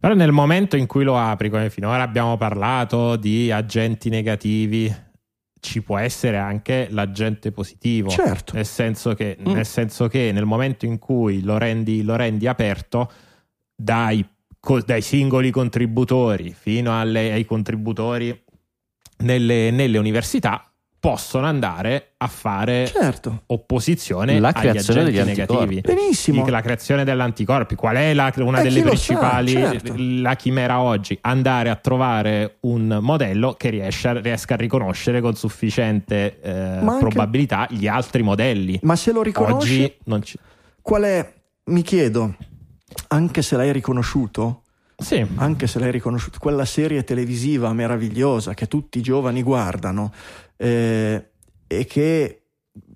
Però 0.00 0.14
nel 0.14 0.32
momento 0.32 0.76
in 0.76 0.86
cui 0.86 1.04
lo 1.04 1.18
apri, 1.18 1.50
come 1.50 1.68
finora 1.68 2.02
abbiamo 2.02 2.38
parlato 2.38 3.16
di 3.16 3.50
agenti 3.52 4.08
negativi, 4.08 4.90
ci 5.60 5.82
può 5.82 5.98
essere 5.98 6.38
anche 6.38 6.88
l'agente 6.90 7.52
positivo. 7.52 8.08
Certo. 8.08 8.54
Nel 8.54 8.64
senso 8.64 9.12
che, 9.12 9.36
Mm. 9.38 9.52
nel, 9.52 9.66
senso 9.66 10.08
che 10.08 10.32
nel 10.32 10.46
momento 10.46 10.86
in 10.86 10.98
cui 10.98 11.42
lo 11.42 11.58
rendi, 11.58 12.02
lo 12.02 12.16
rendi 12.16 12.46
aperto, 12.46 13.12
dai, 13.74 14.26
co- 14.58 14.80
dai 14.80 15.02
singoli 15.02 15.50
contributori 15.50 16.54
fino 16.58 16.98
alle- 16.98 17.32
ai 17.32 17.44
contributori 17.44 18.42
nelle, 19.18 19.70
nelle 19.70 19.98
università 19.98 20.69
possono 21.00 21.46
andare 21.46 22.10
a 22.18 22.26
fare 22.26 22.86
Certo, 22.86 23.44
opposizione 23.46 24.38
La 24.38 24.48
agli 24.48 24.68
creazione 24.68 25.00
agenti 25.00 25.16
degli 25.18 25.28
anticorpi. 25.40 25.74
negativi. 25.76 25.94
benissimo. 25.94 26.46
La 26.46 26.60
creazione 26.60 27.04
dell'anticorpi, 27.04 27.74
qual 27.74 27.96
è 27.96 28.12
la- 28.12 28.30
una 28.36 28.60
Eh, 28.60 28.62
delle 28.64 28.82
principali, 28.82 29.52
sa, 29.52 29.70
certo. 29.72 29.94
la 29.96 30.36
chimera 30.36 30.80
oggi? 30.80 31.16
Andare 31.22 31.70
a 31.70 31.76
trovare 31.76 32.56
un 32.60 32.98
modello 33.00 33.54
che 33.54 33.70
riesca, 33.70 34.12
riesca 34.20 34.54
a 34.54 34.56
riconoscere 34.58 35.22
con 35.22 35.34
sufficiente 35.34 36.38
eh, 36.42 36.50
anche- 36.50 36.98
probabilità 36.98 37.66
gli 37.70 37.86
altri 37.86 38.22
modelli. 38.22 38.78
Ma 38.82 38.94
se 38.94 39.12
lo 39.12 39.22
riconosci, 39.22 39.82
Oggi 39.82 39.94
non 40.04 40.22
ci... 40.22 40.38
qual 40.82 41.02
è, 41.04 41.32
mi 41.64 41.80
chiedo, 41.82 42.34
anche 43.08 43.40
se 43.40 43.56
l'hai 43.56 43.72
riconosciuto, 43.72 44.64
Sì, 44.96 45.26
anche 45.36 45.66
se 45.66 45.78
l'hai 45.78 45.90
riconosciuto, 45.92 46.38
quella 46.38 46.66
serie 46.66 47.04
televisiva 47.04 47.72
meravigliosa 47.72 48.52
che 48.52 48.66
tutti 48.68 48.98
i 48.98 49.00
giovani 49.02 49.42
guardano, 49.42 50.12
eh, 50.62 51.30
e 51.66 51.84
che 51.86 52.42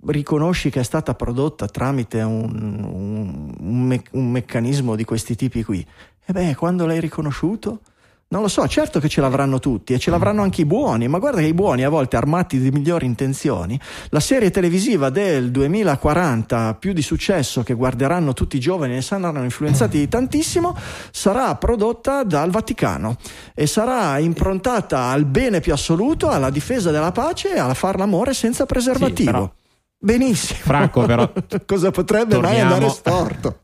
riconosci 0.07 0.69
che 0.69 0.81
è 0.81 0.82
stata 0.82 1.15
prodotta 1.15 1.66
tramite 1.66 2.20
un, 2.20 2.53
un, 2.53 3.55
un, 3.59 3.82
me- 3.82 4.03
un 4.12 4.31
meccanismo 4.31 4.95
di 4.97 5.05
questi 5.05 5.35
tipi 5.35 5.65
qui, 5.65 5.85
e 6.27 6.32
beh, 6.32 6.55
quando 6.57 6.85
l'hai 6.85 7.01
riconosciuto 7.01 7.81
non 8.29 8.43
lo 8.43 8.49
so, 8.49 8.67
certo 8.67 8.99
che 8.99 9.09
ce 9.09 9.21
l'avranno 9.21 9.59
tutti 9.59 9.93
e 9.93 9.99
ce 9.99 10.11
l'avranno 10.11 10.43
anche 10.43 10.63
i 10.63 10.65
buoni, 10.65 11.07
ma 11.07 11.19
guarda 11.19 11.41
che 11.41 11.47
i 11.47 11.55
buoni 11.55 11.85
a 11.85 11.89
volte 11.89 12.17
armati 12.17 12.59
di 12.59 12.71
migliori 12.71 13.07
intenzioni, 13.07 13.79
la 14.09 14.21
serie 14.21 14.51
televisiva 14.51 15.11
del 15.11 15.51
2040 15.51 16.75
più 16.75 16.93
di 16.93 17.03
successo 17.03 17.63
che 17.63 17.75
guarderanno 17.75 18.33
tutti 18.33 18.57
i 18.57 18.61
giovani 18.61 18.97
e 18.97 19.03
saranno 19.03 19.43
influenzati 19.43 20.09
tantissimo, 20.09 20.77
sarà 21.13 21.55
prodotta 21.55 22.25
dal 22.25 22.51
Vaticano 22.51 23.17
e 23.55 23.67
sarà 23.67 24.19
improntata 24.19 25.11
al 25.11 25.27
bene 25.27 25.61
più 25.61 25.73
assoluto, 25.73 26.29
alla 26.29 26.51
difesa 26.51 26.91
della 26.91 27.13
pace 27.13 27.55
e 27.55 27.59
a 27.59 27.73
far 27.75 27.99
l'amore 27.99 28.35
senza 28.35 28.67
preservativo. 28.67 29.15
Sì, 29.17 29.25
però... 29.25 29.53
Benissimo. 29.97 30.59
Franco, 30.61 31.07
però. 31.07 31.33
Cosa 31.65 31.91
potrebbe 31.91 32.35
torniamo... 32.35 32.57
mai 32.57 32.61
andare 32.61 32.89
storto? 32.91 33.64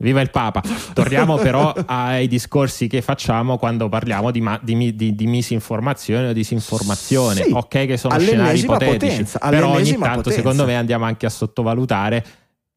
Viva 0.00 0.20
il 0.22 0.30
Papa. 0.30 0.62
Torniamo 0.94 1.36
però 1.38 1.72
ai 1.86 2.26
discorsi 2.26 2.86
che 2.86 3.02
facciamo 3.02 3.58
quando 3.58 3.88
parliamo 3.88 4.30
di, 4.30 4.40
ma, 4.40 4.58
di, 4.62 4.96
di, 4.96 5.14
di 5.14 5.26
misinformazione 5.26 6.28
o 6.28 6.32
disinformazione. 6.32 7.44
Sì, 7.44 7.52
ok, 7.52 7.86
che 7.86 7.96
sono 7.96 8.18
scenari 8.18 8.60
ipotetici, 8.60 8.96
potenza, 8.98 9.38
però 9.38 9.72
ogni 9.72 9.92
tanto, 9.92 10.06
potenza. 10.06 10.30
secondo 10.30 10.64
me, 10.64 10.76
andiamo 10.76 11.04
anche 11.04 11.26
a 11.26 11.30
sottovalutare 11.30 12.24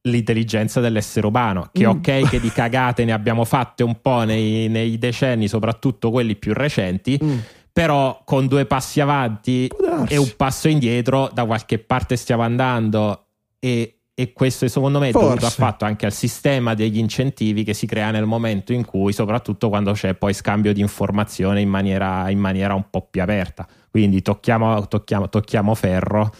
l'intelligenza 0.01 0.81
dell'essere 0.81 1.25
umano. 1.25 1.69
Che 1.71 1.85
mm. 1.85 1.89
ok, 1.89 2.29
che 2.29 2.39
di 2.41 2.51
cagate 2.51 3.05
ne 3.05 3.13
abbiamo 3.13 3.45
fatte 3.45 3.83
un 3.83 4.01
po' 4.01 4.23
nei, 4.23 4.67
nei 4.67 4.97
decenni, 4.97 5.47
soprattutto 5.47 6.11
quelli 6.11 6.35
più 6.35 6.53
recenti. 6.53 7.17
Mm. 7.23 7.37
Però 7.71 8.21
con 8.25 8.47
due 8.47 8.65
passi 8.65 8.99
avanti 8.99 9.67
e 10.07 10.17
un 10.17 10.31
passo 10.35 10.67
indietro, 10.67 11.31
da 11.33 11.45
qualche 11.45 11.79
parte 11.79 12.17
stiamo 12.17 12.43
andando. 12.43 13.27
E 13.59 14.02
e 14.15 14.31
questo 14.31 14.67
secondo 14.67 14.99
me 14.99 15.09
è 15.09 15.11
Forse. 15.11 15.27
dovuto 15.27 15.45
al 15.45 15.51
fatto 15.51 15.85
anche 15.85 16.05
al 16.05 16.11
sistema 16.11 16.75
degli 16.75 16.99
incentivi 16.99 17.63
che 17.63 17.73
si 17.73 17.87
crea 17.87 18.11
nel 18.11 18.25
momento 18.25 18.71
in 18.71 18.85
cui, 18.85 19.11
soprattutto 19.11 19.69
quando 19.69 19.91
c'è 19.93 20.13
poi 20.13 20.33
scambio 20.33 20.71
di 20.71 20.81
informazione 20.81 21.61
in 21.61 21.69
maniera, 21.69 22.29
in 22.29 22.39
maniera 22.39 22.75
un 22.75 22.85
po' 22.89 23.07
più 23.09 23.21
aperta. 23.21 23.67
Quindi 23.89 24.21
tocchiamo, 24.21 24.87
tocchiamo, 24.87 25.29
tocchiamo 25.29 25.73
ferro 25.75 26.31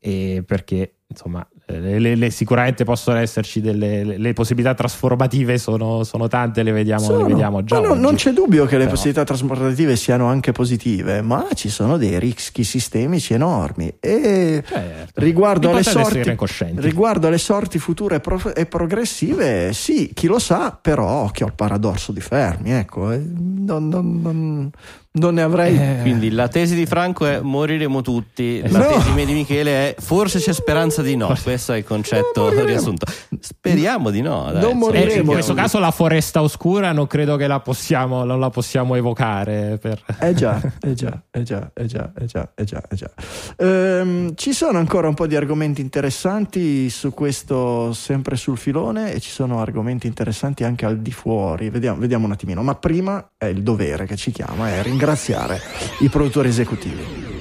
perché 0.00 0.96
insomma 1.06 1.46
eh, 1.66 1.98
le, 1.98 2.14
le, 2.16 2.30
sicuramente 2.30 2.84
possono 2.84 3.18
esserci 3.18 3.60
delle 3.60 4.02
le 4.04 4.32
possibilità 4.32 4.74
trasformative 4.74 5.58
sono, 5.58 6.02
sono 6.04 6.28
tante, 6.28 6.62
le 6.62 6.72
vediamo, 6.72 7.02
sono, 7.02 7.22
le 7.22 7.28
vediamo 7.28 7.62
già. 7.64 7.80
No, 7.80 7.94
non 7.94 8.14
c'è 8.14 8.32
dubbio 8.32 8.64
che 8.64 8.70
Però. 8.70 8.84
le 8.84 8.88
possibilità 8.88 9.24
trasformative 9.24 9.96
siano 9.96 10.26
anche 10.26 10.52
positive, 10.52 11.22
ma 11.22 11.46
ci 11.54 11.68
sono 11.68 11.96
dei 11.96 12.18
rischi 12.18 12.64
sistemici 12.64 13.34
enormi. 13.34 13.94
E 14.00 14.62
certo. 14.66 15.20
riguardo, 15.20 15.70
alle 15.70 15.82
sorti, 15.82 16.36
riguardo, 16.76 17.26
alle 17.28 17.38
sorti, 17.38 17.78
future 17.78 18.16
e, 18.16 18.20
pro, 18.20 18.54
e, 18.54 18.66
progressive, 18.66 19.72
sì, 19.72 20.10
chi 20.14 20.26
lo 20.26 20.38
sa, 20.38 20.76
però 20.80 21.06
occhio 21.06 21.46
al 21.46 21.54
paradosso 21.54 22.12
di 22.12 22.20
Fermi. 22.20 22.72
Ecco, 22.72 23.12
eh, 23.12 23.22
non, 23.24 23.88
non, 23.88 24.70
non 25.14 25.34
ne 25.34 25.42
avrei. 25.42 25.76
Eh. 25.76 25.98
Quindi 26.00 26.30
la 26.30 26.48
tesi 26.48 26.74
di 26.74 26.86
Franco 26.86 27.26
è 27.26 27.40
moriremo 27.40 28.00
tutti, 28.00 28.66
la 28.66 28.78
no. 28.78 28.88
tesi 28.88 29.12
di 29.12 29.32
Michele 29.32 29.70
è 29.70 29.94
forse 30.00 30.38
c'è 30.38 30.54
speranza 30.54 31.02
di 31.02 31.16
no. 31.16 31.36
Questo 31.42 31.74
è 31.74 31.78
il 31.78 31.84
concetto 31.84 32.48
riassunto. 32.64 33.04
Speriamo 33.38 34.08
di 34.08 34.22
no. 34.22 34.50
Dai. 34.50 34.62
Non 34.62 34.78
moriremo. 34.78 35.22
In 35.22 35.26
questo 35.26 35.52
caso 35.52 35.78
la 35.78 35.90
foresta 35.90 36.40
oscura 36.40 36.92
non 36.92 37.06
credo 37.06 37.36
che 37.36 37.46
la 37.46 37.60
possiamo, 37.60 38.24
non 38.24 38.40
la 38.40 38.48
possiamo 38.48 38.94
evocare. 38.94 39.78
Per... 39.78 40.02
Eh 40.18 40.32
già, 40.32 40.58
eh 40.80 40.94
già, 40.94 41.22
eh 41.30 41.42
già, 41.42 41.70
eh 41.74 41.86
già, 41.86 42.12
eh 42.16 42.24
già, 42.24 42.48
eh 42.54 42.64
già, 42.64 42.82
eh 42.88 42.94
già. 42.94 43.10
Ehm, 43.58 44.34
ci 44.34 44.54
sono 44.54 44.78
ancora 44.78 45.08
un 45.08 45.14
po' 45.14 45.26
di 45.26 45.36
argomenti 45.36 45.82
interessanti 45.82 46.88
su 46.88 47.12
questo, 47.12 47.92
sempre 47.92 48.36
sul 48.36 48.56
filone, 48.56 49.12
e 49.12 49.20
ci 49.20 49.30
sono 49.30 49.60
argomenti 49.60 50.06
interessanti 50.06 50.64
anche 50.64 50.86
al 50.86 51.00
di 51.00 51.12
fuori. 51.12 51.68
Vediamo, 51.68 51.98
vediamo 51.98 52.24
un 52.24 52.32
attimino. 52.32 52.62
Ma 52.62 52.76
prima 52.76 53.32
è 53.36 53.44
il 53.44 53.62
dovere 53.62 54.06
che 54.06 54.16
ci 54.16 54.30
chiama, 54.30 54.70
è 54.70 54.82
ringraziare 54.82 55.00
ringraziare 55.02 55.60
i 55.98 56.08
produttori 56.08 56.48
esecutivi. 56.48 57.31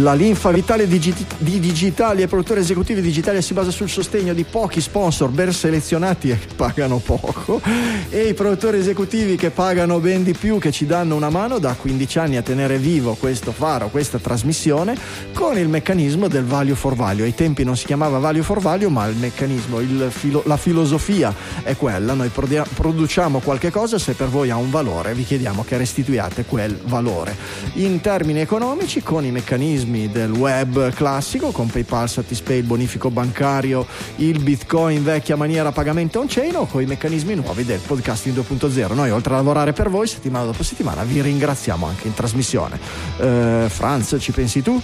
La 0.00 0.14
linfa 0.14 0.50
vitale 0.50 0.86
di, 0.88 0.98
di 1.38 1.60
digitali 1.60 2.22
e 2.22 2.26
produttori 2.26 2.60
esecutivi 2.60 3.00
digitali 3.00 3.40
si 3.40 3.54
basa 3.54 3.70
sul 3.70 3.88
sostegno 3.88 4.34
di 4.34 4.44
pochi 4.44 4.80
sponsor 4.80 5.30
ben 5.30 5.52
selezionati 5.52 6.30
e 6.30 6.38
che 6.38 6.54
pagano 6.54 6.98
poco 6.98 7.60
e 8.08 8.28
i 8.28 8.34
produttori 8.34 8.78
esecutivi 8.78 9.36
che 9.36 9.50
pagano 9.50 10.00
ben 10.00 10.22
di 10.24 10.32
più, 10.32 10.58
che 10.58 10.72
ci 10.72 10.86
danno 10.86 11.14
una 11.14 11.30
mano 11.30 11.58
da 11.58 11.74
15 11.74 12.18
anni 12.18 12.36
a 12.36 12.42
tenere 12.42 12.78
vivo 12.78 13.14
questo 13.14 13.52
faro, 13.52 13.88
questa 13.88 14.18
trasmissione 14.18 14.96
con 15.32 15.56
il 15.56 15.68
meccanismo 15.68 16.28
del 16.28 16.44
value 16.44 16.74
for 16.74 16.94
value. 16.94 17.24
Ai 17.24 17.34
tempi 17.34 17.64
non 17.64 17.76
si 17.76 17.86
chiamava 17.86 18.18
value 18.18 18.42
for 18.42 18.60
value, 18.60 18.88
ma 18.88 19.06
il 19.06 19.16
meccanismo, 19.16 19.80
il 19.80 20.08
filo, 20.10 20.42
la 20.46 20.56
filosofia 20.56 21.32
è 21.62 21.76
quella. 21.76 22.12
Noi 22.12 22.28
produciamo 22.28 23.38
qualche 23.38 23.70
cosa, 23.70 23.98
se 23.98 24.12
per 24.12 24.28
voi 24.28 24.50
ha 24.50 24.56
un 24.56 24.70
valore, 24.70 25.14
vi 25.14 25.24
chiediamo 25.24 25.64
che 25.64 25.76
restituiate 25.76 26.44
quel 26.44 26.78
valore. 26.84 27.34
In 27.74 28.00
termini 28.00 28.40
economici, 28.40 29.02
con 29.02 29.24
i 29.24 29.30
meccanismi 29.30 29.85
meccanismi 29.86 30.10
del 30.10 30.30
web 30.32 30.92
classico 30.92 31.50
con 31.50 31.68
PayPal, 31.68 32.08
Satispay, 32.08 32.58
il 32.58 32.64
bonifico 32.64 33.10
bancario, 33.10 33.86
il 34.16 34.42
Bitcoin 34.42 35.02
vecchia 35.02 35.36
maniera 35.36 35.72
pagamento 35.72 36.20
on-chain 36.20 36.56
o 36.56 36.66
con 36.66 36.82
i 36.82 36.86
meccanismi 36.86 37.34
nuovi 37.34 37.64
del 37.64 37.80
podcasting 37.80 38.36
2.0. 38.36 38.94
Noi 38.94 39.10
oltre 39.10 39.32
a 39.32 39.36
lavorare 39.36 39.72
per 39.72 39.88
voi 39.88 40.06
settimana 40.06 40.44
dopo 40.44 40.62
settimana 40.62 41.04
vi 41.04 41.20
ringraziamo 41.22 41.86
anche 41.86 42.08
in 42.08 42.14
trasmissione. 42.14 42.78
Uh, 43.18 43.68
Franz, 43.68 44.16
ci 44.18 44.32
pensi 44.32 44.62
tu? 44.62 44.80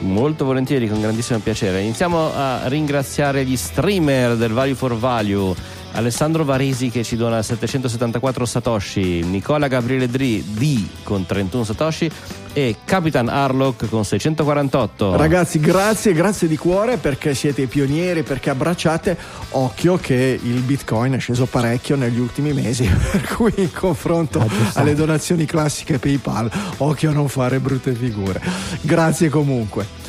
Molto 0.00 0.44
volentieri, 0.44 0.88
con 0.88 1.00
grandissimo 1.00 1.38
piacere. 1.38 1.80
Iniziamo 1.80 2.34
a 2.34 2.66
ringraziare 2.66 3.44
gli 3.44 3.56
streamer 3.56 4.36
del 4.36 4.52
Value 4.52 4.74
for 4.74 4.96
Value 4.96 5.54
Alessandro 5.92 6.44
Varesi 6.44 6.90
che 6.90 7.04
ci 7.04 7.16
dona 7.16 7.42
774 7.42 8.44
Satoshi, 8.44 9.22
Nicola 9.22 9.68
Gabriele 9.68 10.08
Dri, 10.08 10.42
D 10.44 10.86
con 11.02 11.26
31 11.26 11.64
Satoshi 11.64 12.10
e 12.52 12.76
Capitan 12.84 13.28
Harlock 13.28 13.88
con 13.88 14.04
648. 14.04 15.16
Ragazzi, 15.16 15.60
grazie, 15.60 16.12
grazie 16.12 16.48
di 16.48 16.56
cuore 16.56 16.96
perché 16.96 17.34
siete 17.34 17.62
i 17.62 17.66
pionieri, 17.66 18.22
perché 18.22 18.50
abbracciate. 18.50 19.16
Occhio 19.50 19.96
che 19.96 20.38
il 20.42 20.60
Bitcoin 20.60 21.14
è 21.14 21.18
sceso 21.18 21.46
parecchio 21.46 21.96
negli 21.96 22.18
ultimi 22.18 22.52
mesi, 22.52 22.84
per 23.12 23.26
cui 23.34 23.52
in 23.56 23.72
confronto 23.72 24.40
ah, 24.40 24.46
alle 24.74 24.94
donazioni 24.94 25.44
classiche 25.44 25.98
PayPal, 25.98 26.50
occhio 26.78 27.10
a 27.10 27.12
non 27.12 27.28
fare 27.28 27.60
brutte 27.60 27.94
figure. 27.94 28.40
Grazie 28.80 29.28
comunque. 29.28 30.01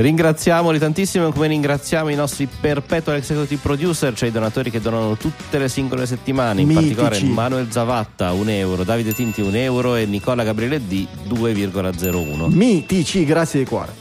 Ringraziamoli 0.00 0.78
tantissimo 0.78 1.30
come 1.30 1.48
ringraziamo 1.48 2.08
i 2.08 2.14
nostri 2.14 2.48
perpetual 2.48 3.16
executive 3.16 3.60
producer, 3.62 4.14
cioè 4.14 4.30
i 4.30 4.32
donatori 4.32 4.70
che 4.70 4.80
donano 4.80 5.14
tutte 5.18 5.58
le 5.58 5.68
singole 5.68 6.06
settimane, 6.06 6.62
in 6.62 6.68
Mitici. 6.68 6.94
particolare 6.94 7.22
Manuel 7.34 7.70
Zavatta 7.70 8.32
1 8.32 8.50
euro, 8.50 8.82
Davide 8.82 9.12
Tinti 9.12 9.42
1 9.42 9.54
euro 9.58 9.96
e 9.96 10.06
Nicola 10.06 10.42
Gabriele 10.42 10.86
D 10.86 11.06
2,01. 11.28 12.50
Mitici, 12.50 13.26
grazie 13.26 13.60
di 13.60 13.66
cuore. 13.66 13.92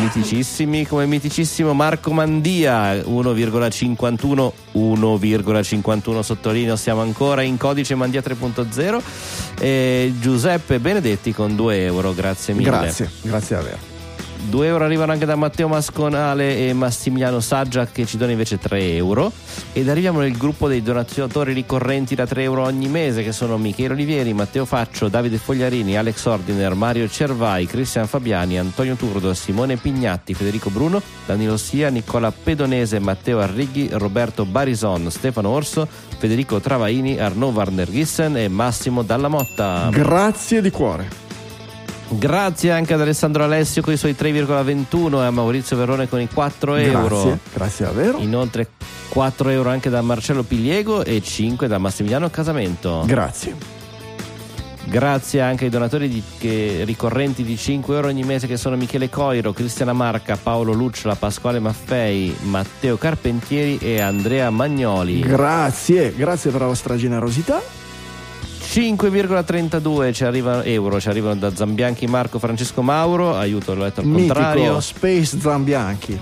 Miticissimi 0.00 0.84
come 0.84 1.06
miticissimo 1.06 1.74
Marco 1.74 2.10
Mandia 2.10 2.94
1,51 2.94 4.52
1,51 4.72 6.20
sottolineo 6.20 6.74
siamo 6.74 7.02
ancora 7.02 7.42
in 7.42 7.58
codice 7.58 7.94
Mandia 7.94 8.22
3.0 8.22 9.00
e 9.60 10.12
Giuseppe 10.18 10.80
Benedetti 10.80 11.32
con 11.32 11.54
2 11.54 11.84
euro 11.84 12.14
grazie 12.14 12.54
mille 12.54 12.70
grazie 12.70 13.10
grazie 13.22 13.56
davvero 13.56 13.93
2 14.48 14.66
euro 14.66 14.84
arrivano 14.84 15.12
anche 15.12 15.24
da 15.24 15.36
Matteo 15.36 15.68
Masconale 15.68 16.68
e 16.68 16.72
Massimiliano 16.72 17.40
Saggia 17.40 17.86
che 17.86 18.06
ci 18.06 18.16
donano 18.16 18.32
invece 18.32 18.58
3 18.58 18.94
euro 18.94 19.32
ed 19.72 19.88
arriviamo 19.88 20.20
nel 20.20 20.36
gruppo 20.36 20.68
dei 20.68 20.82
donatori 20.82 21.52
ricorrenti 21.52 22.14
da 22.14 22.26
3 22.26 22.42
euro 22.42 22.62
ogni 22.62 22.88
mese 22.88 23.22
che 23.22 23.32
sono 23.32 23.56
Michele 23.58 23.94
Olivieri, 23.94 24.32
Matteo 24.32 24.64
Faccio, 24.64 25.08
Davide 25.08 25.38
Fogliarini, 25.38 25.96
Alex 25.96 26.24
Ordiner, 26.26 26.74
Mario 26.74 27.08
Cervai, 27.08 27.66
Cristian 27.66 28.06
Fabiani, 28.06 28.58
Antonio 28.58 28.94
Turdo, 28.94 29.34
Simone 29.34 29.76
Pignatti, 29.76 30.34
Federico 30.34 30.70
Bruno, 30.70 31.00
Danilo 31.26 31.56
Sia, 31.56 31.88
Nicola 31.88 32.30
Pedonese, 32.30 32.98
Matteo 32.98 33.40
Arrighi, 33.40 33.88
Roberto 33.92 34.44
Barison, 34.44 35.10
Stefano 35.10 35.48
Orso, 35.48 35.88
Federico 36.18 36.60
Travaini, 36.60 37.18
Arnaud 37.18 37.54
Warner 37.54 37.90
Gissen 37.90 38.36
e 38.36 38.48
Massimo 38.48 39.02
Dalla 39.02 39.28
Motta. 39.28 39.88
Grazie 39.90 40.60
di 40.60 40.70
cuore. 40.70 41.23
Grazie 42.18 42.72
anche 42.72 42.94
ad 42.94 43.00
Alessandro 43.00 43.44
Alessio 43.44 43.82
con 43.82 43.92
i 43.92 43.96
suoi 43.96 44.14
3,21 44.18 45.22
e 45.22 45.24
a 45.26 45.30
Maurizio 45.30 45.76
Verone 45.76 46.08
con 46.08 46.20
i 46.20 46.28
4 46.28 46.74
euro. 46.76 47.22
Grazie, 47.22 47.38
grazie 47.52 47.84
davvero. 47.86 48.18
Inoltre 48.18 48.68
4 49.08 49.48
euro 49.50 49.70
anche 49.70 49.90
da 49.90 50.00
Marcello 50.00 50.42
Pigliego 50.42 51.04
e 51.04 51.20
5 51.22 51.66
da 51.66 51.78
Massimiliano 51.78 52.30
Casamento. 52.30 53.02
Grazie. 53.06 53.82
Grazie 54.86 55.40
anche 55.40 55.64
ai 55.64 55.70
donatori 55.70 56.08
di, 56.08 56.22
che, 56.38 56.82
ricorrenti 56.84 57.42
di 57.42 57.56
5 57.56 57.94
euro 57.94 58.08
ogni 58.08 58.22
mese 58.22 58.46
che 58.46 58.56
sono 58.56 58.76
Michele 58.76 59.08
Coiro, 59.08 59.52
Cristiana 59.52 59.92
Marca, 59.92 60.36
Paolo 60.36 60.72
Lucciola, 60.72 61.14
Pasquale 61.14 61.58
Maffei, 61.58 62.36
Matteo 62.42 62.96
Carpentieri 62.96 63.78
e 63.78 64.00
Andrea 64.00 64.50
Magnoli. 64.50 65.20
Grazie, 65.20 66.14
grazie 66.14 66.50
per 66.50 66.60
la 66.60 66.66
vostra 66.66 66.96
generosità. 66.96 67.83
5,32 68.74 70.12
ci 70.12 70.24
arrivano, 70.24 70.62
euro 70.64 70.98
ci 70.98 71.08
arrivano 71.08 71.36
da 71.36 71.54
Zambianchi 71.54 72.08
Marco 72.08 72.40
Francesco 72.40 72.82
Mauro, 72.82 73.36
aiuto 73.36 73.72
l'ho 73.72 73.84
letto 73.84 74.00
al 74.00 74.06
Mitico 74.06 74.34
contrario, 74.34 74.80
Space 74.80 75.38
Zambianchi. 75.38 76.20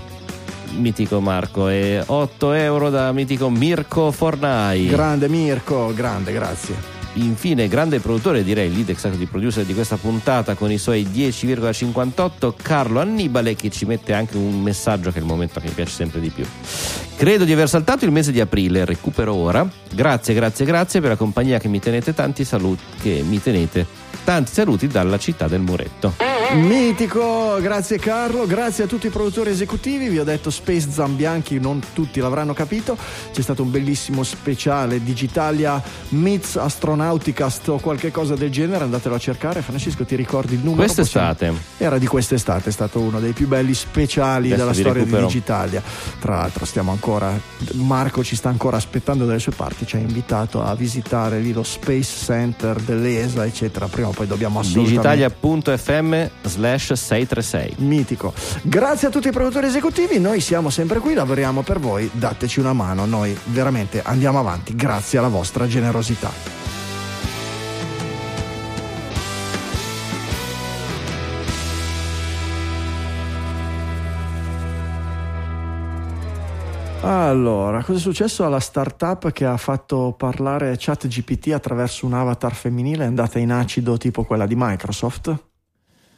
mitico 0.75 1.19
Marco 1.19 1.67
e 1.67 2.03
8 2.05 2.53
euro 2.53 2.91
da 2.91 3.11
mitico 3.11 3.49
Mirko 3.49 4.11
Fornai. 4.11 4.85
Grande 4.85 5.27
Mirko, 5.29 5.93
grande, 5.95 6.31
grazie. 6.31 6.92
Infine, 7.15 7.67
grande 7.67 7.99
produttore, 7.99 8.43
direi 8.43 8.73
lead 8.73 8.89
executive 8.89 9.29
producer 9.29 9.63
di 9.63 9.75
questa 9.75 9.97
puntata 9.97 10.55
con 10.55 10.71
i 10.71 10.79
suoi 10.79 11.05
10,58, 11.05 12.53
Carlo 12.59 12.99
Annibale, 12.99 13.55
che 13.55 13.69
ci 13.69 13.85
mette 13.85 14.13
anche 14.13 14.35
un 14.35 14.61
messaggio 14.61 15.11
che 15.11 15.17
è 15.17 15.21
il 15.21 15.27
momento 15.27 15.59
che 15.59 15.67
mi 15.67 15.73
piace 15.73 15.91
sempre 15.91 16.19
di 16.19 16.29
più. 16.29 16.45
Credo 17.15 17.43
di 17.43 17.53
aver 17.53 17.69
saltato 17.69 18.05
il 18.05 18.11
mese 18.11 18.31
di 18.31 18.39
aprile, 18.39 18.83
recupero 18.83 19.35
ora. 19.35 19.67
Grazie, 19.93 20.33
grazie, 20.33 20.65
grazie 20.65 21.01
per 21.01 21.11
la 21.11 21.15
compagnia 21.15 21.59
che 21.59 21.67
mi 21.67 21.79
tenete 21.79 22.15
tanti 22.15 22.43
saluti, 22.43 22.83
che 22.99 23.23
mi 23.27 23.41
tenete 23.41 23.85
tanti 24.23 24.51
saluti 24.53 24.87
dalla 24.87 25.17
città 25.17 25.47
del 25.47 25.61
Muretto. 25.61 26.31
Mitico, 26.53 27.57
grazie 27.61 27.97
Carlo, 27.97 28.45
grazie 28.45 28.83
a 28.83 28.87
tutti 28.87 29.07
i 29.07 29.09
produttori 29.09 29.49
esecutivi, 29.49 30.07
vi 30.07 30.19
ho 30.19 30.23
detto 30.23 30.51
Space 30.51 30.87
Zambianchi, 30.91 31.59
non 31.59 31.81
tutti 31.93 32.19
l'avranno 32.19 32.53
capito, 32.53 32.95
c'è 33.31 33.41
stato 33.41 33.63
un 33.63 33.71
bellissimo 33.71 34.21
speciale 34.23 35.01
Digitalia 35.01 35.81
Meets 36.09 36.57
Astronauticast 36.57 37.69
o 37.69 37.79
qualche 37.79 38.11
cosa 38.11 38.35
del 38.35 38.51
genere, 38.51 38.83
andatelo 38.83 39.15
a 39.15 39.17
cercare, 39.17 39.61
Francesco 39.63 40.03
ti 40.05 40.15
ricordi 40.15 40.53
il 40.53 40.59
numero? 40.59 40.83
Quest'estate. 40.83 41.47
Possiamo- 41.47 41.59
Era 41.77 41.97
di 41.97 42.05
quest'estate, 42.05 42.69
è 42.69 42.71
stato 42.71 42.99
uno 42.99 43.19
dei 43.19 43.33
più 43.33 43.47
belli 43.47 43.73
speciali 43.73 44.47
Adesso 44.51 44.61
della 44.61 44.73
storia 44.73 44.93
recupero. 44.93 45.21
di 45.25 45.33
Digitalia, 45.33 45.81
tra 46.19 46.35
l'altro 46.35 46.65
stiamo 46.65 46.91
ancora, 46.91 47.31
Marco 47.73 48.23
ci 48.23 48.35
sta 48.35 48.49
ancora 48.49 48.77
aspettando 48.77 49.25
dalle 49.25 49.39
sue 49.39 49.53
parti, 49.53 49.87
ci 49.87 49.95
ha 49.95 49.99
invitato 49.99 50.61
a 50.63 50.75
visitare 50.75 51.39
lì 51.39 51.51
lo 51.51 51.63
Space 51.63 52.23
Center 52.25 52.79
dell'ESA 52.79 53.43
eccetera, 53.45 53.87
prima 53.87 54.09
poi 54.13 54.27
dobbiamo 54.27 54.59
assolutamente... 54.59 55.27
Digitalia.fm 55.27 56.29
slash 56.43 56.93
636. 56.93 57.75
Mitico. 57.77 58.33
Grazie 58.61 59.07
a 59.09 59.11
tutti 59.11 59.27
i 59.27 59.31
produttori 59.31 59.67
esecutivi, 59.67 60.19
noi 60.19 60.39
siamo 60.39 60.69
sempre 60.69 60.99
qui, 60.99 61.13
lavoriamo 61.13 61.61
per 61.61 61.79
voi, 61.79 62.09
dateci 62.13 62.59
una 62.59 62.73
mano, 62.73 63.05
noi 63.05 63.37
veramente 63.45 64.01
andiamo 64.03 64.39
avanti 64.39 64.75
grazie 64.75 65.19
alla 65.19 65.27
vostra 65.27 65.67
generosità. 65.67 66.62
Allora, 77.05 77.83
cosa 77.83 77.97
è 77.97 78.01
successo 78.01 78.45
alla 78.45 78.61
startup 78.61 79.31
che 79.31 79.45
ha 79.45 79.57
fatto 79.57 80.13
parlare 80.17 80.75
ChatGPT 80.77 81.51
attraverso 81.51 82.05
un 82.05 82.13
avatar 82.13 82.53
femminile? 82.53 83.03
Andata 83.03 83.39
in 83.39 83.51
acido 83.51 83.97
tipo 83.97 84.23
quella 84.23 84.45
di 84.45 84.55
Microsoft? 84.57 85.35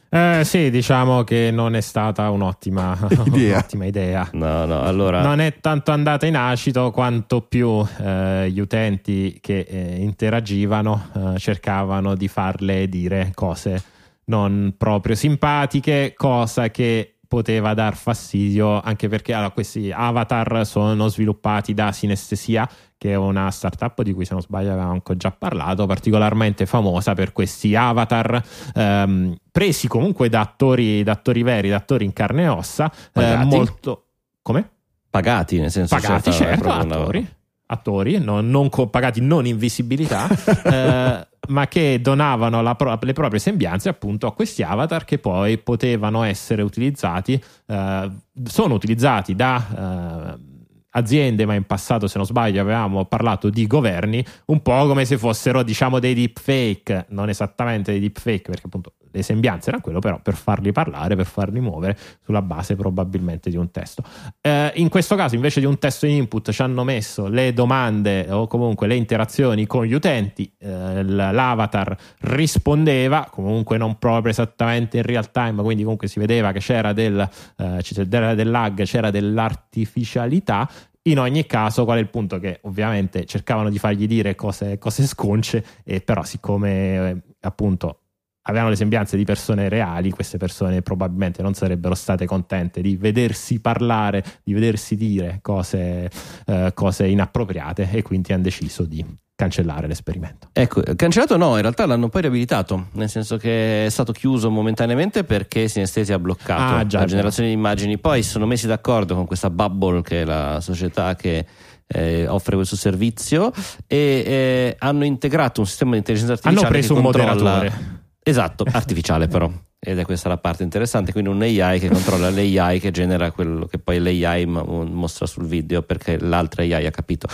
Eh, 0.08 0.42
sì, 0.44 0.70
diciamo 0.70 1.24
che 1.24 1.50
non 1.50 1.74
è 1.74 1.80
stata 1.80 2.30
un'ottima 2.30 2.96
Idea. 3.26 3.54
un'ottima 3.54 3.84
idea. 3.84 4.28
No, 4.32 4.64
no, 4.64 4.82
allora... 4.82 5.22
Non 5.22 5.40
è 5.40 5.58
tanto 5.60 5.90
andata 5.90 6.24
in 6.26 6.36
acido 6.36 6.92
quanto 6.92 7.40
più 7.40 7.84
eh, 7.98 8.48
gli 8.50 8.60
utenti 8.60 9.38
che 9.40 9.66
eh, 9.68 9.96
interagivano 9.98 11.08
eh, 11.34 11.38
cercavano 11.38 12.14
di 12.14 12.28
farle 12.28 12.88
dire 12.88 13.32
cose 13.34 13.82
non 14.26 14.74
proprio 14.76 15.14
simpatiche, 15.14 16.14
cosa 16.16 16.70
che 16.70 17.15
poteva 17.26 17.74
dar 17.74 17.96
fastidio 17.96 18.80
anche 18.80 19.08
perché 19.08 19.32
allora, 19.32 19.50
questi 19.50 19.90
avatar 19.90 20.66
sono 20.66 21.08
sviluppati 21.08 21.74
da 21.74 21.92
Sinestesia 21.92 22.68
che 22.98 23.12
è 23.12 23.14
una 23.14 23.50
startup 23.50 24.02
di 24.02 24.12
cui 24.12 24.24
se 24.24 24.32
non 24.32 24.42
sbaglio 24.42 24.70
avevamo 24.70 24.92
anche 24.92 25.16
già 25.16 25.30
parlato, 25.30 25.86
particolarmente 25.86 26.64
famosa 26.64 27.14
per 27.14 27.32
questi 27.32 27.74
avatar 27.74 28.42
ehm, 28.74 29.36
presi 29.52 29.86
comunque 29.86 30.28
da 30.28 30.40
attori, 30.40 31.02
da 31.02 31.12
attori 31.12 31.42
veri, 31.42 31.68
da 31.68 31.76
attori 31.76 32.04
in 32.04 32.12
carne 32.12 32.44
e 32.44 32.48
ossa, 32.48 32.90
eh, 33.12 33.36
molto... 33.44 34.04
Come? 34.40 34.70
Pagati, 35.10 35.58
nel 35.58 35.70
senso 35.70 35.94
pagati, 35.94 36.30
certo, 36.30 36.70
attori, 36.70 37.26
attori 37.66 38.18
non, 38.18 38.48
non 38.48 38.68
co- 38.68 38.88
pagati 38.88 39.20
non 39.20 39.46
in 39.46 39.56
visibilità, 39.56 40.28
eh, 40.64 41.26
ma 41.48 41.68
che 41.68 42.00
donavano 42.00 42.74
pro- 42.76 42.98
le 43.00 43.12
proprie 43.12 43.40
sembianze 43.40 43.88
appunto 43.88 44.26
a 44.26 44.34
questi 44.34 44.62
avatar 44.62 45.04
che 45.04 45.18
poi 45.18 45.58
potevano 45.58 46.22
essere 46.22 46.62
utilizzati, 46.62 47.42
eh, 47.66 48.10
sono 48.44 48.74
utilizzati 48.74 49.34
da... 49.34 50.34
eh, 50.38 50.54
aziende, 50.96 51.44
ma 51.44 51.54
in 51.54 51.64
passato, 51.64 52.06
se 52.06 52.16
non 52.16 52.26
sbaglio, 52.26 52.60
avevamo 52.60 53.04
parlato 53.04 53.50
di 53.50 53.66
governi, 53.66 54.24
un 54.46 54.62
po' 54.62 54.86
come 54.86 55.04
se 55.04 55.18
fossero, 55.18 55.62
diciamo, 55.62 55.98
dei 55.98 56.14
deepfake, 56.14 57.06
non 57.10 57.28
esattamente 57.28 57.90
dei 57.90 58.00
deepfake, 58.00 58.50
perché 58.50 58.62
appunto 58.64 58.94
le 59.16 59.22
sembianze 59.22 59.68
erano 59.68 59.82
quello, 59.82 59.98
però 59.98 60.20
per 60.20 60.34
farli 60.34 60.72
parlare, 60.72 61.16
per 61.16 61.26
farli 61.26 61.60
muovere 61.60 61.96
sulla 62.22 62.42
base 62.42 62.76
probabilmente 62.76 63.50
di 63.50 63.56
un 63.56 63.70
testo. 63.70 64.02
Eh, 64.40 64.72
in 64.76 64.88
questo 64.88 65.16
caso, 65.16 65.34
invece 65.34 65.60
di 65.60 65.66
un 65.66 65.78
testo 65.78 66.06
in 66.06 66.12
input, 66.12 66.50
ci 66.50 66.62
hanno 66.62 66.84
messo 66.84 67.28
le 67.28 67.52
domande 67.52 68.30
o 68.30 68.46
comunque 68.46 68.86
le 68.86 68.94
interazioni 68.94 69.66
con 69.66 69.84
gli 69.84 69.94
utenti. 69.94 70.52
eh, 70.58 71.02
l'avatar 71.02 71.96
rispondeva, 72.20 73.28
comunque 73.30 73.76
non 73.76 73.98
proprio 73.98 74.30
esattamente 74.30 74.98
in 74.98 75.02
real 75.04 75.30
time, 75.30 75.62
quindi 75.62 75.82
comunque 75.82 76.08
si 76.08 76.18
vedeva 76.18 76.52
che 76.52 76.60
c'era 76.60 76.92
del, 76.92 77.28
eh, 77.56 77.78
c'era 77.82 78.34
del 78.34 78.50
lag, 78.50 78.82
c'era 78.84 79.10
dell'artificialità. 79.10 80.68
In 81.02 81.20
ogni 81.20 81.46
caso, 81.46 81.84
qual 81.84 81.98
è 81.98 82.00
il 82.00 82.08
punto? 82.08 82.40
Che 82.40 82.58
ovviamente 82.62 83.24
cercavano 83.26 83.70
di 83.70 83.78
fargli 83.78 84.06
dire 84.08 84.34
cose, 84.34 84.76
cose 84.78 85.06
sconce, 85.06 85.64
e 85.84 86.00
però, 86.00 86.24
siccome 86.24 87.10
eh, 87.10 87.16
appunto 87.42 88.00
avevano 88.48 88.70
le 88.70 88.76
sembianze 88.76 89.16
di 89.16 89.24
persone 89.24 89.68
reali, 89.68 90.10
queste 90.10 90.38
persone 90.38 90.82
probabilmente 90.82 91.42
non 91.42 91.54
sarebbero 91.54 91.94
state 91.94 92.26
contente 92.26 92.80
di 92.80 92.96
vedersi 92.96 93.60
parlare, 93.60 94.24
di 94.42 94.52
vedersi 94.54 94.96
dire 94.96 95.38
cose, 95.42 96.10
eh, 96.46 96.70
cose 96.74 97.06
inappropriate, 97.06 97.88
e 97.90 98.02
quindi 98.02 98.32
hanno 98.32 98.42
deciso 98.42 98.84
di 98.84 99.04
cancellare 99.34 99.86
l'esperimento. 99.86 100.48
Ecco, 100.52 100.80
cancellato 100.96 101.36
no, 101.36 101.56
in 101.56 101.60
realtà 101.60 101.84
l'hanno 101.84 102.08
poi 102.08 102.22
riabilitato, 102.22 102.86
nel 102.92 103.10
senso 103.10 103.36
che 103.36 103.84
è 103.84 103.88
stato 103.90 104.12
chiuso 104.12 104.50
momentaneamente 104.50 105.24
perché 105.24 105.68
Sinestesia 105.68 106.14
ha 106.14 106.18
bloccato 106.18 106.62
Ah, 106.76 106.86
già, 106.86 107.00
la 107.00 107.04
già. 107.04 107.10
generazione 107.10 107.48
di 107.48 107.54
immagini. 107.54 107.98
Poi 107.98 108.22
si 108.22 108.30
sono 108.30 108.46
messi 108.46 108.66
d'accordo 108.66 109.14
con 109.14 109.26
questa 109.26 109.50
Bubble, 109.50 110.00
che 110.00 110.22
è 110.22 110.24
la 110.24 110.60
società 110.62 111.14
che 111.16 111.44
eh, 111.86 112.26
offre 112.26 112.56
questo 112.56 112.76
servizio, 112.76 113.52
e 113.86 113.96
eh, 114.26 114.76
hanno 114.78 115.04
integrato 115.04 115.60
un 115.60 115.66
sistema 115.66 115.90
di 115.92 115.98
intelligenza 115.98 116.32
artificiale. 116.32 116.66
Hanno 116.66 116.72
preso 116.74 116.92
che 116.94 116.98
un 116.98 117.04
controlla- 117.04 117.32
moderatore. 117.34 117.95
Esatto, 118.28 118.64
artificiale 118.72 119.28
però. 119.28 119.48
Ed 119.78 120.00
è 120.00 120.04
questa 120.04 120.28
la 120.28 120.38
parte 120.38 120.64
interessante, 120.64 121.12
quindi 121.12 121.30
un 121.30 121.40
AI 121.42 121.78
che 121.78 121.88
controlla 121.88 122.28
l'AI 122.28 122.80
che 122.80 122.90
genera 122.90 123.30
quello 123.30 123.66
che 123.66 123.78
poi 123.78 124.00
l'AI 124.00 124.44
mo- 124.46 124.84
mostra 124.84 125.26
sul 125.26 125.46
video 125.46 125.82
perché 125.82 126.18
l'altra 126.18 126.62
AI 126.62 126.86
ha 126.86 126.90
capito. 126.90 127.28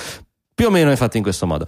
Più 0.54 0.66
o 0.66 0.70
meno 0.70 0.90
è 0.90 0.96
fatto 0.96 1.16
in 1.16 1.22
questo 1.22 1.46
modo. 1.46 1.64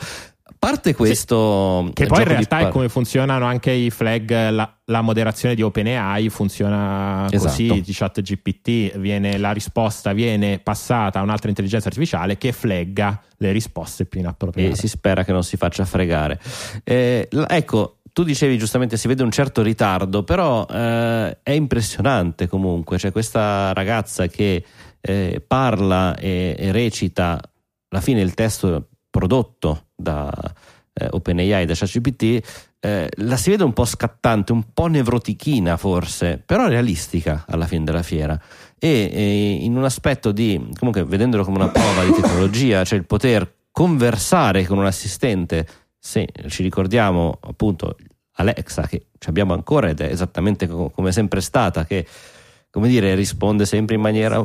A 0.46 0.54
parte 0.58 0.94
questo, 0.94 1.88
Che 1.94 2.02
eh, 2.02 2.06
poi 2.06 2.20
in 2.20 2.28
realtà 2.28 2.58
è 2.58 2.62
par- 2.64 2.72
come 2.72 2.90
funzionano 2.90 3.46
anche 3.46 3.70
i 3.70 3.88
flag, 3.88 4.50
la, 4.50 4.78
la 4.84 5.00
moderazione 5.00 5.54
di 5.54 5.62
OpenAI 5.62 6.28
funziona 6.28 7.26
così, 7.30 7.64
Esatto. 7.64 7.80
di 7.80 7.92
chat 7.94 8.20
GPT, 8.20 8.98
viene, 8.98 9.38
la 9.38 9.52
risposta 9.52 10.12
viene 10.12 10.58
passata 10.58 11.18
a 11.18 11.22
un'altra 11.22 11.48
intelligenza 11.48 11.88
artificiale 11.88 12.36
che 12.36 12.52
flagga 12.52 13.22
le 13.38 13.52
risposte 13.52 14.04
più 14.04 14.20
inappropriate. 14.20 14.72
e 14.72 14.76
si 14.76 14.86
spera 14.88 15.24
che 15.24 15.32
non 15.32 15.44
si 15.44 15.56
faccia 15.56 15.86
fregare. 15.86 16.38
Eh, 16.84 17.26
ecco, 17.48 18.00
tu 18.14 18.22
dicevi 18.22 18.56
giustamente 18.56 18.96
si 18.96 19.08
vede 19.08 19.24
un 19.24 19.32
certo 19.32 19.60
ritardo, 19.60 20.22
però 20.22 20.64
eh, 20.70 21.38
è 21.42 21.50
impressionante 21.50 22.46
comunque. 22.46 22.96
C'è 22.96 23.10
questa 23.10 23.72
ragazza 23.72 24.28
che 24.28 24.64
eh, 25.00 25.42
parla 25.44 26.16
e, 26.16 26.54
e 26.56 26.70
recita 26.70 27.40
alla 27.88 28.00
fine 28.00 28.20
il 28.20 28.34
testo 28.34 28.90
prodotto 29.10 29.86
da 29.96 30.30
eh, 30.92 31.08
OpenAI, 31.10 31.66
da 31.66 31.74
ChatGPT. 31.74 32.22
eh, 32.78 33.08
la 33.16 33.36
si 33.36 33.50
vede 33.50 33.64
un 33.64 33.72
po' 33.72 33.84
scattante, 33.84 34.52
un 34.52 34.72
po' 34.72 34.86
nevrotichina 34.86 35.76
forse, 35.76 36.40
però 36.46 36.68
realistica 36.68 37.44
alla 37.48 37.66
fine 37.66 37.82
della 37.82 38.04
fiera. 38.04 38.40
E 38.78 39.10
eh, 39.12 39.58
in 39.60 39.76
un 39.76 39.82
aspetto 39.82 40.30
di, 40.30 40.64
comunque 40.78 41.02
vedendolo 41.04 41.42
come 41.42 41.56
una 41.56 41.68
prova 41.68 42.04
di 42.04 42.12
tecnologia, 42.12 42.84
cioè 42.84 42.96
il 42.96 43.06
poter 43.06 43.52
conversare 43.72 44.66
con 44.66 44.78
un 44.78 44.86
assistente, 44.86 45.66
se 46.06 46.28
ci 46.48 46.62
ricordiamo 46.62 47.38
appunto 47.40 47.96
Alexa 48.32 48.86
che 48.86 49.06
abbiamo 49.26 49.54
ancora 49.54 49.88
ed 49.88 50.02
è 50.02 50.10
esattamente 50.10 50.66
co- 50.66 50.90
come 50.90 51.12
sempre 51.12 51.40
stata, 51.40 51.86
che 51.86 52.06
come 52.68 52.88
dire 52.88 53.14
risponde 53.14 53.64
sempre 53.64 53.94
in 53.94 54.02
maniera 54.02 54.44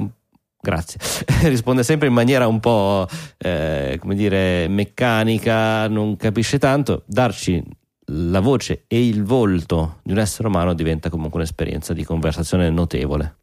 Grazie. 0.62 1.00
Risponde 1.48 1.84
sempre 1.84 2.10
in 2.10 2.14
maniera 2.14 2.46
un 2.46 2.60
po' 2.60 3.08
eh, 3.38 3.98
come 3.98 4.14
dire 4.14 4.68
meccanica, 4.68 5.88
non 5.88 6.18
capisce 6.18 6.60
tanto. 6.60 7.04
Darci 7.06 7.64
la 8.08 8.42
voce 8.42 8.84
e 8.88 9.08
il 9.08 9.24
volto 9.24 10.00
di 10.04 10.12
un 10.12 10.18
essere 10.18 10.50
umano 10.50 10.74
diventa 10.74 11.10
comunque 11.10 11.40
un'esperienza 11.40 11.94
di 11.94 12.04
conversazione 12.04 12.70
notevole. 12.70 13.38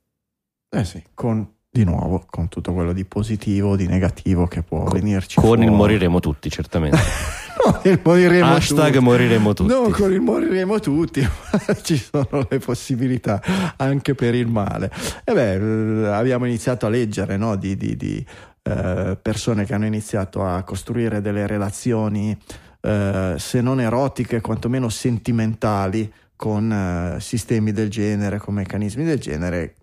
Eh 0.68 0.84
sì, 0.84 1.02
con 1.14 1.55
di 1.76 1.84
nuovo 1.84 2.24
con 2.30 2.48
tutto 2.48 2.72
quello 2.72 2.94
di 2.94 3.04
positivo, 3.04 3.76
di 3.76 3.86
negativo 3.86 4.46
che 4.46 4.62
può 4.62 4.84
con, 4.84 4.98
venirci 4.98 5.36
con 5.36 5.44
fuori. 5.44 5.64
il 5.64 5.70
moriremo 5.70 6.20
tutti, 6.20 6.48
certamente. 6.48 6.96
no, 7.64 7.80
il 7.82 8.00
moriremo 8.02 8.54
Hashtag 8.54 8.92
tutti. 8.94 9.04
moriremo 9.04 9.52
tutti. 9.52 9.72
No, 9.72 9.88
con 9.90 10.10
il 10.12 10.20
moriremo 10.20 10.80
tutti, 10.80 11.26
ci 11.82 11.96
sono 11.98 12.46
le 12.48 12.58
possibilità 12.58 13.42
anche 13.76 14.14
per 14.14 14.34
il 14.34 14.46
male. 14.46 14.90
E 15.22 15.32
beh, 15.34 16.08
abbiamo 16.08 16.46
iniziato 16.46 16.86
a 16.86 16.88
leggere 16.88 17.36
no, 17.36 17.56
di, 17.56 17.76
di, 17.76 17.94
di 17.94 18.24
eh, 18.62 19.18
persone 19.20 19.66
che 19.66 19.74
hanno 19.74 19.86
iniziato 19.86 20.44
a 20.44 20.62
costruire 20.62 21.20
delle 21.20 21.46
relazioni, 21.46 22.36
eh, 22.80 23.34
se 23.36 23.60
non 23.60 23.80
erotiche, 23.80 24.40
quantomeno 24.40 24.88
sentimentali 24.88 26.10
con 26.36 26.70
uh, 26.70 27.18
sistemi 27.18 27.72
del 27.72 27.88
genere, 27.88 28.38
con 28.38 28.52
meccanismi 28.54 29.04
del 29.04 29.18
genere, 29.18 29.76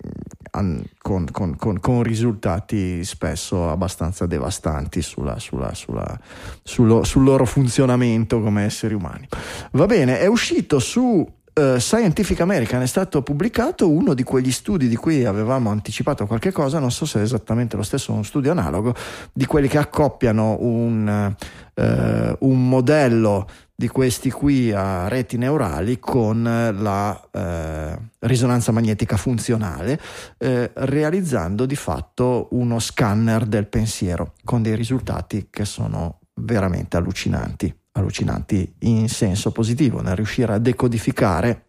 con, 0.54 0.86
con, 1.32 1.56
con, 1.58 1.80
con, 1.80 2.04
risultati 2.04 3.04
spesso 3.04 3.72
abbastanza 3.72 4.28
devastanti 4.28 5.02
sulla, 5.02 5.40
sulla, 5.40 5.74
sulla, 5.74 6.20
sullo, 6.62 7.04
sul 7.04 7.24
loro 7.24 7.46
funzionamento 7.46 8.40
come 8.40 8.64
esseri 8.64 8.94
umani. 8.94 9.28
Va 9.72 9.88
bene, 9.88 10.20
è 10.20 10.28
uscito 10.28 10.78
su 10.78 11.28
Uh, 11.56 11.78
Scientific 11.78 12.40
American 12.40 12.82
è 12.82 12.88
stato 12.88 13.22
pubblicato 13.22 13.88
uno 13.88 14.16
di 14.16 14.24
quegli 14.24 14.52
studi 14.52 14.88
di 14.88 14.96
cui 14.96 15.24
avevamo 15.24 15.70
anticipato 15.70 16.26
qualche 16.26 16.52
cosa, 16.52 16.80
non 16.80 16.90
so 16.90 17.06
se 17.06 17.20
è 17.20 17.22
esattamente 17.22 17.76
lo 17.76 17.84
stesso, 17.84 18.12
uno 18.12 18.24
studio 18.24 18.50
analogo, 18.50 18.96
di 19.32 19.46
quelli 19.46 19.68
che 19.68 19.78
accoppiano 19.78 20.58
un, 20.62 21.36
uh, 21.76 22.36
un 22.40 22.68
modello 22.68 23.48
di 23.84 23.90
questi 23.90 24.32
qui 24.32 24.72
a 24.72 25.10
reti 25.10 25.36
neurali 25.36 26.00
con 26.00 26.42
la 26.42 27.22
eh, 27.32 28.00
risonanza 28.20 28.72
magnetica 28.72 29.18
funzionale, 29.18 30.00
eh, 30.38 30.72
realizzando 30.74 31.66
di 31.66 31.76
fatto 31.76 32.48
uno 32.52 32.80
scanner 32.80 33.46
del 33.46 33.68
pensiero 33.68 34.36
con 34.46 34.62
dei 34.62 34.78
risultati 34.78 35.48
che 35.50 35.66
sono 35.66 36.20
veramente 36.36 36.96
allucinanti, 36.96 37.76
allucinanti 37.92 38.76
in 38.84 39.10
senso 39.10 39.52
positivo, 39.52 40.02
nel 40.02 40.16
riuscire 40.16 40.54
a 40.54 40.60
decodificare 40.60 41.66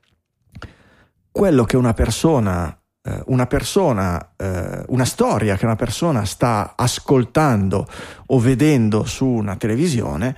quello 1.32 1.64
che 1.64 1.76
una 1.76 1.94
persona 1.94 2.78
eh, 3.06 3.22
una 3.26 3.46
persona, 3.46 4.30
eh, 4.34 4.82
una 4.86 5.04
storia 5.04 5.56
che 5.56 5.66
una 5.66 5.76
persona 5.76 6.24
sta 6.24 6.72
ascoltando 6.74 7.86
o 8.26 8.38
vedendo 8.38 9.04
su 9.04 9.26
una 9.26 9.56
televisione 9.56 10.34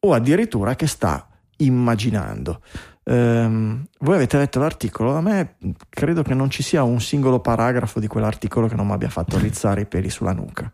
o 0.00 0.12
addirittura 0.12 0.74
che 0.74 0.86
sta 0.86 1.26
immaginando. 1.58 2.60
Um, 3.04 3.84
voi 4.00 4.14
avete 4.16 4.38
letto 4.38 4.58
l'articolo? 4.60 5.14
A 5.16 5.20
me 5.20 5.56
credo 5.88 6.22
che 6.22 6.34
non 6.34 6.50
ci 6.50 6.62
sia 6.62 6.82
un 6.82 7.00
singolo 7.00 7.40
paragrafo 7.40 7.98
di 7.98 8.06
quell'articolo 8.06 8.68
che 8.68 8.74
non 8.74 8.86
mi 8.86 8.92
abbia 8.92 9.08
fatto 9.08 9.36
rizzare 9.38 9.82
i 9.82 9.86
peli 9.86 10.10
sulla 10.10 10.32
nuca. 10.32 10.70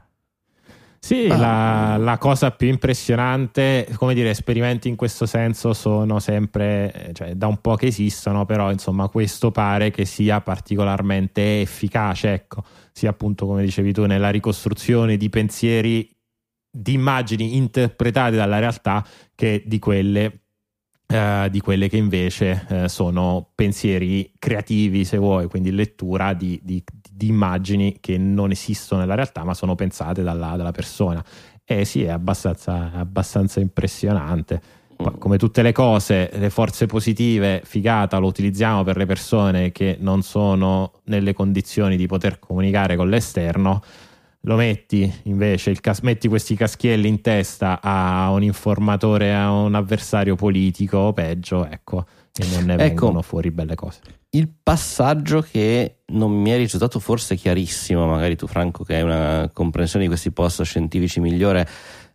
Sì, 0.99 1.29
ah. 1.31 1.37
la, 1.37 1.97
la, 1.99 2.19
cosa 2.19 2.51
più 2.51 2.67
impressionante, 2.69 3.87
come 3.97 4.13
dire, 4.13 4.31
esperimenti 4.31 4.89
in 4.89 4.97
questo 4.97 5.25
senso 5.25 5.73
sono 5.73 6.19
sempre, 6.19 7.11
cioè 7.13 7.35
da 7.35 7.47
un 7.47 7.61
po' 7.61 7.77
che 7.77 7.87
esistono, 7.87 8.45
però 8.45 8.73
insomma 8.73 9.07
questo 9.09 9.53
pare 9.53 9.91
che 9.91 10.05
sia 10.05 10.41
particolarmente 10.41 11.61
efficace, 11.61 12.33
ecco, 12.33 12.65
sia 12.91 13.11
appunto 13.11 13.47
come 13.47 13.63
dicevi 13.63 13.93
tu 13.93 14.05
nella 14.05 14.31
ricostruzione 14.31 15.17
di 15.17 15.29
pensieri 15.29 16.16
di 16.77 16.93
immagini 16.93 17.57
interpretate 17.57 18.37
dalla 18.37 18.59
realtà 18.59 19.05
che 19.35 19.63
di 19.65 19.79
quelle, 19.79 20.41
uh, 21.07 21.49
di 21.49 21.61
quelle 21.61 21.89
che 21.89 21.97
invece 21.97 22.67
uh, 22.69 22.87
sono 22.87 23.51
pensieri 23.55 24.33
creativi, 24.39 25.05
se 25.05 25.17
vuoi, 25.17 25.47
quindi 25.47 25.73
lettura 25.73 26.35
di, 26.35 26.61
di, 26.63 26.83
di, 27.11 27.29
immagini 27.29 27.97
che 27.99 28.19
non 28.19 28.51
esistono 28.51 29.01
nella 29.01 29.15
realtà 29.15 29.43
ma 29.43 29.55
sono 29.55 29.75
pensate 29.75 30.23
dalla, 30.23 30.55
dalla 30.57 30.73
persona. 30.73 31.25
E 31.65 31.85
sì, 31.85 32.05
è 32.05 32.11
abbastanza, 32.11 32.93
abbastanza 32.93 33.59
impressionante. 33.61 34.61
come 35.19 35.37
tutte 35.37 35.63
le 35.63 35.73
cose, 35.73 36.31
le 36.33 36.51
forze 36.51 36.87
positive, 36.87 37.63
figata, 37.65 38.19
lo 38.19 38.29
utilizziamo 38.29 38.83
per 38.85 38.97
le 38.97 39.07
persone 39.07 39.73
che 39.73 39.97
non 39.99 40.23
sono 40.23 41.01
nelle 41.05 41.33
condizioni 41.33 41.97
di 41.97 42.07
poter 42.07 42.39
comunicare 42.39 42.97
con 42.97 43.09
l'esterno 43.09 43.83
lo 44.47 44.57
metti 44.57 45.13
invece, 45.25 45.75
cas- 45.81 46.01
metti 46.01 46.29
questi 46.29 46.55
caschielli 46.55 47.09
in 47.09 47.21
testa 47.21 47.81
a 47.83 48.31
un 48.31 48.43
informatore, 48.43 49.35
a 49.35 49.51
un 49.51 49.75
avversario 49.75 50.37
politico 50.37 50.99
o 50.99 51.13
peggio, 51.13 51.67
ecco, 51.69 52.07
e 52.33 52.47
non 52.53 52.65
ne 52.65 52.75
ecco, 52.75 53.07
vengono 53.07 53.23
fuori 53.23 53.51
belle 53.51 53.75
cose. 53.75 54.01
Il 54.31 54.49
passaggio 54.63 55.41
che 55.41 56.03
non 56.07 56.31
mi 56.31 56.51
è 56.51 56.57
risultato 56.57 57.01
forse 57.01 57.35
chiarissimo, 57.35 58.07
magari 58.07 58.37
tu 58.37 58.47
Franco 58.47 58.85
che 58.85 58.95
hai 58.95 59.03
una 59.03 59.51
comprensione 59.53 60.05
di 60.05 60.11
questi 60.11 60.31
post 60.31 60.63
scientifici 60.63 61.19
migliore, 61.19 61.69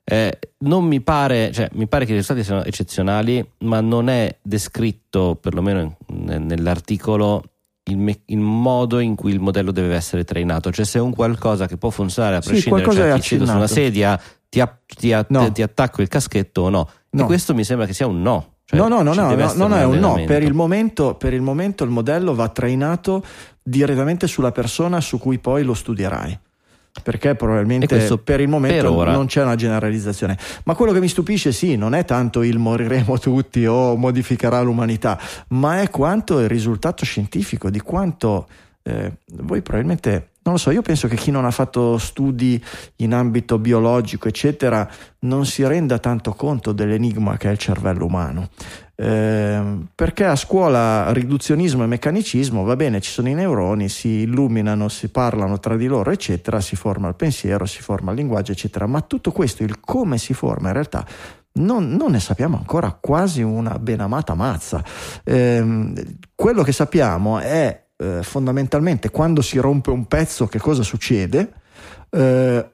eh, 0.06 0.40
non 0.60 0.86
mi 0.86 1.02
pare, 1.02 1.52
cioè 1.52 1.68
mi 1.74 1.88
pare 1.88 2.06
che 2.06 2.14
i 2.14 2.16
risultati 2.16 2.46
siano 2.46 2.64
eccezionali, 2.64 3.46
ma 3.60 3.82
non 3.82 4.08
è 4.08 4.38
descritto, 4.42 5.36
perlomeno 5.36 5.98
nell'articolo, 6.08 7.44
il, 7.92 7.98
me- 7.98 8.22
il, 8.26 8.40
modo 8.40 9.00
in 9.00 9.16
cui 9.16 9.32
il 9.32 9.40
modello 9.40 9.72
deve 9.72 9.96
essere 9.96 10.24
trainato. 10.24 10.72
Cioè, 10.72 10.86
se 10.86 11.00
è 11.00 11.02
un 11.02 11.14
qualcosa 11.14 11.68
che 11.68 11.78
può 11.78 11.90
funzionare 11.90 12.38
a 12.38 12.40
prescindere, 12.40 12.92
sì, 12.92 12.98
cioè 12.98 13.14
ti 13.14 13.22
cedo 13.22 13.46
su 13.46 13.56
una 13.56 13.68
sedia, 13.68 14.20
ti, 14.50 14.60
a- 14.60 14.80
ti, 14.86 15.14
a- 15.14 15.26
no. 15.30 15.52
ti, 15.52 15.62
attacco 15.62 16.02
il 16.02 16.08
caschetto 16.08 16.62
o 16.62 16.70
no. 16.70 16.90
no. 17.12 17.24
E 17.24 17.26
questo 17.26 17.54
mi 17.54 17.64
sembra 17.64 17.86
che 17.86 17.94
sia 17.94 18.08
un 18.08 18.22
no. 18.22 18.56
Cioè, 18.66 18.80
no, 18.80 18.88
no, 18.88 19.02
no, 19.02 19.14
no, 19.14 19.36
no, 19.36 19.54
no, 19.54 19.68
no 19.68 19.76
è 19.76 19.84
un 19.84 20.00
no. 20.00 20.24
Per 20.26 20.44
il, 20.44 20.54
momento, 20.54 21.16
per 21.16 21.34
il 21.34 21.42
momento 21.42 21.84
il 21.84 21.90
modello 21.90 22.34
va 22.34 22.48
trainato 22.50 23.24
direttamente 23.62 24.28
sulla 24.28 24.52
persona 24.52 25.02
su 25.02 25.20
cui 25.20 25.40
poi 25.40 25.64
lo 25.64 25.74
studierai 25.74 26.40
perché 27.04 27.36
probabilmente 27.36 28.18
per 28.24 28.42
il 28.42 28.48
momento 28.48 28.96
per 28.96 29.08
non 29.08 29.26
c'è 29.26 29.42
una 29.42 29.56
generalizzazione. 29.56 30.38
Ma 30.64 30.76
quello 30.76 30.92
che 30.92 31.00
mi 31.00 31.08
stupisce, 31.08 31.52
sì, 31.52 31.76
non 31.76 31.94
è 31.94 32.06
tanto 32.06 32.42
il 32.42 32.58
moriremo 32.58 33.18
tutti 33.18 33.66
o 33.66 33.96
modificherà 33.96 34.62
l'umanità, 34.62 35.20
ma 35.50 35.82
è 35.82 35.90
quanto 35.90 36.40
il 36.40 36.48
risultato 36.48 37.06
scientifico, 37.06 37.70
di 37.70 37.80
quanto 37.80 38.48
eh, 38.84 39.12
voi 39.34 39.62
probabilmente 39.62 40.28
non 40.44 40.56
lo 40.56 40.60
so, 40.60 40.72
io 40.72 40.82
penso 40.82 41.08
che 41.08 41.16
chi 41.16 41.30
non 41.30 41.46
ha 41.46 41.52
fatto 41.52 42.00
studi 42.00 42.62
in 42.98 43.14
ambito 43.14 43.60
biologico, 43.60 44.28
eccetera, 44.28 44.90
non 45.20 45.46
si 45.46 45.64
renda 45.68 46.00
tanto 46.00 46.34
conto 46.34 46.72
dell'enigma 46.72 47.38
che 47.38 47.50
è 47.50 47.52
il 47.52 47.60
cervello 47.60 48.06
umano. 48.06 48.50
Eh, 49.02 49.78
perché 49.96 50.26
a 50.26 50.36
scuola 50.36 51.12
riduzionismo 51.12 51.84
e 51.84 51.88
meccanicismo 51.88 52.64
va 52.64 52.76
bene, 52.76 53.02
ci 53.02 53.10
sono 53.10 53.30
i 53.30 53.34
neuroni, 53.34 53.90
si 53.90 54.22
illuminano, 54.22 54.90
si 54.90 55.10
parlano 55.10 55.60
tra 55.60 55.76
di 55.76 55.88
loro, 55.88 56.12
eccetera, 56.12 56.62
si 56.62 56.76
forma 56.76 57.08
il 57.08 57.16
pensiero, 57.16 57.66
si 57.66 57.82
forma 57.82 58.12
il 58.12 58.18
linguaggio, 58.18 58.52
eccetera. 58.52 58.86
Ma 58.86 59.02
tutto 59.02 59.32
questo, 59.32 59.64
il 59.64 59.80
come 59.80 60.20
si 60.20 60.36
forma 60.36 60.68
in 60.68 60.74
realtà, 60.74 61.04
non, 61.54 61.90
non, 61.90 62.12
ne 62.12 62.20
sappiamo 62.20 62.58
ancora 62.58 62.92
quasi 62.92 63.42
una 63.42 63.80
benamata 63.80 64.36
mazza. 64.36 64.84
Eh, 65.24 65.94
quello 66.36 66.62
che 66.62 66.72
sappiamo 66.72 67.40
è 67.40 67.88
eh, 67.98 68.22
fondamentalmente 68.22 69.10
quando 69.10 69.42
si 69.42 69.58
rompe 69.58 69.90
un 69.90 70.06
pezzo 70.06 70.46
che 70.46 70.60
cosa 70.60 70.84
succede? 70.84 71.54
Eh, 72.12 72.71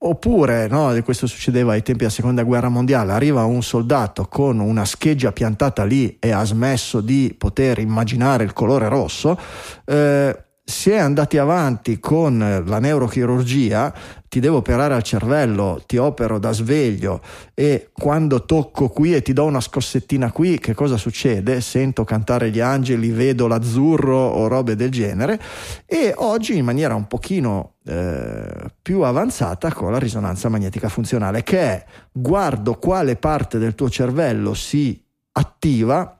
oppure, 0.00 0.68
no, 0.68 0.96
questo 1.02 1.26
succedeva 1.26 1.72
ai 1.72 1.82
tempi 1.82 2.00
della 2.00 2.10
seconda 2.10 2.42
guerra 2.42 2.68
mondiale, 2.68 3.12
arriva 3.12 3.44
un 3.44 3.62
soldato 3.62 4.26
con 4.26 4.60
una 4.60 4.84
scheggia 4.84 5.32
piantata 5.32 5.84
lì 5.84 6.18
e 6.18 6.30
ha 6.30 6.44
smesso 6.44 7.00
di 7.00 7.34
poter 7.36 7.78
immaginare 7.78 8.44
il 8.44 8.52
colore 8.52 8.88
rosso. 8.88 9.38
Eh, 9.84 10.42
si 10.68 10.90
è 10.90 10.98
andati 10.98 11.38
avanti 11.38 11.98
con 11.98 12.62
la 12.66 12.78
neurochirurgia, 12.78 13.94
ti 14.28 14.40
devo 14.40 14.58
operare 14.58 14.94
al 14.94 15.02
cervello, 15.02 15.82
ti 15.86 15.96
opero 15.96 16.38
da 16.38 16.52
sveglio 16.52 17.20
e 17.54 17.90
quando 17.92 18.44
tocco 18.44 18.88
qui 18.88 19.14
e 19.14 19.22
ti 19.22 19.32
do 19.32 19.44
una 19.44 19.60
scossettina 19.60 20.30
qui, 20.30 20.58
che 20.58 20.74
cosa 20.74 20.96
succede? 20.96 21.60
Sento 21.60 22.04
cantare 22.04 22.50
gli 22.50 22.60
angeli, 22.60 23.10
vedo 23.10 23.46
l'azzurro 23.46 24.16
o 24.16 24.46
robe 24.46 24.76
del 24.76 24.90
genere 24.90 25.40
e 25.86 26.12
oggi 26.16 26.56
in 26.56 26.64
maniera 26.64 26.94
un 26.94 27.06
pochino 27.06 27.76
eh, 27.84 28.70
più 28.82 29.00
avanzata 29.00 29.72
con 29.72 29.92
la 29.92 29.98
risonanza 29.98 30.48
magnetica 30.48 30.88
funzionale, 30.88 31.42
che 31.42 31.60
è 31.60 31.84
guardo 32.12 32.74
quale 32.74 33.16
parte 33.16 33.58
del 33.58 33.74
tuo 33.74 33.88
cervello 33.88 34.52
si 34.54 35.02
attiva 35.32 36.17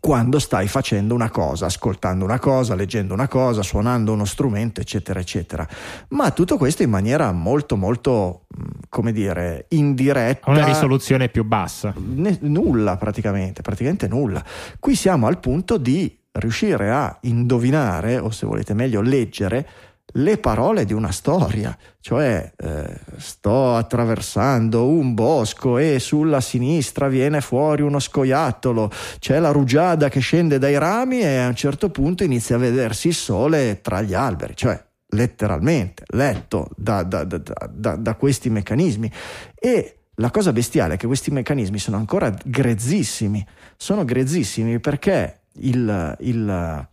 quando 0.00 0.38
stai 0.38 0.68
facendo 0.68 1.14
una 1.14 1.30
cosa, 1.30 1.66
ascoltando 1.66 2.24
una 2.24 2.38
cosa, 2.38 2.74
leggendo 2.74 3.14
una 3.14 3.28
cosa, 3.28 3.62
suonando 3.62 4.12
uno 4.12 4.24
strumento, 4.24 4.80
eccetera, 4.80 5.20
eccetera. 5.20 5.66
Ma 6.10 6.30
tutto 6.30 6.56
questo 6.56 6.82
in 6.82 6.90
maniera 6.90 7.30
molto, 7.32 7.76
molto, 7.76 8.46
mm, 8.56 8.80
come 8.88 9.12
dire, 9.12 9.66
indiretta. 9.70 10.50
Una 10.50 10.64
risoluzione 10.64 11.28
più 11.28 11.44
bassa. 11.44 11.92
Ne, 11.96 12.38
nulla 12.42 12.96
praticamente, 12.96 13.62
praticamente 13.62 14.08
nulla. 14.08 14.44
Qui 14.78 14.94
siamo 14.94 15.26
al 15.26 15.40
punto 15.40 15.76
di 15.76 16.16
riuscire 16.32 16.90
a 16.90 17.18
indovinare, 17.22 18.18
o 18.18 18.30
se 18.30 18.46
volete 18.46 18.74
meglio 18.74 19.00
leggere, 19.00 19.66
le 20.12 20.38
parole 20.38 20.84
di 20.84 20.92
una 20.92 21.10
storia, 21.10 21.76
cioè 22.00 22.52
eh, 22.56 23.00
sto 23.18 23.74
attraversando 23.74 24.86
un 24.86 25.14
bosco 25.14 25.78
e 25.78 25.98
sulla 25.98 26.40
sinistra 26.40 27.08
viene 27.08 27.40
fuori 27.40 27.82
uno 27.82 27.98
scoiattolo, 27.98 28.90
c'è 29.18 29.38
la 29.38 29.50
rugiada 29.50 30.08
che 30.08 30.20
scende 30.20 30.58
dai 30.58 30.78
rami 30.78 31.20
e 31.20 31.36
a 31.36 31.48
un 31.48 31.54
certo 31.54 31.90
punto 31.90 32.24
inizia 32.24 32.56
a 32.56 32.60
vedersi 32.60 33.08
il 33.08 33.14
sole 33.14 33.80
tra 33.82 34.00
gli 34.00 34.14
alberi, 34.14 34.56
cioè 34.56 34.82
letteralmente 35.10 36.04
letto 36.08 36.68
da, 36.76 37.02
da, 37.02 37.24
da, 37.24 37.96
da 37.96 38.14
questi 38.14 38.50
meccanismi. 38.50 39.10
E 39.54 39.98
la 40.16 40.30
cosa 40.30 40.52
bestiale 40.52 40.94
è 40.94 40.96
che 40.96 41.06
questi 41.06 41.30
meccanismi 41.30 41.78
sono 41.78 41.96
ancora 41.96 42.34
grezzissimi, 42.44 43.44
sono 43.76 44.04
grezzissimi 44.04 44.80
perché 44.80 45.42
il, 45.60 46.16
il 46.20 46.88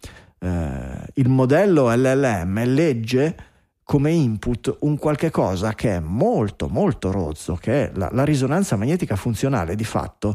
eh, 0.46 1.08
il 1.16 1.30
modello 1.30 1.94
LLM 1.94 2.64
legge 2.66 3.36
come 3.84 4.12
input 4.12 4.78
un 4.80 4.98
qualche 4.98 5.30
cosa 5.30 5.74
che 5.74 5.96
è 5.96 6.00
molto 6.00 6.68
molto 6.68 7.12
rozzo, 7.12 7.56
che 7.56 7.92
la, 7.94 8.10
la 8.12 8.26
risonanza 8.26 8.76
magnetica 8.76 9.16
funzionale 9.16 9.76
di 9.76 9.84
fatto 9.84 10.34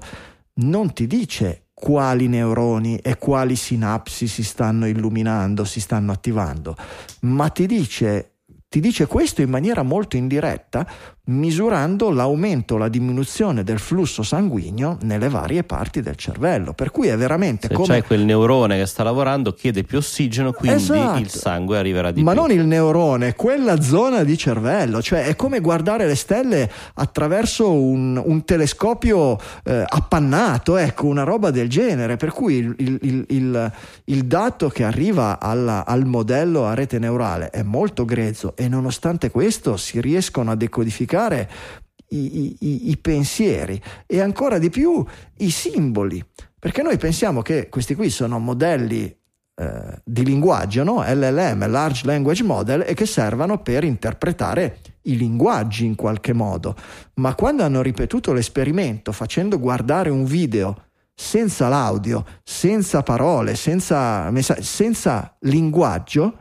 non 0.54 0.92
ti 0.92 1.06
dice 1.06 1.64
quali 1.80 2.28
neuroni 2.28 2.98
e 2.98 3.16
quali 3.16 3.56
sinapsi 3.56 4.28
si 4.28 4.44
stanno 4.44 4.86
illuminando, 4.86 5.64
si 5.64 5.80
stanno 5.80 6.12
attivando, 6.12 6.76
ma 7.20 7.48
ti 7.48 7.66
dice, 7.66 8.34
ti 8.68 8.80
dice 8.80 9.06
questo 9.06 9.40
in 9.40 9.48
maniera 9.50 9.82
molto 9.82 10.16
indiretta 10.16 10.86
misurando 11.30 12.10
l'aumento 12.10 12.74
o 12.74 12.78
la 12.78 12.88
diminuzione 12.88 13.62
del 13.64 13.78
flusso 13.78 14.22
sanguigno 14.22 14.98
nelle 15.02 15.28
varie 15.28 15.62
parti 15.64 16.00
del 16.02 16.16
cervello. 16.16 16.72
Per 16.72 16.90
cui 16.90 17.06
è 17.08 17.16
veramente 17.16 17.68
Se 17.68 17.74
come. 17.74 17.86
c'è 18.00 18.02
quel 18.04 18.24
neurone 18.24 18.76
che 18.78 18.86
sta 18.86 19.02
lavorando, 19.02 19.52
chiede 19.52 19.84
più 19.84 19.98
ossigeno, 19.98 20.52
quindi 20.52 20.76
Esatto. 20.82 21.18
il 21.20 21.28
sangue 21.28 21.78
arriverà 21.78 22.10
di 22.10 22.22
Ma 22.22 22.32
più. 22.32 22.40
non 22.40 22.50
il 22.50 22.64
neurone, 22.66 23.34
quella 23.34 23.80
zona 23.80 24.24
di 24.24 24.36
cervello, 24.36 25.00
cioè 25.00 25.24
è 25.26 25.36
come 25.36 25.60
guardare 25.60 26.06
le 26.06 26.14
stelle 26.16 26.70
attraverso 26.94 27.72
un, 27.72 28.20
un 28.22 28.44
telescopio 28.44 29.38
eh, 29.64 29.84
appannato, 29.86 30.76
ecco, 30.76 31.06
una 31.06 31.22
roba 31.22 31.50
del 31.50 31.68
genere. 31.68 32.16
Per 32.16 32.32
cui 32.32 32.54
il, 32.54 32.74
il- 32.78 32.98
il- 33.02 33.24
il- 33.28 33.72
il 34.06 34.24
dato 34.24 34.68
che 34.68 34.84
arriva 34.84 35.38
alla- 35.40 35.86
al 35.86 36.04
modello 36.06 36.66
a 36.66 36.74
rete 36.74 36.98
neurale 36.98 37.50
è 37.50 37.62
molto 37.62 38.04
grezzo 38.04 38.54
e 38.56 38.68
nonostante 38.68 39.30
questo 39.30 39.76
si 39.76 40.00
riescono 40.00 40.50
a 40.50 40.54
decodificare 40.56 41.18
i, 41.28 42.16
i- 42.16 42.56
i- 42.60 42.90
i 42.90 42.96
pensieri 42.96 43.80
e 44.06 44.20
ancora 44.20 44.58
di 44.58 44.70
più 44.70 45.04
i 45.38 45.50
simboli. 45.50 46.24
Perché 46.58 46.82
noi 46.82 46.96
pensiamo 46.98 47.42
che 47.42 47.68
questi 47.68 47.94
qui 47.94 48.10
sono 48.10 48.38
modelli 48.38 49.14
eh, 49.56 50.00
di 50.04 50.24
linguaggio, 50.24 50.84
no? 50.84 51.02
LLM, 51.02 51.68
Large 51.68 52.06
Language 52.06 52.42
Model, 52.42 52.84
e 52.86 52.94
che 52.94 53.04
servano 53.04 53.60
per 53.60 53.84
interpretare 53.84 54.78
i 55.02 55.16
linguaggi 55.18 55.84
in 55.84 55.94
qualche 55.94 56.32
modo. 56.32 56.74
Ma 57.16 57.34
quando 57.34 57.62
hanno 57.62 57.82
ripetuto 57.82 58.32
l'esperimento 58.32 59.12
facendo 59.12 59.58
guardare 59.58 60.08
un 60.08 60.24
video 60.24 60.84
senza 61.14 61.68
l'audio, 61.68 62.24
senza 62.42 63.02
parole, 63.02 63.54
senza, 63.54 64.32
senza 64.40 65.36
linguaggio, 65.40 66.38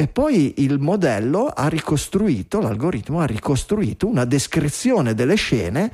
e 0.00 0.06
poi 0.06 0.54
il 0.58 0.78
modello 0.78 1.46
ha 1.48 1.66
ricostruito, 1.66 2.60
l'algoritmo 2.60 3.18
ha 3.18 3.24
ricostruito 3.24 4.06
una 4.06 4.24
descrizione 4.24 5.12
delle 5.12 5.34
scene 5.34 5.90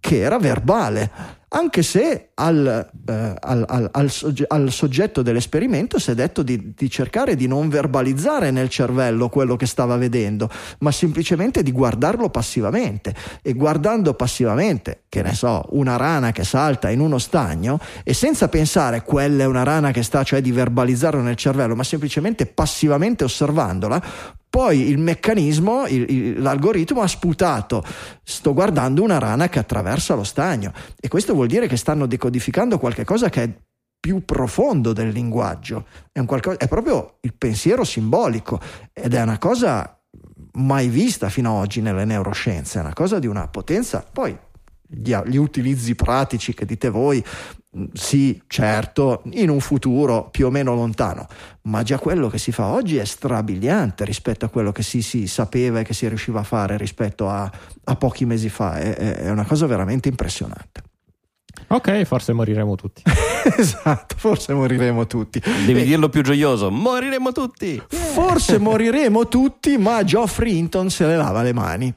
che 0.00 0.20
era 0.20 0.38
verbale, 0.38 1.10
anche 1.48 1.82
se 1.82 2.30
al, 2.34 2.90
eh, 3.06 3.34
al- 3.38 3.64
al- 3.68 3.88
al 3.92 4.10
sogge- 4.10 4.46
soggetto 4.68 5.22
dell'esperimento 5.22 5.98
si 5.98 6.10
è 6.10 6.14
detto 6.14 6.42
di, 6.42 6.72
di 6.76 6.90
cercare 6.90 7.36
di 7.36 7.46
non 7.46 7.68
verbalizzare 7.68 8.50
nel 8.50 8.68
cervello 8.68 9.28
quello 9.28 9.54
che 9.54 9.66
stava 9.66 9.96
vedendo, 9.96 10.50
ma 10.80 10.90
semplicemente 10.90 11.62
di 11.62 11.70
guardarlo 11.70 12.30
passivamente. 12.30 13.14
E 13.42 13.52
guardando 13.52 14.14
passivamente, 14.14 15.04
che 15.08 15.22
ne 15.22 15.34
so, 15.34 15.64
una 15.70 15.96
rana 15.96 16.32
che 16.32 16.44
salta 16.44 16.90
in 16.90 17.00
uno 17.00 17.18
stagno, 17.18 17.78
e 18.02 18.12
senza 18.12 18.48
pensare 18.48 19.02
quella 19.02 19.44
è 19.44 19.46
una 19.46 19.62
rana 19.62 19.92
che 19.92 20.02
sta, 20.02 20.24
cioè 20.24 20.40
di 20.40 20.50
verbalizzarlo 20.50 21.20
nel 21.20 21.36
cervello, 21.36 21.76
ma 21.76 21.84
semplicemente 21.84 22.46
passivamente 22.46 23.24
osservandola, 23.24 24.02
poi 24.56 24.88
il 24.88 24.96
meccanismo, 24.96 25.86
il- 25.86 26.10
il- 26.10 26.40
l'algoritmo 26.40 27.02
ha 27.02 27.06
sputato, 27.06 27.84
sto 28.22 28.54
guardando 28.54 29.02
una 29.02 29.18
rana 29.18 29.50
che 29.50 29.58
attraversa 29.58 30.14
lo 30.14 30.24
stagno. 30.24 30.72
E 30.98 31.08
questo 31.08 31.34
vuol 31.34 31.46
dire 31.46 31.68
che 31.68 31.76
stanno 31.76 32.06
decodificando 32.06 32.78
qualcosa 32.78 33.28
che 33.28 33.42
è 33.42 33.50
più 34.00 34.24
profondo 34.24 34.94
del 34.94 35.10
linguaggio, 35.10 35.84
è, 36.10 36.24
qualcosa- 36.24 36.56
è 36.56 36.68
proprio 36.68 37.18
il 37.20 37.34
pensiero 37.34 37.84
simbolico. 37.84 38.58
Ed 38.94 39.12
è 39.12 39.20
una 39.20 39.36
cosa 39.36 40.00
mai 40.52 40.88
vista 40.88 41.28
fino 41.28 41.54
ad 41.54 41.62
oggi 41.64 41.82
nelle 41.82 42.06
neuroscienze, 42.06 42.78
è 42.78 42.80
una 42.80 42.94
cosa 42.94 43.18
di 43.18 43.26
una 43.26 43.48
potenza, 43.48 44.06
poi 44.10 44.34
gli, 44.88 45.14
gli 45.26 45.36
utilizzi 45.36 45.94
pratici 45.94 46.54
che 46.54 46.64
dite 46.64 46.88
voi, 46.88 47.22
sì, 47.92 48.40
certo, 48.46 49.22
in 49.32 49.50
un 49.50 49.60
futuro 49.60 50.28
più 50.30 50.46
o 50.46 50.50
meno 50.50 50.74
lontano, 50.74 51.26
ma 51.62 51.82
già 51.82 51.98
quello 51.98 52.28
che 52.28 52.38
si 52.38 52.52
fa 52.52 52.66
oggi 52.66 52.96
è 52.96 53.04
strabiliante 53.04 54.04
rispetto 54.04 54.44
a 54.44 54.48
quello 54.48 54.72
che 54.72 54.82
si, 54.82 55.02
si 55.02 55.26
sapeva 55.26 55.80
e 55.80 55.84
che 55.84 55.94
si 55.94 56.08
riusciva 56.08 56.40
a 56.40 56.44
fare 56.44 56.76
rispetto 56.76 57.28
a, 57.28 57.50
a 57.84 57.96
pochi 57.96 58.24
mesi 58.24 58.48
fa, 58.48 58.78
è, 58.78 58.94
è- 58.94 59.30
una 59.30 59.44
cosa 59.44 59.66
veramente 59.66 60.08
impressionante. 60.08 60.82
Ok, 61.68 62.04
forse 62.04 62.32
moriremo 62.32 62.74
tutti. 62.76 63.02
esatto, 63.56 64.14
forse 64.16 64.52
moriremo 64.54 65.06
tutti. 65.06 65.40
Devi 65.64 65.84
dirlo 65.84 66.08
più 66.08 66.22
gioioso, 66.22 66.70
moriremo 66.70 67.32
tutti. 67.32 67.82
Forse 67.88 68.58
moriremo 68.58 69.26
tutti, 69.26 69.76
ma 69.76 70.04
Geoffrey 70.04 70.56
Hinton 70.56 70.90
se 70.90 71.06
le 71.06 71.16
lava 71.16 71.42
le 71.42 71.52
mani. 71.52 71.94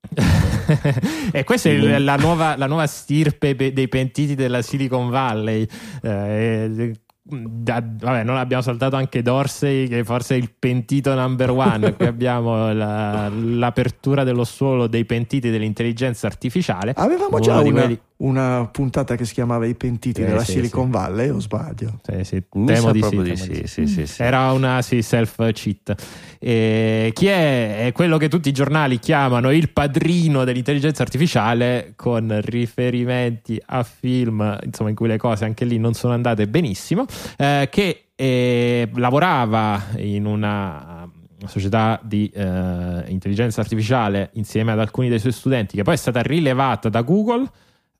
e 1.32 1.44
questa 1.44 1.68
è 1.68 1.72
il- 1.72 2.04
la 2.04 2.16
nuova, 2.16 2.56
la 2.56 2.66
nuova 2.66 2.86
stirpe 2.86 3.54
pe- 3.54 3.72
dei 3.72 3.88
pentiti 3.88 4.34
della 4.34 4.62
Silicon 4.62 5.08
Valley. 5.10 5.66
Eh, 6.02 6.92
da- 7.22 7.82
vabbè, 7.86 8.24
non 8.24 8.36
abbiamo 8.36 8.62
saltato 8.62 8.96
anche 8.96 9.22
Dorsey, 9.22 9.86
che 9.86 10.02
forse 10.04 10.34
è 10.34 10.38
il 10.38 10.50
pentito 10.58 11.14
number 11.14 11.50
one. 11.50 11.94
Qui 11.96 12.06
abbiamo 12.06 12.72
la- 12.72 13.28
l'apertura 13.28 14.24
dello 14.24 14.44
suolo 14.44 14.86
dei 14.86 15.04
pentiti 15.04 15.50
dell'intelligenza 15.50 16.26
artificiale. 16.26 16.92
Avevamo 16.96 17.38
già 17.38 17.60
una, 17.60 17.70
quelli- 17.80 18.00
una 18.20 18.68
puntata 18.70 19.16
che 19.16 19.24
si 19.24 19.34
chiamava 19.34 19.66
I 19.66 19.74
pentiti 19.74 20.20
Sì, 20.20 20.26
della 20.26 20.44
sì, 20.44 20.52
Silicon 20.52 20.86
sì. 20.86 20.90
Valley, 20.90 21.28
o 21.30 21.40
sbaglio? 21.40 22.00
Sì, 22.02 22.24
sì, 22.24 22.42
temo 22.50 22.92
di 22.92 23.02
sì, 23.02 23.08
di 23.10 23.22
temo 23.22 23.36
sì, 23.36 23.48
di 23.48 23.66
sì, 23.66 23.86
sì, 23.86 24.06
sì. 24.06 24.22
Era 24.22 24.52
una 24.52 24.82
sì, 24.82 25.00
self 25.02 25.50
cheat. 25.52 25.94
E 26.38 27.10
chi 27.14 27.26
è? 27.26 27.86
È 27.86 27.92
quello 27.92 28.18
che 28.18 28.28
tutti 28.28 28.48
i 28.48 28.52
giornali 28.52 28.98
chiamano 28.98 29.50
il 29.50 29.70
padrino 29.70 30.44
dell'intelligenza 30.44 31.02
artificiale, 31.02 31.92
con 31.96 32.38
riferimenti 32.42 33.60
a 33.66 33.82
film 33.82 34.58
insomma, 34.64 34.90
in 34.90 34.96
cui 34.96 35.08
le 35.08 35.16
cose 35.18 35.44
anche 35.44 35.64
lì 35.64 35.78
non 35.78 35.94
sono 35.94 36.12
andate 36.12 36.46
benissimo. 36.46 37.06
eh, 37.38 37.68
che 37.70 38.04
eh, 38.14 38.88
lavorava 38.94 39.82
in 39.96 40.26
una 40.26 41.08
società 41.46 41.98
di 42.02 42.30
eh, 42.34 43.04
intelligenza 43.06 43.62
artificiale 43.62 44.28
insieme 44.34 44.72
ad 44.72 44.78
alcuni 44.78 45.08
dei 45.08 45.18
suoi 45.18 45.32
studenti, 45.32 45.74
che 45.76 45.82
poi 45.82 45.94
è 45.94 45.96
stata 45.96 46.20
rilevata 46.20 46.90
da 46.90 47.00
Google. 47.00 47.48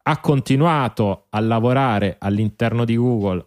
Ha 0.02 0.18
continuato 0.18 1.26
a 1.30 1.40
lavorare 1.40 2.16
all'interno 2.18 2.84
di 2.84 2.96
Google 2.96 3.44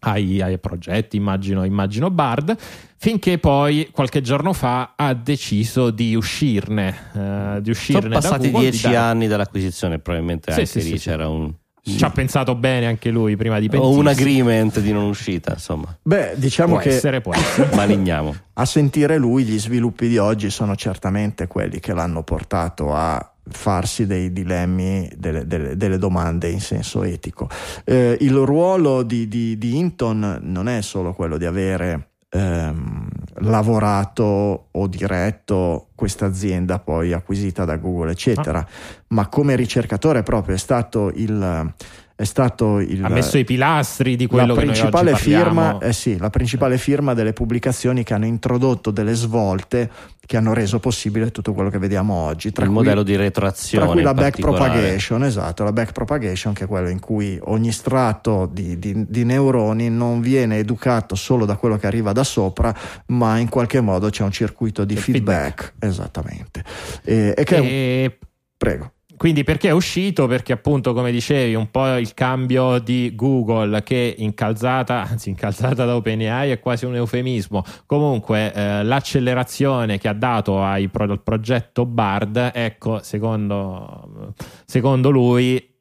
ai, 0.00 0.40
ai 0.42 0.58
progetti, 0.58 1.16
immagino, 1.16 1.64
immagino 1.64 2.10
Bard, 2.10 2.56
finché 2.96 3.38
poi 3.38 3.88
qualche 3.90 4.20
giorno 4.20 4.52
fa 4.52 4.92
ha 4.96 5.14
deciso 5.14 5.90
di 5.90 6.14
uscirne. 6.14 6.94
eh, 7.14 7.58
di 7.62 7.70
uscirne 7.70 8.00
Sono 8.02 8.14
da 8.14 8.20
passati 8.20 8.50
Google, 8.50 8.64
di 8.66 8.70
dieci 8.70 8.84
dare- 8.86 8.96
anni 8.98 9.26
dall'acquisizione, 9.28 9.98
probabilmente 10.00 10.52
Sì, 10.52 10.58
anche 10.60 10.70
sì, 10.70 10.78
lì 10.78 10.84
sì, 10.84 10.98
sì. 10.98 11.08
c'era 11.08 11.28
un, 11.28 11.52
Ci 11.82 12.04
ha 12.04 12.10
pensato 12.10 12.54
bene 12.54 12.86
anche 12.86 13.08
lui 13.10 13.36
prima 13.36 13.58
di 13.58 13.66
o 13.66 13.70
pentirsi. 13.70 13.98
un 13.98 14.06
agreement 14.08 14.80
di 14.80 14.92
non 14.92 15.04
uscita, 15.04 15.52
insomma. 15.52 15.96
Beh, 16.02 16.34
diciamo 16.36 16.72
Può 16.74 16.82
che 16.82 16.88
essere, 16.90 17.20
può 17.22 17.34
essere. 17.34 17.70
Maligniamo. 17.76 18.34
a 18.54 18.64
sentire 18.66 19.16
lui 19.16 19.44
gli 19.44 19.58
sviluppi 19.58 20.08
di 20.08 20.18
oggi 20.18 20.50
sono 20.50 20.76
certamente 20.76 21.46
quelli 21.46 21.80
che 21.80 21.94
l'hanno 21.94 22.22
portato 22.22 22.94
a 22.94 23.26
farsi 23.48 24.06
dei 24.06 24.32
dilemmi, 24.32 25.10
delle, 25.16 25.46
delle- 25.46 25.76
delle 25.76 25.98
domande 25.98 26.48
in 26.48 26.60
senso 26.60 27.02
etico. 27.02 27.48
Eh, 27.84 28.16
il 28.20 28.34
ruolo 28.34 29.02
di, 29.02 29.28
di- 29.28 29.58
di 29.58 29.76
Hinton 29.76 30.38
non 30.42 30.68
è 30.68 30.80
solo 30.80 31.12
quello 31.12 31.36
di 31.36 31.44
avere 31.44 32.08
ehm, 32.30 33.08
lavorato 33.38 34.68
o 34.70 34.86
diretto 34.86 35.88
questa 35.94 36.26
azienda 36.26 36.78
poi 36.78 37.12
acquisita 37.12 37.64
da 37.64 37.76
Google, 37.76 38.10
eccetera, 38.12 38.66
ma 39.08 39.28
come 39.28 39.56
ricercatore 39.56 40.22
proprio 40.22 40.54
è 40.54 40.58
stato 40.58 41.10
il, 41.14 41.72
è 42.16 42.22
stato 42.24 42.78
il, 42.78 43.02
ha 43.04 43.08
messo 43.08 43.38
i 43.38 43.44
pilastri 43.44 44.14
di 44.14 44.26
quello 44.26 44.54
la 44.54 44.60
che 44.60 44.66
noi 44.66 44.68
oggi 44.70 44.80
principale 44.80 45.16
firma, 45.16 45.62
parliamo. 45.62 45.80
eh 45.80 45.92
sì, 45.92 46.16
la 46.16 46.30
principale 46.30 46.78
firma 46.78 47.12
delle 47.12 47.32
pubblicazioni 47.32 48.04
che 48.04 48.14
hanno 48.14 48.26
introdotto 48.26 48.90
delle 48.92 49.14
svolte 49.14 49.90
che 50.24 50.36
hanno 50.38 50.54
reso 50.54 50.78
possibile 50.78 51.30
tutto 51.32 51.52
quello 51.52 51.68
che 51.70 51.78
vediamo 51.78 52.14
oggi. 52.14 52.50
Tra 52.52 52.64
il 52.64 52.70
cui, 52.70 52.78
modello 52.78 53.02
di 53.02 53.16
retroazione. 53.16 53.84
tra 53.84 53.92
cui 53.94 54.02
la 54.02 54.14
back 54.14 54.38
propagation, 54.40 55.24
esatto, 55.24 55.64
la 55.64 55.72
back 55.72 55.92
propagation 55.92 56.52
che 56.54 56.64
è 56.64 56.66
quello 56.66 56.88
in 56.88 57.00
cui 57.00 57.38
ogni 57.42 57.72
strato 57.72 58.48
di, 58.50 58.78
di- 58.78 59.04
di 59.08 59.24
neuroni 59.24 59.90
non 59.90 60.20
viene 60.20 60.56
educato 60.58 61.14
solo 61.16 61.44
da 61.44 61.56
quello 61.56 61.76
che 61.76 61.86
arriva 61.86 62.12
da 62.12 62.24
sopra, 62.24 62.72
ma 63.08 63.38
in 63.38 63.48
qualche 63.48 63.80
modo 63.80 64.08
c'è 64.08 64.22
un 64.22 64.30
circuito 64.30 64.84
di 64.84 64.94
Il 64.94 65.00
feedback. 65.00 65.74
Esattamente. 65.80 66.64
E, 67.02 67.34
e 67.36 67.44
che 67.44 67.56
è 67.56 67.58
un- 67.58 67.66
E 67.68 68.18
Prego. 68.56 68.92
Quindi 69.24 69.42
perché 69.42 69.68
è 69.68 69.72
uscito? 69.72 70.26
Perché 70.26 70.52
appunto, 70.52 70.92
come 70.92 71.10
dicevi, 71.10 71.54
un 71.54 71.70
po' 71.70 71.96
il 71.96 72.12
cambio 72.12 72.78
di 72.78 73.14
Google 73.14 73.82
che 73.82 74.14
incalzata, 74.18 75.00
anzi 75.08 75.30
incalzata 75.30 75.86
da 75.86 75.96
OpenAI 75.96 76.50
è 76.50 76.60
quasi 76.60 76.84
un 76.84 76.94
eufemismo. 76.94 77.64
Comunque 77.86 78.52
eh, 78.52 78.84
l'accelerazione 78.84 79.96
che 79.96 80.08
ha 80.08 80.12
dato 80.12 80.62
ai 80.62 80.90
al 80.92 81.22
progetto 81.22 81.86
Bard, 81.86 82.50
ecco, 82.52 82.98
secondo, 83.02 84.34
secondo 84.66 85.08
lui 85.08 85.73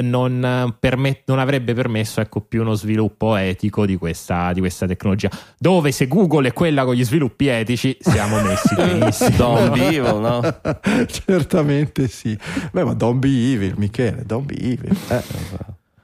non, 0.00 0.74
permet- 0.78 1.22
non 1.26 1.38
avrebbe 1.38 1.74
permesso 1.74 2.20
ecco, 2.20 2.40
più 2.40 2.62
uno 2.62 2.74
sviluppo 2.74 3.36
etico 3.36 3.84
di 3.84 3.96
questa, 3.96 4.52
di 4.52 4.60
questa 4.60 4.86
tecnologia. 4.86 5.30
Dove 5.58 5.92
se 5.92 6.08
Google 6.08 6.48
è 6.48 6.52
quella 6.52 6.84
con 6.84 6.94
gli 6.94 7.04
sviluppi 7.04 7.48
etici 7.48 7.96
siamo 8.00 8.40
messi 8.40 8.74
benissimo. 8.76 9.36
Don't 9.36 9.72
be 9.72 9.86
evil, 9.88 10.18
no? 10.18 10.40
Certamente 11.06 12.08
sì. 12.08 12.36
Beh, 12.70 12.84
ma 12.84 12.94
don't 12.94 13.18
be 13.18 13.52
evil, 13.52 13.74
Michele, 13.76 14.22
don't 14.24 14.46
be 14.46 14.56
evil. 14.58 14.96
Eh. 15.08 15.22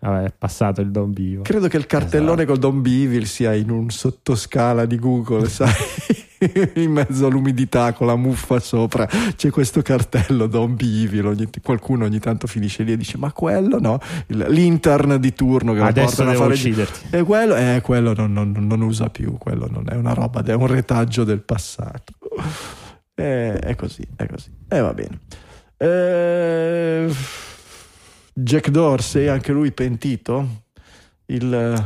Vabbè, 0.01 0.27
è 0.27 0.33
passato 0.37 0.81
il 0.81 0.91
Don 0.91 1.13
Bivo. 1.13 1.43
Credo 1.43 1.67
che 1.67 1.77
il 1.77 1.87
cartellone 1.87 2.45
col 2.45 2.59
Don't 2.59 2.81
be 2.81 3.03
evil 3.03 3.27
sia 3.27 3.55
in 3.55 3.71
un 3.71 3.91
sottoscala 3.91 4.87
di 4.87 4.99
Google, 4.99 5.49
sai? 5.49 5.73
in 6.77 6.91
mezzo 6.93 7.27
all'umidità 7.27 7.93
con 7.93 8.07
la 8.07 8.17
muffa 8.17 8.59
sopra 8.61 9.07
c'è 9.37 9.51
questo 9.51 9.83
cartello 9.83 10.47
evil. 11.03 11.27
Ogni- 11.27 11.49
qualcuno 11.63 12.05
ogni 12.05 12.19
tanto 12.21 12.47
finisce 12.47 12.83
lì 12.83 12.93
e 12.93 12.97
dice: 12.97 13.17
Ma 13.19 13.33
quello 13.33 13.79
no? 13.81 13.99
Il- 14.29 14.47
l'intern 14.49 15.17
di 15.19 15.33
turno 15.33 15.73
che 15.73 15.79
lo 15.81 15.85
Adesso 15.87 16.23
a 16.23 16.27
devo 16.27 16.39
fare. 16.43 16.55
ucciderti. 16.55 17.01
E 17.17 17.23
quello, 17.23 17.57
eh, 17.57 17.81
quello 17.83 18.15
non, 18.15 18.33
non- 18.33 18.53
non 18.53 18.81
usa 18.83 19.09
più, 19.11 19.37
quello 19.39 19.69
non 19.71 19.85
è 19.89 19.95
una 19.95 20.13
roba, 20.15 20.43
è 20.43 20.55
un 20.55 20.67
retaggio 20.67 21.25
del 21.25 21.41
passato. 21.43 22.13
Eh, 23.19 23.59
è 23.59 23.75
così, 23.75 24.07
è 24.15 24.27
così. 24.29 24.49
E 24.69 24.79
va 24.79 24.95
bene. 24.95 25.19
Eh, 25.77 27.13
Jack 28.33 28.69
Dorsey, 28.71 29.27
anche 29.27 29.51
lui 29.51 29.73
pentito. 29.73 30.63
Il 31.27 31.53
eh, 31.53 31.85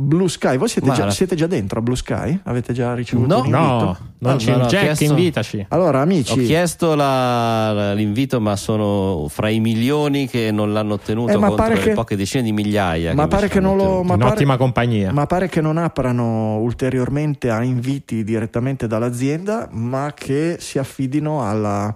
Blue 0.00 0.28
Sky, 0.28 0.56
voi 0.58 0.68
siete, 0.68 0.92
già, 0.92 1.10
siete 1.10 1.34
già 1.34 1.48
dentro 1.48 1.80
a 1.80 1.82
Blue 1.82 1.96
Sky? 1.96 2.38
Avete 2.44 2.72
già 2.72 2.94
ricevuto 2.94 3.26
No. 3.34 3.38
un 3.40 3.46
invito? 3.46 3.58
No, 3.58 3.96
non 4.20 4.32
Ah, 4.32 4.36
c'è 4.36 4.50
no, 4.52 4.56
no, 4.58 4.64
ho 4.64 4.68
Jack, 4.68 4.84
chiesto- 4.84 5.04
invitaci. 5.04 5.66
Allora, 5.70 5.98
Ho 5.98 6.02
amici, 6.02 6.44
chiesto 6.44 6.94
la- 6.94 7.72
la- 7.72 7.92
l'invito, 7.94 8.40
ma 8.40 8.54
sono 8.54 9.26
fra 9.28 9.48
i 9.48 9.58
milioni 9.58 10.28
che 10.28 10.52
non 10.52 10.72
l'hanno 10.72 10.94
ottenuto 10.94 11.32
Eh, 11.32 11.36
ma 11.36 11.48
contro 11.48 11.64
pare 11.64 11.74
le 11.74 11.82
che- 11.82 11.92
poche 11.94 12.14
decine 12.14 12.44
di 12.44 12.52
migliaia. 12.52 13.12
ma 13.12 13.22
che 13.24 13.28
pare 13.28 13.48
che 13.48 13.58
non 13.58 13.76
lo. 13.76 14.04
Ma 14.04 14.12
In 14.14 14.20
pare, 14.20 14.32
ottima 14.34 14.56
compagnia. 14.56 15.10
ma 15.12 15.26
pare 15.26 15.48
che 15.48 15.60
non 15.60 15.76
aprano 15.78 16.58
ulteriormente 16.58 17.50
a 17.50 17.64
inviti 17.64 18.22
direttamente 18.22 18.86
dall'azienda, 18.86 19.68
ma 19.72 20.12
che 20.14 20.58
si 20.60 20.78
affidino 20.78 21.44
alla, 21.44 21.92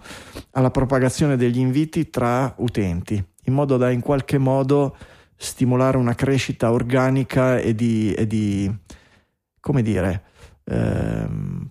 alla 0.50 0.70
propagazione 0.72 1.36
degli 1.36 1.58
inviti 1.58 2.10
tra 2.10 2.52
utenti, 2.56 3.24
in 3.44 3.52
modo 3.54 3.76
da 3.76 3.90
in 3.90 4.00
qualche 4.00 4.38
modo 4.38 4.96
stimolare 5.42 5.96
una 5.96 6.14
crescita 6.14 6.70
organica 6.70 7.58
e 7.58 7.74
di, 7.74 8.12
e 8.14 8.26
di 8.26 8.72
come 9.60 9.82
dire, 9.82 10.22
ehm, 10.64 11.68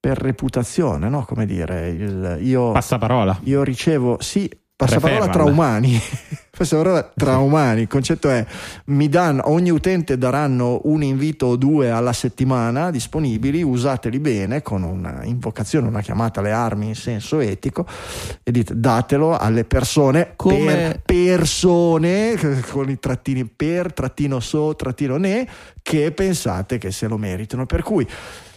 per 0.00 0.18
reputazione, 0.18 1.08
no? 1.08 1.24
Come 1.24 1.46
dire, 1.46 1.88
il- 1.90 2.38
io, 2.40 2.72
Passaparola. 2.72 3.38
io 3.44 3.62
ricevo, 3.62 4.18
sì, 4.20 4.48
passaparola 4.76 5.28
tra 5.28 5.44
umani. 5.44 5.98
passaparola 6.56 7.12
tra 7.14 7.38
umani. 7.38 7.82
Il 7.82 7.88
concetto 7.88 8.28
è: 8.28 8.44
mi 8.86 9.08
danno, 9.08 9.50
ogni 9.50 9.70
utente 9.70 10.18
daranno 10.18 10.80
un 10.84 11.02
invito 11.02 11.46
o 11.46 11.56
due 11.56 11.90
alla 11.90 12.12
settimana 12.12 12.90
disponibili, 12.90 13.62
usateli 13.62 14.20
bene 14.20 14.62
con 14.62 14.82
una 14.82 15.24
invocazione, 15.24 15.88
una 15.88 16.02
chiamata 16.02 16.40
alle 16.40 16.52
armi 16.52 16.88
in 16.88 16.94
senso 16.94 17.40
etico 17.40 17.86
e 18.42 18.50
dite 18.52 18.78
datelo 18.78 19.36
alle 19.36 19.64
persone 19.64 20.34
Come- 20.36 20.64
per 20.64 21.02
persone 21.04 22.34
con 22.70 22.90
i 22.90 22.98
trattini 22.98 23.44
per 23.44 23.92
trattino 23.92 24.40
so 24.40 24.74
trattino 24.76 25.16
ne 25.16 25.48
che 25.82 26.12
pensate 26.12 26.78
che 26.78 26.90
se 26.90 27.06
lo 27.06 27.16
meritano 27.16 27.66
per 27.66 27.82
cui 27.82 28.06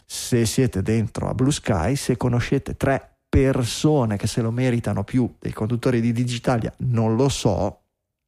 se 0.06 0.46
siete 0.46 0.82
dentro 0.82 1.30
a 1.30 1.34
Blue 1.34 1.52
Sky 1.52 1.96
se 1.96 2.18
conoscete 2.18 2.76
tre 2.76 3.09
persone 3.30 4.18
che 4.18 4.28
se 4.28 4.42
lo 4.42 4.52
meritano 4.52 5.04
più 5.04 5.32
dei 5.40 5.54
conduttori 5.54 6.02
di 6.02 6.12
Digitalia 6.12 6.74
non 6.78 7.16
lo 7.16 7.30
so 7.30 7.82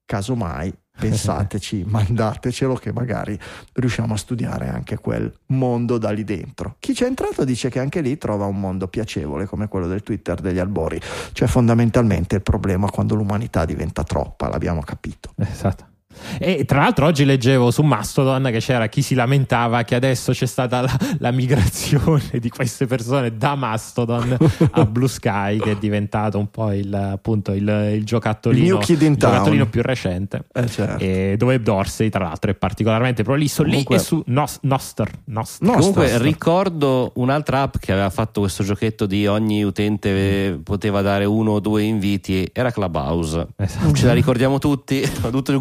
casomai 0.06 0.72
pensateci 0.98 1.84
mandatecelo 1.88 2.76
che 2.76 2.94
magari 2.94 3.38
riusciamo 3.74 4.14
a 4.14 4.18
studiare 4.18 4.70
anche 4.70 4.98
quel 4.98 5.34
mondo 5.48 5.98
da 5.98 6.12
lì 6.12 6.24
dentro. 6.24 6.76
Chi 6.80 6.94
c'è 6.94 7.06
entrato 7.06 7.44
dice 7.44 7.70
che 7.70 7.80
anche 7.80 8.02
lì 8.02 8.18
trova 8.18 8.46
un 8.46 8.60
mondo 8.60 8.88
piacevole 8.88 9.46
come 9.46 9.68
quello 9.68 9.88
del 9.88 10.04
Twitter 10.04 10.40
degli 10.40 10.60
albori. 10.60 11.00
Cioè 11.32 11.48
fondamentalmente 11.48 12.36
il 12.36 12.42
problema 12.44 12.90
quando 12.90 13.16
l'umanità 13.16 13.66
diventa 13.66 14.04
troppa 14.04 14.50
l'abbiamo 14.50 14.82
capito. 14.82 15.34
Esatto. 15.38 15.91
E 16.38 16.66
tra 16.66 16.80
l'altro 16.82 17.06
oggi 17.06 17.26
leggevo 17.26 17.72
su 17.72 17.82
Mastodon 17.82 18.50
che 18.52 18.60
c'era 18.60 18.88
chi 18.88 19.02
si 19.02 19.16
lamentava 19.16 19.84
che 19.84 19.96
adesso 19.96 20.32
c'è 20.32 20.46
stata 20.46 20.82
la, 20.82 20.98
la 21.20 21.32
migrazione 21.32 22.24
di 22.40 22.50
queste 22.50 22.86
persone 22.86 23.36
da 23.38 23.56
Mastodon 23.56 24.38
a 24.72 24.86
Blue 24.86 25.08
Sky 25.08 25.58
che 25.58 25.72
è 25.72 25.76
diventato 25.78 26.38
un 26.38 26.50
po' 26.50 26.72
il, 26.72 26.94
appunto 26.94 27.52
il, 27.54 27.62
il 27.62 27.94
Il 27.96 28.04
giocattolino, 28.06 28.80
il 28.80 29.16
giocattolino 29.18 29.68
più 29.68 29.82
recente. 29.82 30.44
eh 30.54 30.68
certo 30.68 31.04
E 31.04 31.36
dove 31.38 31.62
Dorsey, 31.62 32.10
tra 32.10 32.24
l'altro, 32.26 32.52
è 32.52 32.54
particolarmente 32.56 33.24
prolisso 33.24 33.64
Comunque- 33.64 33.96
lì 33.96 34.02
e 34.02 34.04
su 34.06 34.24
Nos- 34.28 34.60
Noster. 34.62 35.10
Noster. 35.26 35.68
No, 35.68 35.74
Comunque 35.76 36.18
ricordo 36.20 37.12
un'altra 37.16 37.62
app 37.64 37.76
che 37.80 37.92
aveva 37.92 38.10
fatto 38.10 38.42
questo 38.42 38.64
giochetto 38.64 39.06
di 39.06 39.28
ogni 39.28 39.64
utente 39.64 40.60
poteva 40.64 41.02
dare 41.02 41.26
uno 41.26 41.52
o 41.52 41.60
due 41.60 41.84
inviti, 41.84 42.50
era 42.52 42.72
Clubhouse. 42.72 43.48
Esatto. 43.56 43.94
Ce 43.94 44.06
la 44.06 44.14
ricordiamo 44.14 44.58
tutti, 44.60 45.02
ho 45.22 45.30
dovuto 45.30 45.52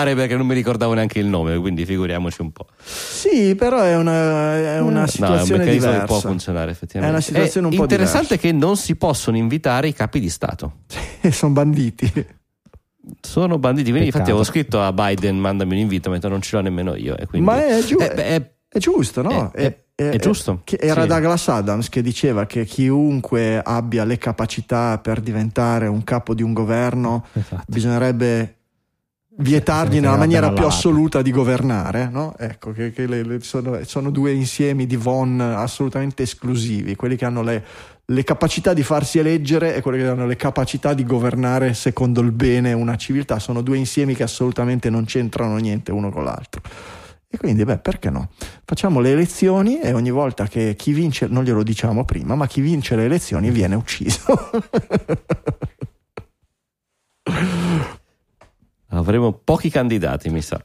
googolare 0.00 0.14
perché 0.14 0.36
non 0.36 0.46
mi 0.46 0.54
ricordavo 0.54 0.94
neanche 0.94 1.18
il 1.18 1.26
nome, 1.26 1.56
quindi 1.58 1.84
figuriamoci 1.84 2.40
un 2.40 2.52
po'. 2.52 2.66
sì 2.82 3.54
però 3.54 3.80
è 3.82 3.96
una, 3.96 4.56
è 4.56 4.80
una 4.80 4.92
No, 4.92 4.98
è 4.98 5.02
un 5.02 5.08
situazione 5.08 5.64
diversa 5.64 6.00
che 6.00 6.06
può 6.06 6.20
funzionare 6.20 6.70
effettivamente. 6.70 7.06
È 7.14 7.16
una 7.16 7.20
situazione 7.26 7.66
un 7.68 7.74
po' 7.76 7.82
interessante 7.82 8.38
che 8.38 8.52
non 8.52 8.76
si 8.76 8.96
possono 8.96 9.36
invitare 9.36 9.88
i 9.88 9.92
capi 9.92 10.20
di 10.20 10.28
Stato. 10.30 10.78
sono 11.30 11.52
banditi 11.52 12.10
Sono 13.20 13.58
banditi, 13.58 13.90
quindi 13.90 14.10
Peccato. 14.10 14.30
infatti 14.30 14.30
avevo 14.30 14.44
scritto 14.44 14.80
a 14.82 14.92
Biden 14.92 15.38
mandami 15.38 15.72
un 15.74 15.78
invito, 15.80 16.10
mentre 16.10 16.28
non 16.28 16.40
ce 16.40 16.56
l'ho 16.56 16.62
nemmeno 16.62 16.94
io. 16.96 17.16
E 17.16 17.26
quindi... 17.26 17.46
Ma 17.46 17.66
è, 17.66 17.82
giu- 17.84 18.00
Eh, 18.00 18.12
beh, 18.14 18.24
è- 18.24 18.50
è 18.68 18.78
giusto, 18.78 19.22
no? 19.22 19.50
è- 19.52 19.76
è 20.00 20.16
giusto, 20.16 20.62
era 20.78 21.02
sì. 21.02 21.08
Douglas 21.08 21.48
Adams 21.48 21.90
che 21.90 22.00
diceva 22.00 22.46
che 22.46 22.64
chiunque 22.64 23.60
abbia 23.62 24.04
le 24.04 24.16
capacità 24.16 24.96
per 24.98 25.20
diventare 25.20 25.88
un 25.88 26.02
capo 26.04 26.32
di 26.32 26.42
un 26.42 26.54
governo 26.54 27.26
Esatto. 27.34 27.64
bisognerebbe 27.66 28.59
vietargli 29.40 30.00
nella 30.00 30.16
maniera 30.16 30.52
più 30.52 30.64
assoluta 30.64 31.22
di 31.22 31.30
governare, 31.30 32.08
no? 32.10 32.34
Ecco, 32.38 32.72
che, 32.72 32.92
che 32.92 33.06
le- 33.06 33.24
le- 33.24 33.40
sono, 33.40 33.80
sono 33.84 34.10
due 34.10 34.32
insiemi 34.32 34.86
di 34.86 34.96
Von 34.96 35.40
assolutamente 35.40 36.22
esclusivi, 36.22 36.94
quelli 36.96 37.16
che 37.16 37.24
hanno 37.24 37.42
le, 37.42 37.64
le 38.04 38.24
capacità 38.24 38.72
di 38.72 38.82
farsi 38.82 39.18
eleggere 39.18 39.74
e 39.74 39.80
quelli 39.80 39.98
che 39.98 40.08
hanno 40.08 40.26
le 40.26 40.36
capacità 40.36 40.94
di 40.94 41.04
governare 41.04 41.74
secondo 41.74 42.20
il 42.20 42.32
bene 42.32 42.72
una 42.72 42.96
civiltà, 42.96 43.38
sono 43.38 43.62
due 43.62 43.76
insiemi 43.76 44.14
che 44.14 44.22
assolutamente 44.22 44.90
non 44.90 45.04
c'entrano 45.04 45.56
niente 45.56 45.92
uno 45.92 46.10
con 46.10 46.24
l'altro. 46.24 46.60
E 47.32 47.38
quindi, 47.38 47.64
beh, 47.64 47.78
perché 47.78 48.10
no? 48.10 48.30
Facciamo 48.64 48.98
le 48.98 49.12
elezioni 49.12 49.78
e 49.78 49.92
ogni 49.92 50.10
volta 50.10 50.48
che 50.48 50.74
chi 50.76 50.92
vince, 50.92 51.28
non 51.28 51.44
glielo 51.44 51.62
diciamo 51.62 52.04
prima, 52.04 52.34
ma 52.34 52.48
chi 52.48 52.60
vince 52.60 52.96
le 52.96 53.04
elezioni 53.04 53.50
viene 53.50 53.76
ucciso. 53.76 54.24
Avremo 58.90 59.32
pochi 59.32 59.70
candidati, 59.70 60.30
mi 60.30 60.42
sa. 60.42 60.60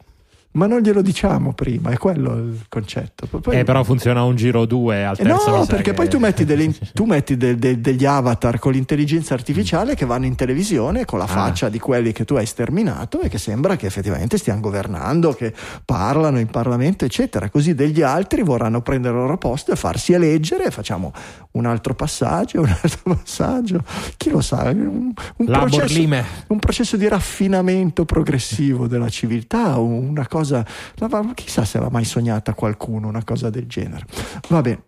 Ma 0.55 0.67
non 0.67 0.79
glielo 0.79 1.01
diciamo 1.01 1.53
prima, 1.53 1.91
è 1.91 1.97
quello 1.97 2.33
il 2.35 2.65
concetto. 2.69 3.27
Poi... 3.27 3.59
Eh, 3.59 3.63
però 3.65 3.83
funziona 3.83 4.23
un 4.23 4.37
giro 4.37 4.65
2 4.65 5.05
al 5.05 5.17
terzo. 5.17 5.53
Eh 5.53 5.57
no, 5.57 5.65
perché 5.65 5.93
poi 5.93 6.07
tu 6.07 6.17
metti, 6.17 6.45
delle, 6.45 6.73
tu 6.93 7.03
metti 7.03 7.35
de, 7.35 7.57
de, 7.57 7.81
degli 7.81 8.05
avatar 8.05 8.57
con 8.57 8.71
l'intelligenza 8.71 9.33
artificiale 9.33 9.95
che 9.95 10.05
vanno 10.05 10.25
in 10.25 10.35
televisione 10.35 11.03
con 11.03 11.19
la 11.19 11.25
ah. 11.25 11.27
faccia 11.27 11.67
di 11.67 11.77
quelli 11.77 12.13
che 12.13 12.23
tu 12.23 12.35
hai 12.35 12.45
sterminato 12.45 13.19
e 13.19 13.27
che 13.27 13.37
sembra 13.37 13.75
che 13.75 13.85
effettivamente 13.85 14.37
stiano 14.37 14.61
governando, 14.61 15.33
che 15.33 15.53
parlano 15.83 16.39
in 16.39 16.47
Parlamento, 16.47 17.03
eccetera. 17.03 17.49
Così 17.49 17.75
degli 17.75 18.01
altri 18.01 18.41
vorranno 18.41 18.81
prendere 18.81 19.13
il 19.13 19.21
loro 19.21 19.37
posto 19.37 19.73
e 19.73 19.75
farsi 19.75 20.13
eleggere. 20.13 20.71
Facciamo 20.71 21.11
un 21.51 21.65
altro 21.65 21.95
passaggio, 21.95 22.61
un 22.61 22.73
altro 22.81 23.15
passaggio. 23.15 23.83
Chi 24.15 24.29
lo 24.29 24.39
sa? 24.39 24.69
Un, 24.69 25.11
un, 25.35 25.45
processo, 25.45 26.01
un 26.47 26.59
processo 26.59 26.95
di 26.95 27.09
raffinamento 27.09 28.05
progressivo 28.05 28.87
della 28.87 29.09
civiltà, 29.09 29.77
una 29.77 30.25
cosa 30.27 30.43
cosa, 30.45 31.33
chissà 31.33 31.65
se 31.65 31.79
l'ha 31.79 31.89
mai 31.89 32.05
sognata 32.05 32.53
qualcuno 32.53 33.07
una 33.07 33.23
cosa 33.23 33.49
del 33.49 33.67
genere. 33.67 34.05
Va 34.49 34.61
bene. 34.61 34.83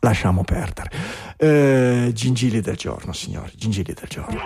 Lasciamo 0.00 0.44
perdere. 0.44 0.90
Eh, 1.36 2.10
gingilli 2.12 2.60
del 2.60 2.76
giorno, 2.76 3.12
signori, 3.12 3.52
gingilli 3.54 3.94
del 3.94 4.08
giorno. 4.08 4.38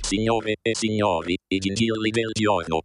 Signore 0.00 0.56
e 0.62 0.74
signori, 0.74 1.36
i 1.48 1.58
gingilli 1.58 2.10
del 2.10 2.30
giorno. 2.32 2.80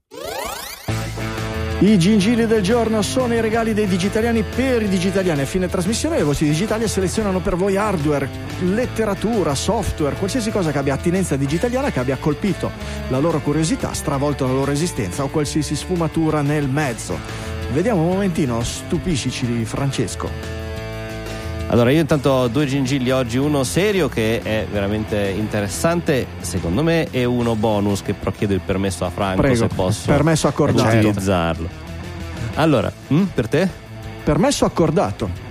I 1.79 1.97
gingilli 1.99 2.45
del 2.45 2.61
giorno 2.61 3.01
sono 3.01 3.33
i 3.33 3.41
regali 3.41 3.73
dei 3.73 3.87
digitaliani 3.87 4.43
per 4.43 4.83
i 4.83 4.87
digitaliani. 4.87 5.41
A 5.41 5.45
fine 5.45 5.67
trasmissione 5.67 6.15
le 6.15 6.23
voci 6.23 6.45
digitali 6.45 6.87
selezionano 6.87 7.39
per 7.39 7.55
voi 7.57 7.75
hardware, 7.75 8.29
letteratura, 8.61 9.53
software, 9.53 10.15
qualsiasi 10.15 10.49
cosa 10.49 10.71
che 10.71 10.77
abbia 10.77 10.93
attinenza 10.93 11.35
digitaliana, 11.35 11.91
che 11.91 11.99
abbia 11.99 12.17
colpito 12.17 12.71
la 13.09 13.19
loro 13.19 13.41
curiosità, 13.41 13.93
stravolto 13.93 14.45
la 14.45 14.53
loro 14.53 14.71
esistenza 14.71 15.23
o 15.23 15.27
qualsiasi 15.27 15.75
sfumatura 15.75 16.41
nel 16.41 16.69
mezzo. 16.69 17.17
Vediamo 17.73 18.03
un 18.03 18.09
momentino, 18.09 18.63
stupiscici 18.63 19.65
Francesco. 19.65 20.62
Allora, 21.73 21.89
io 21.89 22.01
intanto 22.01 22.29
ho 22.29 22.47
due 22.49 22.67
gingilli 22.67 23.09
oggi, 23.09 23.39
uno 23.39 23.63
serio 23.63 24.07
che 24.07 24.41
è 24.43 24.67
veramente 24.71 25.33
interessante, 25.35 26.27
secondo 26.41 26.83
me, 26.83 27.07
e 27.09 27.25
uno 27.25 27.55
bonus 27.55 28.03
che 28.03 28.13
però 28.13 28.29
chiedo 28.29 28.53
il 28.53 28.61
permesso 28.63 29.05
a 29.05 29.09
Franco 29.09 29.41
Prego, 29.41 29.55
se 29.55 29.67
posso 29.73 30.05
permesso 30.05 30.47
accordato. 30.47 30.95
utilizzarlo. 30.95 31.67
Allora, 32.53 32.93
hm, 33.07 33.23
per 33.33 33.47
te? 33.47 33.67
Permesso 34.23 34.65
accordato. 34.65 35.42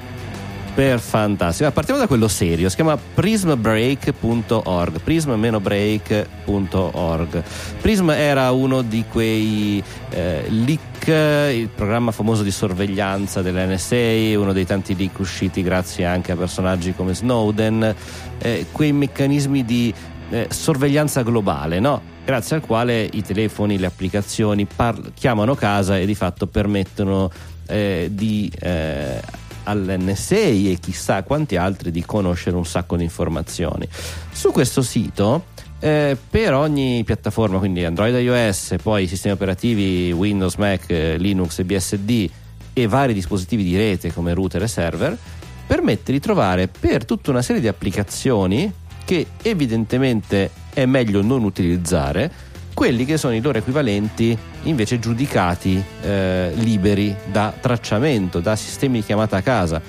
Per 0.74 1.00
fantastico. 1.00 1.70
Partiamo 1.70 2.00
da 2.00 2.06
quello 2.06 2.28
serio, 2.28 2.70
si 2.70 2.76
chiama 2.76 2.96
prismbreak.org, 2.96 5.00
prism-break.org. 5.00 7.42
Prism 7.82 8.10
era 8.10 8.50
uno 8.52 8.80
di 8.80 9.04
quei 9.06 9.84
eh, 10.08 10.46
leak, 10.48 11.08
il 11.54 11.68
programma 11.68 12.10
famoso 12.10 12.42
di 12.42 12.50
sorveglianza 12.50 13.42
dell'NSA, 13.42 14.38
uno 14.38 14.54
dei 14.54 14.64
tanti 14.64 14.96
leak 14.96 15.18
usciti 15.18 15.62
grazie 15.62 16.06
anche 16.06 16.32
a 16.32 16.36
personaggi 16.36 16.94
come 16.94 17.14
Snowden, 17.14 17.94
eh, 18.38 18.64
quei 18.72 18.92
meccanismi 18.92 19.66
di 19.66 19.92
eh, 20.30 20.46
sorveglianza 20.50 21.22
globale, 21.22 21.80
no? 21.80 22.00
grazie 22.24 22.56
al 22.56 22.62
quale 22.62 23.06
i 23.12 23.22
telefoni, 23.22 23.78
le 23.78 23.86
applicazioni 23.86 24.64
par- 24.64 25.12
chiamano 25.12 25.54
casa 25.54 25.98
e 25.98 26.06
di 26.06 26.14
fatto 26.14 26.46
permettono 26.46 27.30
eh, 27.66 28.08
di 28.10 28.50
eh, 28.60 29.20
all'NSA 29.64 30.36
e 30.36 30.78
chissà 30.80 31.22
quanti 31.22 31.56
altri 31.56 31.90
di 31.90 32.04
conoscere 32.04 32.56
un 32.56 32.66
sacco 32.66 32.96
di 32.96 33.04
informazioni. 33.04 33.86
Su 34.30 34.50
questo 34.50 34.82
sito 34.82 35.46
eh, 35.80 36.16
per 36.30 36.54
ogni 36.54 37.02
piattaforma, 37.04 37.58
quindi 37.58 37.84
Android 37.84 38.14
iOS, 38.14 38.76
poi 38.82 39.06
sistemi 39.06 39.34
operativi 39.34 40.12
Windows, 40.12 40.54
Mac, 40.56 40.88
Linux 40.88 41.58
e 41.58 41.64
BSD 41.64 42.30
e 42.72 42.86
vari 42.86 43.12
dispositivi 43.12 43.64
di 43.64 43.76
rete 43.76 44.12
come 44.12 44.32
router 44.32 44.62
e 44.62 44.68
server, 44.68 45.18
permette 45.66 46.12
di 46.12 46.20
trovare 46.20 46.68
per 46.68 47.04
tutta 47.04 47.30
una 47.30 47.42
serie 47.42 47.60
di 47.60 47.68
applicazioni 47.68 48.72
che 49.04 49.26
evidentemente 49.42 50.50
è 50.72 50.86
meglio 50.86 51.22
non 51.22 51.42
utilizzare 51.42 52.30
quelli 52.74 53.04
che 53.04 53.16
sono 53.16 53.34
i 53.34 53.40
loro 53.40 53.58
equivalenti 53.58 54.36
invece 54.62 54.98
giudicati 54.98 55.82
eh, 56.02 56.52
liberi 56.54 57.14
da 57.30 57.52
tracciamento, 57.58 58.40
da 58.40 58.56
sistemi 58.56 59.00
di 59.00 59.04
chiamata 59.04 59.36
a 59.36 59.42
casa. 59.42 59.80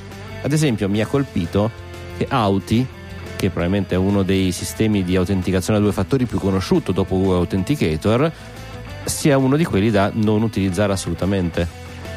Ad 0.42 0.52
esempio 0.52 0.90
mi 0.90 1.02
ha 1.02 1.08
colpito 1.08 1.72
che 2.18 2.28
Auti, 2.30 2.86
che 3.36 3.50
probabilmente 3.50 3.96
è 3.96 3.98
uno 3.98 4.24
dei 4.24 4.52
sistemi 4.52 5.04
di 5.04 5.16
autenticazione 5.16 5.80
a 5.80 5.82
due 5.82 5.92
fattori 5.92 6.26
più 6.26 6.40
conosciuto 6.40 6.92
dopo 6.92 7.18
Google 7.18 7.38
Authenticator, 7.38 8.32
sia 9.06 9.38
uno 9.38 9.56
di 9.58 9.66
quelli 9.66 9.90
da 9.90 10.12
non 10.14 10.42
utilizzare 10.42 10.94
assolutamente, 10.94 11.68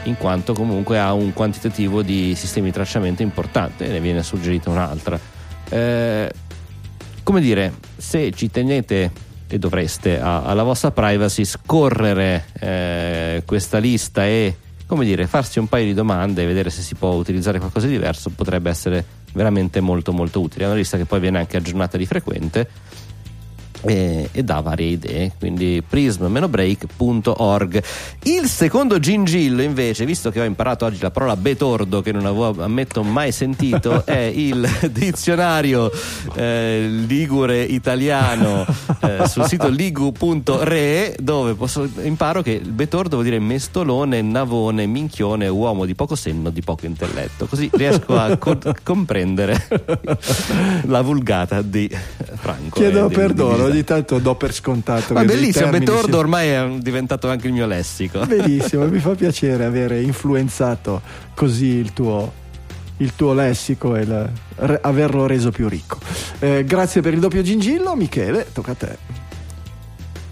in 0.04 0.16
quanto 0.16 0.52
comunque 0.52 0.98
ha 0.98 1.12
un 1.12 1.32
quantitativo 1.32 2.02
di 2.02 2.34
sistemi 2.34 2.66
di 2.66 2.72
tracciamento 2.72 3.22
importante 3.22 3.86
e 3.86 3.92
ne 3.92 4.00
viene 4.00 4.22
suggerita 4.22 4.70
un'altra. 4.70 5.18
Eh, 5.68 6.30
come 7.22 7.40
dire, 7.40 7.74
se 7.96 8.30
ci 8.32 8.50
tenete 8.50 9.10
e 9.48 9.58
dovreste 9.58 10.20
a, 10.20 10.42
alla 10.42 10.62
vostra 10.62 10.90
privacy 10.90 11.44
scorrere 11.44 12.46
eh, 12.58 13.42
questa 13.46 13.78
lista 13.78 14.26
e 14.26 14.56
come 14.86 15.04
dire 15.04 15.26
farsi 15.26 15.58
un 15.58 15.68
paio 15.68 15.84
di 15.84 15.94
domande 15.94 16.42
e 16.42 16.46
vedere 16.46 16.70
se 16.70 16.82
si 16.82 16.94
può 16.94 17.10
utilizzare 17.10 17.58
qualcosa 17.58 17.86
di 17.86 17.92
diverso 17.92 18.30
potrebbe 18.30 18.70
essere 18.70 19.04
veramente 19.32 19.80
molto 19.80 20.12
molto 20.12 20.40
utile. 20.40 20.64
È 20.64 20.66
una 20.66 20.76
lista 20.76 20.96
che 20.96 21.04
poi 21.04 21.20
viene 21.20 21.38
anche 21.38 21.56
aggiornata 21.56 21.96
di 21.96 22.06
frequente 22.06 22.68
e, 23.86 24.28
e 24.32 24.42
dà 24.42 24.60
varie 24.60 24.88
idee. 24.88 25.32
Quindi 25.38 25.82
prism-break.org 25.86 27.82
il 28.24 28.46
secondo 28.46 28.98
gingillo 28.98 29.62
invece 29.62 30.04
visto 30.04 30.30
che 30.30 30.40
ho 30.40 30.44
imparato 30.44 30.84
oggi 30.84 31.00
la 31.00 31.10
parola 31.10 31.36
betordo 31.36 32.00
che 32.02 32.12
non 32.12 32.26
avevo 32.26 32.62
ammetto 32.62 33.02
mai 33.02 33.32
sentito 33.32 34.04
è 34.06 34.16
il 34.16 34.68
dizionario 34.90 35.90
eh, 36.34 36.86
ligure 37.06 37.62
italiano 37.62 38.66
eh, 39.00 39.26
sul 39.28 39.44
sito 39.44 39.68
ligu.re 39.68 41.16
dove 41.18 41.54
posso, 41.54 41.88
imparo 42.02 42.42
che 42.42 42.52
il 42.52 42.72
betordo 42.72 43.16
vuol 43.16 43.24
dire 43.24 43.38
mestolone, 43.38 44.22
navone, 44.22 44.86
minchione, 44.86 45.48
uomo 45.48 45.84
di 45.84 45.94
poco 45.94 46.14
senno, 46.14 46.50
di 46.50 46.62
poco 46.62 46.86
intelletto. 46.86 47.46
Così 47.46 47.70
riesco 47.72 48.18
a 48.18 48.36
co- 48.36 48.58
comprendere 48.82 49.68
la 50.86 51.00
vulgata 51.02 51.62
di 51.62 51.88
Franco 52.36 52.80
chiedo 52.80 53.08
perdono 53.08 53.68
ogni 53.76 53.84
tanto 53.84 54.18
do 54.18 54.34
per 54.34 54.52
scontato. 54.52 55.14
Ma 55.14 55.24
bellissimo, 55.24 55.70
Betordo 55.70 56.12
si... 56.12 56.14
ormai 56.14 56.48
è 56.48 56.68
diventato 56.78 57.28
anche 57.28 57.46
il 57.46 57.52
mio 57.52 57.66
lessico. 57.66 58.24
Bellissimo, 58.24 58.84
mi 58.88 58.98
fa 58.98 59.14
piacere 59.14 59.64
avere 59.64 60.00
influenzato 60.00 61.02
così 61.34 61.66
il 61.66 61.92
tuo 61.92 62.44
il 62.98 63.14
tuo 63.14 63.34
lessico 63.34 63.94
e 63.94 64.06
la, 64.06 64.26
re, 64.56 64.80
averlo 64.82 65.26
reso 65.26 65.50
più 65.50 65.68
ricco. 65.68 65.98
Eh, 66.38 66.64
grazie 66.64 67.02
per 67.02 67.12
il 67.12 67.20
doppio 67.20 67.42
gingillo, 67.42 67.94
Michele, 67.94 68.46
tocca 68.54 68.70
a 68.70 68.74
te. 68.74 68.96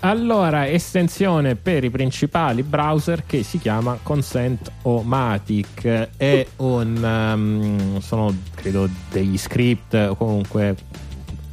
Allora, 0.01 0.69
estensione 0.69 1.57
per 1.57 1.85
i 1.85 1.91
principali 1.91 2.62
browser 2.62 3.25
che 3.27 3.43
si 3.43 3.59
chiama 3.59 3.99
Consent-O-Matic. 4.03 6.09
È 6.16 6.47
un. 6.57 7.03
Um, 7.03 8.01
sono 8.01 8.35
credo 8.55 8.89
degli 9.11 9.37
script 9.37 9.95
o 9.95 10.15
comunque 10.15 10.75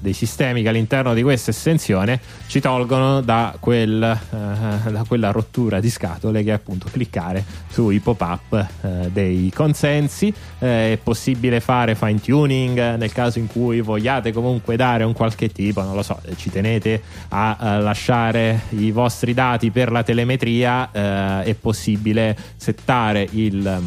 dei 0.01 0.13
sistemi 0.13 0.61
che 0.63 0.69
all'interno 0.69 1.13
di 1.13 1.21
questa 1.21 1.51
estensione 1.51 2.19
ci 2.47 2.59
tolgono 2.59 3.21
da, 3.21 3.55
quel, 3.59 4.01
eh, 4.03 4.91
da 4.91 5.03
quella 5.07 5.31
rottura 5.31 5.79
di 5.79 5.89
scatole 5.89 6.43
che 6.43 6.49
è 6.49 6.53
appunto 6.53 6.87
cliccare 6.91 7.43
sui 7.69 7.99
pop-up 7.99 8.67
eh, 8.81 9.09
dei 9.11 9.51
consensi. 9.53 10.33
Eh, 10.59 10.93
è 10.93 10.97
possibile 10.97 11.59
fare 11.59 11.95
fine 11.95 12.19
tuning 12.19 12.95
nel 12.95 13.11
caso 13.13 13.39
in 13.39 13.47
cui 13.47 13.81
vogliate 13.81 14.33
comunque 14.33 14.75
dare 14.75 15.03
un 15.03 15.13
qualche 15.13 15.49
tipo, 15.49 15.81
non 15.81 15.95
lo 15.95 16.03
so, 16.03 16.19
ci 16.35 16.49
tenete 16.49 17.01
a, 17.29 17.55
a 17.55 17.77
lasciare 17.79 18.61
i 18.69 18.91
vostri 18.91 19.33
dati 19.33 19.69
per 19.69 19.91
la 19.91 20.03
telemetria, 20.03 20.89
eh, 20.91 21.43
è 21.43 21.53
possibile 21.53 22.35
settare 22.57 23.27
il 23.31 23.81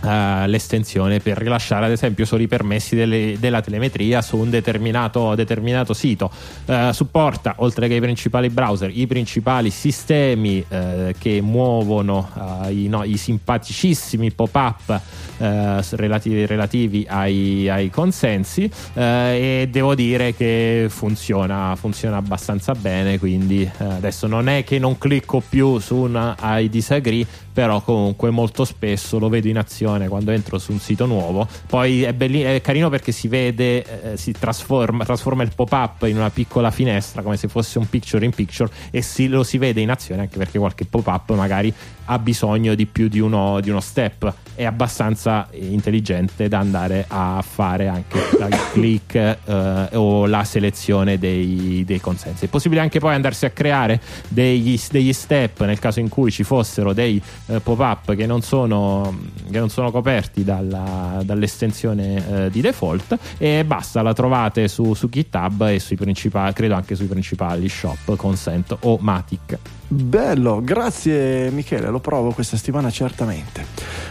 Uh, 0.00 0.46
l'estensione 0.46 1.18
per 1.18 1.36
rilasciare 1.36 1.86
ad 1.86 1.90
esempio 1.90 2.24
solo 2.24 2.40
i 2.42 2.46
permessi 2.46 2.94
delle, 2.94 3.36
della 3.40 3.60
telemetria 3.60 4.22
su 4.22 4.36
un 4.36 4.48
determinato, 4.48 5.34
determinato 5.34 5.92
sito. 5.92 6.30
Uh, 6.66 6.92
supporta 6.92 7.54
oltre 7.58 7.88
che 7.88 7.94
i 7.94 8.00
principali 8.00 8.48
browser 8.48 8.90
i 8.96 9.08
principali 9.08 9.70
sistemi 9.70 10.64
uh, 10.68 11.12
che 11.18 11.40
muovono 11.40 12.28
i, 12.68 12.86
no, 12.86 13.02
i, 13.02 13.16
simpaticissimi 13.16 14.30
pop-up 14.30 15.00
relativi, 15.38 16.46
relativi 16.46 17.04
ai, 17.08 17.68
ai, 17.68 17.90
consensi 17.90 18.70
e 18.94 19.68
devo 19.70 19.94
dire 19.94 20.34
che 20.34 20.86
funziona, 20.88 21.74
funziona 21.76 22.16
abbastanza 22.16 22.74
bene 22.74 23.18
quindi 23.18 23.68
adesso 23.78 24.26
non 24.26 24.48
è 24.48 24.64
che 24.64 24.78
non 24.78 24.98
clicco 24.98 25.42
più 25.46 25.78
su 25.78 25.96
un 25.96 26.34
I 26.40 26.68
disagree 26.68 27.26
però 27.52 27.80
comunque 27.80 28.30
molto 28.30 28.64
spesso 28.64 29.18
lo 29.18 29.28
vedo 29.28 29.48
in 29.48 29.58
azione 29.58 29.87
navigazione 29.88 30.08
quando 30.08 30.30
entro 30.30 30.58
su 30.58 30.72
un 30.72 30.78
sito 30.78 31.06
nuovo. 31.06 31.46
Poi 31.66 32.02
è, 32.02 32.12
belli- 32.12 32.42
è 32.42 32.60
carino 32.60 32.88
perché 32.90 33.12
si 33.12 33.28
vede, 33.28 34.12
eh, 34.12 34.16
si 34.16 34.32
trasforma, 34.32 35.04
trasforma 35.04 35.42
il 35.42 35.52
pop-up 35.54 36.02
in 36.02 36.16
una 36.16 36.30
piccola 36.30 36.70
finestra 36.70 37.22
come 37.22 37.36
se 37.36 37.48
fosse 37.48 37.78
un 37.78 37.88
picture 37.88 38.24
in 38.24 38.32
picture 38.32 38.70
e 38.90 39.02
si, 39.02 39.28
lo 39.28 39.42
si 39.42 39.58
vede 39.58 39.80
in 39.80 39.90
azione 39.90 40.22
anche 40.22 40.36
perché 40.38 40.58
qualche 40.58 40.84
pop-up 40.84 41.34
magari 41.34 41.72
ha 42.10 42.18
bisogno 42.18 42.74
di 42.74 42.86
più 42.86 43.08
di 43.08 43.20
uno, 43.20 43.60
di 43.60 43.70
uno 43.70 43.80
step. 43.80 44.32
È 44.54 44.64
abbastanza 44.64 45.48
intelligente 45.52 46.48
da 46.48 46.58
andare 46.58 47.04
a 47.06 47.42
fare 47.46 47.88
anche 47.88 48.18
dal 48.38 48.50
click 48.72 49.14
eh, 49.14 49.88
o 49.92 50.26
la 50.26 50.44
selezione 50.44 51.18
dei, 51.18 51.84
dei 51.86 52.00
consensi. 52.00 52.46
È 52.46 52.48
possibile 52.48 52.80
anche 52.80 52.98
poi 52.98 53.14
andarsi 53.14 53.44
a 53.44 53.50
creare 53.50 54.00
degli, 54.28 54.78
degli 54.90 55.12
step 55.12 55.64
nel 55.64 55.78
caso 55.78 56.00
in 56.00 56.08
cui 56.08 56.30
ci 56.30 56.44
fossero 56.44 56.92
dei 56.92 57.22
eh, 57.46 57.60
pop-up 57.60 58.14
che 58.14 58.26
non 58.26 58.42
sono, 58.42 59.16
che 59.50 59.58
non 59.58 59.68
sono 59.68 59.90
coperti 59.90 60.44
dalla, 60.44 61.20
dall'estensione 61.22 62.46
eh, 62.46 62.50
di 62.50 62.60
default 62.60 63.16
e 63.38 63.64
basta, 63.64 64.02
la 64.02 64.12
trovate 64.12 64.66
su, 64.68 64.94
su 64.94 65.08
GitHub 65.08 65.68
e 65.68 65.78
sui 65.78 65.96
principali, 65.96 66.52
credo 66.52 66.74
anche 66.74 66.94
sui 66.94 67.06
principali 67.06 67.68
shop 67.68 68.16
Consent 68.16 68.76
o 68.80 68.96
Matic. 69.00 69.58
Bello, 69.90 70.60
grazie 70.62 71.50
Michele, 71.50 71.88
lo 71.88 71.98
provo 71.98 72.32
questa 72.32 72.58
settimana 72.58 72.90
certamente. 72.90 73.64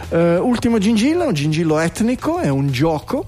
Uh, 0.08 0.40
ultimo 0.42 0.78
gingillo, 0.78 1.26
un 1.26 1.32
gingillo 1.34 1.78
etnico, 1.78 2.38
è 2.38 2.48
un 2.48 2.68
gioco 2.72 3.26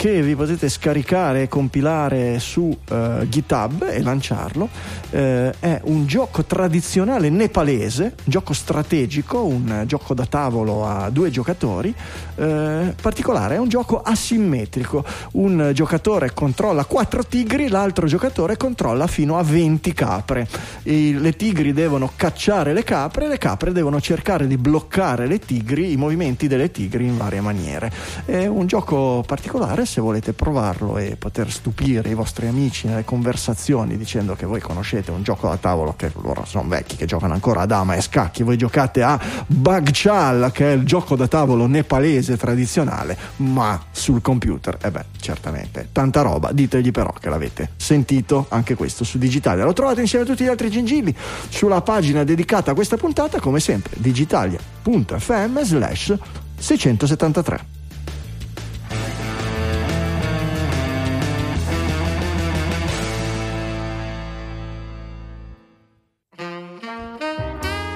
che 0.00 0.22
vi 0.22 0.34
potete 0.34 0.70
scaricare 0.70 1.42
e 1.42 1.48
compilare 1.48 2.38
su 2.38 2.62
uh, 2.62 3.28
GitHub 3.28 3.86
e 3.86 4.00
lanciarlo. 4.00 4.66
Uh, 5.10 5.18
è 5.60 5.78
un 5.82 6.06
gioco 6.06 6.42
tradizionale 6.42 7.28
nepalese, 7.28 8.14
gioco 8.24 8.54
strategico, 8.54 9.44
un 9.44 9.82
gioco 9.84 10.14
da 10.14 10.24
tavolo 10.24 10.86
a 10.86 11.10
due 11.10 11.28
giocatori. 11.28 11.94
particolare, 12.34 13.56
è 13.56 13.58
un 13.58 13.68
gioco 13.68 14.00
asimmetrico. 14.00 15.04
Un 15.32 15.72
giocatore 15.74 16.32
controlla 16.32 16.86
quattro 16.86 17.22
tigri, 17.22 17.68
l'altro 17.68 18.06
giocatore 18.06 18.56
controlla 18.56 19.06
fino 19.06 19.36
a 19.36 19.42
20 19.42 19.92
capre. 19.92 20.48
I, 20.84 21.18
le 21.18 21.36
tigri 21.36 21.74
devono 21.74 22.10
cacciare 22.16 22.72
le 22.72 22.84
capre, 22.84 23.28
le 23.28 23.36
capre 23.36 23.72
devono 23.72 24.00
cercare 24.00 24.46
di 24.46 24.56
bloccare 24.56 25.26
le 25.26 25.38
tigri, 25.38 25.92
i 25.92 25.96
movimenti 25.96 26.48
delle 26.48 26.70
tigri 26.70 27.04
in 27.04 27.18
varie 27.18 27.42
maniere. 27.42 27.92
È 28.24 28.46
un 28.46 28.66
gioco 28.66 29.22
particolare 29.26 29.88
se 29.90 30.00
volete 30.00 30.32
provarlo 30.32 30.98
e 30.98 31.16
poter 31.16 31.50
stupire 31.50 32.08
i 32.08 32.14
vostri 32.14 32.46
amici 32.46 32.86
nelle 32.86 33.04
conversazioni 33.04 33.96
dicendo 33.96 34.36
che 34.36 34.46
voi 34.46 34.60
conoscete 34.60 35.10
un 35.10 35.24
gioco 35.24 35.48
da 35.48 35.56
tavolo 35.56 35.94
che 35.96 36.12
loro 36.22 36.44
sono 36.44 36.68
vecchi 36.68 36.94
che 36.94 37.06
giocano 37.06 37.34
ancora 37.34 37.62
a 37.62 37.66
dama 37.66 37.94
e 37.94 38.00
scacchi, 38.00 38.44
voi 38.44 38.56
giocate 38.56 39.02
a 39.02 39.18
Bagchal 39.48 40.52
che 40.52 40.72
è 40.72 40.74
il 40.76 40.84
gioco 40.84 41.16
da 41.16 41.26
tavolo 41.26 41.66
nepalese 41.66 42.36
tradizionale, 42.36 43.18
ma 43.36 43.82
sul 43.90 44.22
computer. 44.22 44.78
E 44.80 44.86
eh 44.86 44.90
beh, 44.92 45.04
certamente, 45.20 45.88
tanta 45.90 46.22
roba, 46.22 46.52
ditegli 46.52 46.92
però 46.92 47.12
che 47.18 47.28
l'avete 47.28 47.70
sentito 47.76 48.46
anche 48.50 48.76
questo 48.76 49.02
su 49.02 49.18
Digitalia. 49.18 49.64
Lo 49.64 49.72
trovate 49.72 50.02
insieme 50.02 50.24
a 50.24 50.28
tutti 50.28 50.44
gli 50.44 50.48
altri 50.48 50.70
gingilli 50.70 51.12
sulla 51.48 51.80
pagina 51.80 52.22
dedicata 52.22 52.70
a 52.70 52.74
questa 52.74 52.96
puntata, 52.96 53.40
come 53.40 53.58
sempre, 53.58 53.96
digitalia.fm 53.98 55.62
slash 55.62 56.16
673. 56.58 57.79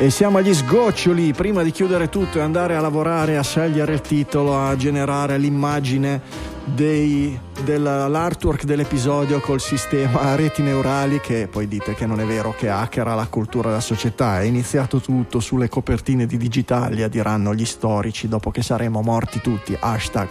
E 0.04 0.10
siamo 0.10 0.36
agli 0.36 0.52
sgoccioli. 0.52 1.32
Prima 1.32 1.62
di 1.62 1.70
chiudere 1.70 2.10
tutto 2.10 2.36
e 2.36 2.42
andare 2.42 2.76
a 2.76 2.80
lavorare, 2.82 3.38
a 3.38 3.42
scegliere 3.42 3.94
il 3.94 4.02
titolo, 4.02 4.54
a 4.54 4.76
generare 4.76 5.38
l'immagine 5.38 6.20
dei, 6.64 7.38
dell'artwork 7.62 8.64
dell'episodio 8.64 9.40
col 9.40 9.60
sistema 9.60 10.34
reti 10.34 10.62
neurali 10.62 11.20
che 11.20 11.48
poi 11.50 11.68
dite 11.68 11.94
che 11.94 12.06
non 12.06 12.20
è 12.20 12.24
vero 12.24 12.54
che 12.56 12.68
hackera 12.68 13.14
la 13.14 13.26
cultura 13.26 13.68
della 13.68 13.80
società. 13.80 14.40
È 14.40 14.44
iniziato 14.44 15.00
tutto 15.00 15.40
sulle 15.40 15.68
copertine 15.68 16.26
di 16.26 16.36
Digitalia 16.36 17.08
diranno 17.08 17.54
gli 17.54 17.64
storici 17.64 18.28
dopo 18.28 18.50
che 18.50 18.62
saremo 18.62 19.00
morti 19.02 19.40
tutti. 19.40 19.76
Hashtag. 19.78 20.28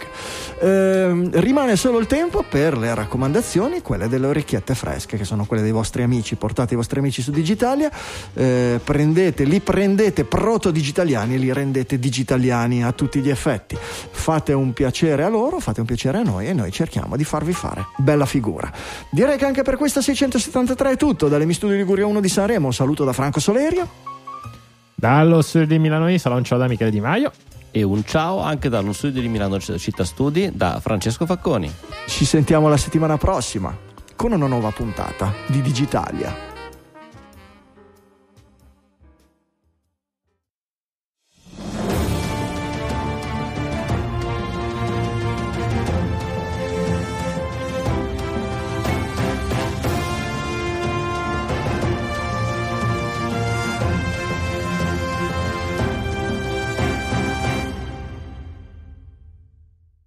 Eh, 0.60 1.28
rimane 1.40 1.76
solo 1.76 1.98
il 1.98 2.06
tempo 2.06 2.44
per 2.48 2.76
le 2.76 2.94
raccomandazioni 2.94 3.82
quelle 3.82 4.08
delle 4.08 4.26
orecchiette 4.26 4.74
fresche 4.74 5.16
che 5.16 5.24
sono 5.24 5.44
quelle 5.44 5.62
dei 5.62 5.72
vostri 5.72 6.02
amici 6.02 6.36
portate 6.36 6.74
i 6.74 6.76
vostri 6.76 6.98
amici 6.98 7.22
su 7.22 7.30
Digitalia. 7.30 7.90
Eh, 8.34 8.80
prendete, 8.82 9.44
li 9.44 9.60
prendete 9.60 10.24
proto 10.24 10.70
digitaliani 10.70 11.34
e 11.34 11.38
li 11.38 11.52
rendete 11.52 11.98
digitaliani 11.98 12.84
a 12.84 12.92
tutti 12.92 13.20
gli 13.20 13.30
effetti. 13.30 13.76
Fate 13.76 14.52
un 14.52 14.72
piacere 14.72 15.22
a 15.24 15.28
loro 15.28 15.60
fate 15.60 15.80
un 15.80 15.86
piacere 15.86 16.18
a 16.18 16.23
noi 16.24 16.48
e 16.48 16.52
noi 16.52 16.72
cerchiamo 16.72 17.16
di 17.16 17.22
farvi 17.22 17.52
fare 17.52 17.86
bella 17.98 18.26
figura. 18.26 18.70
Direi 19.10 19.38
che 19.38 19.44
anche 19.44 19.62
per 19.62 19.76
questa 19.76 20.00
673 20.00 20.90
è 20.90 20.96
tutto. 20.96 21.28
Dalle 21.28 21.44
Mi 21.44 21.52
Studio 21.52 21.76
Liguria 21.76 22.06
1 22.06 22.20
di 22.20 22.28
Sanremo 22.28 22.66
un 22.66 22.74
saluto 22.74 23.04
da 23.04 23.12
Franco 23.12 23.38
Solerio. 23.38 23.88
Dallo 24.94 25.42
studio 25.42 25.68
di 25.68 25.78
Milano 25.78 26.10
Isala 26.10 26.34
un 26.34 26.44
ciao 26.44 26.58
da 26.58 26.66
Michele 26.66 26.90
Di 26.90 27.00
Maio. 27.00 27.30
E 27.70 27.82
un 27.82 28.04
ciao 28.04 28.40
anche 28.40 28.68
dallo 28.68 28.92
studio 28.92 29.20
di 29.20 29.28
Milano 29.28 29.58
Città 29.60 30.04
Studi 30.04 30.50
da 30.52 30.80
Francesco 30.80 31.26
Facconi. 31.26 31.72
Ci 32.06 32.24
sentiamo 32.24 32.68
la 32.68 32.76
settimana 32.76 33.16
prossima 33.16 33.76
con 34.16 34.32
una 34.32 34.46
nuova 34.46 34.70
puntata 34.70 35.32
di 35.46 35.60
Digitalia. 35.60 36.53